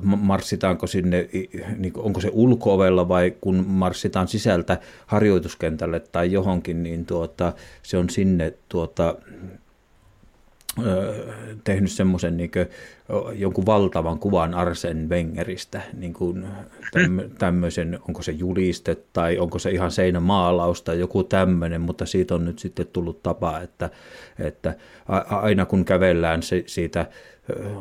marssitaanko 0.03 0.87
sinne, 0.87 1.29
niin 1.77 1.93
onko 1.97 2.21
se 2.21 2.29
ulkoovella 2.33 3.07
vai 3.07 3.33
kun 3.41 3.65
marssitaan 3.67 4.27
sisältä 4.27 4.77
harjoituskentälle 5.05 5.99
tai 5.99 6.31
johonkin, 6.31 6.83
niin 6.83 7.05
tuota, 7.05 7.53
se 7.83 7.97
on 7.97 8.09
sinne 8.09 8.53
tuota, 8.69 9.15
tehnyt 11.63 11.91
semmoisen 11.91 12.37
niin 12.37 12.51
jonkun 13.35 13.65
valtavan 13.65 14.19
kuvan 14.19 14.53
Arsen 14.53 15.09
Wengeristä, 15.09 15.81
niin 15.93 16.13
kuin 16.13 16.45
tämmöisen, 17.37 17.99
onko 18.07 18.21
se 18.21 18.31
juliste 18.31 18.97
tai 19.13 19.37
onko 19.37 19.59
se 19.59 19.71
ihan 19.71 19.91
seinämaalaus 19.91 20.81
tai 20.81 20.99
joku 20.99 21.23
tämmöinen, 21.23 21.81
mutta 21.81 22.05
siitä 22.05 22.35
on 22.35 22.45
nyt 22.45 22.59
sitten 22.59 22.87
tullut 22.87 23.23
tapa, 23.23 23.59
että, 23.59 23.89
että 24.39 24.75
aina 25.29 25.65
kun 25.65 25.85
kävellään 25.85 26.43
se, 26.43 26.63
siitä, 26.65 27.05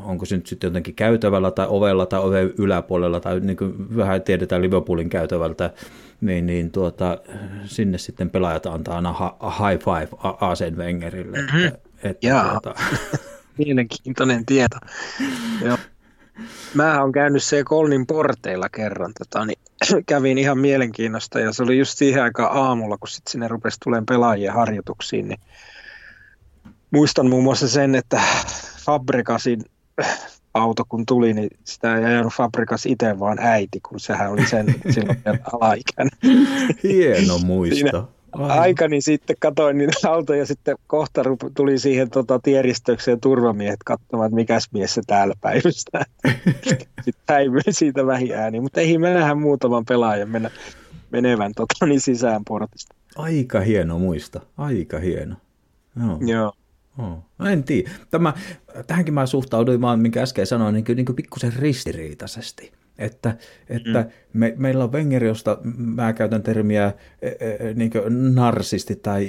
onko 0.04 0.24
se 0.24 0.36
nyt 0.36 0.46
sitten 0.46 0.68
jotenkin 0.68 0.94
käytävällä 0.94 1.50
tai 1.50 1.66
ovella 1.68 2.06
tai 2.06 2.20
oven 2.20 2.52
yläpuolella 2.58 3.20
tai 3.20 3.40
niin 3.40 3.56
kuin 3.56 3.96
vähän 3.96 4.22
tiedetään 4.22 4.62
Liverpoolin 4.62 5.08
käytävältä, 5.08 5.70
niin, 6.20 6.46
niin 6.46 6.70
tuota, 6.70 7.18
sinne 7.64 7.98
sitten 7.98 8.30
pelaajat 8.30 8.66
antaa 8.66 8.96
aina 8.96 9.12
high 9.42 9.84
five 9.84 10.08
Arsen 10.40 10.76
Wengerille. 10.76 11.38
Mm-hmm. 11.38 11.66
Että, 11.66 11.89
että 12.02 12.26
Jaa. 12.26 12.60
Tuota... 12.60 12.80
Mielenkiintoinen 13.58 14.46
tieto. 14.46 14.76
Joo. 15.64 15.78
Mä 16.74 17.00
oon 17.00 17.12
käynyt 17.12 17.42
se 17.42 17.64
Kolnin 17.64 18.06
porteilla 18.06 18.68
kerran, 18.68 19.12
tota, 19.18 19.44
niin 19.44 19.58
kävin 20.06 20.38
ihan 20.38 20.58
mielenkiinnosta 20.58 21.40
ja 21.40 21.52
se 21.52 21.62
oli 21.62 21.78
just 21.78 21.98
siihen 21.98 22.22
aikaan 22.22 22.56
aamulla, 22.56 22.98
kun 22.98 23.08
sitten 23.08 23.32
sinne 23.32 23.48
rupesi 23.48 23.80
tulemaan 23.84 24.06
pelaajien 24.06 24.52
harjoituksiin, 24.52 25.28
niin 25.28 25.40
muistan 26.90 27.30
muun 27.30 27.44
muassa 27.44 27.68
sen, 27.68 27.94
että 27.94 28.20
Fabrikasin 28.84 29.64
auto 30.54 30.84
kun 30.88 31.06
tuli, 31.06 31.34
niin 31.34 31.50
sitä 31.64 31.96
ei 31.96 32.04
ajanut 32.04 32.32
Fabrikas 32.32 32.86
itse, 32.86 33.18
vaan 33.18 33.38
äiti, 33.40 33.80
kun 33.80 34.00
sehän 34.00 34.30
oli 34.30 34.46
sen 34.46 34.66
silloin 34.94 35.22
alaikäinen. 35.52 36.18
Hieno 36.82 37.38
muisto. 37.38 37.74
Siinä, 37.74 38.04
aikani 38.32 39.00
sitten 39.00 39.36
katoin 39.40 39.78
niitä 39.78 40.10
autoja, 40.10 40.46
sitten 40.46 40.76
kohta 40.86 41.22
tuli 41.54 41.78
siihen 41.78 42.10
tota, 42.10 42.40
tieristökseen 42.42 43.20
turvamiehet 43.20 43.80
katsomaan, 43.84 44.26
että 44.26 44.34
mikäs 44.34 44.68
mies 44.72 44.94
se 44.94 45.02
täällä 45.06 45.34
päivystää. 45.40 46.04
sitten 47.04 47.24
häivyin 47.28 47.62
siitä 47.74 48.06
vähin 48.06 48.32
ääni, 48.32 48.60
mutta 48.60 48.80
ei 48.80 48.98
me 48.98 49.14
nähdä 49.14 49.34
muutaman 49.34 49.84
pelaajan 49.84 50.28
mennä, 50.28 50.50
menevän 51.10 51.52
tota, 51.56 51.86
niin 51.86 52.00
sisään 52.00 52.44
portista. 52.44 52.94
Aika 53.16 53.60
hieno 53.60 53.98
muista, 53.98 54.40
aika 54.58 54.98
hieno. 54.98 55.36
Joo. 56.06 56.18
Joo. 56.20 56.52
Oh. 56.98 57.48
En 57.48 57.64
tiedä. 57.64 57.90
Tämä, 58.10 58.32
tähänkin 58.86 59.14
mä 59.14 59.26
suhtauduin 59.26 59.80
vaan, 59.80 60.00
minkä 60.00 60.22
äsken 60.22 60.46
sanoin, 60.46 60.74
niin, 60.74 60.96
niin 60.96 61.16
pikkusen 61.16 61.52
ristiriitaisesti 61.52 62.72
että, 63.00 63.36
että 63.68 64.00
mm. 64.00 64.08
me, 64.32 64.54
meillä 64.56 64.84
on 64.84 64.92
Wenger, 64.92 65.24
josta 65.24 65.58
mä 65.76 66.12
käytän 66.12 66.42
termiä 66.42 66.92
e, 67.22 67.28
e, 67.28 67.74
niin 67.74 67.90
narsisti 68.34 68.96
tai 68.96 69.28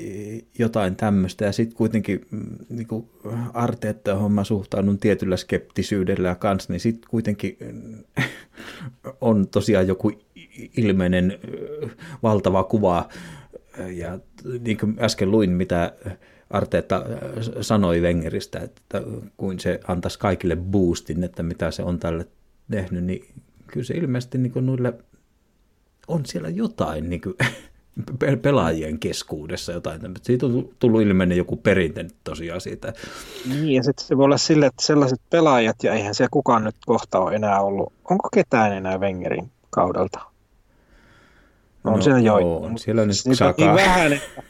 jotain 0.59 0.95
tämmöistä, 0.95 1.45
ja 1.45 1.51
sitten 1.51 1.77
kuitenkin 1.77 2.25
mm, 2.31 2.57
niin 2.69 2.87
Arteetta, 3.53 4.29
mä 4.29 4.43
suhtaudun 4.43 4.99
tietyllä 4.99 5.37
skeptisyydellä 5.37 6.27
ja 6.27 6.35
kanssa, 6.35 6.73
niin 6.73 6.79
sitten 6.79 7.09
kuitenkin 7.09 7.57
on 9.21 9.47
tosiaan 9.47 9.87
joku 9.87 10.11
ilmeinen 10.77 11.39
valtava 12.23 12.63
kuva, 12.63 13.09
ja 13.91 14.19
niin 14.59 14.77
kuin 14.77 14.95
äsken 14.99 15.31
luin, 15.31 15.49
mitä 15.49 15.93
Arteetta 16.49 17.05
sanoi 17.61 18.01
Wengeristä, 18.01 18.59
että 18.59 19.01
kuin 19.37 19.59
se 19.59 19.79
antaisi 19.87 20.19
kaikille 20.19 20.55
boostin, 20.55 21.23
että 21.23 21.43
mitä 21.43 21.71
se 21.71 21.83
on 21.83 21.99
tälle 21.99 22.27
tehnyt, 22.71 23.03
niin 23.03 23.25
kyllä 23.71 23.85
se 23.85 23.93
ilmeisesti 23.93 24.37
niin 24.37 24.51
kuin 24.51 24.65
noille, 24.65 24.93
on 26.07 26.25
siellä 26.25 26.49
jotain 26.49 27.09
niin 27.09 27.21
kuin, 27.21 27.35
pelaajien 28.41 28.99
keskuudessa 28.99 29.71
jotain. 29.71 30.01
Siitä 30.21 30.45
on 30.45 30.69
tullut 30.79 31.01
ilmeinen 31.01 31.37
joku 31.37 31.57
perinte 31.57 32.05
tosiaan 32.23 32.61
siitä. 32.61 32.93
Niin, 33.49 33.71
ja 33.71 33.83
sitten 33.83 34.05
se 34.05 34.17
voi 34.17 34.25
olla 34.25 34.37
sille, 34.37 34.65
että 34.65 34.85
sellaiset 34.85 35.21
pelaajat, 35.29 35.83
ja 35.83 35.93
eihän 35.93 36.15
siellä 36.15 36.29
kukaan 36.31 36.63
nyt 36.63 36.75
kohta 36.85 37.19
ole 37.19 37.35
enää 37.35 37.61
ollut. 37.61 37.93
Onko 38.09 38.29
ketään 38.33 38.73
enää 38.73 38.97
Wengerin 38.97 39.51
kaudelta? 39.69 40.19
On 41.83 41.93
no, 41.93 42.01
siellä 42.01 42.19
jo. 42.19 42.57
On 42.57 42.79
siellä 42.79 43.05
nyt 43.05 43.15
niin 43.25 43.75
vähän, 43.75 44.13
että 44.13 44.43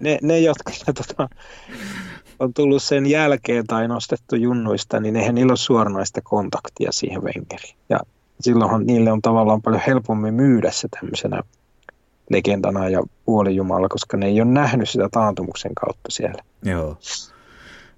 ne, 0.00 0.18
ne 0.22 0.38
jotka 0.38 0.72
tota, 0.94 1.28
on 2.38 2.54
tullut 2.54 2.82
sen 2.82 3.06
jälkeen 3.06 3.66
tai 3.66 3.88
nostettu 3.88 4.36
junnuista, 4.36 5.00
niin 5.00 5.16
eihän 5.16 5.34
niillä 5.34 5.50
ole 5.50 5.56
suoranaista 5.56 6.20
kontaktia 6.24 6.92
siihen 6.92 7.22
Wengeriin. 7.22 7.76
Ja 7.88 8.00
silloinhan 8.40 8.86
niille 8.86 9.12
on 9.12 9.22
tavallaan 9.22 9.62
paljon 9.62 9.82
helpommin 9.86 10.34
myydä 10.34 10.70
se 10.70 10.88
tämmöisenä 10.88 11.42
legendana 12.30 12.88
ja 12.88 13.02
puolijumala, 13.24 13.88
koska 13.88 14.16
ne 14.16 14.26
ei 14.26 14.40
ole 14.40 14.50
nähnyt 14.50 14.88
sitä 14.88 15.08
taantumuksen 15.12 15.74
kautta 15.74 16.10
siellä. 16.10 16.42
Joo. 16.62 16.98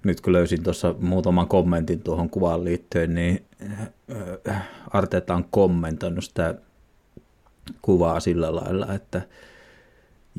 Nyt 0.03 0.21
kun 0.21 0.33
löysin 0.33 0.63
tuossa 0.63 0.95
muutaman 0.99 1.47
kommentin 1.47 1.99
tuohon 1.99 2.29
kuvaan 2.29 2.63
liittyen, 2.63 3.15
niin 3.15 3.45
äh, 4.49 4.67
Arteta 4.89 5.35
on 5.35 5.45
kommentoinut 5.51 6.23
sitä 6.23 6.55
kuvaa 7.81 8.19
sillä 8.19 8.55
lailla, 8.55 8.93
että 8.93 9.21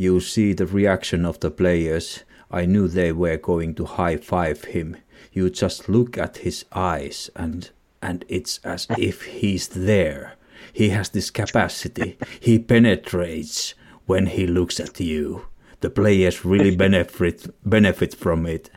You 0.00 0.20
see 0.20 0.54
the 0.54 0.68
reaction 0.74 1.26
of 1.26 1.40
the 1.40 1.50
players. 1.50 2.24
I 2.62 2.66
knew 2.66 2.88
they 2.88 3.12
were 3.12 3.38
going 3.38 3.74
to 3.74 3.84
high 3.84 4.16
five 4.16 4.58
him. 4.74 4.94
You 5.34 5.50
just 5.62 5.88
look 5.88 6.18
at 6.18 6.44
his 6.44 6.66
eyes 6.70 7.30
and 7.34 7.70
and 8.02 8.24
it's 8.28 8.60
as 8.64 8.86
if 8.98 9.22
he's 9.22 9.68
there. 9.68 10.36
He 10.72 10.90
has 10.90 11.10
this 11.10 11.30
capacity. 11.30 12.18
He 12.40 12.58
penetrates 12.58 13.74
when 14.06 14.26
he 14.26 14.46
looks 14.46 14.80
at 14.80 15.00
you. 15.00 15.46
The 15.80 15.90
players 15.90 16.44
really 16.44 16.76
benefit, 16.76 17.46
benefit 17.68 18.16
from 18.16 18.46
it. 18.46 18.70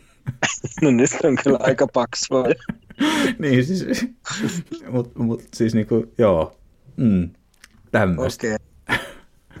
no 0.82 0.90
nyt 0.90 1.10
on 1.24 1.36
kyllä 1.44 1.58
aika 1.60 1.86
paksua. 1.86 2.44
niin 3.38 3.64
siis, 3.64 4.06
mutta 4.90 5.22
mut, 5.22 5.42
siis 5.54 5.74
niinku, 5.74 6.12
joo, 6.18 6.56
mm, 6.96 7.30
tämmöistä. 7.90 8.46
Okay. 8.46 8.98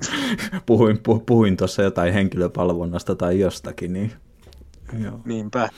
puhuin, 0.66 0.98
pu, 0.98 1.20
puhuin 1.20 1.56
tuossa 1.56 1.82
jotain 1.82 2.12
henkilöpalvonnasta 2.12 3.14
tai 3.14 3.40
jostakin, 3.40 3.92
niin 3.92 4.12
joo. 5.02 5.20
Niinpä. 5.24 5.68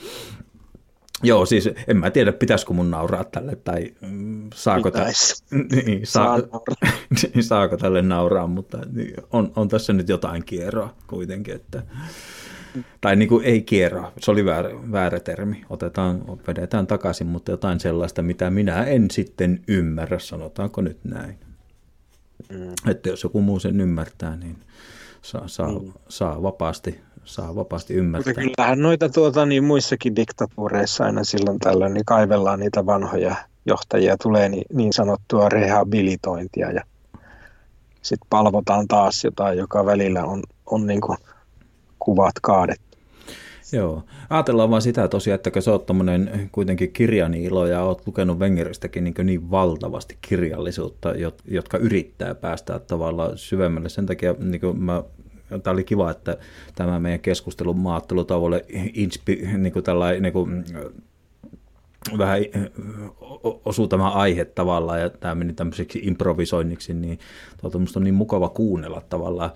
Joo, 1.23 1.45
siis 1.45 1.69
en 1.87 1.97
mä 1.97 2.11
tiedä, 2.11 2.31
pitäisikö 2.31 2.73
mun 2.73 2.91
nauraa 2.91 3.23
tälle 3.23 3.55
tai 3.55 3.93
mm, 4.01 4.49
saako, 4.53 4.91
tä... 4.91 5.05
niin, 5.85 6.07
saa... 6.07 6.37
niin, 7.33 7.43
saako 7.43 7.77
tälle 7.77 8.01
nauraa, 8.01 8.47
mutta 8.47 8.77
niin, 8.93 9.13
on, 9.31 9.51
on 9.55 9.67
tässä 9.67 9.93
nyt 9.93 10.09
jotain 10.09 10.45
kierroa 10.45 10.93
kuitenkin, 11.07 11.55
että 11.55 11.83
tai 13.01 13.15
niin 13.15 13.29
kuin 13.29 13.45
ei 13.45 13.61
kierroa, 13.61 14.13
se 14.19 14.31
oli 14.31 14.45
väärä, 14.45 14.69
väärä 14.91 15.19
termi, 15.19 15.65
otetaan, 15.69 16.23
vedetään 16.47 16.87
takaisin, 16.87 17.27
mutta 17.27 17.51
jotain 17.51 17.79
sellaista, 17.79 18.21
mitä 18.21 18.49
minä 18.49 18.83
en 18.83 19.11
sitten 19.11 19.61
ymmärrä, 19.67 20.19
sanotaanko 20.19 20.81
nyt 20.81 20.99
näin. 21.03 21.37
Mm. 22.49 22.91
Että 22.91 23.09
jos 23.09 23.23
joku 23.23 23.41
muu 23.41 23.59
sen 23.59 23.81
ymmärtää, 23.81 24.35
niin 24.35 24.57
saa, 25.21 25.47
saa, 25.47 25.79
mm. 25.79 25.93
saa 26.09 26.43
vapaasti 26.43 26.99
saa 27.27 27.55
vapaasti 27.55 27.93
ymmärtää. 27.93 28.33
Mutta 28.33 28.41
kyllähän 28.41 28.81
noita 28.81 29.09
tuota, 29.09 29.45
niin 29.45 29.63
muissakin 29.63 30.15
diktatuureissa 30.15 31.03
aina 31.03 31.23
silloin 31.23 31.59
tällöin 31.59 31.93
niin 31.93 32.05
kaivellaan 32.05 32.59
niitä 32.59 32.85
vanhoja 32.85 33.35
johtajia, 33.65 34.17
tulee 34.17 34.49
niin, 34.49 34.65
niin 34.73 34.93
sanottua 34.93 35.49
rehabilitointia 35.49 36.71
ja 36.71 36.81
sitten 38.01 38.27
palvotaan 38.29 38.87
taas 38.87 39.23
jotain, 39.23 39.57
joka 39.57 39.85
välillä 39.85 40.25
on, 40.25 40.43
on 40.65 40.87
niin 40.87 41.01
kuin 41.01 41.17
kuvat 41.99 42.35
kaadettu. 42.41 42.87
Joo. 43.71 44.03
Ajatellaan 44.29 44.69
vaan 44.69 44.81
sitä 44.81 45.07
tosiaan, 45.07 45.35
että 45.35 45.51
kun 45.51 45.61
sä 45.61 45.71
oot 45.71 45.87
kuitenkin 46.51 46.91
kirjaniilo 46.91 47.65
ja 47.65 47.83
oot 47.83 48.07
lukenut 48.07 48.39
Wengeristäkin 48.39 49.03
niin, 49.03 49.13
niin 49.23 49.51
valtavasti 49.51 50.17
kirjallisuutta, 50.21 51.13
jotka 51.47 51.77
yrittää 51.77 52.35
päästä 52.35 52.79
tavallaan 52.79 53.37
syvemmälle. 53.37 53.89
Sen 53.89 54.05
takia 54.05 54.35
niin 54.39 54.79
mä 54.79 55.03
tämä 55.63 55.73
oli 55.73 55.83
kiva, 55.83 56.11
että 56.11 56.37
tämä 56.75 56.99
meidän 56.99 57.19
keskustelun 57.19 57.79
maattelutavoille 57.79 58.65
inspi, 58.93 59.35
niin 59.57 59.73
kuin 59.73 59.83
tällainen, 59.83 60.21
niin 60.21 60.33
kuin, 60.33 60.65
vähän 62.17 62.39
osuu 63.65 63.87
tämä 63.87 64.09
aihe 64.09 64.45
tavallaan 64.45 65.01
ja 65.01 65.09
tämä 65.09 65.35
meni 65.35 65.53
tämmöiseksi 65.53 65.99
improvisoinniksi, 66.03 66.93
niin 66.93 67.19
tuota, 67.61 67.77
on 67.95 68.03
niin 68.03 68.13
mukava 68.13 68.49
kuunnella 68.49 69.01
tavallaan 69.09 69.51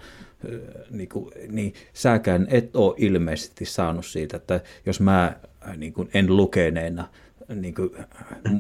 niin, 0.89 1.09
kuin, 1.09 1.31
niin 1.49 1.73
säkään 1.93 2.47
et 2.49 2.75
ole 2.75 2.95
ilmeisesti 2.97 3.65
saanut 3.65 4.05
siitä, 4.05 4.37
että 4.37 4.61
jos 4.85 4.99
mä 4.99 5.35
niin 5.77 5.93
kuin 5.93 6.09
en 6.13 6.37
lukeneena, 6.37 7.07
niin 7.55 7.75
kuin 7.75 7.89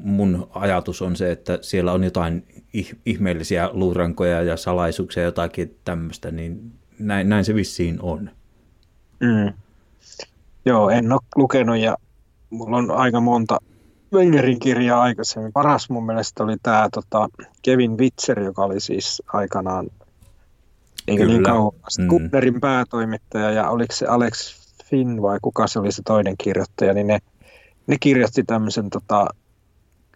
mun 0.03 0.47
ajatus 0.53 1.01
on 1.01 1.15
se, 1.15 1.31
että 1.31 1.59
siellä 1.61 1.91
on 1.91 2.03
jotain 2.03 2.45
ihmeellisiä 3.05 3.69
luurankoja 3.73 4.43
ja 4.43 4.57
salaisuuksia 4.57 5.23
ja 5.23 5.27
jotakin 5.27 5.77
tämmöistä, 5.85 6.31
niin 6.31 6.80
näin, 7.01 7.29
näin 7.29 7.45
se 7.45 7.55
vissiin 7.55 8.01
on. 8.01 8.31
Mm. 9.19 9.53
Joo, 10.65 10.89
en 10.89 11.11
ole 11.11 11.21
lukenut 11.35 11.77
ja 11.77 11.97
mulla 12.49 12.77
on 12.77 12.91
aika 12.91 13.19
monta 13.19 13.57
Wengerin 14.13 14.59
kirjaa 14.59 15.01
aikaisemmin. 15.01 15.51
Paras 15.53 15.89
mun 15.89 16.05
mielestä 16.05 16.43
oli 16.43 16.57
tämä 16.63 16.89
tota, 16.93 17.29
Kevin 17.61 17.97
Witzer, 17.97 18.39
joka 18.39 18.63
oli 18.63 18.79
siis 18.79 19.21
aikanaan, 19.33 19.87
eikä 21.07 21.25
niin 21.25 21.43
kauan, 21.43 21.73
mm. 21.99 22.59
päätoimittaja 22.61 23.51
ja 23.51 23.69
oliko 23.69 23.95
se 23.95 24.05
Alex 24.05 24.61
Finn 24.85 25.21
vai 25.21 25.39
kuka 25.41 25.67
se 25.67 25.79
oli 25.79 25.91
se 25.91 26.01
toinen 26.05 26.35
kirjoittaja, 26.37 26.93
niin 26.93 27.07
ne, 27.07 27.19
ne 27.87 27.97
kirjoitti 27.99 28.43
tämmöisen 28.43 28.89
tota, 28.89 29.27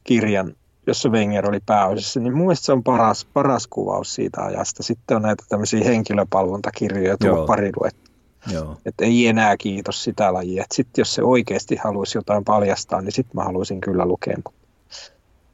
kirjan, 0.04 0.56
jossa 0.88 1.10
Wenger 1.10 1.50
oli 1.50 1.60
pääosassa, 1.66 2.20
niin 2.20 2.34
mun 2.34 2.46
mielestä 2.46 2.66
se 2.66 2.72
on 2.72 2.84
paras, 2.84 3.28
paras 3.34 3.68
kuvaus 3.68 4.16
siitä 4.16 4.42
ajasta. 4.42 4.84
Sitten 4.84 5.18
on 5.18 5.24
näitä 5.24 5.44
tämmöisiä 5.50 5.84
henkilöpalvontakirjoja 5.84 7.18
tullut 7.18 7.46
pari 7.46 7.72
luettu. 7.80 8.12
Joo. 8.54 8.78
Että 8.86 9.06
ei 9.06 9.28
enää 9.28 9.58
kiitos 9.58 10.04
sitä 10.04 10.34
lajia. 10.34 10.66
Sitten 10.74 11.02
jos 11.02 11.16
se 11.16 11.24
oikeasti 11.24 11.76
haluaisi 11.76 12.18
jotain 12.18 12.44
paljastaa, 12.44 13.02
niin 13.02 13.12
sitten 13.12 13.36
mä 13.36 13.44
haluaisin 13.44 13.82
kyllä 13.82 14.06
lukea, 14.06 14.36
mutta 14.36 14.52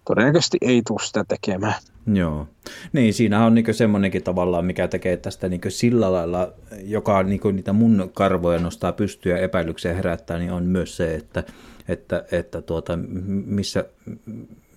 todennäköisesti 0.05 0.57
ei 0.61 0.81
tule 0.87 0.99
sitä 1.03 1.25
tekemään. 1.27 1.75
Joo. 2.13 2.47
Niin, 2.93 3.13
siinä 3.13 3.45
on 3.45 3.55
niin 3.55 3.73
semmoinenkin 3.73 4.23
tavallaan, 4.23 4.65
mikä 4.65 4.87
tekee 4.87 5.17
tästä 5.17 5.49
niin 5.49 5.61
sillä 5.69 6.11
lailla, 6.11 6.53
joka 6.83 7.23
niin 7.23 7.41
niitä 7.53 7.73
mun 7.73 8.11
karvoja 8.13 8.59
nostaa 8.59 8.91
pystyä 8.91 9.37
epäilyksiä 9.37 9.93
herättää, 9.93 10.37
niin 10.37 10.51
on 10.51 10.63
myös 10.63 10.97
se, 10.97 11.15
että, 11.15 11.43
että, 11.87 12.25
että 12.31 12.61
tuota, 12.61 12.99
missä, 13.45 13.85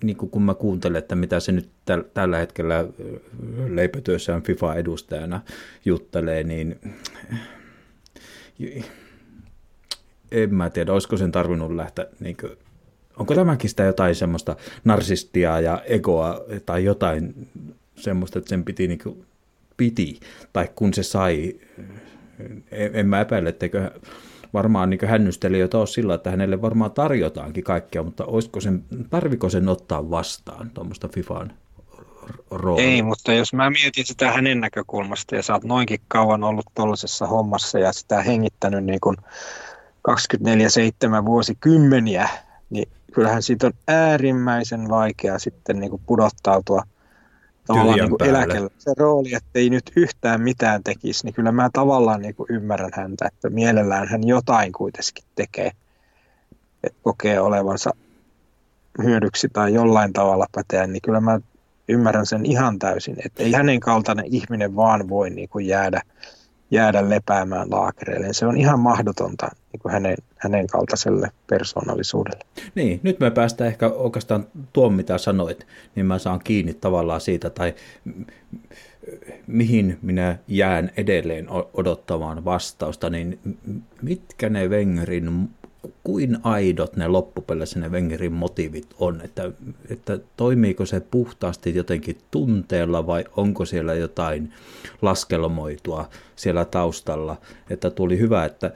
niin 0.03 0.17
kun 0.17 0.41
mä 0.41 0.53
kuuntelen, 0.53 0.99
että 0.99 1.15
mitä 1.15 1.39
se 1.39 1.51
nyt 1.51 1.69
täl, 1.85 2.03
tällä 2.13 2.37
hetkellä 2.37 2.87
leipätyössään 3.67 4.43
FIFA-edustajana 4.43 5.41
juttelee, 5.85 6.43
niin 6.43 6.79
en 10.31 10.55
mä 10.55 10.69
tiedä, 10.69 10.93
olisiko 10.93 11.17
sen 11.17 11.31
tarvinnut 11.31 11.75
lähteä, 11.75 12.05
niin 12.19 12.37
kuin, 12.37 12.51
onko 13.17 13.35
tämäkin 13.35 13.69
sitä 13.69 13.83
jotain 13.83 14.15
semmoista 14.15 14.55
narsistia 14.83 15.59
ja 15.59 15.81
egoa 15.85 16.41
tai 16.65 16.83
jotain 16.83 17.47
semmoista, 17.95 18.39
että 18.39 18.49
sen 18.49 18.63
piti, 18.63 18.87
niin 18.87 18.99
kuin, 19.03 19.25
piti, 19.77 20.19
tai 20.53 20.69
kun 20.75 20.93
se 20.93 21.03
sai, 21.03 21.59
en, 22.71 22.95
en 22.95 23.07
mä 23.07 23.21
epäile, 23.21 23.49
etteikö 23.49 23.91
varmaan 24.53 24.89
niin 24.89 25.07
hännystelijöitä 25.07 25.77
ole 25.77 25.87
sillä, 25.87 26.13
että 26.13 26.31
hänelle 26.31 26.61
varmaan 26.61 26.91
tarjotaankin 26.91 27.63
kaikkea, 27.63 28.03
mutta 28.03 28.25
olisiko 28.25 28.61
sen, 28.61 28.83
tarviko 29.09 29.49
sen 29.49 29.69
ottaa 29.69 30.09
vastaan 30.09 30.69
tuommoista 30.69 31.07
FIFAn 31.07 31.53
rooli. 32.51 32.81
Ei, 32.81 33.01
mutta 33.01 33.33
jos 33.33 33.53
mä 33.53 33.69
mietin 33.69 34.05
sitä 34.05 34.31
hänen 34.31 34.59
näkökulmasta 34.59 35.35
ja 35.35 35.43
sä 35.43 35.53
oot 35.53 35.63
noinkin 35.63 35.99
kauan 36.07 36.43
ollut 36.43 36.65
tuollaisessa 36.75 37.27
hommassa 37.27 37.79
ja 37.79 37.93
sitä 37.93 38.21
hengittänyt 38.21 38.85
niin 38.85 38.99
kuin 38.99 39.17
24-7 40.09 41.25
vuosikymmeniä, 41.25 42.29
niin 42.69 42.89
kyllähän 43.13 43.43
siitä 43.43 43.67
on 43.67 43.73
äärimmäisen 43.87 44.89
vaikea 44.89 45.39
sitten 45.39 45.79
niin 45.79 45.89
kuin 45.89 46.01
pudottautua 46.05 46.83
tavallaan 47.67 47.99
niin 47.99 48.09
kuin 48.09 48.29
eläkellä. 48.29 48.69
Se 48.77 48.93
rooli, 48.97 49.33
että 49.33 49.59
ei 49.59 49.69
nyt 49.69 49.91
yhtään 49.95 50.41
mitään 50.41 50.83
tekisi, 50.83 51.25
niin 51.25 51.33
kyllä 51.33 51.51
mä 51.51 51.69
tavallaan 51.73 52.21
niin 52.21 52.35
kuin 52.35 52.47
ymmärrän 52.49 52.91
häntä, 52.93 53.25
että 53.27 53.49
mielellään 53.49 54.07
hän 54.07 54.27
jotain 54.27 54.71
kuitenkin 54.71 55.23
tekee, 55.35 55.71
että 56.83 56.99
kokee 57.03 57.39
olevansa 57.39 57.91
hyödyksi 59.03 59.47
tai 59.53 59.73
jollain 59.73 60.13
tavalla 60.13 60.45
päteä, 60.51 60.87
niin 60.87 61.01
kyllä 61.01 61.19
mä 61.19 61.39
ymmärrän 61.87 62.25
sen 62.25 62.45
ihan 62.45 62.79
täysin, 62.79 63.15
että 63.25 63.43
ei 63.43 63.51
hänen 63.51 63.79
kaltainen 63.79 64.25
ihminen 64.25 64.75
vaan 64.75 65.09
voi 65.09 65.29
niin 65.29 65.49
kuin 65.49 65.67
jäädä, 65.67 66.01
jäädä 66.71 67.09
lepäämään 67.09 67.71
laakereille. 67.71 68.33
Se 68.33 68.45
on 68.45 68.57
ihan 68.57 68.79
mahdotonta 68.79 69.47
niin 69.73 69.79
kuin 69.79 69.91
hänen, 69.91 70.17
hänen 70.37 70.67
kaltaiselle 70.67 71.31
persoonallisuudelle. 71.47 72.45
Niin, 72.75 72.99
nyt 73.03 73.19
me 73.19 73.31
päästään 73.31 73.67
ehkä 73.67 73.87
oikeastaan 73.87 74.47
tuon, 74.73 74.93
mitä 74.93 75.17
sanoit, 75.17 75.67
niin 75.95 76.05
mä 76.05 76.19
saan 76.19 76.39
kiinni 76.43 76.73
tavallaan 76.73 77.21
siitä, 77.21 77.49
tai 77.49 77.73
mihin 79.47 79.97
minä 80.01 80.37
jään 80.47 80.91
edelleen 80.97 81.47
odottamaan 81.73 82.45
vastausta, 82.45 83.09
niin 83.09 83.39
mitkä 84.01 84.49
ne 84.49 84.67
Wengerin 84.67 85.49
kuin 86.03 86.37
aidot 86.43 86.95
ne 86.95 87.07
loppupeleissä 87.07 87.79
ne 87.79 87.89
Wengerin 87.89 88.33
motiivit 88.33 88.87
on, 88.99 89.21
että, 89.21 89.51
että 89.89 90.19
toimiiko 90.37 90.85
se 90.85 90.99
puhtaasti 90.99 91.75
jotenkin 91.75 92.17
tunteella 92.31 93.07
vai 93.07 93.25
onko 93.37 93.65
siellä 93.65 93.93
jotain 93.93 94.53
laskelmoitua 95.01 96.09
siellä 96.35 96.65
taustalla, 96.65 97.37
että 97.69 97.89
tuli 97.89 98.19
hyvä, 98.19 98.45
että, 98.45 98.71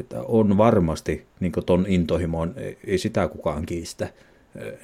että 0.00 0.22
on 0.22 0.58
varmasti 0.58 1.26
niin 1.40 1.52
ton 1.66 1.84
intohimon, 1.88 2.54
ei 2.86 2.98
sitä 2.98 3.28
kukaan 3.28 3.66
kiistä, 3.66 4.08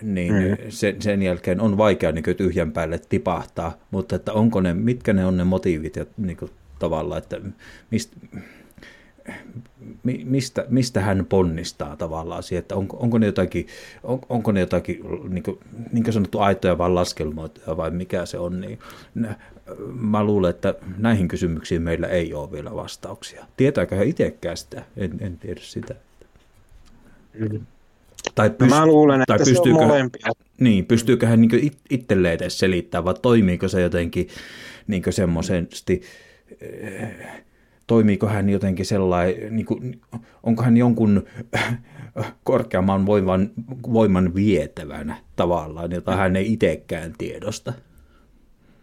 niin 0.02 0.34
mm. 0.34 0.56
sen, 0.68 1.02
sen 1.02 1.22
jälkeen 1.22 1.60
on 1.60 1.76
vaikea 1.78 2.12
niin 2.12 2.24
tyhjän 2.36 2.72
päälle 2.72 3.00
tipahtaa, 3.08 3.76
mutta 3.90 4.16
että 4.16 4.32
onko 4.32 4.60
ne, 4.60 4.74
mitkä 4.74 5.12
ne 5.12 5.26
on 5.26 5.36
ne 5.36 5.44
motiivit 5.44 5.96
ja 5.96 6.06
niin 6.16 6.36
kuin, 6.36 6.50
tavallaan, 6.78 7.18
että 7.18 7.40
mistä, 7.90 8.16
mistä, 10.24 10.64
mistä 10.68 11.00
hän 11.00 11.26
ponnistaa 11.28 11.96
tavallaan 11.96 12.42
siihen, 12.42 12.60
että 12.60 12.76
onko, 12.76 12.96
onko 12.96 13.18
ne 13.18 13.26
jotakin, 13.26 13.66
on, 14.02 14.20
onko 14.28 14.52
ne 14.52 14.60
jotakin 14.60 15.00
niin 15.28 15.42
kuin, 15.42 15.58
niin 15.92 16.04
kuin 16.04 16.14
sanottu 16.14 16.38
aitoja 16.38 16.78
vai 16.78 16.90
laskelmoita 16.90 17.76
vai 17.76 17.90
mikä 17.90 18.26
se 18.26 18.38
on, 18.38 18.60
niin 18.60 18.78
mä 19.94 20.24
luulen, 20.24 20.50
että 20.50 20.74
näihin 20.98 21.28
kysymyksiin 21.28 21.82
meillä 21.82 22.06
ei 22.06 22.34
ole 22.34 22.52
vielä 22.52 22.74
vastauksia. 22.74 23.46
Tietääkö 23.56 23.96
hän 23.96 24.06
itsekään 24.06 24.56
sitä? 24.56 24.82
En, 24.96 25.18
en 25.20 25.38
tiedä 25.38 25.60
sitä. 25.64 25.94
Mm. 27.38 27.60
Tai 28.34 28.48
pyst- 28.48 28.68
mä 28.68 28.86
luulen, 28.86 29.20
että 29.20 29.38
tai 29.38 29.38
pystyykö, 29.38 29.78
se 29.78 29.84
on 29.84 29.88
molempia. 29.88 30.26
Niin, 30.60 30.86
pystyykö 30.86 31.26
hän 31.26 31.40
niin 31.40 31.72
itselleen 31.90 32.34
edes 32.34 32.58
selittämään, 32.58 33.04
vai 33.04 33.14
toimiiko 33.22 33.68
se 33.68 33.80
jotenkin 33.80 34.28
niin 34.86 35.02
semmoisesti 35.10 36.02
toimiiko 37.86 38.26
hän 38.26 38.50
jotenkin 38.50 38.86
sellainen, 38.86 39.56
niin 39.56 39.66
kuin, 39.66 40.00
onko 40.42 40.62
hän 40.62 40.76
jonkun 40.76 41.24
korkeamman 42.44 43.06
voiman, 43.06 43.50
voiman 43.92 44.34
vietävänä 44.34 45.16
tavallaan, 45.36 45.92
jota 45.92 46.16
hän 46.16 46.36
ei 46.36 46.52
itsekään 46.52 47.14
tiedosta? 47.18 47.72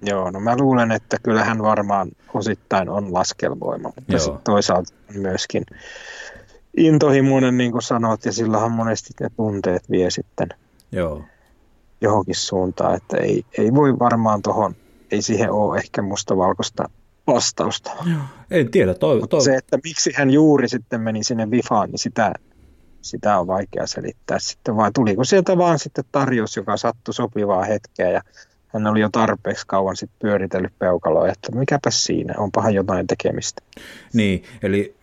Joo, 0.02 0.32
no 0.32 0.40
mä 0.40 0.58
luulen, 0.58 0.92
että 0.92 1.18
kyllähän 1.24 1.62
varmaan 1.62 2.10
osittain 2.34 2.90
on 2.90 3.14
laskelvoima, 3.14 3.92
mutta 3.96 4.14
Joo. 4.28 4.42
toisaalta 4.44 4.94
myöskin 5.14 5.64
intohimoinen, 6.78 7.58
niin 7.58 7.72
kuin 7.72 7.82
sanot, 7.82 8.26
ja 8.26 8.32
sillähän 8.32 8.72
monesti 8.72 9.14
ne 9.20 9.30
tunteet 9.36 9.90
vie 9.92 10.10
sitten 10.10 10.50
Joo. 10.92 11.24
johonkin 12.02 12.36
suuntaan, 12.36 12.96
että 12.96 13.18
ei, 13.18 13.46
ei 13.58 13.74
voi 13.74 14.00
varmaan 14.00 14.42
tuohon, 14.42 14.76
ei 15.12 15.22
siihen 15.22 15.52
ole 15.52 15.78
ehkä 15.78 16.02
mustavalkoista 16.02 16.90
vastausta. 17.28 17.92
Joo, 18.06 18.22
en 18.52 18.72
tiedä. 18.72 18.94
Toi, 18.94 19.20
Mutta 19.20 19.38
toi... 19.38 19.44
se, 19.44 19.56
että 19.56 19.78
miksi 19.84 20.14
hän 20.16 20.32
juuri 20.32 20.70
sitten 20.70 21.02
meni 21.02 21.24
sinne 21.24 21.52
Vifaan, 21.52 21.90
niin 21.90 22.00
sitä, 22.00 22.34
sitä 23.02 23.40
on 23.40 23.48
vaikea 23.48 23.88
selittää 23.88 24.40
sitten. 24.40 24.76
Vai 24.76 24.92
tuliko 24.92 25.24
sieltä 25.24 25.58
vaan 25.58 25.80
sitten 25.80 26.04
tarjous, 26.12 26.58
joka 26.58 26.78
sattui 26.78 27.14
sopivaa 27.14 27.64
hetkeä 27.64 28.10
ja 28.10 28.22
hän 28.68 28.88
oli 28.88 29.00
jo 29.00 29.10
tarpeeksi 29.12 29.68
kauan 29.68 29.96
sitten 29.96 30.20
pyöritellyt 30.22 30.80
peukaloa, 30.80 31.28
että 31.28 31.52
mikäpä 31.56 31.92
siinä, 31.92 32.34
onpahan 32.38 32.74
jotain 32.74 33.08
tekemistä. 33.08 33.62
Niin, 34.14 34.44
eli 34.64 34.96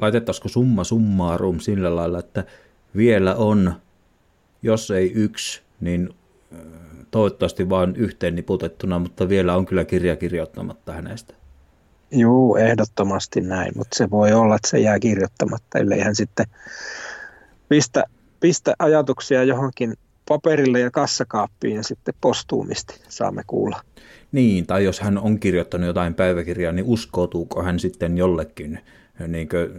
laitettaisiko 0.00 0.48
summa 0.48 0.84
summarum 0.84 1.60
sillä 1.60 1.96
lailla, 1.96 2.18
että 2.18 2.44
vielä 2.96 3.34
on, 3.34 3.74
jos 4.62 4.90
ei 4.90 5.12
yksi, 5.12 5.62
niin 5.80 6.14
toivottavasti 7.12 7.70
vain 7.70 7.96
yhteen 7.96 8.34
niputettuna, 8.34 8.98
mutta 8.98 9.28
vielä 9.28 9.56
on 9.56 9.66
kyllä 9.66 9.84
kirja 9.84 10.16
kirjoittamatta 10.16 10.92
hänestä. 10.92 11.34
Joo, 12.10 12.56
ehdottomasti 12.56 13.40
näin, 13.40 13.72
mutta 13.76 13.96
se 13.96 14.10
voi 14.10 14.32
olla, 14.32 14.54
että 14.54 14.68
se 14.68 14.78
jää 14.78 14.98
kirjoittamatta, 14.98 15.78
ellei 15.78 16.00
hän 16.00 16.16
sitten 16.16 16.46
pistä, 17.68 18.04
pistä 18.40 18.74
ajatuksia 18.78 19.44
johonkin 19.44 19.94
paperille 20.28 20.80
ja 20.80 20.90
kassakaappiin 20.90 21.76
ja 21.76 21.82
sitten 21.82 22.14
postuumisti 22.20 23.00
saamme 23.08 23.42
kuulla. 23.46 23.80
Niin, 24.32 24.66
tai 24.66 24.84
jos 24.84 25.00
hän 25.00 25.18
on 25.18 25.40
kirjoittanut 25.40 25.86
jotain 25.86 26.14
päiväkirjaa, 26.14 26.72
niin 26.72 26.86
uskoutuuko 26.86 27.62
hän 27.62 27.78
sitten 27.78 28.18
jollekin 28.18 28.78
niin 29.28 29.48
kuin, 29.48 29.70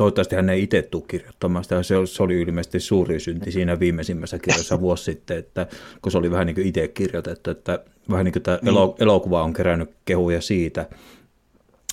toivottavasti 0.00 0.36
hän 0.36 0.50
ei 0.50 0.62
itse 0.62 0.82
tule 0.82 1.02
kirjoittamaan 1.08 1.64
sitä. 1.64 1.82
Se, 1.82 1.94
se 2.04 2.22
oli 2.22 2.40
ilmeisesti 2.40 2.80
suuri 2.80 3.20
synti 3.20 3.52
siinä 3.52 3.80
viimeisimmässä 3.80 4.38
kirjassa 4.38 4.80
vuosi 4.86 5.04
sitten, 5.04 5.38
että, 5.38 5.66
kun 6.02 6.12
se 6.12 6.18
oli 6.18 6.30
vähän 6.30 6.46
niin 6.46 6.54
kuin 6.54 6.66
itse 6.66 6.88
kirjoitettu, 6.88 7.50
että 7.50 7.84
vähän 8.10 8.24
niin 8.24 8.32
kuin 8.32 8.42
tämä 8.42 8.58
niin. 8.62 8.74
elokuva 8.98 9.42
on 9.42 9.52
kerännyt 9.52 9.90
kehuja 10.04 10.40
siitä, 10.40 10.86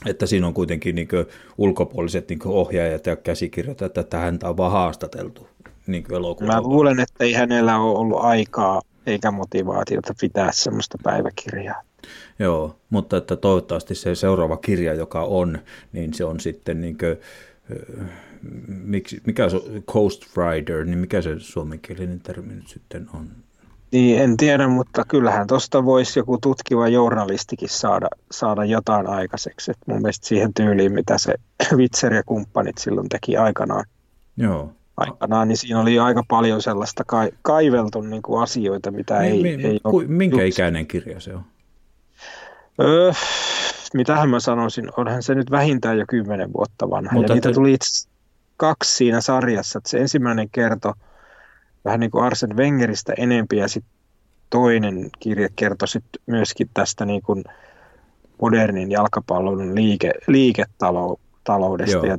että 0.06 0.26
siinä 0.26 0.48
on 0.48 0.54
kuitenkin 0.54 0.96
niin 0.96 1.08
ulkopuoliset 1.58 2.30
niin 2.30 2.40
ohjaajat 2.46 3.06
ja 3.06 3.16
käsikirjoittajat, 3.16 3.98
että 3.98 4.18
häntä 4.18 4.50
on 4.50 4.58
vaan 4.58 4.72
haastateltu 4.72 5.48
niin 5.88 6.06
Mä 6.46 6.62
luulen, 6.62 7.00
että 7.00 7.24
ei 7.24 7.34
hänellä 7.34 7.80
ole 7.80 8.00
ollut 8.00 8.20
aikaa 8.22 8.82
eikä 9.08 9.32
motivaatiota 9.32 10.14
pitää 10.22 10.50
semmoista 10.54 10.98
päiväkirjaa. 11.04 11.82
Joo, 12.40 12.76
mutta 12.90 13.18
että 13.18 13.36
toivottavasti 13.36 13.96
se 13.96 14.16
seuraava 14.16 14.58
kirja, 14.58 14.94
joka 14.94 15.22
on, 15.22 15.60
niin 15.92 16.14
se 16.14 16.26
on 16.26 16.40
sitten 16.40 16.82
niin 16.82 16.98
kuin, 16.98 17.18
mikä 19.26 19.50
se 19.50 19.58
Coast 19.92 20.24
Rider, 20.38 20.86
niin 20.86 20.98
mikä 21.00 21.22
se 21.22 21.40
suomenkielinen 21.40 22.20
termi 22.20 22.54
nyt 22.54 22.68
sitten 22.68 23.08
on? 23.14 23.28
Niin, 23.92 24.22
en 24.22 24.38
tiedä, 24.38 24.68
mutta 24.68 25.04
kyllähän 25.08 25.48
tuosta 25.48 25.86
voisi 25.86 26.20
joku 26.20 26.38
tutkiva 26.38 26.88
journalistikin 26.88 27.70
saada, 27.70 28.08
saada 28.32 28.66
jotain 28.66 29.08
aikaiseksi. 29.08 29.72
Et 29.72 29.78
mun 29.88 30.02
mielestä 30.02 30.28
siihen 30.28 30.54
tyyliin, 30.54 30.94
mitä 30.94 31.18
se 31.18 31.36
Witzer 31.78 32.14
ja 32.14 32.24
kumppanit 32.24 32.78
silloin 32.78 33.10
teki 33.10 33.38
aikanaan. 33.38 33.86
Joo. 34.38 34.74
Aikanaan, 34.98 35.48
niin 35.48 35.58
siinä 35.58 35.80
oli 35.80 36.00
aika 36.00 36.24
paljon 36.28 36.62
sellaista 36.62 37.04
ka- 37.04 37.30
kaiveltu 37.42 38.02
niin 38.02 38.22
kuin 38.22 38.44
asioita, 38.44 38.92
mitä 38.92 39.20
mi, 39.20 39.26
ei, 39.26 39.42
mi, 39.42 39.66
ei 39.66 39.80
ku, 39.84 40.04
Minkä 40.08 40.44
ikäinen 40.44 40.88
kirja 40.88 41.20
se 41.20 41.36
on? 41.36 41.44
Öö, 42.82 43.12
mitähän 43.94 44.30
mä 44.30 44.40
sanoisin, 44.40 44.90
onhan 44.98 45.24
se 45.24 45.36
nyt 45.36 45.52
vähintään 45.52 45.98
jo 45.98 46.06
kymmenen 46.10 46.54
vuotta 46.54 46.90
vanha. 46.90 47.14
Mutta 47.14 47.32
ja 47.32 47.36
niitä 47.36 47.50
te... 47.50 47.54
tuli 47.54 47.74
itse 47.74 48.10
kaksi 48.58 48.96
siinä 48.96 49.22
sarjassa. 49.22 49.78
Että 49.78 49.90
se 49.90 49.98
ensimmäinen 49.98 50.50
kertoi 50.50 50.94
vähän 51.86 52.00
niin 52.00 52.12
kuin 52.12 52.24
Arsen 52.24 52.58
Wengeristä 52.58 53.14
enempi 53.18 53.58
ja 53.58 53.68
sitten 53.68 53.94
toinen 54.50 55.10
kirja 55.20 55.50
kertoi 55.56 55.88
sitten 55.88 56.22
myöskin 56.26 56.70
tästä 56.74 57.06
niin 57.06 57.22
kuin 57.22 57.44
modernin 58.42 58.92
jalkapallon 58.92 59.76
liike, 59.76 60.14
liiketaloudesta. 60.28 62.08
Ja 62.08 62.18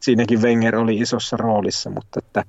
siinäkin 0.00 0.42
Wenger 0.42 0.76
oli 0.76 0.98
isossa 0.98 1.36
roolissa, 1.36 1.90
mutta 1.90 2.18
että 2.18 2.44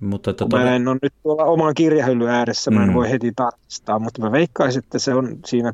mutta 0.00 0.30
että 0.30 0.44
tota- 0.44 0.56
mä 0.56 0.76
en 0.76 0.88
ole 0.88 0.98
nyt 1.02 1.14
tuolla 1.22 1.44
oman 1.44 1.74
kirjahyllyn 1.74 2.28
ääressä, 2.28 2.70
mä 2.70 2.82
en 2.82 2.88
mm. 2.88 2.94
voi 2.94 3.10
heti 3.10 3.32
tarkistaa, 3.36 3.98
mutta 3.98 4.22
mä 4.22 4.32
veikkaisin, 4.32 4.82
että 4.84 4.98
se 4.98 5.14
on 5.14 5.38
siinä 5.46 5.72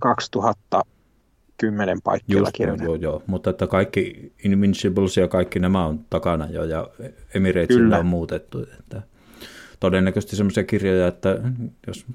2010 1.59 2.03
paikkeilla 2.05 2.85
joo, 2.85 2.95
joo, 2.95 3.23
mutta 3.27 3.51
että 3.51 3.67
kaikki 3.67 4.33
Invincibles 4.45 5.17
ja 5.17 5.29
kaikki 5.29 5.59
nämä 5.59 5.87
on 5.87 6.01
takana 6.11 6.47
jo 6.47 6.65
ja 6.65 6.89
Emiratesilla 7.35 7.99
on 7.99 8.07
muutettu. 8.07 8.67
Että 8.79 9.03
todennäköisesti 9.81 10.37
sellaisia 10.37 10.65
kirjoja, 10.65 11.07
että 11.07 11.39
jos 11.87 12.07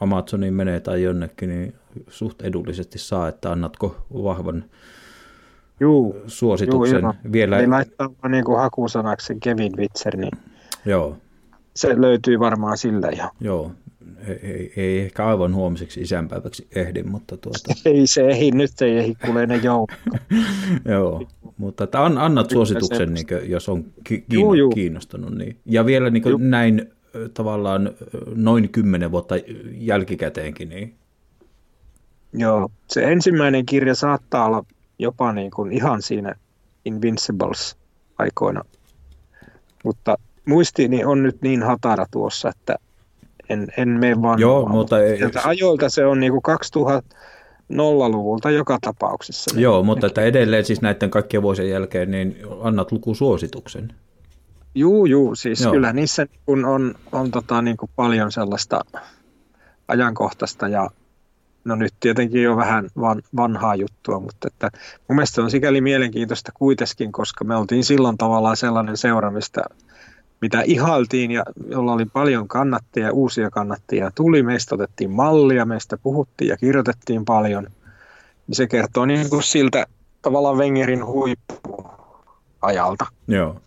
Amazoniin 0.00 0.54
menee 0.54 0.80
tai 0.80 1.02
jonnekin, 1.02 1.48
niin 1.48 1.74
suht 2.08 2.42
edullisesti 2.42 2.98
saa, 2.98 3.28
että 3.28 3.52
annatko 3.52 3.96
vahvan 4.14 4.64
juu, 5.80 6.16
suosituksen. 6.26 7.02
Juu, 7.02 7.32
vielä... 7.32 7.58
Niin 7.58 7.70
laittaa 7.70 8.10
niin 8.28 8.44
kuin 8.44 8.58
hakusanaksi 8.58 9.36
Kevin 9.42 9.72
Witzer, 9.76 10.16
niin 10.16 10.38
Joo. 10.84 11.16
se 11.76 12.00
löytyy 12.00 12.38
varmaan 12.38 12.78
sillä 12.78 13.08
ihan. 13.08 13.30
Joo, 13.40 13.72
ei, 14.26 14.72
ei, 14.76 15.00
ehkä 15.00 15.26
aivan 15.26 15.54
huomiseksi 15.54 16.00
isänpäiväksi 16.00 16.68
ehdi, 16.74 17.02
mutta 17.02 17.36
tuota... 17.36 17.74
ei 17.84 18.06
se 18.06 18.28
ehdi, 18.28 18.50
nyt 18.50 18.82
ei 18.82 18.98
ehdi, 18.98 19.14
kuulee 19.24 19.46
ne 19.46 19.60
Joo, 20.94 21.28
mutta 21.56 21.84
että 21.84 22.04
an, 22.04 22.18
annat 22.18 22.50
suosituksen, 22.50 23.14
niin 23.14 23.26
kuin, 23.26 23.50
jos 23.50 23.68
on 23.68 23.84
ki- 24.04 24.24
kiinno, 24.30 24.54
juu, 24.54 24.70
kiinnostunut. 24.70 25.34
Niin. 25.34 25.56
Ja 25.64 25.86
vielä 25.86 26.10
niin 26.10 26.22
kuin 26.22 26.50
näin 26.50 26.92
tavallaan 27.34 27.90
noin 28.34 28.68
kymmenen 28.68 29.10
vuotta 29.10 29.34
jälkikäteenkin. 29.78 30.68
Niin... 30.68 30.94
Joo, 32.32 32.70
se 32.86 33.04
ensimmäinen 33.12 33.66
kirja 33.66 33.94
saattaa 33.94 34.46
olla 34.46 34.64
jopa 34.98 35.32
niin 35.32 35.50
kuin 35.50 35.72
ihan 35.72 36.02
siinä 36.02 36.34
Invincibles 36.84 37.76
aikoina. 38.18 38.64
Mutta 39.84 40.18
muistini 40.44 41.04
on 41.04 41.22
nyt 41.22 41.42
niin 41.42 41.62
hatara 41.62 42.06
tuossa, 42.10 42.48
että 42.48 42.76
en, 43.48 43.66
en 43.76 43.88
mene 43.88 44.22
vaan. 44.22 44.38
Joo, 44.38 44.68
mutta 44.68 45.02
ei, 45.02 45.18
ajoilta 45.44 45.88
se 45.88 46.06
on 46.06 46.20
niin 46.20 46.32
kuin 46.32 46.42
2000 46.42 47.16
nollaluvulta 47.68 48.50
joka 48.50 48.78
tapauksessa. 48.80 49.54
Niin 49.54 49.62
Joo, 49.62 49.82
mutta 49.82 50.06
että 50.06 50.22
edelleen 50.22 50.64
siis 50.64 50.80
näiden 50.80 51.10
kaikkien 51.10 51.42
vuosien 51.42 51.70
jälkeen 51.70 52.10
niin 52.10 52.36
annat 52.62 52.92
lukusuosituksen. 52.92 53.92
Juu, 54.74 55.06
juu, 55.06 55.34
siis 55.34 55.60
Joo. 55.60 55.72
kyllä 55.72 55.92
niissä 55.92 56.26
kun 56.46 56.64
on, 56.64 56.94
on 57.12 57.30
tota, 57.30 57.62
niin 57.62 57.76
kuin 57.76 57.90
paljon 57.96 58.32
sellaista 58.32 58.84
ajankohtaista 59.88 60.68
ja 60.68 60.90
no 61.64 61.74
nyt 61.74 61.94
tietenkin 62.00 62.42
jo 62.42 62.56
vähän 62.56 62.90
van, 63.00 63.22
vanhaa 63.36 63.74
juttua, 63.74 64.20
mutta 64.20 64.48
että 64.48 64.70
mun 65.08 65.16
mielestä 65.16 65.34
se 65.34 65.40
on 65.40 65.50
sikäli 65.50 65.80
mielenkiintoista 65.80 66.52
kuitenkin, 66.54 67.12
koska 67.12 67.44
me 67.44 67.56
oltiin 67.56 67.84
silloin 67.84 68.18
tavallaan 68.18 68.56
sellainen 68.56 68.96
seura, 68.96 69.30
mistä, 69.30 69.64
mitä 70.40 70.62
ihailtiin 70.66 71.30
ja 71.30 71.44
jolla 71.68 71.92
oli 71.92 72.04
paljon 72.04 72.48
kannattajia, 72.48 73.12
uusia 73.12 73.50
kannattajia 73.50 74.10
tuli, 74.14 74.42
meistä 74.42 74.74
otettiin 74.74 75.10
mallia, 75.10 75.64
meistä 75.64 75.96
puhuttiin 75.96 76.48
ja 76.48 76.56
kirjoitettiin 76.56 77.24
paljon, 77.24 77.66
niin 78.46 78.56
se 78.56 78.66
kertoo 78.66 79.06
niin 79.06 79.30
kuin 79.30 79.42
siltä 79.42 79.86
tavallaan 80.22 80.56
Wengerin 80.56 81.06
huippuajalta. 81.06 83.06
Joo. 83.28 83.60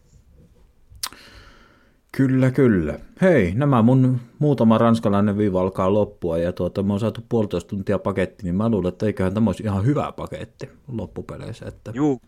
Kyllä, 2.18 2.52
kyllä. 2.52 3.00
Hei, 3.22 3.54
nämä 3.56 3.82
mun 3.82 4.20
muutama 4.40 4.78
ranskalainen 4.78 5.38
viiva 5.38 5.62
alkaa 5.62 5.94
loppua 5.94 6.38
ja 6.38 6.54
tuota, 6.54 6.84
me 6.84 6.94
on 6.94 7.00
saatu 7.00 7.22
puolitoista 7.30 7.70
tuntia 7.70 8.00
paketti, 8.00 8.44
niin 8.44 8.56
mä 8.56 8.70
luulen, 8.70 8.90
että 8.90 9.06
eiköhän 9.06 9.34
tämä 9.34 9.50
olisi 9.50 9.64
ihan 9.64 9.86
hyvä 9.86 10.12
paketti 10.12 10.70
loppupeleissä. 10.88 11.66
Että... 11.66 11.92
Juu, 11.94 12.22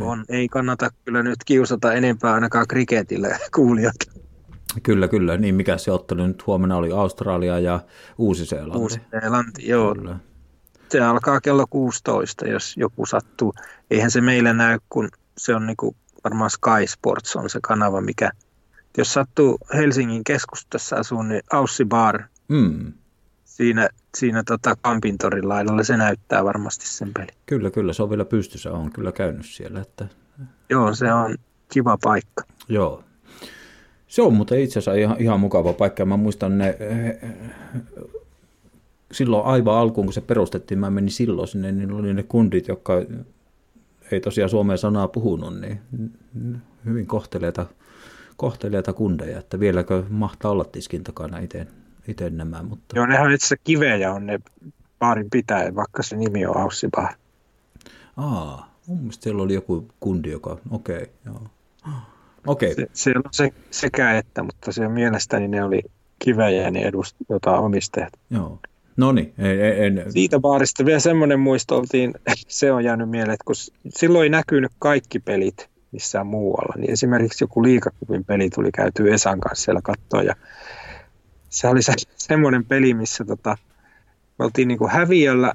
on. 0.00 0.24
Ei 0.28 0.48
kannata 0.48 0.90
kyllä 1.04 1.22
nyt 1.22 1.38
kiusata 1.46 1.92
enempää 1.92 2.34
ainakaan 2.34 2.66
kriketille 2.68 3.38
kuulijat. 3.56 3.96
Kyllä, 4.82 5.08
kyllä. 5.08 5.36
Niin 5.36 5.54
mikä 5.54 5.78
se 5.78 5.92
ottelu 5.92 6.26
nyt 6.26 6.46
huomenna 6.46 6.76
oli 6.76 6.92
Australia 6.92 7.58
ja 7.58 7.80
Uusi-Seelanti. 8.18 8.78
Uusi-Seelanti, 8.78 9.68
joo. 9.68 9.94
Kyllä. 9.94 10.16
Se 10.88 11.00
alkaa 11.00 11.40
kello 11.40 11.66
16, 11.70 12.48
jos 12.48 12.76
joku 12.76 13.06
sattuu. 13.06 13.54
Eihän 13.90 14.10
se 14.10 14.20
meillä 14.20 14.52
näy, 14.52 14.78
kun 14.88 15.08
se 15.38 15.54
on 15.54 15.66
niinku, 15.66 15.96
varmaan 16.24 16.50
Sky 16.50 16.86
Sports 16.86 17.36
on 17.36 17.50
se 17.50 17.58
kanava, 17.62 18.00
mikä– 18.00 18.30
jos 18.98 19.12
sattuu 19.12 19.58
Helsingin 19.74 20.24
keskustassa 20.24 20.96
asuu, 20.96 21.22
niin 21.22 21.42
Aussi 21.52 21.84
Bar, 21.84 22.22
mm. 22.48 22.92
Siinä, 23.62 23.88
siinä 24.16 24.42
tota 24.46 24.76
Kampintorin 24.82 25.48
laidalla, 25.48 25.84
se 25.84 25.96
näyttää 25.96 26.44
varmasti 26.44 26.88
sen 26.88 27.10
peli. 27.14 27.28
Kyllä, 27.46 27.70
kyllä, 27.70 27.92
se 27.92 28.02
on 28.02 28.10
vielä 28.10 28.24
pystyssä, 28.24 28.72
on 28.72 28.92
kyllä 28.92 29.12
käynyt 29.12 29.46
siellä. 29.46 29.80
Että... 29.80 30.06
Joo, 30.70 30.94
se 30.94 31.12
on 31.12 31.36
kiva 31.68 31.98
paikka. 32.02 32.42
Joo. 32.68 33.04
Se 34.06 34.22
on 34.22 34.34
mutta 34.34 34.54
itse 34.54 34.78
asiassa 34.78 35.00
ihan, 35.00 35.16
ihan 35.18 35.40
mukava 35.40 35.72
paikka. 35.72 36.04
Mä 36.04 36.16
muistan 36.16 36.58
ne, 36.58 36.78
silloin 39.12 39.46
aivan 39.46 39.74
alkuun, 39.74 40.06
kun 40.06 40.14
se 40.14 40.20
perustettiin, 40.20 40.78
mä 40.78 40.90
menin 40.90 41.10
silloin 41.10 41.48
sinne, 41.48 41.72
niin 41.72 41.92
oli 41.92 42.14
ne 42.14 42.22
kundit, 42.22 42.68
jotka 42.68 42.92
ei 44.10 44.20
tosiaan 44.20 44.50
suomea 44.50 44.76
sanaa 44.76 45.08
puhunut, 45.08 45.60
niin 45.60 45.80
hyvin 46.84 47.06
kohteleita 47.06 47.66
kohteliaita 48.36 48.92
kundeja, 48.92 49.38
että 49.38 49.60
vieläkö 49.60 50.02
mahtaa 50.08 50.50
olla 50.50 50.64
tiskin 50.64 51.04
takana 51.04 51.38
itse 51.38 51.66
nämä. 52.30 52.62
Mutta... 52.62 52.96
Joo, 52.96 53.06
nehän 53.06 53.32
itse 53.32 53.56
kivejä 53.64 54.12
on 54.12 54.26
ne 54.26 54.40
baarin 54.98 55.30
pitäjä, 55.30 55.74
vaikka 55.74 56.02
se 56.02 56.16
nimi 56.16 56.46
on 56.46 56.56
Aussi 56.56 56.88
Bar. 56.96 57.12
Aa, 58.16 58.76
mun 58.86 58.98
mielestä 58.98 59.22
siellä 59.22 59.42
oli 59.42 59.54
joku 59.54 59.88
kundi, 60.00 60.30
joka, 60.30 60.58
okei, 60.70 60.96
okay, 60.96 61.06
joo. 61.26 61.42
Okay. 62.46 62.74
Se, 62.74 62.86
siellä 62.92 63.22
on 63.24 63.30
se, 63.32 63.50
sekä 63.70 64.18
että, 64.18 64.42
mutta 64.42 64.72
se 64.72 64.88
mielestäni 64.88 65.48
ne 65.48 65.64
oli 65.64 65.82
kivejä 66.18 66.70
ne 66.70 66.80
edust, 66.80 67.16
jota 67.28 67.58
omistajat. 67.58 68.12
Joo. 68.30 68.58
No 68.96 69.12
niin, 69.12 69.34
en, 69.38 69.98
en... 69.98 70.12
Siitä 70.12 70.40
baarista 70.40 70.84
vielä 70.84 71.00
semmoinen 71.00 71.40
muisto 71.40 71.76
oltiin, 71.76 72.14
se 72.48 72.72
on 72.72 72.84
jäänyt 72.84 73.10
mieleen, 73.10 73.34
että 73.34 73.44
kun 73.44 73.54
silloin 73.88 74.24
ei 74.24 74.30
näkynyt 74.30 74.72
kaikki 74.78 75.18
pelit, 75.18 75.68
missään 75.92 76.26
muualla. 76.26 76.74
Niin 76.76 76.90
esimerkiksi 76.90 77.44
joku 77.44 77.62
liikakupin 77.62 78.24
peli 78.24 78.50
tuli 78.50 78.70
käytyä 78.72 79.14
Esan 79.14 79.40
kanssa 79.40 79.64
siellä 79.64 79.80
katsoa 79.84 80.22
ja 80.22 80.34
se 81.52 81.68
oli 81.68 81.82
se, 81.82 81.92
semmoinen 82.16 82.64
peli, 82.64 82.94
missä 82.94 83.24
tota, 83.24 83.56
me 84.38 84.44
oltiin 84.44 84.68
niin 84.68 84.78
kuin 84.78 84.90
häviöllä 84.90 85.52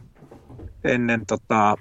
ennen 0.84 1.26
tota, 1.26 1.76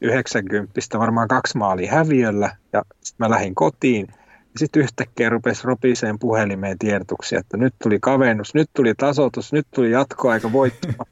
90 0.00 0.98
varmaan 0.98 1.28
kaksi 1.28 1.58
maalia 1.58 1.92
häviöllä 1.92 2.56
ja 2.72 2.82
sitten 3.00 3.26
mä 3.26 3.30
lähdin 3.30 3.54
kotiin 3.54 4.06
ja 4.30 4.58
sitten 4.58 4.82
yhtäkkiä 4.82 5.28
rupesi 5.28 5.66
ropiseen 5.66 6.18
puhelimeen 6.18 6.78
tiedotuksia, 6.78 7.38
että 7.40 7.56
nyt 7.56 7.74
tuli 7.82 7.98
kavennus, 8.00 8.54
nyt 8.54 8.70
tuli 8.74 8.94
tasoitus, 8.94 9.52
nyt 9.52 9.66
tuli 9.74 9.90
jatkoaika 9.90 10.52
voittamaan. 10.52 11.10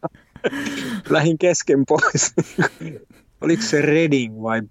Lähin 1.08 1.38
kesken 1.38 1.86
pois. 1.88 2.34
Oliko 3.40 3.62
se 3.62 3.82
Reading 3.82 4.42
vai 4.42 4.62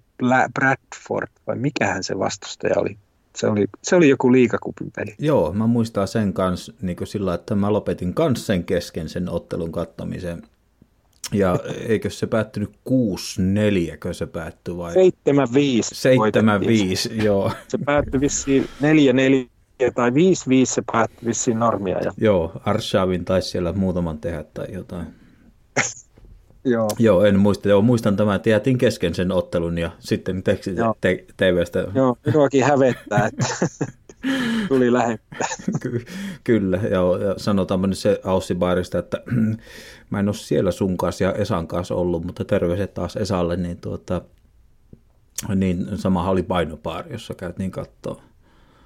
Bradford, 0.54 1.28
vai 1.46 1.56
mikähän 1.56 2.04
se 2.04 2.18
vastustaja 2.18 2.74
oli? 2.76 2.98
Se 3.38 3.46
oli, 3.46 3.66
se 3.82 3.96
oli 3.96 4.08
joku 4.08 4.32
liikakupin 4.32 4.90
peli. 4.96 5.14
Joo, 5.18 5.52
mä 5.52 5.66
muistan 5.66 6.08
sen 6.08 6.32
kanssa 6.32 6.72
niin 6.82 6.96
sillä, 7.04 7.34
että 7.34 7.54
mä 7.54 7.72
lopetin 7.72 8.14
kanssa 8.14 8.46
sen 8.46 8.64
kesken 8.64 9.08
sen 9.08 9.28
ottelun 9.28 9.72
kattomisen. 9.72 10.42
Ja 11.32 11.58
eikö 11.88 12.10
se 12.10 12.26
päättynyt 12.26 12.70
6-4, 12.70 12.72
kun 14.02 14.14
se 14.14 14.26
päättyi 14.26 14.76
vai? 14.76 14.94
7-5. 14.94 14.98
7-5, 17.18 17.22
joo. 17.24 17.52
Se 17.68 17.78
päättyi 17.84 18.20
vissiin 18.20 18.64
4-4 18.64 19.90
tai 19.94 20.10
5-5 20.10 20.14
se 20.64 20.82
päättyi 20.92 21.28
vissiin 21.28 21.58
normia. 21.58 21.98
Ja... 21.98 22.12
Joo, 22.16 22.52
Arshavin 22.64 23.24
taisi 23.24 23.48
siellä 23.48 23.72
muutaman 23.72 24.18
tehdä 24.18 24.44
tai 24.54 24.66
jotain. 24.72 25.06
Joo. 26.64 26.88
Joo, 26.98 27.24
en 27.24 27.38
muista. 27.38 27.68
Joo, 27.68 27.82
muistan 27.82 28.16
tämän, 28.16 28.36
että 28.36 28.50
jätin 28.50 28.78
kesken 28.78 29.14
sen 29.14 29.32
ottelun 29.32 29.78
ja 29.78 29.90
sitten 29.98 30.42
teksti 30.42 30.70
te- 31.00 31.24
TVstä. 31.36 31.86
Joo, 31.94 32.16
minuakin 32.26 32.64
hävettää, 32.64 33.26
että 33.26 33.46
tuli 34.68 34.92
lähettää. 34.92 35.48
Ky- 35.82 36.04
kyllä, 36.44 36.80
joo, 36.90 37.16
ja 37.16 37.34
sanotaan 37.36 37.82
nyt 37.82 37.98
se 37.98 38.20
Aussi 38.24 38.54
Baarista, 38.54 38.98
että 38.98 39.22
mä 40.10 40.20
en 40.20 40.28
ole 40.28 40.34
siellä 40.34 40.70
sun 40.70 40.96
kanssa 40.96 41.24
ja 41.24 41.32
Esan 41.32 41.66
kanssa 41.66 41.94
ollut, 41.94 42.24
mutta 42.24 42.44
terveiset 42.44 42.94
taas 42.94 43.16
Esalle, 43.16 43.56
niin, 43.56 43.76
tuota, 43.76 44.20
niin 45.54 45.86
sama 45.94 46.30
oli 46.30 46.42
painopaari, 46.42 47.12
jossa 47.12 47.34
käytiin 47.34 47.70
katsoa. 47.70 48.27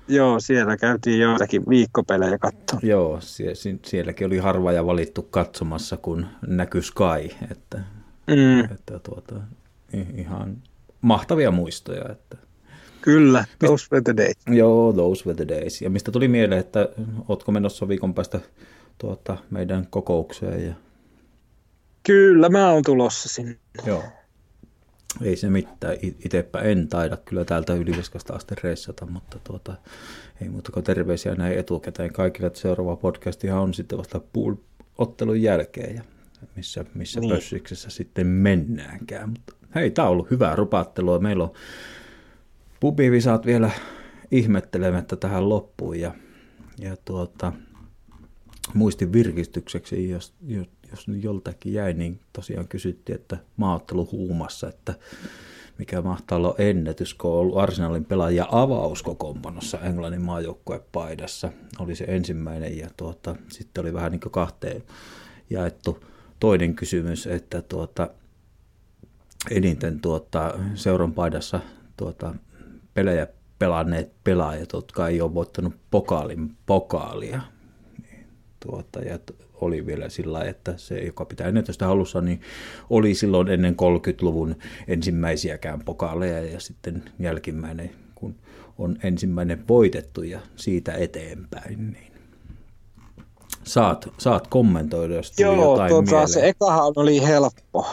Joo, 0.09 0.41
siellä 0.41 0.77
käytiin 0.77 1.21
joitakin 1.21 1.63
viikkopelejä 1.69 2.39
katsoa. 2.39 2.81
Joo, 2.83 3.21
sie- 3.21 3.79
sielläkin 3.87 4.27
oli 4.27 4.39
harva 4.39 4.73
ja 4.73 4.87
valittu 4.87 5.23
katsomassa, 5.23 5.97
kun 5.97 6.27
näkyi 6.47 6.83
Sky, 6.83 7.49
että, 7.51 7.81
mm. 8.27 8.61
että 8.61 8.99
tuota, 8.99 9.35
ihan 10.17 10.57
mahtavia 11.01 11.51
muistoja. 11.51 12.05
Että. 12.13 12.37
Kyllä, 13.01 13.45
those 13.59 13.87
were 13.93 14.03
the 14.03 14.17
days. 14.17 14.37
Joo, 14.47 14.93
those 14.93 15.25
were 15.25 15.45
the 15.45 15.49
days. 15.49 15.83
Ja 15.83 15.91
mistä 15.91 16.13
tuli 16.13 16.29
mieleen, 16.29 16.61
että 16.61 16.89
ootko 17.29 17.53
menossa 17.53 17.89
viikon 17.89 18.15
päästä 18.15 18.41
tuota, 18.99 19.37
meidän 19.51 19.87
kokoukseen? 19.91 20.67
Ja... 20.67 20.75
Kyllä, 22.03 22.49
mä 22.49 22.71
oon 22.71 22.83
tulossa 22.83 23.29
sinne. 23.29 23.57
Joo. 23.87 24.03
Ei 25.23 25.37
se 25.37 25.51
mitään. 25.51 25.97
Itsepä 26.03 26.59
en 26.59 26.89
taida 26.89 27.17
kyllä 27.17 27.45
täältä 27.45 27.75
Yliviskasta 27.75 28.35
asti 28.35 28.55
reissata, 28.63 29.07
mutta 29.07 29.39
tuota, 29.45 29.75
ei 30.43 30.49
muuta 30.49 30.73
kuin 30.73 30.85
terveisiä 30.85 31.35
näin 31.35 31.59
etukäteen 31.59 32.13
kaikille, 32.13 32.47
että 32.47 32.59
seuraava 32.59 32.97
podcastihan 32.97 33.63
on 33.63 33.75
sitten 33.75 33.99
vasta 33.99 34.21
ottelun 34.99 35.43
jälkeen 35.43 35.97
ja 35.97 36.03
missä, 36.57 36.85
missä 36.95 37.21
niin. 37.21 37.35
pössiksessä 37.35 37.91
sitten 37.91 38.27
mennäänkään. 38.27 39.29
Mutta 39.29 39.55
hei, 39.75 39.91
tämä 39.91 40.09
on 40.09 40.13
ollut 40.13 40.31
hyvää 40.31 40.57
rupattelua. 40.57 41.19
Meillä 41.19 41.45
on 41.45 41.53
pubivisaat 42.81 43.47
vielä 43.47 43.71
ihmettelemättä 44.31 45.17
tähän 45.17 45.49
loppuun 45.49 46.01
ja, 46.01 46.15
ja 46.79 46.97
tuota, 47.05 47.53
muistin 48.75 49.13
virkistykseksi, 49.13 50.09
jos, 50.09 50.35
jos, 50.47 50.69
jos 50.93 51.07
joltakin 51.21 51.73
jäi, 51.73 51.95
niin 51.95 52.21
tosiaan 52.33 52.69
kysyttiin, 52.69 53.21
että 53.21 53.37
maaottelu 53.57 54.09
huumassa, 54.13 54.69
että 54.69 54.95
mikä 55.79 56.03
mahtaa 56.03 56.39
olla 56.39 56.55
ennätys, 56.59 57.15
kun 57.15 57.31
on 57.31 57.39
ollut 57.39 57.59
Arsenalin 57.59 58.05
pelaaja 58.05 58.49
avauskokoonpanossa 58.53 59.81
Englannin 59.81 60.23
maajoukkuepaidassa. 60.23 61.53
Oli 61.79 61.95
se 61.95 62.05
ensimmäinen 62.09 62.79
ja 62.79 62.91
tuota, 62.97 63.37
sitten 63.49 63.83
oli 63.83 63.93
vähän 63.93 64.13
niin 64.13 64.21
kuin 64.21 64.33
kahteen 64.33 64.83
jaettu 65.51 66.05
toinen 66.41 66.75
kysymys, 66.75 67.27
että 67.27 67.63
tuota, 67.63 68.11
eniten 69.51 70.01
tuota, 70.01 70.59
seuran 70.75 71.13
paidassa 71.13 71.61
tuota, 71.97 72.35
pelejä 72.95 73.27
pelanneet 73.59 74.13
pelaajat, 74.25 74.73
jotka 74.73 75.09
ei 75.09 75.21
ole 75.21 75.35
voittanut 75.35 75.75
pokaalin 75.91 76.57
pokaalia. 76.67 77.43
Tuota, 78.61 79.01
ja 79.01 79.19
oli 79.63 79.87
vielä 79.87 80.09
sillä 80.09 80.45
että 80.45 80.75
se, 80.77 80.99
joka 80.99 81.25
pitää 81.25 81.49
ennätystä 81.49 81.87
halussa, 81.87 82.21
niin 82.21 82.41
oli 82.91 83.15
silloin 83.15 83.49
ennen 83.49 83.75
30-luvun 83.75 84.57
ensimmäisiäkään 84.89 85.81
pokaaleja 85.85 86.41
ja 86.45 86.61
sitten 86.61 87.03
jälkimmäinen, 87.19 87.91
kun 88.15 88.35
on 88.79 88.97
ensimmäinen 89.03 89.69
voitettu 89.69 90.23
ja 90.23 90.41
siitä 90.57 90.93
eteenpäin, 90.93 91.93
niin 91.93 92.13
saat, 93.65 94.09
saat 94.19 94.47
kommentoida, 94.47 95.15
jos 95.15 95.33
tuli 95.33 95.47
Joo, 95.47 95.71
jotain 95.71 95.89
tuota, 95.89 96.11
mieleen. 96.11 96.29
se 96.29 96.49
ekahan 96.49 96.93
oli 96.97 97.23
helppo. 97.23 97.87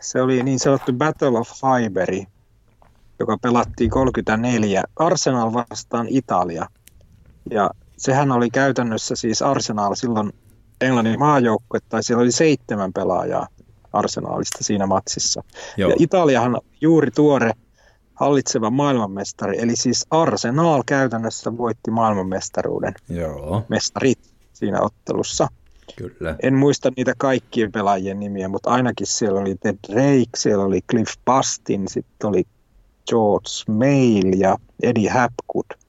Se 0.00 0.22
oli 0.22 0.42
niin 0.42 0.58
sanottu 0.58 0.92
Battle 0.92 1.38
of 1.38 1.48
Hiberi, 1.82 2.24
joka 3.18 3.38
pelattiin 3.42 3.90
34 3.90 4.84
Arsenal 4.96 5.52
vastaan 5.52 6.06
Italia. 6.10 6.66
Ja 7.50 7.70
sehän 7.96 8.32
oli 8.32 8.50
käytännössä 8.50 9.16
siis 9.16 9.42
Arsenal 9.42 9.94
silloin 9.94 10.32
Englannin 10.84 11.18
maajoukkue, 11.18 11.80
tai 11.88 12.02
siellä 12.02 12.22
oli 12.22 12.32
seitsemän 12.32 12.92
pelaajaa 12.92 13.46
Arsenaalista 13.92 14.64
siinä 14.64 14.86
matsissa. 14.86 15.42
Joo. 15.76 15.90
Ja 15.90 15.96
Italiahan 15.98 16.60
juuri 16.80 17.10
tuore 17.10 17.50
hallitseva 18.14 18.70
maailmanmestari, 18.70 19.58
eli 19.58 19.76
siis 19.76 20.06
Arsenal 20.10 20.82
käytännössä 20.86 21.56
voitti 21.58 21.90
maailmanmestaruuden 21.90 22.94
Joo. 23.08 23.62
mestarit 23.68 24.18
siinä 24.52 24.80
ottelussa. 24.80 25.48
Kyllä. 25.96 26.36
En 26.42 26.54
muista 26.54 26.90
niitä 26.96 27.12
kaikkien 27.18 27.72
pelaajien 27.72 28.20
nimiä, 28.20 28.48
mutta 28.48 28.70
ainakin 28.70 29.06
siellä 29.06 29.40
oli 29.40 29.54
Ted 29.54 29.76
Drake, 29.88 30.30
siellä 30.36 30.64
oli 30.64 30.80
Cliff 30.90 31.14
Bustin, 31.24 31.88
sitten 31.88 32.28
oli 32.28 32.44
George 33.08 33.50
Mail 33.68 34.40
ja 34.40 34.56
Eddie 34.82 35.10
Hapgood– 35.10 35.66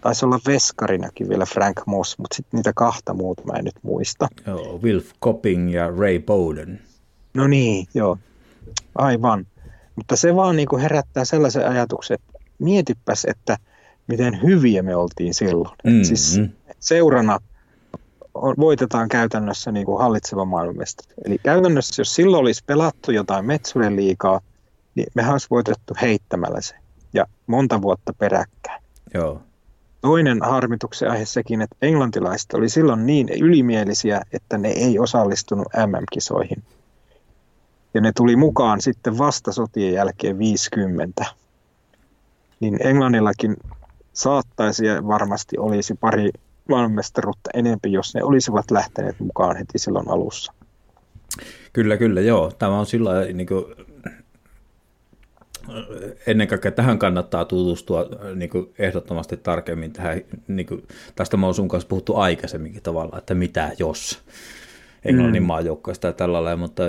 taisi 0.00 0.24
olla 0.24 0.38
veskarinakin 0.46 1.28
vielä 1.28 1.46
Frank 1.46 1.80
Moss, 1.86 2.18
mutta 2.18 2.36
sitten 2.36 2.58
niitä 2.58 2.72
kahta 2.74 3.14
muuta 3.14 3.42
mä 3.44 3.52
en 3.58 3.64
nyt 3.64 3.78
muista. 3.82 4.28
Joo, 4.46 4.78
Wilf 4.82 5.10
Copping 5.22 5.74
ja 5.74 5.90
Ray 5.98 6.18
Bowden. 6.18 6.82
No 7.34 7.46
niin, 7.46 7.86
joo. 7.94 8.18
Aivan. 8.94 9.46
Mutta 9.96 10.16
se 10.16 10.36
vaan 10.36 10.56
niin 10.56 10.68
kuin 10.68 10.82
herättää 10.82 11.24
sellaisen 11.24 11.68
ajatuksen, 11.68 12.14
että 12.14 12.38
mietipäs, 12.58 13.24
että 13.24 13.56
miten 14.06 14.42
hyviä 14.42 14.82
me 14.82 14.96
oltiin 14.96 15.34
silloin. 15.34 15.76
Mm-hmm. 15.84 16.04
Siis 16.04 16.40
seurana 16.80 17.38
voitetaan 18.34 19.08
käytännössä 19.08 19.72
niin 19.72 19.86
kuin 19.86 20.02
hallitseva 20.02 20.44
maailmanmestari. 20.44 21.14
Eli 21.24 21.38
käytännössä, 21.38 22.00
jos 22.00 22.14
silloin 22.14 22.40
olisi 22.40 22.64
pelattu 22.66 23.12
jotain 23.12 23.44
Metsuren 23.44 23.96
liikaa, 23.96 24.40
niin 24.94 25.06
mehän 25.14 25.32
olisi 25.32 25.46
voitettu 25.50 25.94
heittämällä 26.02 26.60
se. 26.60 26.74
Ja 27.12 27.26
monta 27.46 27.82
vuotta 27.82 28.12
peräkkäin. 28.12 28.82
Joo. 29.14 29.42
Toinen 30.00 30.38
harmituksen 30.42 31.10
aihe 31.10 31.24
sekin, 31.24 31.62
että 31.62 31.76
englantilaiset 31.82 32.54
oli 32.54 32.68
silloin 32.68 33.06
niin 33.06 33.28
ylimielisiä, 33.28 34.22
että 34.32 34.58
ne 34.58 34.68
ei 34.68 34.98
osallistunut 34.98 35.66
MM-kisoihin. 35.86 36.62
Ja 37.94 38.00
ne 38.00 38.12
tuli 38.16 38.36
mukaan 38.36 38.80
sitten 38.80 39.18
vasta 39.18 39.52
sotien 39.52 39.92
jälkeen 39.92 40.38
50. 40.38 41.24
Niin 42.60 42.86
Englannillakin 42.86 43.56
saattaisi 44.12 44.86
ja 44.86 45.06
varmasti 45.06 45.58
olisi 45.58 45.94
pari 45.94 46.30
maailmanmestaruutta 46.68 47.50
enempi, 47.54 47.92
jos 47.92 48.14
ne 48.14 48.22
olisivat 48.22 48.70
lähteneet 48.70 49.20
mukaan 49.20 49.56
heti 49.56 49.78
silloin 49.78 50.08
alussa. 50.08 50.52
Kyllä, 51.72 51.96
kyllä, 51.96 52.20
joo. 52.20 52.52
Tämä 52.58 52.78
on 52.78 52.86
sillä 52.86 53.24
niin 53.32 53.46
kuin, 53.46 53.64
ennen 56.26 56.48
kaikkea 56.48 56.70
tähän 56.70 56.98
kannattaa 56.98 57.44
tutustua 57.44 58.06
niin 58.34 58.50
kuin 58.50 58.74
ehdottomasti 58.78 59.36
tarkemmin. 59.36 59.92
Tähän, 59.92 60.20
niin 60.48 60.66
kuin, 60.66 60.86
tästä 61.16 61.36
mä 61.36 61.46
oon 61.46 61.54
sun 61.54 61.68
kanssa 61.68 61.88
puhuttu 61.88 62.16
aikaisemminkin 62.16 62.82
tavallaan, 62.82 63.18
että 63.18 63.34
mitä 63.34 63.70
jos 63.78 64.22
Englannin 65.04 65.42
mm. 65.42 65.46
maajoukkoista 65.46 66.06
ja 66.06 66.12
tällä 66.12 66.44
lailla, 66.44 66.60
mutta 66.60 66.82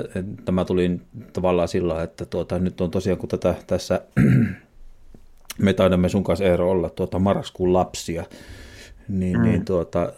tämä 0.46 0.66
tuli 0.66 1.02
tavallaan 1.34 1.68
sillä 1.68 2.04
että 2.04 2.26
tuota, 2.26 2.60
nyt 2.60 2.82
on 2.82 2.92
tosiaan, 2.92 3.18
kun 3.20 3.30
tätä 3.30 3.56
tässä 3.68 4.02
me 5.58 5.74
taidamme 5.74 6.10
sun 6.10 6.24
kanssa 6.24 6.46
Eero 6.46 6.72
olla 6.72 6.90
tuota 6.90 7.20
marraskuun 7.20 7.74
lapsia, 7.74 8.24
niin, 9.08 9.38
mm. 9.38 9.44
niin 9.44 9.66
tuota, 9.66 10.14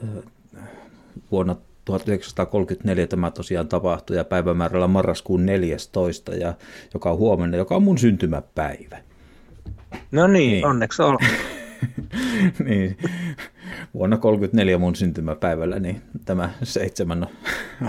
vuonna 1.32 1.56
1934 1.86 3.08
tämä 3.08 3.32
tosiaan 3.32 3.68
tapahtui 3.68 4.18
ja 4.18 4.24
päivämäärällä 4.24 4.88
marraskuun 4.88 5.46
14, 5.46 6.36
ja, 6.36 6.54
joka 6.94 7.12
on 7.12 7.18
huomenna, 7.18 7.58
joka 7.58 7.76
on 7.76 7.84
mun 7.84 7.98
syntymäpäivä. 7.98 8.98
No 10.12 10.28
niin, 10.28 10.52
niin. 10.52 10.66
onneksi 10.66 11.02
on. 11.02 11.18
niin, 12.66 12.98
vuonna 13.94 14.18
34 14.18 14.78
mun 14.78 14.96
syntymäpäivällä 14.96 15.80
niin 15.80 16.02
tämä 16.26 16.50
seitsemän 16.64 17.28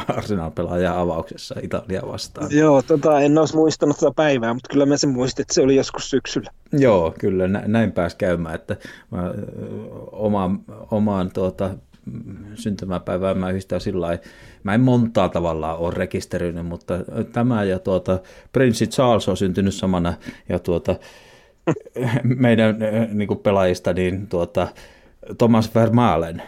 Arsenal-pelaaja 0.09 1.01
avauksessa 1.01 1.55
Italia 1.63 2.03
vastaan. 2.07 2.49
Joo, 2.51 2.83
tota, 2.83 3.21
en 3.21 3.39
olisi 3.39 3.57
muistanut 3.57 3.97
tätä 3.97 4.13
päivää, 4.17 4.55
mutta 4.55 4.69
kyllä 4.69 4.87
mä 4.87 4.97
sen 4.97 5.11
muistin, 5.11 5.43
että 5.43 5.55
se 5.55 5.63
oli 5.63 5.77
joskus 5.77 6.11
syksyllä. 6.11 6.51
Joo, 6.73 7.15
kyllä 7.19 7.49
näin 7.49 7.93
pääsi 7.93 8.17
käymään, 8.17 8.55
että 8.55 8.77
mä, 9.11 9.35
omaan, 10.13 10.61
omaan 10.91 11.31
tuota, 11.31 11.71
syntymäpäivää 12.55 13.35
mä 13.35 13.51
yhdistän 13.51 13.81
sillä 13.81 14.07
lailla, 14.07 14.23
mä 14.63 14.75
en 14.75 14.81
montaa 14.81 15.29
tavallaan 15.29 15.79
ole 15.79 15.95
rekisteröinyt, 15.95 16.67
mutta 16.67 16.95
tämä 17.33 17.65
ja 17.65 17.79
tuota, 17.79 18.19
Prince 18.53 18.87
Charles 18.87 19.29
on 19.29 19.37
syntynyt 19.37 19.75
samana 19.75 20.15
ja 20.49 20.59
tuota, 20.59 20.97
meidän 22.23 22.77
niin 23.13 23.29
kuin 23.29 23.41
pelaajista, 23.41 23.93
niin 23.93 24.27
tuota, 24.27 24.69
Thomas 25.39 25.75
Vermaelen 25.75 26.43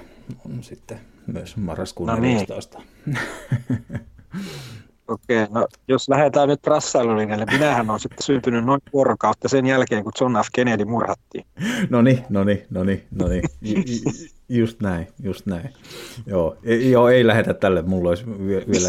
on 0.47 0.63
sitten 0.63 1.01
myös 1.27 1.57
marraskuun 1.57 2.07
no 2.07 2.17
niin. 2.17 2.35
14. 2.35 2.83
Okei, 5.09 5.47
no 5.51 5.67
jos 5.89 6.09
lähdetään 6.09 6.49
nyt 6.49 6.67
rassailulinjalle, 6.67 7.47
minähän 7.53 7.91
on 7.91 8.01
sitten 8.01 8.23
syntynyt 8.23 8.65
noin 8.65 8.81
vuorokautta 8.93 9.49
sen 9.49 9.67
jälkeen, 9.67 10.05
kun 10.05 10.13
John 10.21 10.35
F. 10.45 10.49
Kennedy 10.55 10.85
murhattiin. 10.85 11.47
No 11.91 12.03
niin, 12.03 12.25
no 12.29 12.45
niin, 12.45 12.67
no 12.71 12.85
niin, 12.85 13.07
no 13.11 13.29
niin. 13.29 13.43
Just 14.49 14.81
näin, 14.81 15.09
just 15.23 15.47
näin. 15.47 15.71
Joo, 16.27 16.57
joo 16.91 17.09
ei 17.09 17.27
lähetä 17.27 17.55
tälle, 17.55 17.83
mulla 17.83 18.09
olisi 18.09 18.27
vielä 18.49 18.89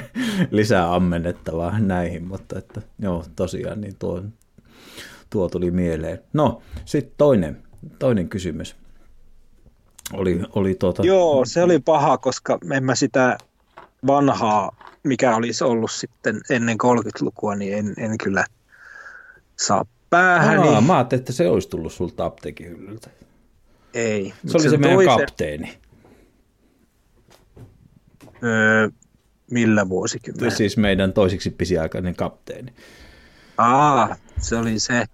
lisää 0.50 0.94
ammennettavaa 0.94 1.78
näihin, 1.78 2.28
mutta 2.28 2.58
että, 2.58 2.82
joo, 2.98 3.24
tosiaan 3.36 3.80
niin 3.80 3.96
tuo, 3.98 4.22
tuo 5.30 5.48
tuli 5.48 5.70
mieleen. 5.70 6.18
No, 6.32 6.62
sitten 6.84 7.14
toinen, 7.16 7.62
toinen 7.98 8.28
kysymys. 8.28 8.76
Oli, 10.12 10.40
oli 10.54 10.74
tuota... 10.74 11.02
Joo, 11.06 11.44
se 11.44 11.62
oli 11.62 11.78
paha, 11.78 12.18
koska 12.18 12.58
en 12.72 12.84
mä 12.84 12.94
sitä 12.94 13.38
vanhaa, 14.06 14.76
mikä 15.02 15.36
olisi 15.36 15.64
ollut 15.64 15.90
sitten 15.90 16.40
ennen 16.50 16.76
30-lukua, 16.84 17.54
niin 17.54 17.78
en, 17.78 17.94
en 17.98 18.18
kyllä 18.18 18.44
saa 19.56 19.84
päähän. 20.10 20.58
Aa, 20.58 20.80
mä 20.80 20.96
ajattelin, 20.96 21.20
että 21.20 21.32
se 21.32 21.48
olisi 21.48 21.68
tullut 21.68 21.92
sulta 21.92 22.24
apteekin 22.24 22.68
hyllyltä. 22.68 23.10
Ei. 23.94 24.34
Se 24.46 24.58
oli 24.58 24.70
se 24.70 24.76
meidän 24.76 24.96
toisen... 24.96 25.16
kapteeni. 25.16 25.78
Öö, 28.44 28.88
millä 29.50 29.88
vuosikymmenellä? 29.88 30.56
Siis 30.56 30.76
meidän 30.76 31.12
toisiksi 31.12 31.50
pisiaikainen 31.50 32.16
kapteeni. 32.16 32.72
Aa, 33.58 34.16
se 34.40 34.56
oli 34.56 34.78
se. 34.78 35.04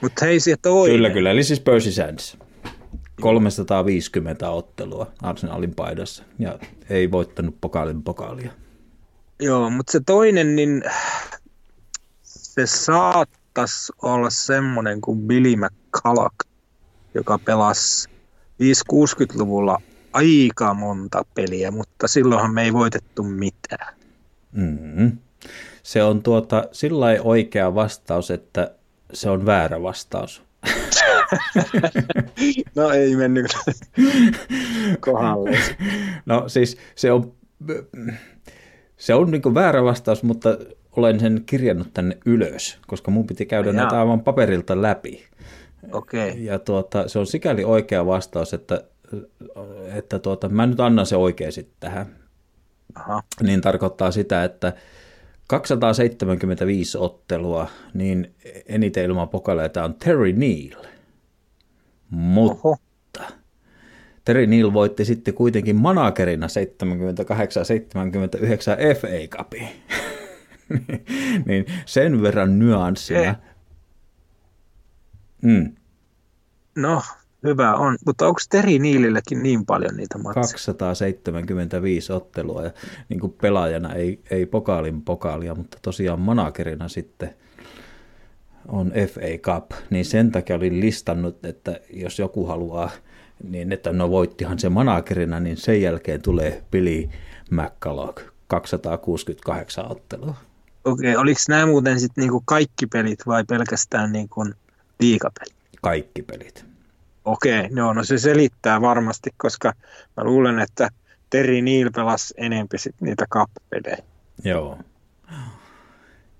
Mutta 0.00 0.24
hei 0.24 0.40
se 0.40 0.56
toinen. 0.62 0.96
Kyllä, 0.96 1.10
kyllä. 1.10 1.30
Eli 1.30 1.44
siis 1.44 1.60
Percy 1.60 1.92
Sands. 1.92 2.38
350 3.20 4.50
ottelua 4.50 5.12
Arsenalin 5.22 5.74
paidassa 5.74 6.24
ja 6.38 6.58
ei 6.90 7.10
voittanut 7.10 7.60
pokaalin 7.60 8.02
pokaalia. 8.02 8.50
Joo, 9.40 9.70
mutta 9.70 9.92
se 9.92 10.00
toinen, 10.06 10.56
niin 10.56 10.82
se 12.22 12.66
saattaisi 12.66 13.92
olla 14.02 14.30
semmoinen 14.30 15.00
kuin 15.00 15.20
Billy 15.20 15.56
McCulloch, 15.56 16.34
joka 17.14 17.38
pelasi 17.38 18.08
5-60-luvulla 18.62 19.78
aika 20.12 20.74
monta 20.74 21.24
peliä, 21.34 21.70
mutta 21.70 22.08
silloinhan 22.08 22.54
me 22.54 22.62
ei 22.62 22.72
voitettu 22.72 23.22
mitään. 23.22 23.94
Mm-hmm. 24.52 25.18
Se 25.82 26.02
on 26.02 26.22
tuota, 26.22 26.64
sillä 26.72 27.06
oikea 27.22 27.74
vastaus, 27.74 28.30
että 28.30 28.74
se 29.12 29.30
on 29.30 29.46
väärä 29.46 29.82
vastaus. 29.82 30.42
no 32.76 32.90
ei 32.90 33.16
mennyt 33.16 33.46
kohdalle. 35.00 35.58
No 36.26 36.48
siis 36.48 36.78
se 36.94 37.12
on, 37.12 37.32
se 38.96 39.14
on 39.14 39.30
niin 39.30 39.54
väärä 39.54 39.84
vastaus, 39.84 40.22
mutta 40.22 40.58
olen 40.96 41.20
sen 41.20 41.42
kirjannut 41.46 41.94
tänne 41.94 42.18
ylös, 42.26 42.78
koska 42.86 43.10
mun 43.10 43.26
piti 43.26 43.46
käydä 43.46 43.72
näitä 43.72 44.00
aivan 44.00 44.20
paperilta 44.20 44.82
läpi. 44.82 45.24
Okay. 45.92 46.28
Ja 46.28 46.58
tuota, 46.58 47.08
se 47.08 47.18
on 47.18 47.26
sikäli 47.26 47.64
oikea 47.64 48.06
vastaus, 48.06 48.54
että, 48.54 48.84
että 49.94 50.18
tuota, 50.18 50.48
mä 50.48 50.66
nyt 50.66 50.80
annan 50.80 51.06
se 51.06 51.16
oikein 51.16 51.52
sitten 51.52 51.76
tähän. 51.80 52.06
Aha. 52.94 53.22
Niin 53.42 53.60
tarkoittaa 53.60 54.10
sitä, 54.10 54.44
että 54.44 54.72
275 55.48 56.98
ottelua, 56.98 57.68
niin 57.94 58.34
eniten 58.66 59.04
ilman 59.04 59.28
pokaleita 59.28 59.84
on 59.84 59.94
Terry 59.94 60.32
Neal. 60.32 60.84
Mutta 62.10 62.68
Oho. 62.68 62.76
Terry 64.24 64.46
Neal 64.46 64.72
voitti 64.72 65.04
sitten 65.04 65.34
kuitenkin 65.34 65.76
managerina 65.76 66.46
78-79 66.46 66.50
FA 69.00 69.36
Cupin. 69.38 69.68
niin 71.46 71.66
sen 71.86 72.22
verran 72.22 72.58
nyanssina. 72.58 73.34
Mm. 75.42 75.74
No, 76.76 77.02
hyvä 77.44 77.74
on. 77.74 77.98
Mutta 78.06 78.26
onko 78.26 78.40
Teri 78.50 78.78
Niilillekin 78.78 79.42
niin 79.42 79.66
paljon 79.66 79.96
niitä 79.96 80.18
matseja? 80.18 80.42
275 80.42 82.12
ottelua 82.12 82.62
ja 82.62 82.70
niin 83.08 83.20
kuin 83.20 83.32
pelaajana 83.32 83.94
ei, 83.94 84.20
ei 84.30 84.46
pokaalin 84.46 85.02
pokaalia, 85.02 85.54
mutta 85.54 85.78
tosiaan 85.82 86.20
managerina 86.20 86.88
sitten 86.88 87.34
on 88.68 88.92
FA 89.12 89.52
Cup, 89.52 89.70
niin 89.90 90.04
sen 90.04 90.32
takia 90.32 90.56
olin 90.56 90.80
listannut, 90.80 91.44
että 91.44 91.80
jos 91.90 92.18
joku 92.18 92.46
haluaa, 92.46 92.90
niin 93.42 93.72
että 93.72 93.92
no 93.92 94.10
voittihan 94.10 94.58
se 94.58 94.68
managerina, 94.68 95.40
niin 95.40 95.56
sen 95.56 95.82
jälkeen 95.82 96.22
tulee 96.22 96.64
Billy 96.70 97.08
McCulloch, 97.50 98.22
268 98.46 99.90
ottelua. 99.90 100.34
Okei, 100.84 101.10
okay, 101.10 101.22
oliko 101.22 101.40
nämä 101.48 101.66
muuten 101.66 102.00
sitten 102.00 102.22
niinku 102.22 102.42
kaikki 102.44 102.86
pelit 102.86 103.26
vai 103.26 103.44
pelkästään 103.44 104.12
niinku 104.12 104.44
liikapelit? 105.00 105.56
Kaikki 105.82 106.22
pelit. 106.22 106.64
Okei, 107.24 107.58
okay, 107.58 107.70
joo, 107.76 107.92
no 107.92 108.04
se 108.04 108.18
selittää 108.18 108.80
varmasti, 108.80 109.30
koska 109.36 109.72
mä 110.16 110.24
luulen, 110.24 110.58
että 110.58 110.88
Terry 111.30 111.62
Neal 111.62 111.90
pelasi 111.94 112.34
enempi 112.36 112.78
sit 112.78 112.94
niitä 113.00 113.24
kappelejä. 113.28 113.98
Joo. 114.44 114.78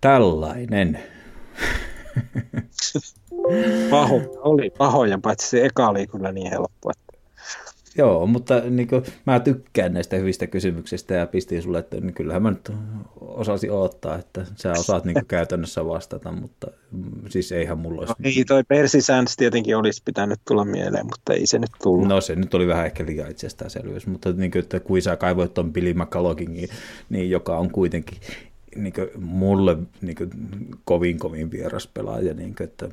Tällainen. 0.01 1.03
Paho, 3.91 4.21
oli 4.37 4.71
pahoja, 4.71 5.19
paitsi 5.23 5.49
se 5.49 5.65
eka 5.65 5.89
oli 5.89 6.07
kyllä 6.07 6.33
niin 6.33 6.51
helppo. 6.51 6.91
Että... 6.91 7.08
Joo, 7.99 8.27
mutta 8.27 8.61
niin 8.71 8.89
kuin, 8.89 9.03
mä 9.27 9.41
tykkään 9.41 9.93
näistä 9.93 10.17
hyvistä 10.17 10.47
kysymyksistä 10.47 11.15
ja 11.15 11.27
pistin 11.27 11.63
sulle, 11.63 11.79
että 11.79 12.01
niin 12.01 12.15
kyllähän 12.15 12.43
mä 12.43 12.51
nyt 12.51 12.73
osasin 13.21 13.71
odottaa, 13.71 14.19
että 14.19 14.47
sä 14.57 14.73
osaat 14.73 15.05
niin 15.05 15.15
kuin, 15.15 15.27
käytännössä 15.37 15.87
vastata, 15.87 16.33
mutta 16.33 16.67
mm, 16.93 17.29
siis 17.29 17.53
eihän 17.53 17.79
mulla 17.79 18.01
olisi... 18.01 18.15
No, 18.19 18.31
ei, 18.37 18.45
toi 18.45 18.65
Percy 18.65 19.01
Sands 19.01 19.37
tietenkin 19.37 19.77
olisi 19.77 20.03
pitänyt 20.05 20.41
tulla 20.49 20.65
mieleen, 20.65 21.07
mutta 21.07 21.33
ei 21.33 21.47
se 21.47 21.59
nyt 21.59 21.71
tullut. 21.83 22.09
No 22.09 22.21
se 22.21 22.37
nyt 22.37 22.55
oli 22.55 22.67
vähän 22.67 22.87
ehkä 22.87 23.07
liian 23.07 23.31
itsestäänselvyys, 23.31 24.07
mutta 24.07 24.33
niin 24.33 24.51
kuin, 24.51 24.63
että 24.63 24.81
kun 24.81 25.03
sä 25.03 25.17
kaivoit 25.17 25.55
tuon 25.55 25.73
Billy 25.73 25.95
McCalloghin, 25.95 26.53
niin, 26.53 26.69
niin, 27.11 27.31
joka 27.31 27.59
on 27.59 27.71
kuitenkin 27.71 28.19
niin 28.77 28.93
kuin, 28.93 29.09
mulle 29.19 29.77
niin 30.01 30.17
kuin, 30.17 30.31
kovin 30.85 31.19
kovin 31.19 31.51
vieras 31.51 31.87
pelaaja. 31.87 32.35
Niin, 32.35 32.55
kuin, 32.55 32.65
että, 32.65 32.89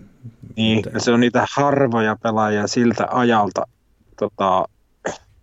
niin 0.55 0.77
että... 0.87 0.99
se 0.99 1.11
on 1.11 1.19
niitä 1.19 1.45
harvoja 1.51 2.17
pelaajia 2.23 2.67
siltä 2.67 3.07
ajalta, 3.11 3.67
tota, 4.19 4.65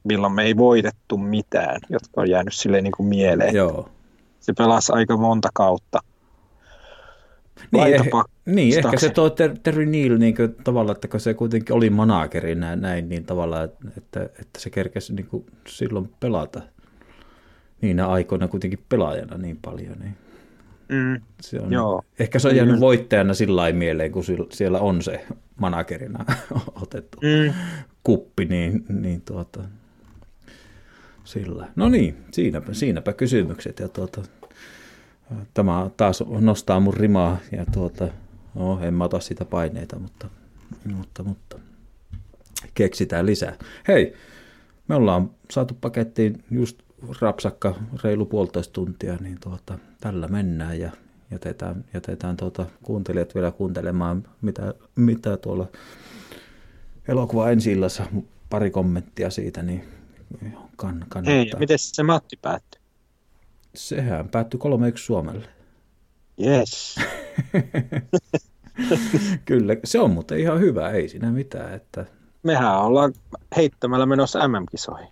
milloin 0.04 0.32
me 0.32 0.42
ei 0.42 0.56
voitettu 0.56 1.18
mitään, 1.18 1.80
jotka 1.90 2.20
on 2.20 2.30
jäänyt 2.30 2.54
silleen 2.54 2.84
niin 2.84 2.92
kuin 2.96 3.08
mieleen. 3.08 3.54
Joo. 3.54 3.88
Se 4.40 4.52
pelasi 4.52 4.92
aika 4.92 5.16
monta 5.16 5.48
kautta. 5.54 5.98
Niin, 7.70 7.94
eh, 7.94 8.10
niin 8.46 8.78
ehkä 8.78 8.98
se 8.98 9.10
tuo 9.10 9.30
Ter- 9.30 9.58
Terry 9.62 9.86
Neal 9.86 10.18
niin 10.18 10.36
kuin, 10.36 10.54
tavallaan, 10.64 10.96
että 10.96 11.08
kun 11.08 11.20
se 11.20 11.34
kuitenkin 11.34 11.76
oli 11.76 11.90
manageri 11.90 12.54
näin, 12.54 12.80
näin 12.80 13.08
niin 13.08 13.24
tavallaan, 13.24 13.68
että, 13.96 14.22
että 14.22 14.58
se 14.58 14.70
kerkesi 14.70 15.14
niin 15.14 15.26
kuin, 15.26 15.46
silloin 15.66 16.10
pelata 16.20 16.62
niinä 17.80 18.06
aikoina 18.06 18.48
kuitenkin 18.48 18.84
pelaajana 18.88 19.38
niin 19.38 19.58
paljon. 19.62 19.96
Niin. 19.98 20.16
Mm, 20.88 21.20
se 21.40 21.60
on, 21.60 21.72
joo. 21.72 22.02
Ehkä 22.18 22.38
se 22.38 22.48
on 22.48 22.56
jäänyt 22.56 22.74
mm. 22.74 22.80
voittajana 22.80 23.34
sillä 23.34 23.72
mieleen, 23.72 24.12
kun 24.12 24.24
siellä 24.50 24.80
on 24.80 25.02
se 25.02 25.26
managerina 25.56 26.24
otettu 26.82 27.18
mm. 27.22 27.54
kuppi, 28.02 28.44
niin, 28.44 28.84
niin 28.88 29.20
tuota, 29.20 29.60
sillä. 31.32 31.68
No 31.76 31.88
niin, 31.88 32.16
siinäpä, 32.32 32.74
siinäpä 32.74 33.12
kysymykset. 33.12 33.78
Ja 33.78 33.88
tuota, 33.88 34.22
tämä 35.54 35.90
taas 35.96 36.24
nostaa 36.40 36.80
mun 36.80 36.94
rimaa 36.94 37.38
ja 37.52 37.66
tuota, 37.72 38.08
no, 38.54 38.80
en 38.82 38.94
mä 38.94 39.04
ota 39.04 39.20
sitä 39.20 39.44
paineita, 39.44 39.98
mutta, 39.98 40.28
mutta, 40.84 41.22
mutta 41.22 41.58
keksitään 42.74 43.26
lisää. 43.26 43.56
Hei, 43.88 44.14
me 44.88 44.94
ollaan 44.94 45.30
saatu 45.50 45.74
pakettiin 45.80 46.44
just 46.50 46.82
rapsakka 47.20 47.74
reilu 48.04 48.26
puolitoista 48.26 48.72
tuntia, 48.72 49.16
niin 49.16 49.38
tuota, 49.40 49.78
tällä 50.00 50.28
mennään 50.28 50.80
ja 50.80 50.90
jätetään, 51.30 51.84
jätetään 51.94 52.36
tuota, 52.36 52.66
kuuntelijat 52.82 53.34
vielä 53.34 53.50
kuuntelemaan, 53.50 54.28
mitä, 54.42 54.74
mitä 54.96 55.36
tuolla 55.36 55.68
elokuva 57.08 57.50
ensi 57.50 57.76
pari 58.50 58.70
kommenttia 58.70 59.30
siitä, 59.30 59.62
niin 59.62 59.84
kann, 60.82 61.04
kannattaa. 61.08 61.34
Ei, 61.34 61.52
miten 61.58 61.78
se 61.78 62.02
Matti 62.02 62.36
päättyi? 62.42 62.80
Sehän 63.74 64.28
päättyi 64.28 64.60
3-1 64.60 64.96
Suomelle. 64.96 65.48
Yes. 66.46 66.96
Kyllä, 69.44 69.76
se 69.84 70.00
on 70.00 70.10
mutta 70.10 70.34
ihan 70.34 70.60
hyvä, 70.60 70.90
ei 70.90 71.08
siinä 71.08 71.30
mitään. 71.30 71.74
Että... 71.74 72.06
Mehän 72.42 72.78
ollaan 72.78 73.12
heittämällä 73.56 74.06
menossa 74.06 74.48
MM-kisoihin. 74.48 75.08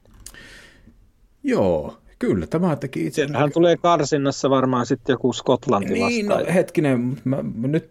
Joo, 1.42 1.98
Kyllä, 2.20 2.46
tämä 2.46 2.76
teki 2.76 3.06
itse. 3.06 3.26
Hän 3.34 3.52
tulee 3.52 3.76
karsinnassa 3.76 4.50
varmaan 4.50 4.86
sitten 4.86 5.12
joku 5.12 5.32
Skotlanti 5.32 5.92
niin, 5.92 6.26
vastaan. 6.26 6.46
No, 6.46 6.54
hetkinen, 6.54 7.16
mä, 7.24 7.44
nyt 7.62 7.90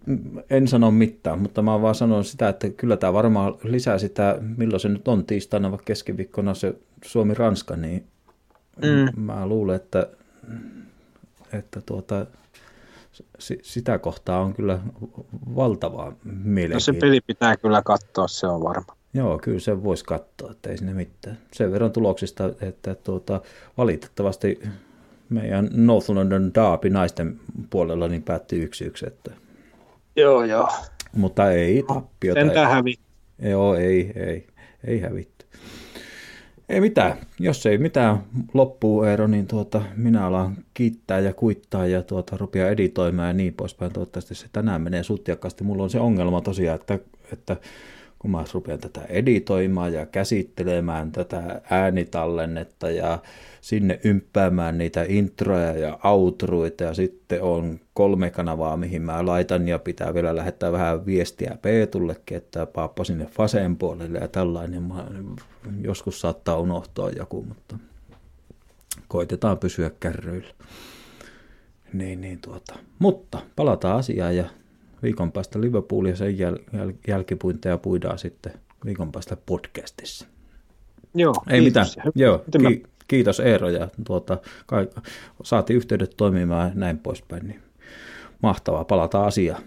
en 0.49 0.67
sano 0.67 0.91
mitään, 0.91 1.39
mutta 1.39 1.61
mä 1.61 1.81
vaan 1.81 1.95
sanon 1.95 2.25
sitä, 2.25 2.49
että 2.49 2.69
kyllä 2.69 2.97
tämä 2.97 3.13
varmaan 3.13 3.55
lisää 3.63 3.97
sitä, 3.97 4.37
milloin 4.57 4.79
se 4.79 4.89
nyt 4.89 5.07
on 5.07 5.25
tiistaina 5.25 5.71
vai 5.71 5.79
keskiviikkona 5.85 6.53
se 6.53 6.75
Suomi-Ranska, 7.05 7.75
niin 7.75 8.07
mm. 8.81 9.21
mä 9.21 9.47
luulen, 9.47 9.75
että, 9.75 10.07
että 11.53 11.81
tuota, 11.81 12.25
sitä 13.61 13.97
kohtaa 13.97 14.39
on 14.41 14.53
kyllä 14.53 14.79
valtavaa 15.55 16.13
mielenkiintoa. 16.23 16.75
No 16.75 16.79
se 16.79 16.93
peli 16.93 17.21
pitää 17.21 17.57
kyllä 17.57 17.81
katsoa, 17.81 18.27
se 18.27 18.47
on 18.47 18.63
varma. 18.63 18.98
Joo, 19.13 19.39
kyllä 19.43 19.59
se 19.59 19.83
voisi 19.83 20.05
katsoa, 20.05 20.51
että 20.51 20.69
ei 20.69 20.77
sinne 20.77 20.93
mitään. 20.93 21.37
Sen 21.53 21.71
verran 21.71 21.91
tuloksista, 21.91 22.49
että 22.61 22.95
tuota, 22.95 23.41
valitettavasti 23.77 24.59
meidän 25.29 25.69
North 25.73 26.09
London 26.09 26.51
Derby 26.53 26.89
naisten 26.89 27.39
puolella 27.69 28.07
niin 28.07 28.23
päättyi 28.23 28.61
yksi 28.61 28.85
yksi. 28.85 29.07
Että... 29.07 29.31
Joo, 30.15 30.43
joo. 30.43 30.69
Mutta 31.15 31.51
ei 31.51 31.83
tappiota. 31.87 32.39
Sentään 32.39 32.67
ei. 32.67 32.73
hävi. 32.73 32.95
Joo, 33.39 33.75
ei, 33.75 34.11
ei, 34.15 34.47
ei 34.87 34.99
hävitty. 34.99 35.45
Ei 36.69 36.81
mitään. 36.81 37.17
Jos 37.39 37.65
ei 37.65 37.77
mitään 37.77 38.23
loppuu 38.53 39.03
Eero, 39.03 39.27
niin 39.27 39.47
tuota, 39.47 39.81
minä 39.95 40.25
alan 40.25 40.57
kiittää 40.73 41.19
ja 41.19 41.33
kuittaa 41.33 41.85
ja 41.85 42.03
tuota, 42.03 42.37
rupia 42.37 42.69
editoimaan 42.69 43.27
ja 43.27 43.33
niin 43.33 43.53
poispäin. 43.53 43.93
Toivottavasti 43.93 44.35
se 44.35 44.47
tänään 44.53 44.81
menee 44.81 45.03
sutjakkaasti. 45.03 45.63
Mulla 45.63 45.83
on 45.83 45.89
se 45.89 45.99
ongelma 45.99 46.41
tosiaan, 46.41 46.79
että, 46.79 46.99
että 47.33 47.57
kun 48.19 48.31
mä 48.31 48.43
rupean 48.53 48.79
tätä 48.79 49.01
editoimaan 49.09 49.93
ja 49.93 50.05
käsittelemään 50.05 51.11
tätä 51.11 51.61
äänitallennetta 51.69 52.89
ja 52.89 53.19
sinne 53.61 53.99
ympäämään 54.03 54.77
niitä 54.77 55.05
introja 55.07 55.73
ja 55.73 55.99
outruita 56.03 56.83
ja 56.83 56.93
sitten 56.93 57.41
on 57.41 57.79
kolme 57.93 58.29
kanavaa, 58.29 58.77
mihin 58.77 59.01
mä 59.01 59.25
laitan 59.25 59.67
ja 59.67 59.79
pitää 59.79 60.13
vielä 60.13 60.35
lähettää 60.35 60.71
vähän 60.71 61.05
viestiä 61.05 61.57
Peetullekin, 61.61 62.37
että 62.37 62.65
paappa 62.65 63.03
sinne 63.03 63.25
Faseen 63.25 63.77
puolelle 63.77 64.19
ja 64.19 64.27
tällainen. 64.27 64.83
Mä, 64.83 65.05
joskus 65.81 66.21
saattaa 66.21 66.59
unohtaa 66.59 67.09
joku, 67.09 67.41
mutta 67.41 67.77
koitetaan 69.07 69.57
pysyä 69.57 69.91
kärryillä. 69.99 70.53
Niin, 71.93 72.21
niin 72.21 72.39
tuota. 72.41 72.75
Mutta 72.99 73.41
palataan 73.55 73.97
asiaan 73.97 74.35
ja 74.35 74.45
viikon 75.03 75.31
päästä 75.31 75.61
Liverpool 75.61 76.05
ja 76.05 76.15
sen 76.15 76.33
jäl- 76.37 76.63
jäl- 76.73 76.95
jälkipuinteja 77.07 77.77
puidaan 77.77 78.19
sitten 78.19 78.53
viikon 78.85 79.11
päästä 79.11 79.37
podcastissa. 79.45 80.27
Joo, 81.15 81.33
Ei 81.49 81.61
mitään. 81.61 81.85
Joo, 82.15 82.43
ki- 82.67 82.83
kiitos 83.07 83.39
Eero 83.39 83.69
ja 83.69 83.87
tuota, 84.05 84.37
ka- 84.65 85.01
saatiin 85.43 85.77
yhteydet 85.77 86.13
toimimaan 86.17 86.71
näin 86.75 86.97
poispäin. 86.97 87.47
Niin 87.47 87.61
mahtavaa, 88.43 88.85
palataan 88.85 89.27
asiaan. 89.27 89.63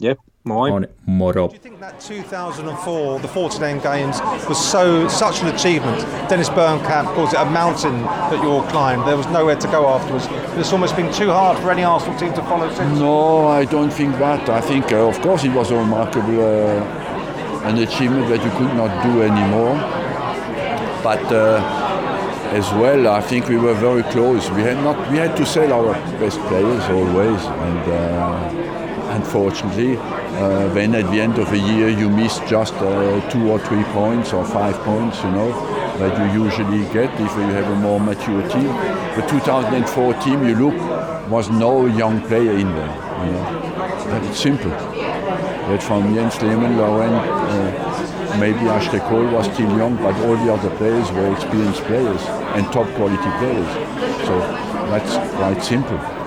Jep. 0.00 0.18
Moi. 0.44 0.70
On, 0.70 0.86
moro. 1.06 1.48
Do 1.48 1.54
you 1.54 1.60
think 1.60 1.80
that 1.80 2.00
2004, 2.00 3.18
the 3.20 3.28
49 3.28 3.80
games, 3.80 4.20
was 4.48 4.58
so 4.58 5.06
such 5.08 5.42
an 5.42 5.48
achievement? 5.48 6.00
Dennis 6.30 6.48
Bernkamp 6.48 7.14
calls 7.14 7.32
it 7.34 7.40
a 7.40 7.44
mountain 7.44 8.00
that 8.02 8.42
you 8.42 8.48
all 8.48 8.62
climbed. 8.68 9.06
There 9.06 9.16
was 9.16 9.26
nowhere 9.26 9.56
to 9.56 9.66
go 9.68 9.88
afterwards. 9.88 10.26
It's 10.58 10.72
almost 10.72 10.96
been 10.96 11.12
too 11.12 11.28
hard 11.30 11.58
for 11.58 11.70
any 11.70 11.84
Arsenal 11.84 12.18
team 12.18 12.32
to 12.34 12.42
follow 12.42 12.72
since. 12.72 12.98
No, 12.98 13.48
I 13.48 13.64
don't 13.64 13.90
think 13.92 14.16
that. 14.18 14.48
I 14.48 14.60
think, 14.60 14.90
uh, 14.92 15.08
of 15.08 15.20
course, 15.20 15.44
it 15.44 15.52
was 15.52 15.70
a 15.70 15.76
remarkable 15.76 16.40
uh, 16.40 17.08
an 17.64 17.76
achievement 17.78 18.28
that 18.28 18.42
you 18.42 18.50
could 18.52 18.74
not 18.74 19.02
do 19.04 19.22
anymore. 19.22 19.74
But 21.02 21.22
uh, 21.32 21.60
as 22.52 22.70
well, 22.72 23.08
I 23.08 23.20
think 23.20 23.48
we 23.48 23.58
were 23.58 23.74
very 23.74 24.02
close. 24.04 24.50
We 24.50 24.62
had 24.62 24.78
not 24.78 24.96
we 25.10 25.18
had 25.18 25.36
to 25.36 25.44
sell 25.44 25.72
our 25.72 25.92
best 26.18 26.38
players 26.48 26.84
always, 26.88 27.44
and 27.44 27.92
uh, 27.92 29.14
unfortunately, 29.18 29.96
uh, 30.38 30.72
then 30.72 30.94
at 30.94 31.10
the 31.10 31.20
end 31.20 31.36
of 31.38 31.50
the 31.50 31.58
year 31.58 31.88
you 31.88 32.08
miss 32.08 32.38
just 32.48 32.72
uh, 32.74 33.30
two 33.30 33.50
or 33.50 33.58
three 33.58 33.82
points 33.92 34.32
or 34.32 34.44
five 34.44 34.76
points, 34.84 35.22
you 35.24 35.30
know, 35.32 35.50
that 35.98 36.14
you 36.16 36.44
usually 36.44 36.84
get 36.92 37.12
if 37.14 37.32
you 37.36 37.48
have 37.58 37.66
a 37.66 37.74
more 37.74 37.98
mature 37.98 38.46
team. 38.48 38.68
The 39.16 39.26
2004 39.28 40.14
team 40.22 40.46
you 40.46 40.54
look 40.54 41.28
was 41.28 41.50
no 41.50 41.86
young 41.86 42.20
player 42.28 42.52
in 42.52 42.68
there, 42.68 42.94
you 43.26 43.32
know. 43.32 44.04
But 44.10 44.22
it's 44.22 44.38
simple. 44.38 44.70
That 44.70 45.82
from 45.82 46.14
Jens 46.14 46.40
Lehmann, 46.40 46.78
Lauren, 46.78 47.12
uh, 47.12 48.36
maybe 48.38 48.60
Ashley 48.60 49.00
Cole 49.00 49.26
was 49.26 49.46
still 49.52 49.76
young, 49.76 49.96
but 49.96 50.14
all 50.24 50.36
the 50.36 50.52
other 50.52 50.70
players 50.76 51.10
were 51.10 51.32
experienced 51.32 51.82
players 51.82 52.22
and 52.54 52.64
top 52.72 52.86
quality 52.94 53.30
players. 53.40 53.70
So 54.26 54.38
that's 54.88 55.14
quite 55.36 55.60
simple. 55.64 56.17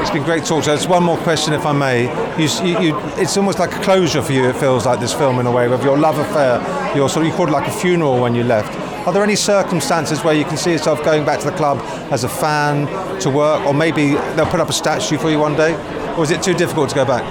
It's 0.00 0.10
been 0.10 0.24
great 0.24 0.44
talk. 0.44 0.64
To. 0.64 0.70
There's 0.70 0.88
one 0.88 1.04
more 1.04 1.16
question, 1.18 1.54
if 1.54 1.64
I 1.64 1.72
may. 1.72 2.04
You, 2.36 2.48
you, 2.80 2.98
it's 3.16 3.36
almost 3.36 3.58
like 3.58 3.74
a 3.74 3.80
closure 3.80 4.22
for 4.22 4.32
you. 4.32 4.48
It 4.48 4.56
feels 4.56 4.86
like 4.86 5.00
this 5.00 5.14
film 5.14 5.38
in 5.38 5.46
a 5.46 5.52
way 5.52 5.70
of 5.70 5.84
your 5.84 5.96
love 5.96 6.18
affair. 6.18 6.58
Your 6.96 7.08
sort 7.08 7.24
of, 7.24 7.30
you 7.30 7.36
called 7.36 7.50
it 7.50 7.52
like 7.52 7.68
a 7.68 7.72
funeral 7.72 8.20
when 8.20 8.34
you 8.34 8.42
left. 8.42 8.76
Are 9.06 9.12
there 9.12 9.22
any 9.22 9.36
circumstances 9.36 10.24
where 10.24 10.34
you 10.34 10.44
can 10.44 10.56
see 10.56 10.72
yourself 10.72 11.04
going 11.04 11.24
back 11.24 11.38
to 11.40 11.50
the 11.50 11.56
club 11.56 11.78
as 12.10 12.24
a 12.24 12.28
fan 12.28 12.86
to 13.20 13.30
work, 13.30 13.64
or 13.66 13.74
maybe 13.74 14.14
they'll 14.34 14.46
put 14.46 14.60
up 14.60 14.68
a 14.68 14.72
statue 14.72 15.16
for 15.16 15.30
you 15.30 15.38
one 15.38 15.54
day, 15.56 15.74
or 16.16 16.24
is 16.24 16.30
it 16.30 16.42
too 16.42 16.54
difficult 16.54 16.88
to 16.88 16.94
go 16.94 17.04
back? 17.04 17.22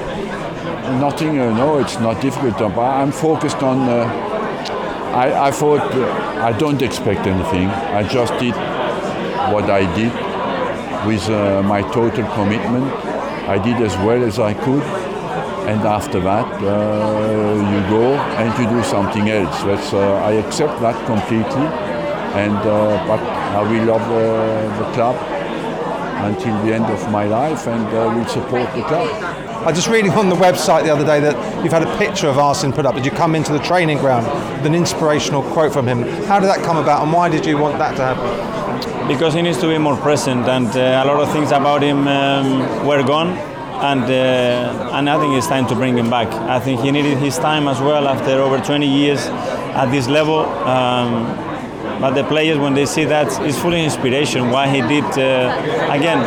Nothing. 1.02 1.40
Uh, 1.40 1.56
no, 1.58 1.80
it's 1.80 2.00
not 2.00 2.22
difficult. 2.22 2.62
I'm 2.62 3.12
focused 3.12 3.62
on. 3.64 3.90
Uh, 3.90 4.06
I, 5.14 5.48
I 5.48 5.52
thought 5.52 5.82
uh, 5.94 6.44
I 6.44 6.58
don't 6.58 6.82
expect 6.82 7.28
anything. 7.28 7.68
I 7.68 8.04
just 8.08 8.34
did 8.40 8.56
what 9.52 9.70
I 9.70 9.94
did 9.96 10.12
with 11.06 11.30
uh, 11.30 11.62
my 11.64 11.82
total 11.92 12.26
commitment. 12.34 12.86
I 13.48 13.58
did 13.58 13.82
as 13.82 13.96
well 13.98 14.24
as 14.24 14.40
I 14.40 14.54
could, 14.54 14.84
and 15.68 15.82
after 15.82 16.20
that, 16.22 16.48
uh, 16.64 17.54
you 17.72 17.80
go 17.90 18.14
and 18.40 18.50
you 18.60 18.70
do 18.70 18.84
something 18.84 19.30
else. 19.30 19.64
That's 19.64 19.94
uh, 19.94 20.30
I 20.30 20.32
accept 20.34 20.80
that 20.82 20.98
completely, 21.06 21.68
and 22.40 22.56
uh, 22.56 23.06
but 23.08 23.20
I 23.20 23.62
will 23.70 23.86
love 23.86 24.02
uh, 24.02 24.80
the 24.80 24.94
club 24.94 25.16
until 26.24 26.56
the 26.64 26.74
end 26.74 26.86
of 26.86 27.12
my 27.12 27.26
life, 27.26 27.68
and 27.68 27.86
uh, 27.88 28.14
will 28.16 28.28
support 28.28 28.74
the 28.74 28.84
club. 28.84 29.10
I 29.66 29.72
just 29.74 29.90
reading 29.90 30.12
on 30.12 30.30
the 30.30 30.36
website 30.36 30.84
the 30.84 30.90
other 30.90 31.06
day 31.06 31.20
that 31.20 31.64
you've 31.64 31.74
had 31.74 31.84
a 31.84 31.98
picture 31.98 32.28
of 32.28 32.38
Arsene 32.38 32.72
put 32.74 32.86
up 32.86 32.96
as 32.96 33.06
you 33.06 33.12
come 33.12 33.36
into 33.36 33.52
the 33.52 33.60
training 33.60 33.98
ground 33.98 34.26
with 34.58 34.66
an 34.66 34.76
inspirational 34.76 35.44
quote 35.52 35.74
from 35.74 35.88
him. 35.88 36.04
How 36.26 36.40
did 36.40 36.48
that 36.48 36.64
come 36.64 36.78
about, 36.78 37.04
and 37.04 37.12
why 37.12 37.30
did 37.30 37.46
you 37.46 37.58
want 37.58 37.78
that 37.78 37.96
to 37.98 38.04
happen? 38.04 38.63
Because 39.08 39.34
he 39.34 39.42
needs 39.42 39.58
to 39.60 39.68
be 39.68 39.78
more 39.78 39.96
present, 39.98 40.48
and 40.48 40.68
uh, 40.68 41.04
a 41.04 41.06
lot 41.06 41.20
of 41.20 41.32
things 41.32 41.52
about 41.52 41.82
him 41.82 42.08
um, 42.08 42.86
were 42.86 43.04
gone, 43.04 43.30
and 43.30 44.04
uh, 44.04 44.92
and 44.98 45.10
I 45.10 45.20
think 45.20 45.36
it's 45.36 45.48
time 45.48 45.68
to 45.68 45.76
bring 45.76 45.98
him 45.98 46.10
back. 46.10 46.28
I 46.28 46.60
think 46.60 46.82
he 46.82 46.92
needed 46.92 47.18
his 47.18 47.38
time 47.38 47.68
as 47.68 47.80
well 47.80 48.08
after 48.08 48.32
over 48.42 48.60
20 48.60 48.88
years 48.88 49.28
at 49.76 49.92
this 49.92 50.08
level. 50.08 50.40
Um, 50.40 51.36
but 52.00 52.12
the 52.16 52.24
players, 52.24 52.58
when 52.58 52.74
they 52.74 52.86
see 52.86 53.06
that, 53.06 53.28
it's 53.42 53.58
full 53.60 53.74
of 53.74 53.80
inspiration. 53.80 54.50
Why 54.52 54.68
he 54.68 54.82
did 54.82 55.06
uh, 55.18 55.92
again. 55.92 56.22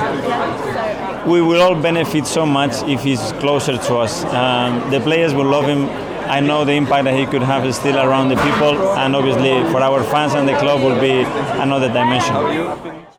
We 1.26 1.42
will 1.42 1.60
all 1.60 1.74
benefit 1.74 2.24
so 2.24 2.46
much 2.46 2.84
if 2.88 3.02
he's 3.02 3.32
closer 3.40 3.76
to 3.76 3.96
us. 3.96 4.24
Um, 4.26 4.90
the 4.92 5.00
players 5.00 5.34
will 5.34 5.46
love 5.46 5.64
him 5.64 5.88
I 6.28 6.40
know 6.40 6.65
the 6.65 6.73
impact 6.73 7.05
that 7.05 7.15
he 7.15 7.24
could 7.27 7.43
have 7.43 7.65
is 7.65 7.77
still 7.77 7.97
around 7.97 8.28
the 8.28 8.36
people, 8.36 8.97
and 8.98 9.15
obviously 9.15 9.62
for 9.70 9.81
our 9.81 10.03
fans 10.05 10.35
and 10.35 10.48
the 10.48 10.57
club 10.59 10.82
will 10.82 11.01
be 11.01 11.23
another 11.62 11.89
dimension. 11.89 13.07